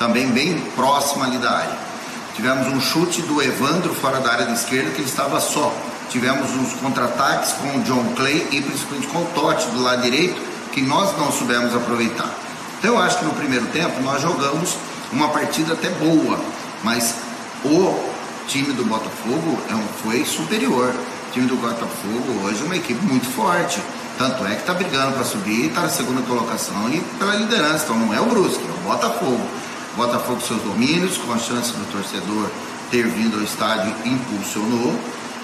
também 0.00 0.28
bem 0.28 0.58
próxima 0.74 1.26
ali 1.26 1.36
da 1.36 1.50
área. 1.50 1.78
Tivemos 2.34 2.66
um 2.68 2.80
chute 2.80 3.20
do 3.20 3.42
Evandro 3.42 3.94
fora 3.94 4.18
da 4.18 4.32
área 4.32 4.46
da 4.46 4.54
esquerda 4.54 4.92
que 4.92 5.02
ele 5.02 5.08
estava 5.08 5.38
só. 5.38 5.70
Tivemos 6.08 6.50
uns 6.52 6.72
contra-ataques 6.80 7.52
com 7.52 7.78
o 7.78 7.82
John 7.82 8.14
Clay 8.16 8.48
e 8.50 8.62
principalmente 8.62 9.06
com 9.08 9.18
o 9.18 9.26
Totti 9.34 9.66
do 9.66 9.82
lado 9.82 10.00
direito 10.00 10.40
que 10.72 10.80
nós 10.80 11.14
não 11.18 11.30
soubemos 11.30 11.76
aproveitar. 11.76 12.30
Então 12.78 12.94
eu 12.94 12.98
acho 12.98 13.18
que 13.18 13.26
no 13.26 13.34
primeiro 13.34 13.66
tempo 13.66 14.00
nós 14.00 14.22
jogamos 14.22 14.74
uma 15.12 15.28
partida 15.28 15.74
até 15.74 15.90
boa, 15.90 16.40
mas 16.82 17.16
o 17.62 17.94
time 18.48 18.72
do 18.72 18.84
Botafogo 18.86 19.58
é 19.68 20.02
foi 20.02 20.24
superior. 20.24 20.94
O 21.28 21.32
time 21.32 21.46
do 21.46 21.56
Botafogo 21.56 22.46
hoje 22.46 22.62
é 22.62 22.64
uma 22.64 22.76
equipe 22.76 23.04
muito 23.04 23.26
forte. 23.26 23.78
Tanto 24.16 24.46
é 24.46 24.54
que 24.54 24.60
está 24.60 24.72
brigando 24.72 25.12
para 25.12 25.24
subir, 25.24 25.66
está 25.66 25.82
na 25.82 25.88
segunda 25.90 26.22
colocação 26.22 26.88
e 26.88 27.00
pela 27.18 27.34
liderança. 27.34 27.84
Então 27.84 27.98
não 27.98 28.14
é 28.14 28.20
o 28.20 28.24
Brusque, 28.24 28.64
é 28.66 28.70
o 28.70 28.90
Botafogo. 28.90 29.46
Botafogo 30.00 30.40
seus 30.40 30.62
domínios, 30.62 31.18
com 31.18 31.30
a 31.30 31.38
chance 31.38 31.72
do 31.72 31.92
torcedor 31.92 32.48
ter 32.90 33.06
vindo 33.06 33.36
ao 33.36 33.42
estádio 33.42 33.94
impulsionou. 34.06 34.98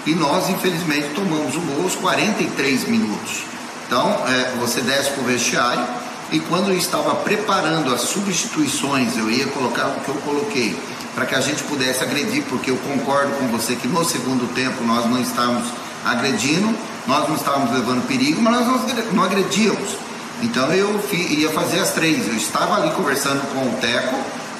E 0.07 0.15
nós, 0.15 0.49
infelizmente, 0.49 1.11
tomamos 1.15 1.55
o 1.57 1.61
gol 1.61 1.83
aos 1.83 1.95
43 1.97 2.89
minutos. 2.89 3.43
Então, 3.87 4.09
é, 4.27 4.55
você 4.59 4.81
desce 4.81 5.11
para 5.11 5.23
o 5.23 5.27
vestiário, 5.27 5.85
e 6.33 6.41
quando 6.41 6.71
eu 6.71 6.79
estava 6.79 7.15
preparando 7.17 7.93
as 7.93 8.01
substituições, 8.01 9.17
eu 9.19 9.31
ia 9.31 9.47
colocar 9.49 9.89
o 9.89 10.01
que 10.01 10.09
eu 10.09 10.15
coloquei, 10.25 10.75
para 11.15 11.27
que 11.27 11.35
a 11.35 11.41
gente 11.41 11.63
pudesse 11.65 12.03
agredir, 12.03 12.43
porque 12.49 12.71
eu 12.71 12.79
concordo 12.79 13.33
com 13.33 13.49
você 13.49 13.77
que 13.77 13.87
no 13.87 14.05
segundo 14.07 14.53
tempo 14.55 14.83
nós 14.85 15.05
não 15.05 15.21
estávamos 15.21 15.69
agredindo, 16.03 16.75
nós 17.07 17.29
não 17.29 17.37
estávamos 17.37 17.73
levando 17.73 18.07
perigo, 18.09 18.41
mas 18.41 18.67
nós 18.67 18.83
não 19.13 19.23
agredíamos. 19.23 19.97
Então 20.43 20.73
eu 20.73 21.01
ia 21.13 21.51
fazer 21.51 21.81
as 21.81 21.93
três. 21.93 22.27
Eu 22.27 22.35
estava 22.35 22.77
ali 22.77 22.91
conversando 22.93 23.41
com 23.53 23.69
o 23.69 23.81
Teco, 23.81 24.17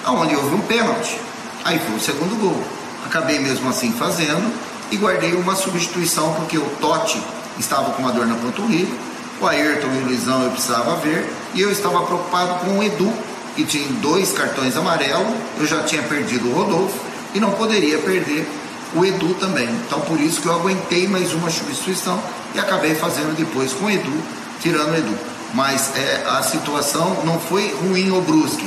aonde 0.07 0.35
houve 0.35 0.55
um 0.55 0.61
pênalti. 0.61 1.21
Aí 1.65 1.79
foi 1.79 1.97
o 1.97 2.01
segundo 2.01 2.41
gol. 2.41 2.65
Acabei 3.05 3.39
mesmo 3.39 3.69
assim 3.69 3.93
fazendo 3.93 4.51
e 4.91 4.97
guardei 4.97 5.35
uma 5.35 5.55
substituição 5.55 6.33
porque 6.35 6.57
o 6.57 6.65
Totti 6.81 7.23
estava 7.59 7.91
com 7.91 8.03
uma 8.03 8.13
dor 8.13 8.27
na 8.27 8.37
panturrilha 8.37 9.07
o 9.41 9.47
Ayrton 9.47 9.89
e 9.89 9.99
o 9.99 10.07
Luizão 10.07 10.43
eu 10.43 10.51
precisava 10.51 10.97
ver. 10.97 11.31
E 11.55 11.61
eu 11.61 11.71
estava 11.71 12.03
preocupado 12.03 12.61
com 12.61 12.79
o 12.79 12.83
Edu, 12.83 13.13
que 13.55 13.65
tinha 13.65 13.87
dois 14.01 14.33
cartões 14.33 14.77
amarelos. 14.77 15.35
Eu 15.59 15.67
já 15.67 15.83
tinha 15.83 16.03
perdido 16.03 16.49
o 16.49 16.53
Rodolfo 16.53 16.99
e 17.35 17.41
não 17.41 17.51
poderia 17.53 17.99
perder 17.99 18.49
o 18.95 19.05
Edu 19.05 19.35
também. 19.35 19.69
Então 19.87 20.01
por 20.01 20.21
isso 20.21 20.41
que 20.41 20.47
eu 20.47 20.55
aguentei 20.55 21.07
mais 21.07 21.33
uma 21.35 21.51
substituição 21.51 22.21
e 22.55 22.59
acabei 22.59 22.95
fazendo 22.95 23.37
depois 23.37 23.73
com 23.73 23.87
o 23.87 23.91
Edu, 23.91 24.23
tirando 24.61 24.93
o 24.93 24.97
Edu. 24.97 25.19
Mas 25.55 25.91
é, 25.97 26.25
a 26.27 26.43
situação 26.43 27.23
não 27.25 27.39
foi 27.39 27.75
ruim 27.83 28.11
ou 28.11 28.21
brusque, 28.21 28.67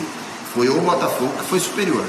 foi 0.59 0.67
o 0.67 0.81
Botafogo 0.81 1.31
que 1.37 1.43
foi 1.45 1.59
superior. 1.61 2.05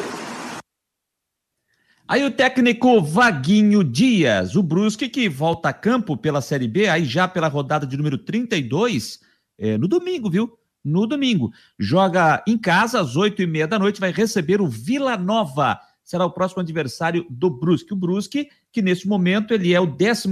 Aí 2.08 2.24
o 2.24 2.32
técnico 2.32 3.00
Vaguinho 3.00 3.84
Dias, 3.84 4.56
o 4.56 4.62
Brusque 4.64 5.08
que 5.08 5.28
volta 5.28 5.68
a 5.68 5.72
campo 5.72 6.16
pela 6.16 6.40
Série 6.40 6.66
B, 6.66 6.88
aí 6.88 7.04
já 7.04 7.28
pela 7.28 7.46
rodada 7.46 7.86
de 7.86 7.96
número 7.96 8.18
32, 8.18 9.20
é, 9.56 9.78
no 9.78 9.86
domingo, 9.86 10.28
viu? 10.28 10.50
No 10.84 11.06
domingo. 11.06 11.52
Joga 11.78 12.42
em 12.44 12.58
casa 12.58 13.00
às 13.00 13.14
oito 13.14 13.40
e 13.40 13.46
meia 13.46 13.68
da 13.68 13.78
noite, 13.78 14.00
vai 14.00 14.10
receber 14.10 14.60
o 14.60 14.66
Vila 14.66 15.16
Nova. 15.16 15.78
Será 16.02 16.26
o 16.26 16.32
próximo 16.32 16.60
adversário 16.60 17.24
do 17.30 17.48
Brusque. 17.48 17.92
O 17.92 17.96
Brusque, 17.96 18.48
que 18.72 18.82
nesse 18.82 19.06
momento 19.06 19.54
ele 19.54 19.72
é 19.72 19.78
o 19.78 19.86
14 19.86 20.28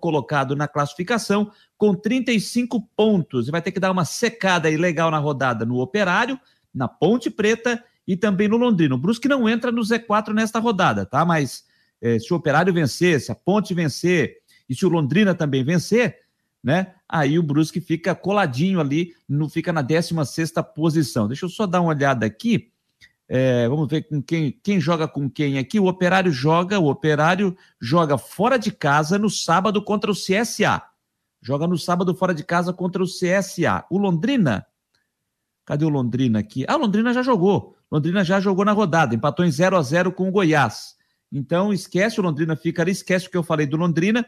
colocado 0.00 0.56
na 0.56 0.66
classificação, 0.66 1.52
com 1.78 1.94
35 1.94 2.80
pontos. 2.96 3.46
E 3.46 3.52
vai 3.52 3.62
ter 3.62 3.70
que 3.70 3.78
dar 3.78 3.92
uma 3.92 4.04
secada 4.04 4.66
aí 4.66 4.76
legal 4.76 5.08
na 5.08 5.18
rodada 5.18 5.64
no 5.64 5.78
Operário, 5.78 6.36
na 6.74 6.88
Ponte 6.88 7.30
Preta 7.30 7.82
e 8.06 8.16
também 8.16 8.48
no 8.48 8.56
Londrina. 8.56 8.94
O 8.94 8.98
Brusque 8.98 9.28
não 9.28 9.48
entra 9.48 9.70
no 9.70 9.82
Z4 9.82 10.32
nesta 10.32 10.58
rodada, 10.58 11.06
tá? 11.06 11.24
Mas 11.24 11.64
é, 12.00 12.18
se 12.18 12.32
o 12.32 12.36
Operário 12.36 12.72
vencer, 12.72 13.20
se 13.20 13.30
a 13.30 13.34
Ponte 13.34 13.74
vencer 13.74 14.38
e 14.68 14.74
se 14.74 14.86
o 14.86 14.88
Londrina 14.88 15.34
também 15.34 15.64
vencer, 15.64 16.18
né? 16.62 16.94
Aí 17.08 17.38
o 17.38 17.42
Brusque 17.42 17.80
fica 17.80 18.14
coladinho 18.14 18.80
ali, 18.80 19.14
não 19.28 19.48
fica 19.48 19.72
na 19.72 19.82
16 19.82 20.52
posição. 20.74 21.26
Deixa 21.26 21.44
eu 21.44 21.48
só 21.48 21.66
dar 21.66 21.80
uma 21.80 21.90
olhada 21.90 22.24
aqui. 22.24 22.70
É, 23.28 23.68
vamos 23.68 23.88
ver 23.88 24.02
com 24.08 24.20
quem, 24.20 24.58
quem 24.62 24.80
joga 24.80 25.06
com 25.06 25.30
quem 25.30 25.58
aqui. 25.58 25.78
O 25.78 25.86
Operário 25.86 26.32
joga, 26.32 26.78
o 26.78 26.88
Operário 26.88 27.56
joga 27.80 28.18
fora 28.18 28.58
de 28.58 28.72
casa 28.72 29.18
no 29.18 29.30
sábado 29.30 29.82
contra 29.82 30.10
o 30.10 30.14
CSA. 30.14 30.82
Joga 31.40 31.66
no 31.66 31.78
sábado 31.78 32.14
fora 32.14 32.34
de 32.34 32.44
casa 32.44 32.72
contra 32.72 33.02
o 33.02 33.06
CSA. 33.06 33.84
O 33.88 33.98
Londrina, 33.98 34.66
cadê 35.70 35.84
o 35.84 35.88
Londrina 35.88 36.40
aqui? 36.40 36.64
Ah, 36.66 36.74
Londrina 36.74 37.14
já 37.14 37.22
jogou. 37.22 37.76
Londrina 37.92 38.24
já 38.24 38.40
jogou 38.40 38.64
na 38.64 38.72
rodada, 38.72 39.14
empatou 39.14 39.44
em 39.44 39.50
0 39.52 39.76
a 39.76 39.82
0 39.82 40.10
com 40.10 40.28
o 40.28 40.32
Goiás. 40.32 40.96
Então, 41.30 41.72
esquece 41.72 42.18
o 42.18 42.24
Londrina, 42.24 42.56
fica 42.56 42.82
ali, 42.82 42.90
esquece 42.90 43.28
o 43.28 43.30
que 43.30 43.36
eu 43.36 43.42
falei 43.44 43.68
do 43.68 43.76
Londrina. 43.76 44.26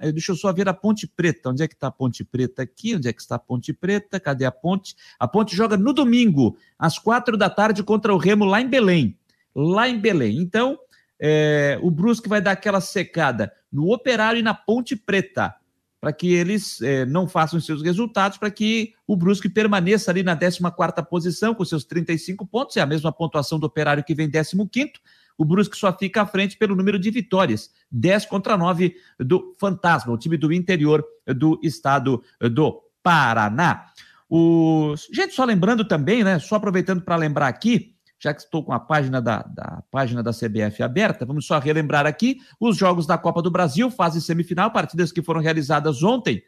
Deixa 0.00 0.32
eu 0.32 0.36
só 0.36 0.50
ver 0.50 0.66
a 0.66 0.72
Ponte 0.72 1.06
Preta. 1.06 1.50
Onde 1.50 1.62
é 1.62 1.68
que 1.68 1.74
está 1.74 1.88
a 1.88 1.90
Ponte 1.90 2.24
Preta 2.24 2.62
aqui? 2.62 2.96
Onde 2.96 3.06
é 3.06 3.12
que 3.12 3.20
está 3.20 3.34
a 3.34 3.38
Ponte 3.38 3.70
Preta? 3.74 4.18
Cadê 4.18 4.46
a 4.46 4.50
Ponte? 4.50 4.96
A 5.18 5.28
Ponte 5.28 5.54
joga 5.54 5.76
no 5.76 5.92
domingo, 5.92 6.56
às 6.78 6.98
quatro 6.98 7.36
da 7.36 7.50
tarde, 7.50 7.82
contra 7.82 8.14
o 8.14 8.16
Remo, 8.16 8.46
lá 8.46 8.58
em 8.58 8.66
Belém. 8.66 9.18
Lá 9.54 9.86
em 9.90 9.98
Belém. 10.00 10.38
Então, 10.38 10.78
é, 11.20 11.78
o 11.82 11.90
Brusque 11.90 12.30
vai 12.30 12.40
dar 12.40 12.52
aquela 12.52 12.80
secada 12.80 13.52
no 13.70 13.92
Operário 13.92 14.38
e 14.38 14.42
na 14.42 14.54
Ponte 14.54 14.96
Preta 14.96 15.54
para 16.00 16.12
que 16.12 16.32
eles 16.32 16.80
é, 16.80 17.04
não 17.04 17.26
façam 17.26 17.60
seus 17.60 17.82
resultados, 17.82 18.38
para 18.38 18.50
que 18.50 18.94
o 19.06 19.16
Brusque 19.16 19.48
permaneça 19.48 20.10
ali 20.10 20.22
na 20.22 20.36
14 20.36 21.08
posição, 21.08 21.54
com 21.54 21.64
seus 21.64 21.84
35 21.84 22.46
pontos, 22.46 22.76
é 22.76 22.80
a 22.80 22.86
mesma 22.86 23.12
pontuação 23.12 23.58
do 23.58 23.66
Operário 23.66 24.04
que 24.04 24.14
vem 24.14 24.30
15. 24.30 24.92
O 25.36 25.44
Brusque 25.44 25.76
só 25.76 25.96
fica 25.96 26.22
à 26.22 26.26
frente 26.26 26.56
pelo 26.56 26.74
número 26.74 26.98
de 26.98 27.10
vitórias, 27.10 27.70
10 27.90 28.26
contra 28.26 28.56
9 28.56 28.94
do 29.20 29.54
Fantasma, 29.58 30.12
o 30.12 30.18
time 30.18 30.36
do 30.36 30.52
interior 30.52 31.04
do 31.26 31.60
estado 31.62 32.22
do 32.40 32.82
Paraná. 33.02 33.86
O... 34.28 34.94
Gente, 35.12 35.34
só 35.34 35.44
lembrando 35.44 35.84
também, 35.86 36.22
né? 36.22 36.38
Só 36.38 36.56
aproveitando 36.56 37.02
para 37.02 37.16
lembrar 37.16 37.48
aqui, 37.48 37.94
já 38.20 38.34
que 38.34 38.40
estou 38.40 38.64
com 38.64 38.72
a 38.72 38.80
página 38.80 39.20
da, 39.22 39.42
da, 39.42 39.82
página 39.90 40.22
da 40.22 40.32
CBF 40.32 40.82
aberta, 40.82 41.24
vamos 41.24 41.46
só 41.46 41.58
relembrar 41.58 42.06
aqui 42.06 42.38
os 42.60 42.76
jogos 42.76 43.06
da 43.06 43.16
Copa 43.16 43.40
do 43.40 43.50
Brasil, 43.50 43.90
fase 43.90 44.20
semifinal, 44.20 44.72
partidas 44.72 45.12
que 45.12 45.22
foram 45.22 45.40
realizadas 45.40 46.02
ontem 46.02 46.42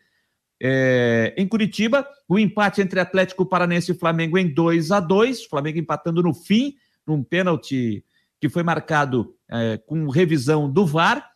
é, 0.63 1.33
em 1.39 1.49
Curitiba, 1.49 2.07
o 2.29 2.39
empate 2.39 2.83
entre 2.83 3.01
Atlético 3.01 3.47
Paranense 3.47 3.93
e 3.93 3.95
Flamengo 3.95 4.37
em 4.37 4.53
2 4.53 4.91
a 4.91 5.01
2 5.01 5.47
Flamengo 5.47 5.79
empatando 5.79 6.23
no 6.23 6.35
fim, 6.35 6.75
num 7.07 7.23
pênalti 7.23 8.05
que 8.39 8.49
foi 8.49 8.63
marcado 8.63 9.35
é, 9.51 9.79
com 9.79 10.09
revisão 10.09 10.71
do 10.71 10.85
VAR. 10.85 11.31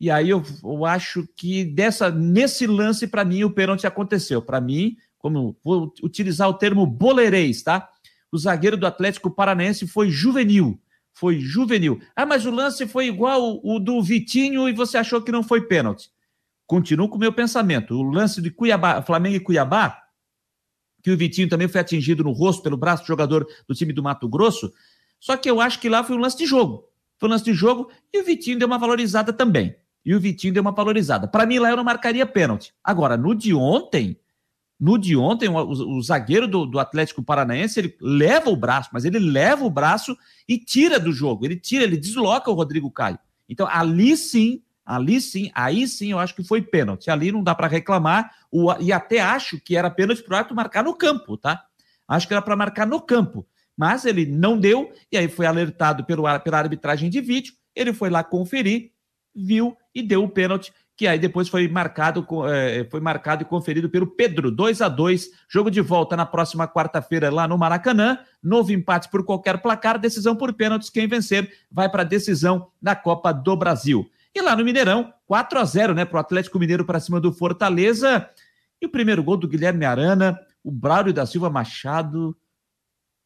E 0.00 0.10
aí 0.10 0.30
eu, 0.30 0.42
eu 0.64 0.84
acho 0.84 1.26
que 1.36 1.64
dessa 1.64 2.10
nesse 2.10 2.66
lance, 2.66 3.06
para 3.06 3.24
mim, 3.24 3.44
o 3.44 3.50
pênalti 3.50 3.86
aconteceu. 3.86 4.42
Para 4.42 4.60
mim, 4.60 4.96
como 5.18 5.56
vou 5.62 5.92
utilizar 6.02 6.48
o 6.48 6.54
termo 6.54 6.84
boleirês, 6.84 7.62
tá? 7.62 7.88
O 8.32 8.38
zagueiro 8.38 8.78
do 8.78 8.86
Atlético 8.86 9.30
Paranaense 9.30 9.86
foi 9.86 10.10
juvenil. 10.10 10.80
Foi 11.12 11.38
juvenil. 11.38 12.00
Ah, 12.16 12.24
mas 12.24 12.46
o 12.46 12.50
lance 12.50 12.86
foi 12.86 13.06
igual 13.06 13.60
o 13.62 13.78
do 13.78 14.02
Vitinho 14.02 14.66
e 14.66 14.72
você 14.72 14.96
achou 14.96 15.20
que 15.20 15.30
não 15.30 15.42
foi 15.42 15.66
pênalti. 15.66 16.10
Continuo 16.66 17.08
com 17.08 17.16
o 17.16 17.20
meu 17.20 17.32
pensamento. 17.32 17.94
O 17.94 18.02
lance 18.02 18.40
de 18.40 18.50
Cuiabá, 18.50 19.02
Flamengo 19.02 19.36
e 19.36 19.40
Cuiabá, 19.40 20.02
que 21.02 21.10
o 21.10 21.16
Vitinho 21.16 21.48
também 21.48 21.68
foi 21.68 21.82
atingido 21.82 22.24
no 22.24 22.32
rosto 22.32 22.62
pelo 22.62 22.78
braço 22.78 23.02
do 23.02 23.06
jogador 23.06 23.46
do 23.68 23.74
time 23.74 23.92
do 23.92 24.02
Mato 24.02 24.26
Grosso. 24.26 24.72
Só 25.20 25.36
que 25.36 25.50
eu 25.50 25.60
acho 25.60 25.78
que 25.78 25.90
lá 25.90 26.02
foi 26.02 26.16
um 26.16 26.20
lance 26.20 26.38
de 26.38 26.46
jogo. 26.46 26.88
Foi 27.18 27.28
um 27.28 27.32
lance 27.32 27.44
de 27.44 27.52
jogo 27.52 27.90
e 28.10 28.20
o 28.20 28.24
Vitinho 28.24 28.58
deu 28.58 28.66
uma 28.66 28.78
valorizada 28.78 29.32
também. 29.32 29.76
E 30.04 30.14
o 30.14 30.20
Vitinho 30.20 30.54
deu 30.54 30.62
uma 30.62 30.72
valorizada. 30.72 31.28
Para 31.28 31.44
mim, 31.44 31.58
lá 31.58 31.70
eu 31.70 31.76
não 31.76 31.84
marcaria 31.84 32.24
pênalti. 32.24 32.72
Agora, 32.82 33.16
no 33.16 33.34
de 33.34 33.54
ontem, 33.54 34.16
no 34.82 34.98
de 34.98 35.16
ontem, 35.16 35.48
o, 35.48 35.54
o 35.54 36.02
zagueiro 36.02 36.48
do, 36.48 36.66
do, 36.66 36.80
Atlético 36.80 37.22
Paranaense, 37.22 37.78
ele 37.78 37.96
leva 38.00 38.50
o 38.50 38.56
braço, 38.56 38.90
mas 38.92 39.04
ele 39.04 39.20
leva 39.20 39.64
o 39.64 39.70
braço 39.70 40.18
e 40.48 40.58
tira 40.58 40.98
do 40.98 41.12
jogo. 41.12 41.46
Ele 41.46 41.54
tira, 41.54 41.84
ele 41.84 41.96
desloca 41.96 42.50
o 42.50 42.54
Rodrigo 42.54 42.90
Caio. 42.90 43.16
Então, 43.48 43.68
ali 43.70 44.16
sim, 44.16 44.60
Ali 44.84 45.20
sim, 45.20 45.48
aí 45.54 45.86
sim 45.86 46.10
eu 46.10 46.18
acho 46.18 46.34
que 46.34 46.42
foi 46.42 46.60
pênalti. 46.60 47.08
Ali 47.08 47.30
não 47.30 47.44
dá 47.44 47.54
para 47.54 47.68
reclamar, 47.68 48.34
o, 48.50 48.72
e 48.80 48.92
até 48.92 49.20
acho 49.20 49.60
que 49.60 49.76
era 49.76 49.88
pênalti 49.88 50.20
para 50.20 50.48
o 50.50 50.56
marcar 50.56 50.82
no 50.82 50.96
campo, 50.96 51.36
tá? 51.36 51.64
Acho 52.08 52.26
que 52.26 52.34
era 52.34 52.42
para 52.42 52.56
marcar 52.56 52.84
no 52.84 53.00
campo. 53.00 53.46
Mas 53.76 54.04
ele 54.04 54.26
não 54.26 54.58
deu, 54.58 54.92
e 55.12 55.16
aí 55.16 55.28
foi 55.28 55.46
alertado 55.46 56.04
pelo, 56.04 56.24
pela 56.40 56.58
arbitragem 56.58 57.08
de 57.08 57.20
vídeo. 57.20 57.54
Ele 57.76 57.92
foi 57.92 58.10
lá 58.10 58.24
conferir, 58.24 58.90
viu 59.32 59.76
e 59.94 60.02
deu 60.02 60.24
o 60.24 60.28
pênalti, 60.28 60.72
que 60.96 61.06
aí 61.06 61.18
depois 61.18 61.48
foi 61.48 61.66
marcado, 61.68 62.26
é, 62.48 62.86
foi 62.90 63.00
marcado 63.00 63.42
e 63.42 63.46
conferido 63.46 63.88
pelo 63.88 64.06
Pedro, 64.06 64.50
2 64.50 64.82
a 64.82 64.88
2 64.88 65.30
Jogo 65.48 65.70
de 65.70 65.80
volta 65.80 66.16
na 66.16 66.26
próxima 66.26 66.68
quarta-feira 66.68 67.30
lá 67.30 67.48
no 67.48 67.56
Maracanã. 67.56 68.18
Novo 68.42 68.72
empate 68.72 69.08
por 69.10 69.24
qualquer 69.24 69.60
placar, 69.62 69.98
decisão 69.98 70.36
por 70.36 70.52
pênaltis. 70.52 70.90
Quem 70.90 71.08
vencer 71.08 71.50
vai 71.70 71.88
para 71.88 72.02
a 72.02 72.06
decisão 72.06 72.68
da 72.80 72.94
Copa 72.94 73.32
do 73.32 73.56
Brasil. 73.56 74.08
E 74.34 74.40
lá 74.40 74.56
no 74.56 74.64
Mineirão, 74.64 75.12
4 75.26 75.58
a 75.58 75.64
0 75.64 75.94
né, 75.94 76.04
para 76.04 76.16
o 76.16 76.20
Atlético 76.20 76.58
Mineiro 76.58 76.84
para 76.84 77.00
cima 77.00 77.20
do 77.20 77.32
Fortaleza. 77.32 78.28
E 78.80 78.86
o 78.86 78.90
primeiro 78.90 79.22
gol 79.22 79.36
do 79.36 79.48
Guilherme 79.48 79.84
Arana, 79.84 80.38
o 80.62 80.70
Braulio 80.70 81.12
da 81.12 81.26
Silva 81.26 81.50
Machado. 81.50 82.36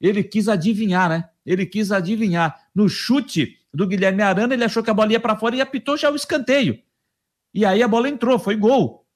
Ele 0.00 0.22
quis 0.22 0.48
adivinhar, 0.48 1.08
né? 1.08 1.28
Ele 1.44 1.64
quis 1.64 1.90
adivinhar. 1.90 2.58
No 2.74 2.88
chute 2.88 3.58
do 3.72 3.86
Guilherme 3.86 4.22
Arana, 4.22 4.54
ele 4.54 4.64
achou 4.64 4.82
que 4.82 4.90
a 4.90 4.94
bola 4.94 5.12
ia 5.12 5.20
para 5.20 5.36
fora 5.36 5.56
e 5.56 5.60
apitou 5.60 5.96
já 5.96 6.10
o 6.10 6.16
escanteio. 6.16 6.78
E 7.56 7.64
aí 7.64 7.82
a 7.82 7.88
bola 7.88 8.06
entrou, 8.06 8.38
foi 8.38 8.54
gol. 8.54 9.06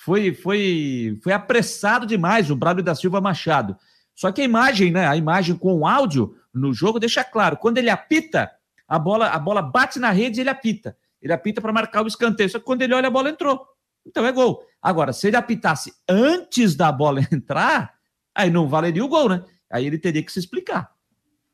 Foi, 0.00 0.34
foi, 0.34 1.18
foi 1.22 1.32
apressado 1.32 2.04
demais 2.04 2.50
o 2.50 2.54
Braulio 2.54 2.84
da 2.84 2.94
Silva 2.94 3.18
Machado. 3.18 3.74
Só 4.14 4.30
que 4.30 4.42
a 4.42 4.44
imagem, 4.44 4.92
né? 4.92 5.06
A 5.08 5.16
imagem 5.16 5.56
com 5.56 5.78
o 5.78 5.86
áudio 5.86 6.36
no 6.52 6.74
jogo 6.74 7.00
deixa 7.00 7.24
claro. 7.24 7.56
Quando 7.56 7.78
ele 7.78 7.88
apita, 7.88 8.50
a 8.86 8.98
bola, 8.98 9.28
a 9.28 9.38
bola 9.38 9.62
bate 9.62 9.98
na 9.98 10.10
rede 10.10 10.38
e 10.38 10.42
ele 10.42 10.50
apita. 10.50 10.94
Ele 11.22 11.32
apita 11.32 11.62
para 11.62 11.72
marcar 11.72 12.04
o 12.04 12.06
escanteio. 12.06 12.50
Só 12.50 12.58
que 12.58 12.64
quando 12.66 12.82
ele 12.82 12.92
olha, 12.92 13.06
a 13.08 13.10
bola 13.10 13.30
entrou. 13.30 13.66
Então 14.06 14.26
é 14.26 14.32
gol. 14.32 14.62
Agora, 14.82 15.14
se 15.14 15.28
ele 15.28 15.36
apitasse 15.36 15.94
antes 16.06 16.74
da 16.74 16.92
bola 16.92 17.20
entrar, 17.32 17.94
aí 18.34 18.50
não 18.50 18.68
valeria 18.68 19.02
o 19.02 19.08
gol, 19.08 19.30
né? 19.30 19.42
Aí 19.70 19.86
ele 19.86 19.98
teria 19.98 20.22
que 20.22 20.30
se 20.30 20.40
explicar. 20.40 20.92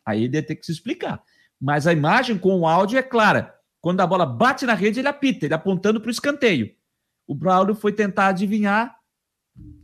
Aí 0.04 0.24
ele 0.24 0.36
ia 0.36 0.42
ter 0.42 0.56
que 0.56 0.66
se 0.66 0.72
explicar. 0.72 1.22
Mas 1.60 1.86
a 1.86 1.92
imagem 1.92 2.36
com 2.36 2.58
o 2.58 2.66
áudio 2.66 2.98
é 2.98 3.02
clara. 3.04 3.54
Quando 3.80 4.00
a 4.00 4.06
bola 4.06 4.26
bate 4.26 4.66
na 4.66 4.74
rede, 4.74 5.00
ele 5.00 5.08
apita, 5.08 5.46
ele 5.46 5.54
apontando 5.54 6.00
para 6.00 6.08
o 6.08 6.12
escanteio. 6.12 6.74
O 7.26 7.34
Braulio 7.34 7.74
foi 7.74 7.92
tentar 7.92 8.28
adivinhar 8.28 8.98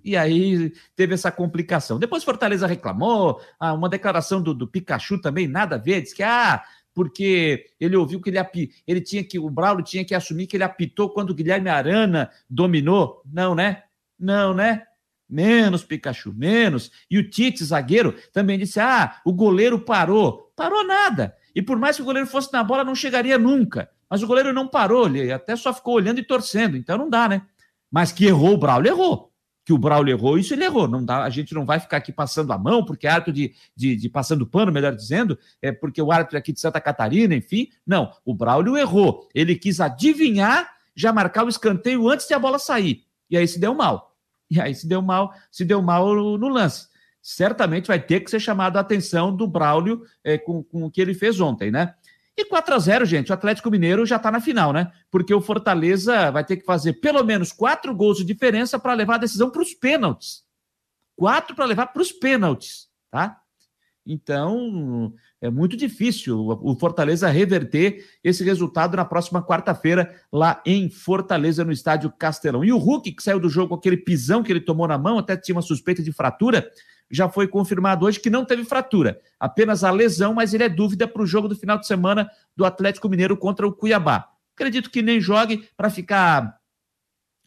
e 0.04 0.16
aí 0.16 0.72
teve 0.94 1.14
essa 1.14 1.32
complicação. 1.32 1.98
Depois 1.98 2.24
Fortaleza 2.24 2.66
reclamou, 2.66 3.40
ah, 3.58 3.72
uma 3.72 3.88
declaração 3.88 4.42
do, 4.42 4.54
do 4.54 4.68
Pikachu 4.68 5.20
também, 5.20 5.48
nada 5.48 5.76
a 5.76 5.78
ver, 5.78 6.02
diz 6.02 6.12
que 6.12 6.22
ah, 6.22 6.62
porque 6.92 7.66
ele 7.80 7.96
ouviu 7.96 8.20
que 8.20 8.30
ele, 8.30 8.38
ele 8.86 9.00
tinha 9.00 9.24
que, 9.24 9.38
o 9.38 9.50
Braulio 9.50 9.84
tinha 9.84 10.04
que 10.04 10.14
assumir 10.14 10.46
que 10.46 10.56
ele 10.56 10.64
apitou 10.64 11.10
quando 11.10 11.30
o 11.30 11.34
Guilherme 11.34 11.68
Arana 11.68 12.30
dominou. 12.48 13.22
Não, 13.24 13.54
né? 13.54 13.82
Não, 14.18 14.54
né? 14.54 14.84
Menos, 15.28 15.82
Pikachu, 15.82 16.32
menos. 16.32 16.90
E 17.10 17.18
o 17.18 17.28
Tite, 17.28 17.64
zagueiro, 17.64 18.14
também 18.32 18.58
disse: 18.58 18.78
ah, 18.78 19.20
o 19.24 19.32
goleiro 19.32 19.80
parou. 19.80 20.52
Parou 20.54 20.86
nada. 20.86 21.34
E 21.55 21.62
por 21.62 21.78
mais 21.78 21.97
que 21.97 22.02
o 22.02 22.05
goleiro 22.05 22.28
fosse 22.28 22.52
na 22.52 22.64
bola, 22.64 22.85
não 22.85 22.94
chegaria 22.94 23.39
nunca. 23.39 23.89
Mas 24.09 24.22
o 24.22 24.26
goleiro 24.26 24.52
não 24.52 24.68
parou, 24.68 25.06
ele 25.06 25.32
até 25.32 25.56
só 25.56 25.72
ficou 25.72 25.94
olhando 25.94 26.18
e 26.18 26.24
torcendo. 26.24 26.76
Então 26.76 26.98
não 26.98 27.09
dá, 27.09 27.28
né? 27.28 27.43
Mas 27.90 28.12
que 28.12 28.26
errou 28.26 28.55
o 28.55 28.59
Braulio, 28.59 28.90
errou 28.90 29.35
que 29.64 29.72
o 29.72 29.78
Braulio 29.78 30.12
errou, 30.12 30.39
isso 30.39 30.52
ele 30.52 30.64
errou. 30.64 30.86
Não 30.86 31.05
dá, 31.05 31.24
a 31.24 31.31
gente 31.31 31.55
não 31.55 31.64
vai 31.64 31.81
ficar 31.81 31.97
aqui 31.97 32.12
passando 32.12 32.52
a 32.52 32.59
mão, 32.59 32.85
porque 32.85 33.06
é 33.06 33.10
árbitro 33.10 33.32
de, 33.32 33.55
de, 33.74 33.97
de, 33.97 34.09
passando 34.09 34.47
pano, 34.47 34.70
melhor 34.70 34.94
dizendo, 34.94 35.39
é 35.62 35.72
porque 35.72 36.01
o 36.01 36.12
árbitro 36.12 36.36
aqui 36.36 36.52
de 36.52 36.60
Santa 36.60 36.81
Catarina, 36.81 37.35
enfim. 37.35 37.68
Não, 37.86 38.12
o 38.24 38.35
Braulio 38.35 38.76
errou. 38.76 39.26
Ele 39.35 39.56
quis 39.56 39.81
adivinhar, 39.81 40.70
já 40.94 41.12
marcar 41.12 41.44
o 41.44 41.48
escanteio 41.48 42.09
antes 42.09 42.28
de 42.28 42.35
a 42.35 42.39
bola 42.39 42.59
sair. 42.59 43.05
E 43.31 43.39
aí 43.39 43.48
se 43.48 43.59
deu 43.59 43.74
mal. 43.74 44.14
E 44.51 44.60
aí 44.60 44.74
se 44.74 44.86
deu 44.86 45.01
mal, 45.01 45.32
se 45.51 45.64
deu 45.64 45.81
mal 45.81 46.14
no 46.14 46.48
lance. 46.48 46.89
Certamente 47.26 47.86
vai 47.86 47.98
ter 47.98 48.20
que 48.20 48.30
ser 48.30 48.38
chamado 48.38 48.76
a 48.76 48.80
atenção 48.80 49.34
do 49.34 49.46
Braulio 49.46 50.02
é, 50.22 50.36
com, 50.36 50.62
com 50.62 50.84
o 50.84 50.90
que 50.90 51.01
ele 51.01 51.14
fez 51.14 51.40
ontem, 51.40 51.70
né? 51.70 51.94
E 52.36 52.44
4 52.44 52.74
a 52.74 52.78
0 52.78 53.06
gente, 53.06 53.30
o 53.30 53.34
Atlético 53.34 53.70
Mineiro 53.70 54.05
já 54.05 54.16
está 54.16 54.30
na 54.30 54.42
final, 54.42 54.74
né? 54.74 54.92
Porque 55.10 55.32
o 55.32 55.40
Fortaleza 55.40 56.30
vai 56.30 56.44
ter 56.44 56.59
que 56.59 56.66
fazer 56.66 56.92
pelo 57.01 57.24
menos 57.24 57.51
quatro 57.51 57.94
gols 57.94 58.18
de 58.18 58.24
diferença 58.24 58.78
para 58.78 58.92
levar 58.92 59.14
a 59.14 59.18
decisão 59.18 59.48
para 59.48 59.62
os 59.62 59.72
pênaltis. 59.72 60.44
Quatro 61.16 61.56
para 61.56 61.64
levar 61.64 61.86
para 61.86 62.02
os 62.02 62.12
pênaltis, 62.12 62.90
tá? 63.10 63.40
Então, 64.06 65.14
é 65.40 65.48
muito 65.48 65.78
difícil 65.78 66.38
o 66.38 66.76
Fortaleza 66.76 67.26
reverter 67.30 68.05
esse 68.22 68.44
resultado 68.44 68.98
na 68.98 69.05
próxima 69.06 69.42
quarta-feira, 69.42 70.14
lá 70.30 70.60
em 70.66 70.90
Fortaleza, 70.90 71.64
no 71.64 71.72
estádio 71.72 72.12
Castelão. 72.18 72.62
E 72.62 72.70
o 72.70 72.76
Hulk, 72.76 73.12
que 73.12 73.22
saiu 73.22 73.40
do 73.40 73.48
jogo 73.48 73.70
com 73.70 73.74
aquele 73.76 73.96
pisão 73.96 74.42
que 74.42 74.52
ele 74.52 74.60
tomou 74.60 74.86
na 74.86 74.98
mão, 74.98 75.16
até 75.16 75.38
tinha 75.38 75.56
uma 75.56 75.62
suspeita 75.62 76.02
de 76.02 76.12
fratura, 76.12 76.70
já 77.10 77.28
foi 77.28 77.47
confirmado 77.47 78.06
hoje 78.06 78.18
que 78.18 78.31
não 78.31 78.44
teve 78.44 78.64
fratura, 78.64 79.20
apenas 79.39 79.85
a 79.85 79.90
lesão, 79.90 80.35
mas 80.35 80.55
ele 80.55 80.64
é 80.64 80.68
dúvida 80.68 81.06
para 81.06 81.22
o 81.22 81.26
jogo 81.26 81.48
do 81.48 81.56
final 81.56 81.78
de 81.78 81.86
semana 81.86 82.31
do 82.56 82.64
Atlético 82.64 83.09
Mineiro 83.09 83.36
contra 83.36 83.66
o 83.66 83.72
Cuiabá. 83.72 84.28
Acredito 84.55 84.90
que 84.90 85.02
nem 85.02 85.20
jogue 85.20 85.68
para 85.76 85.90
ficar 85.90 86.59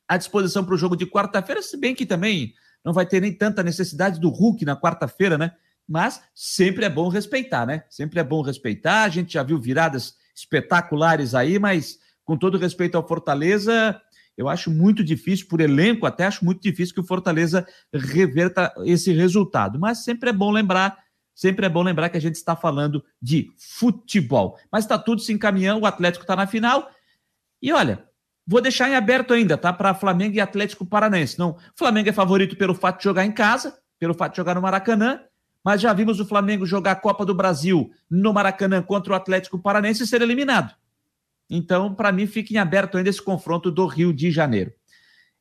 à 0.07 0.17
disposição 0.17 0.63
para 0.63 0.73
o 0.73 0.77
jogo 0.77 0.95
de 0.95 1.05
quarta-feira, 1.05 1.61
se 1.61 1.77
bem 1.77 1.95
que 1.95 2.05
também 2.05 2.53
não 2.83 2.93
vai 2.93 3.05
ter 3.05 3.21
nem 3.21 3.33
tanta 3.33 3.63
necessidade 3.63 4.19
do 4.19 4.29
Hulk 4.29 4.63
na 4.63 4.79
quarta-feira, 4.79 5.37
né? 5.37 5.51
Mas 5.87 6.21
sempre 6.33 6.85
é 6.85 6.89
bom 6.89 7.09
respeitar, 7.09 7.65
né? 7.65 7.83
Sempre 7.89 8.19
é 8.19 8.23
bom 8.23 8.41
respeitar. 8.41 9.03
A 9.03 9.09
gente 9.09 9.33
já 9.33 9.43
viu 9.43 9.59
viradas 9.59 10.15
espetaculares 10.35 11.33
aí, 11.33 11.59
mas 11.59 11.99
com 12.23 12.37
todo 12.37 12.57
respeito 12.57 12.95
ao 12.95 13.07
Fortaleza, 13.07 13.99
eu 14.37 14.47
acho 14.47 14.69
muito 14.69 15.03
difícil, 15.03 15.47
por 15.47 15.59
elenco, 15.59 16.05
até 16.05 16.25
acho 16.25 16.45
muito 16.45 16.61
difícil 16.61 16.93
que 16.93 17.01
o 17.01 17.03
Fortaleza 17.03 17.67
reverta 17.91 18.71
esse 18.85 19.11
resultado. 19.11 19.79
Mas 19.79 20.03
sempre 20.03 20.29
é 20.29 20.33
bom 20.33 20.51
lembrar, 20.51 20.99
sempre 21.33 21.65
é 21.65 21.69
bom 21.69 21.81
lembrar 21.81 22.09
que 22.09 22.17
a 22.17 22.21
gente 22.21 22.35
está 22.35 22.55
falando 22.55 23.03
de 23.19 23.49
futebol. 23.57 24.59
Mas 24.71 24.83
está 24.83 24.99
tudo 24.99 25.21
se 25.21 25.33
encaminhando, 25.33 25.81
o 25.81 25.87
Atlético 25.87 26.23
está 26.23 26.35
na 26.35 26.45
final. 26.45 26.87
E 27.59 27.73
olha, 27.73 28.05
vou 28.45 28.61
deixar 28.61 28.87
em 28.87 28.95
aberto 28.95 29.33
ainda, 29.33 29.57
tá? 29.57 29.73
Para 29.73 29.95
Flamengo 29.95 30.35
e 30.35 30.39
Atlético 30.39 30.85
Paranaense. 30.85 31.39
Não, 31.39 31.57
Flamengo 31.75 32.09
é 32.09 32.13
favorito 32.13 32.55
pelo 32.55 32.75
fato 32.75 32.99
de 32.99 33.05
jogar 33.05 33.25
em 33.25 33.31
casa, 33.31 33.79
pelo 33.97 34.13
fato 34.13 34.33
de 34.33 34.37
jogar 34.37 34.53
no 34.53 34.61
Maracanã. 34.61 35.19
Mas 35.65 35.81
já 35.81 35.91
vimos 35.93 36.19
o 36.19 36.25
Flamengo 36.25 36.63
jogar 36.63 36.91
a 36.91 36.95
Copa 36.95 37.25
do 37.25 37.33
Brasil 37.33 37.91
no 38.07 38.31
Maracanã 38.31 38.83
contra 38.83 39.13
o 39.13 39.15
Atlético 39.15 39.57
Paranaense 39.57 40.03
e 40.03 40.07
ser 40.07 40.21
eliminado. 40.21 40.75
Então, 41.49 41.93
para 41.93 42.11
mim, 42.11 42.27
fica 42.27 42.53
em 42.53 42.57
aberto 42.57 42.97
ainda 42.97 43.09
esse 43.09 43.21
confronto 43.21 43.71
do 43.71 43.85
Rio 43.85 44.13
de 44.13 44.31
Janeiro. 44.31 44.71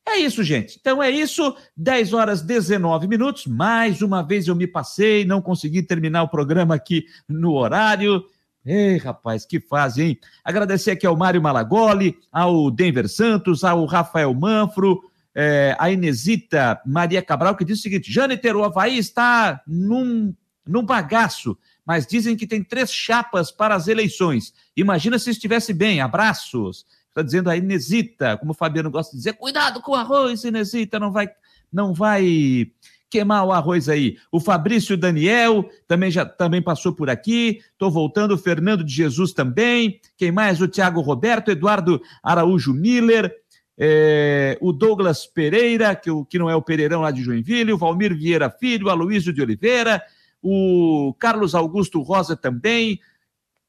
É 0.07 0.19
isso, 0.19 0.41
gente. 0.41 0.77
Então 0.79 1.03
é 1.03 1.11
isso. 1.11 1.53
10 1.75 2.13
horas 2.13 2.41
19 2.41 3.07
minutos. 3.07 3.45
Mais 3.45 4.01
uma 4.01 4.23
vez 4.23 4.47
eu 4.47 4.55
me 4.55 4.65
passei, 4.65 5.25
não 5.25 5.41
consegui 5.41 5.83
terminar 5.83 6.23
o 6.23 6.29
programa 6.29 6.75
aqui 6.75 7.05
no 7.27 7.53
horário. 7.53 8.23
Ei, 8.65 8.97
rapaz, 8.97 9.45
que 9.45 9.59
fase, 9.59 10.03
hein? 10.03 10.19
Agradecer 10.43 10.91
aqui 10.91 11.05
ao 11.05 11.15
Mário 11.15 11.41
Malagoli, 11.41 12.17
ao 12.31 12.71
Denver 12.71 13.07
Santos, 13.09 13.63
ao 13.63 13.85
Rafael 13.85 14.33
Manfro, 14.33 15.01
é, 15.35 15.75
a 15.77 15.91
Inesita 15.91 16.81
Maria 16.85 17.21
Cabral, 17.21 17.55
que 17.55 17.65
diz 17.65 17.79
o 17.79 17.81
seguinte: 17.81 18.11
Jâniter, 18.11 18.55
o 18.55 18.63
Havaí 18.63 18.97
está 18.97 19.61
num, 19.67 20.33
num 20.65 20.83
bagaço 20.83 21.57
mas 21.87 22.05
dizem 22.05 22.35
que 22.35 22.45
tem 22.45 22.61
três 22.61 22.91
chapas 22.91 23.49
para 23.49 23.73
as 23.73 23.87
eleições. 23.87 24.53
Imagina 24.75 25.17
se 25.17 25.29
estivesse 25.29 25.73
bem. 25.73 26.01
Abraços. 26.01 26.85
Está 27.07 27.21
dizendo 27.21 27.49
a 27.49 27.55
Inesita, 27.55 28.35
como 28.37 28.51
o 28.51 28.53
Fabiano 28.53 28.91
gosta 28.91 29.11
de 29.11 29.17
dizer, 29.17 29.33
cuidado 29.33 29.81
com 29.81 29.93
o 29.93 29.95
arroz, 29.95 30.43
Inesita, 30.43 30.99
não 30.99 31.13
vai, 31.13 31.29
não 31.71 31.93
vai 31.93 32.69
queimar 33.09 33.45
o 33.45 33.53
arroz 33.53 33.87
aí. 33.87 34.17
O 34.29 34.41
Fabrício 34.41 34.97
Daniel 34.97 35.69
também 35.87 36.11
já 36.11 36.25
também 36.25 36.61
passou 36.61 36.93
por 36.93 37.09
aqui. 37.09 37.61
Estou 37.71 37.89
voltando. 37.89 38.33
O 38.33 38.37
Fernando 38.37 38.83
de 38.83 38.93
Jesus 38.93 39.31
também. 39.31 40.01
Quem 40.17 40.29
mais? 40.29 40.59
O 40.59 40.67
Tiago 40.67 40.99
Roberto, 40.99 41.49
Eduardo 41.49 42.01
Araújo 42.21 42.73
Miller. 42.73 43.33
É, 43.79 44.57
o 44.59 44.73
Douglas 44.73 45.25
Pereira, 45.25 45.95
que, 45.95 46.09
que 46.29 46.39
não 46.39 46.49
é 46.49 46.55
o 46.55 46.61
Pereirão 46.61 47.01
lá 47.01 47.11
de 47.11 47.21
Joinville, 47.21 47.71
o 47.71 47.77
Valmir 47.77 48.13
Vieira 48.13 48.49
Filho, 48.49 48.89
Aloysio 48.89 49.31
de 49.31 49.39
Oliveira, 49.39 50.03
o 50.49 51.13
Carlos 51.15 51.53
Augusto 51.53 52.01
Rosa 52.01 52.37
também 52.37 53.01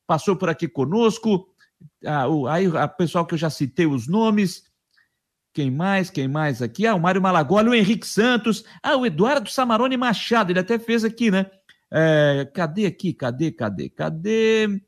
passou 0.06 0.36
por 0.36 0.48
aqui 0.48 0.68
conosco. 0.68 1.48
Ah, 2.06 2.28
o, 2.28 2.46
aí, 2.46 2.66
a 2.76 2.86
pessoal 2.86 3.26
que 3.26 3.34
eu 3.34 3.38
já 3.38 3.50
citei 3.50 3.86
os 3.86 4.06
nomes. 4.06 4.62
Quem 5.52 5.72
mais? 5.72 6.08
Quem 6.08 6.28
mais 6.28 6.62
aqui? 6.62 6.86
Ah, 6.86 6.94
o 6.94 7.00
Mário 7.00 7.20
Malagoli, 7.20 7.68
o 7.68 7.74
Henrique 7.74 8.06
Santos. 8.06 8.64
Ah, 8.80 8.96
o 8.96 9.04
Eduardo 9.04 9.50
Samarone 9.50 9.96
Machado, 9.96 10.52
ele 10.52 10.60
até 10.60 10.78
fez 10.78 11.04
aqui, 11.04 11.32
né? 11.32 11.50
É, 11.90 12.48
cadê 12.54 12.86
aqui? 12.86 13.12
Cadê? 13.12 13.50
Cadê? 13.50 13.88
Cadê? 13.88 14.80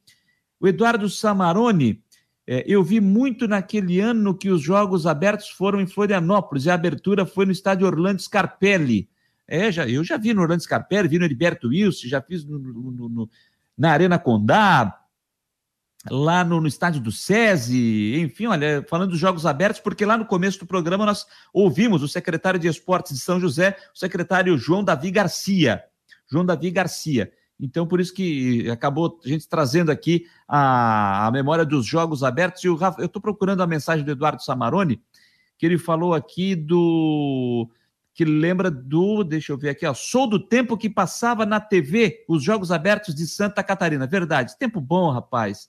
O 0.61 0.69
Eduardo 0.69 1.09
Samarone, 1.11 2.05
é, 2.47 2.62
eu 2.69 2.85
vi 2.85 3.01
muito 3.01 3.49
naquele 3.49 3.99
ano 3.99 4.37
que 4.37 4.49
os 4.49 4.62
Jogos 4.62 5.09
Abertos 5.09 5.49
foram 5.49 5.81
em 5.81 5.89
Florianópolis 5.89 6.67
e 6.67 6.71
a 6.71 6.75
abertura 6.75 7.27
foi 7.27 7.47
no 7.47 7.53
estádio 7.53 7.89
Orlando 7.89 8.23
Scarpelli. 8.23 9.10
É, 9.51 9.72
já, 9.72 9.89
eu 9.89 10.05
já 10.05 10.16
vi 10.16 10.32
no 10.32 10.43
Orlando 10.43 10.62
Scarpelli, 10.62 11.09
vi 11.09 11.18
no 11.18 11.24
Heriberto 11.24 11.68
Wilson, 11.68 12.06
já 12.06 12.22
fiz 12.22 12.44
no, 12.44 12.56
no, 12.56 13.09
no, 13.09 13.31
na 13.77 13.90
Arena 13.90 14.16
Condá. 14.16 14.97
lá 16.09 16.44
no, 16.44 16.64
estádio 16.68 17.01
do 17.01 17.10
SESI, 17.10 18.20
enfim, 18.20 18.47
olha, 18.47 18.86
falando 18.89 19.10
dos 19.10 19.18
Jogos 19.18 19.44
Abertos, 19.44 19.81
porque 19.81 20.06
lá 20.06 20.16
no 20.16 20.24
começo 20.24 20.60
do 20.60 20.66
programa 20.66 21.05
nós 21.05 21.27
ouvimos 21.52 22.01
o 22.01 22.09
secretário 22.09 22.60
de 22.60 22.68
Esportes 22.68 23.12
de 23.12 23.18
São 23.18 23.40
José, 23.40 23.77
o 23.93 23.98
secretário 23.98 24.56
João 24.56 24.85
Davi 24.85 25.10
Garcia. 25.10 25.82
João 26.31 26.47
Davi 26.47 26.70
Garcia. 26.70 27.32
Então, 27.59 27.86
por 27.86 28.01
isso 28.01 28.14
que 28.14 28.70
acabou 28.70 29.20
a 29.24 29.28
gente 29.28 29.48
trazendo 29.48 29.90
aqui 29.90 30.27
a, 30.47 31.27
a 31.27 31.31
memória 31.32 31.64
dos 31.64 31.85
Jogos 31.85 32.22
Abertos. 32.22 32.62
E 32.62 32.68
o 32.68 32.77
Rafa, 32.77 33.02
eu 33.02 33.06
estou 33.06 33.20
procurando 33.20 33.62
a 33.62 33.66
mensagem 33.66 34.05
do 34.05 34.12
Eduardo 34.12 34.43
Samarone, 34.43 35.02
que 35.59 35.66
ele 35.66 35.77
falou 35.77 36.14
aqui 36.14 36.55
do. 36.55 37.68
Que 38.15 38.24
lembra 38.24 38.70
do. 38.70 39.24
Deixa 39.24 39.53
eu 39.53 39.59
ver 39.59 39.70
aqui, 39.70 39.87
ó. 39.87 39.95
Sou 39.95 40.28
do 40.28 40.39
tempo 40.39 40.77
que 40.77 40.91
passava 40.91 41.47
na 41.47 41.61
TV 41.61 42.24
os 42.28 42.43
Jogos 42.43 42.70
Abertos 42.70 43.15
de 43.15 43.27
Santa 43.27 43.62
Catarina. 43.62 44.07
Verdade. 44.07 44.59
Tempo 44.59 44.81
bom, 44.81 45.11
rapaz 45.11 45.69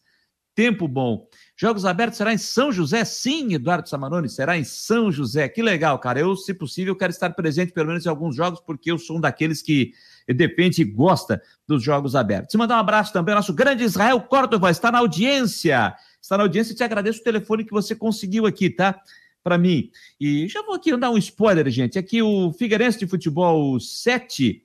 tempo 0.56 0.88
bom. 0.88 1.28
Jogos 1.56 1.86
abertos 1.86 2.18
será 2.18 2.34
em 2.34 2.38
São 2.38 2.72
José? 2.72 3.04
Sim, 3.06 3.54
Eduardo 3.54 3.88
Samaroni, 3.88 4.30
será 4.30 4.58
em 4.58 4.64
São 4.64 5.12
José. 5.12 5.48
Que 5.48 5.62
legal, 5.62 5.98
cara. 6.00 6.20
Eu, 6.20 6.36
se 6.36 6.54
possível, 6.54 6.96
quero 6.96 7.12
estar 7.12 7.30
presente 7.32 7.72
pelo 7.72 7.88
menos 7.88 8.06
em 8.06 8.10
alguns 8.10 8.36
jogos, 8.36 8.60
porque 8.60 8.92
eu 8.92 8.98
sou 8.98 9.18
um 9.18 9.22
daqueles 9.22 9.62
que 9.62 9.94
depende 10.28 10.82
e 10.82 10.86
gosta 10.86 11.42
dos 11.68 11.82
jogos 11.84 12.16
abertos. 12.16 12.54
E 12.54 12.58
mandar 12.58 12.78
um 12.78 12.80
abraço 12.80 13.14
também 13.14 13.34
ao 13.34 13.40
nosso 13.40 13.54
grande 13.54 13.84
Israel 13.84 14.20
Córdova, 14.22 14.70
está 14.70 14.92
na 14.92 15.00
audiência. 15.00 15.96
Está 16.22 16.38
na 16.38 16.44
audiência 16.44 16.74
e 16.74 16.76
te 16.76 16.84
agradeço 16.84 17.22
o 17.22 17.24
telefone 17.24 17.66
que 17.66 17.72
você 17.72 17.96
conseguiu 17.96 18.46
aqui, 18.46 18.70
tá? 18.70 19.00
Para 19.44 19.58
mim. 19.58 19.90
E 20.20 20.48
já 20.48 20.62
vou 20.62 20.76
aqui 20.76 20.96
dar 20.96 21.10
um 21.10 21.18
spoiler, 21.18 21.70
gente. 21.70 21.98
Aqui 21.98 22.22
o 22.22 22.54
Figueirense 22.54 23.00
de 23.00 23.08
Futebol 23.08 23.80
7 23.80 24.64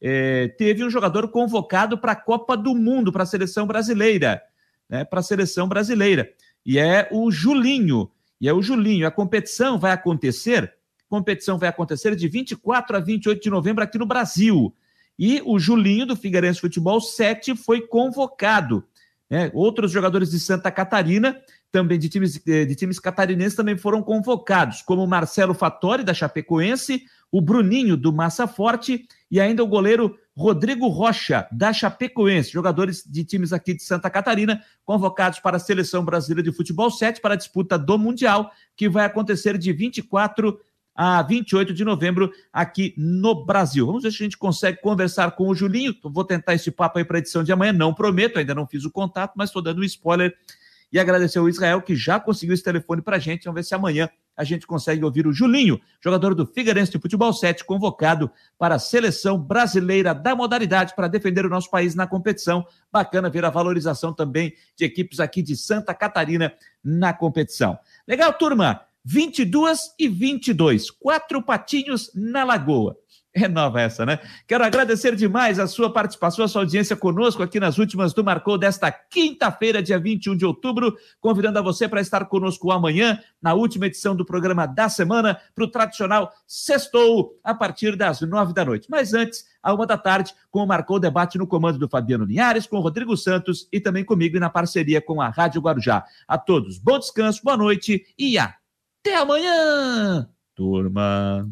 é, 0.00 0.48
teve 0.48 0.84
um 0.84 0.90
jogador 0.90 1.28
convocado 1.28 1.96
para 1.96 2.12
a 2.12 2.16
Copa 2.16 2.56
do 2.56 2.74
Mundo, 2.74 3.10
para 3.10 3.22
a 3.22 3.26
seleção 3.26 3.66
brasileira 3.66 4.42
né, 4.88 5.04
para 5.04 5.20
a 5.20 5.22
seleção 5.22 5.68
brasileira. 5.68 6.30
E 6.64 6.78
é 6.78 7.08
o 7.12 7.30
Julinho. 7.30 8.10
E 8.40 8.48
é 8.48 8.52
o 8.52 8.62
Julinho. 8.62 9.06
A 9.06 9.10
competição 9.10 9.78
vai 9.78 9.92
acontecer, 9.92 10.72
competição 11.08 11.58
vai 11.58 11.68
acontecer 11.68 12.14
de 12.16 12.28
24 12.28 12.96
a 12.96 13.00
28 13.00 13.42
de 13.42 13.50
novembro 13.50 13.84
aqui 13.84 13.98
no 13.98 14.06
Brasil. 14.06 14.74
E 15.18 15.42
o 15.44 15.58
Julinho 15.58 16.06
do 16.06 16.16
Figueirense 16.16 16.60
Futebol 16.60 17.00
7 17.00 17.56
foi 17.56 17.80
convocado. 17.82 18.84
Né? 19.30 19.50
Outros 19.52 19.90
jogadores 19.90 20.30
de 20.30 20.40
Santa 20.40 20.70
Catarina, 20.70 21.38
também 21.70 21.98
de 21.98 22.08
times, 22.08 22.40
eh, 22.46 22.64
de 22.64 22.74
times 22.74 22.98
catarinenses, 22.98 23.54
também 23.54 23.76
foram 23.76 24.02
convocados, 24.02 24.80
como 24.80 25.06
Marcelo 25.06 25.52
Fattori, 25.52 26.02
da 26.02 26.14
Chapecoense, 26.14 27.02
o 27.30 27.40
Bruninho, 27.42 27.96
do 27.96 28.10
Massa 28.10 28.46
Forte, 28.46 29.06
e 29.30 29.38
ainda 29.38 29.62
o 29.62 29.66
goleiro 29.66 30.16
Rodrigo 30.34 30.88
Rocha, 30.88 31.46
da 31.52 31.72
Chapecoense, 31.72 32.50
jogadores 32.50 33.04
de 33.04 33.22
times 33.24 33.52
aqui 33.52 33.74
de 33.74 33.82
Santa 33.82 34.08
Catarina, 34.08 34.62
convocados 34.84 35.40
para 35.40 35.58
a 35.58 35.60
Seleção 35.60 36.04
Brasileira 36.04 36.48
de 36.48 36.56
Futebol 36.56 36.90
7 36.90 37.20
para 37.20 37.34
a 37.34 37.36
disputa 37.36 37.78
do 37.78 37.98
Mundial, 37.98 38.50
que 38.74 38.88
vai 38.88 39.04
acontecer 39.04 39.58
de 39.58 39.72
24 39.72 40.58
a 41.00 41.22
28 41.22 41.72
de 41.72 41.84
novembro 41.84 42.32
aqui 42.52 42.92
no 42.98 43.44
Brasil. 43.44 43.86
Vamos 43.86 44.02
ver 44.02 44.10
se 44.10 44.16
a 44.16 44.24
gente 44.24 44.36
consegue 44.36 44.80
conversar 44.80 45.30
com 45.30 45.48
o 45.48 45.54
Julinho. 45.54 45.94
Vou 46.02 46.24
tentar 46.24 46.54
esse 46.54 46.72
papo 46.72 46.98
aí 46.98 47.04
para 47.04 47.18
a 47.18 47.20
edição 47.20 47.44
de 47.44 47.52
amanhã, 47.52 47.72
não 47.72 47.94
prometo, 47.94 48.36
ainda 48.36 48.52
não 48.52 48.66
fiz 48.66 48.84
o 48.84 48.90
contato, 48.90 49.34
mas 49.36 49.50
estou 49.50 49.62
dando 49.62 49.80
um 49.80 49.84
spoiler 49.84 50.36
e 50.92 50.98
agradecer 50.98 51.38
ao 51.38 51.48
Israel 51.48 51.82
que 51.82 51.94
já 51.94 52.18
conseguiu 52.18 52.52
esse 52.52 52.64
telefone 52.64 53.00
para 53.00 53.14
a 53.14 53.18
gente. 53.20 53.44
Vamos 53.44 53.60
ver 53.60 53.62
se 53.62 53.76
amanhã 53.76 54.08
a 54.36 54.42
gente 54.42 54.66
consegue 54.66 55.04
ouvir 55.04 55.24
o 55.24 55.32
Julinho, 55.32 55.80
jogador 56.02 56.34
do 56.34 56.44
Figueirense 56.44 56.90
de 56.90 56.98
Futebol 56.98 57.32
7, 57.32 57.64
convocado 57.64 58.28
para 58.58 58.74
a 58.74 58.78
seleção 58.80 59.38
brasileira 59.38 60.12
da 60.12 60.34
modalidade 60.34 60.96
para 60.96 61.06
defender 61.06 61.46
o 61.46 61.48
nosso 61.48 61.70
país 61.70 61.94
na 61.94 62.08
competição. 62.08 62.66
Bacana 62.90 63.30
ver 63.30 63.44
a 63.44 63.50
valorização 63.50 64.12
também 64.12 64.52
de 64.74 64.84
equipes 64.84 65.20
aqui 65.20 65.42
de 65.42 65.56
Santa 65.56 65.94
Catarina 65.94 66.52
na 66.82 67.12
competição. 67.12 67.78
Legal, 68.06 68.32
turma? 68.32 68.87
22 69.10 69.94
e 69.98 70.06
22, 70.06 70.90
quatro 70.90 71.42
patinhos 71.42 72.10
na 72.14 72.44
lagoa. 72.44 72.94
É 73.32 73.48
nova 73.48 73.80
essa, 73.80 74.04
né? 74.04 74.18
Quero 74.46 74.64
agradecer 74.64 75.16
demais 75.16 75.58
a 75.58 75.66
sua 75.66 75.90
participação, 75.90 76.44
a 76.44 76.48
sua 76.48 76.62
audiência 76.62 76.94
conosco 76.94 77.42
aqui 77.42 77.58
nas 77.58 77.78
últimas 77.78 78.12
do 78.12 78.22
Marcou 78.22 78.58
desta 78.58 78.90
quinta-feira, 78.90 79.82
dia 79.82 79.98
21 79.98 80.36
de 80.36 80.44
outubro, 80.44 80.94
convidando 81.20 81.58
a 81.58 81.62
você 81.62 81.88
para 81.88 82.02
estar 82.02 82.26
conosco 82.26 82.70
amanhã, 82.70 83.18
na 83.40 83.54
última 83.54 83.86
edição 83.86 84.14
do 84.14 84.26
programa 84.26 84.66
da 84.66 84.90
semana, 84.90 85.40
para 85.54 85.64
o 85.64 85.70
tradicional 85.70 86.30
Sextou, 86.46 87.38
a 87.42 87.54
partir 87.54 87.96
das 87.96 88.20
nove 88.20 88.52
da 88.52 88.64
noite. 88.64 88.88
Mas 88.90 89.14
antes, 89.14 89.46
a 89.62 89.72
uma 89.72 89.86
da 89.86 89.96
tarde, 89.96 90.34
com 90.50 90.62
o 90.62 90.66
Marcou 90.66 91.00
Debate 91.00 91.38
no 91.38 91.46
comando 91.46 91.78
do 91.78 91.88
Fabiano 91.88 92.26
Linhares, 92.26 92.66
com 92.66 92.76
o 92.76 92.80
Rodrigo 92.80 93.16
Santos 93.16 93.68
e 93.72 93.80
também 93.80 94.04
comigo 94.04 94.36
e 94.36 94.40
na 94.40 94.50
parceria 94.50 95.00
com 95.00 95.22
a 95.22 95.30
Rádio 95.30 95.62
Guarujá. 95.62 96.04
A 96.26 96.36
todos, 96.36 96.78
bom 96.78 96.98
descanso, 96.98 97.40
boa 97.42 97.56
noite 97.56 98.04
e 98.18 98.36
até 99.08 99.16
amanhã, 99.16 100.28
turma! 100.54 101.48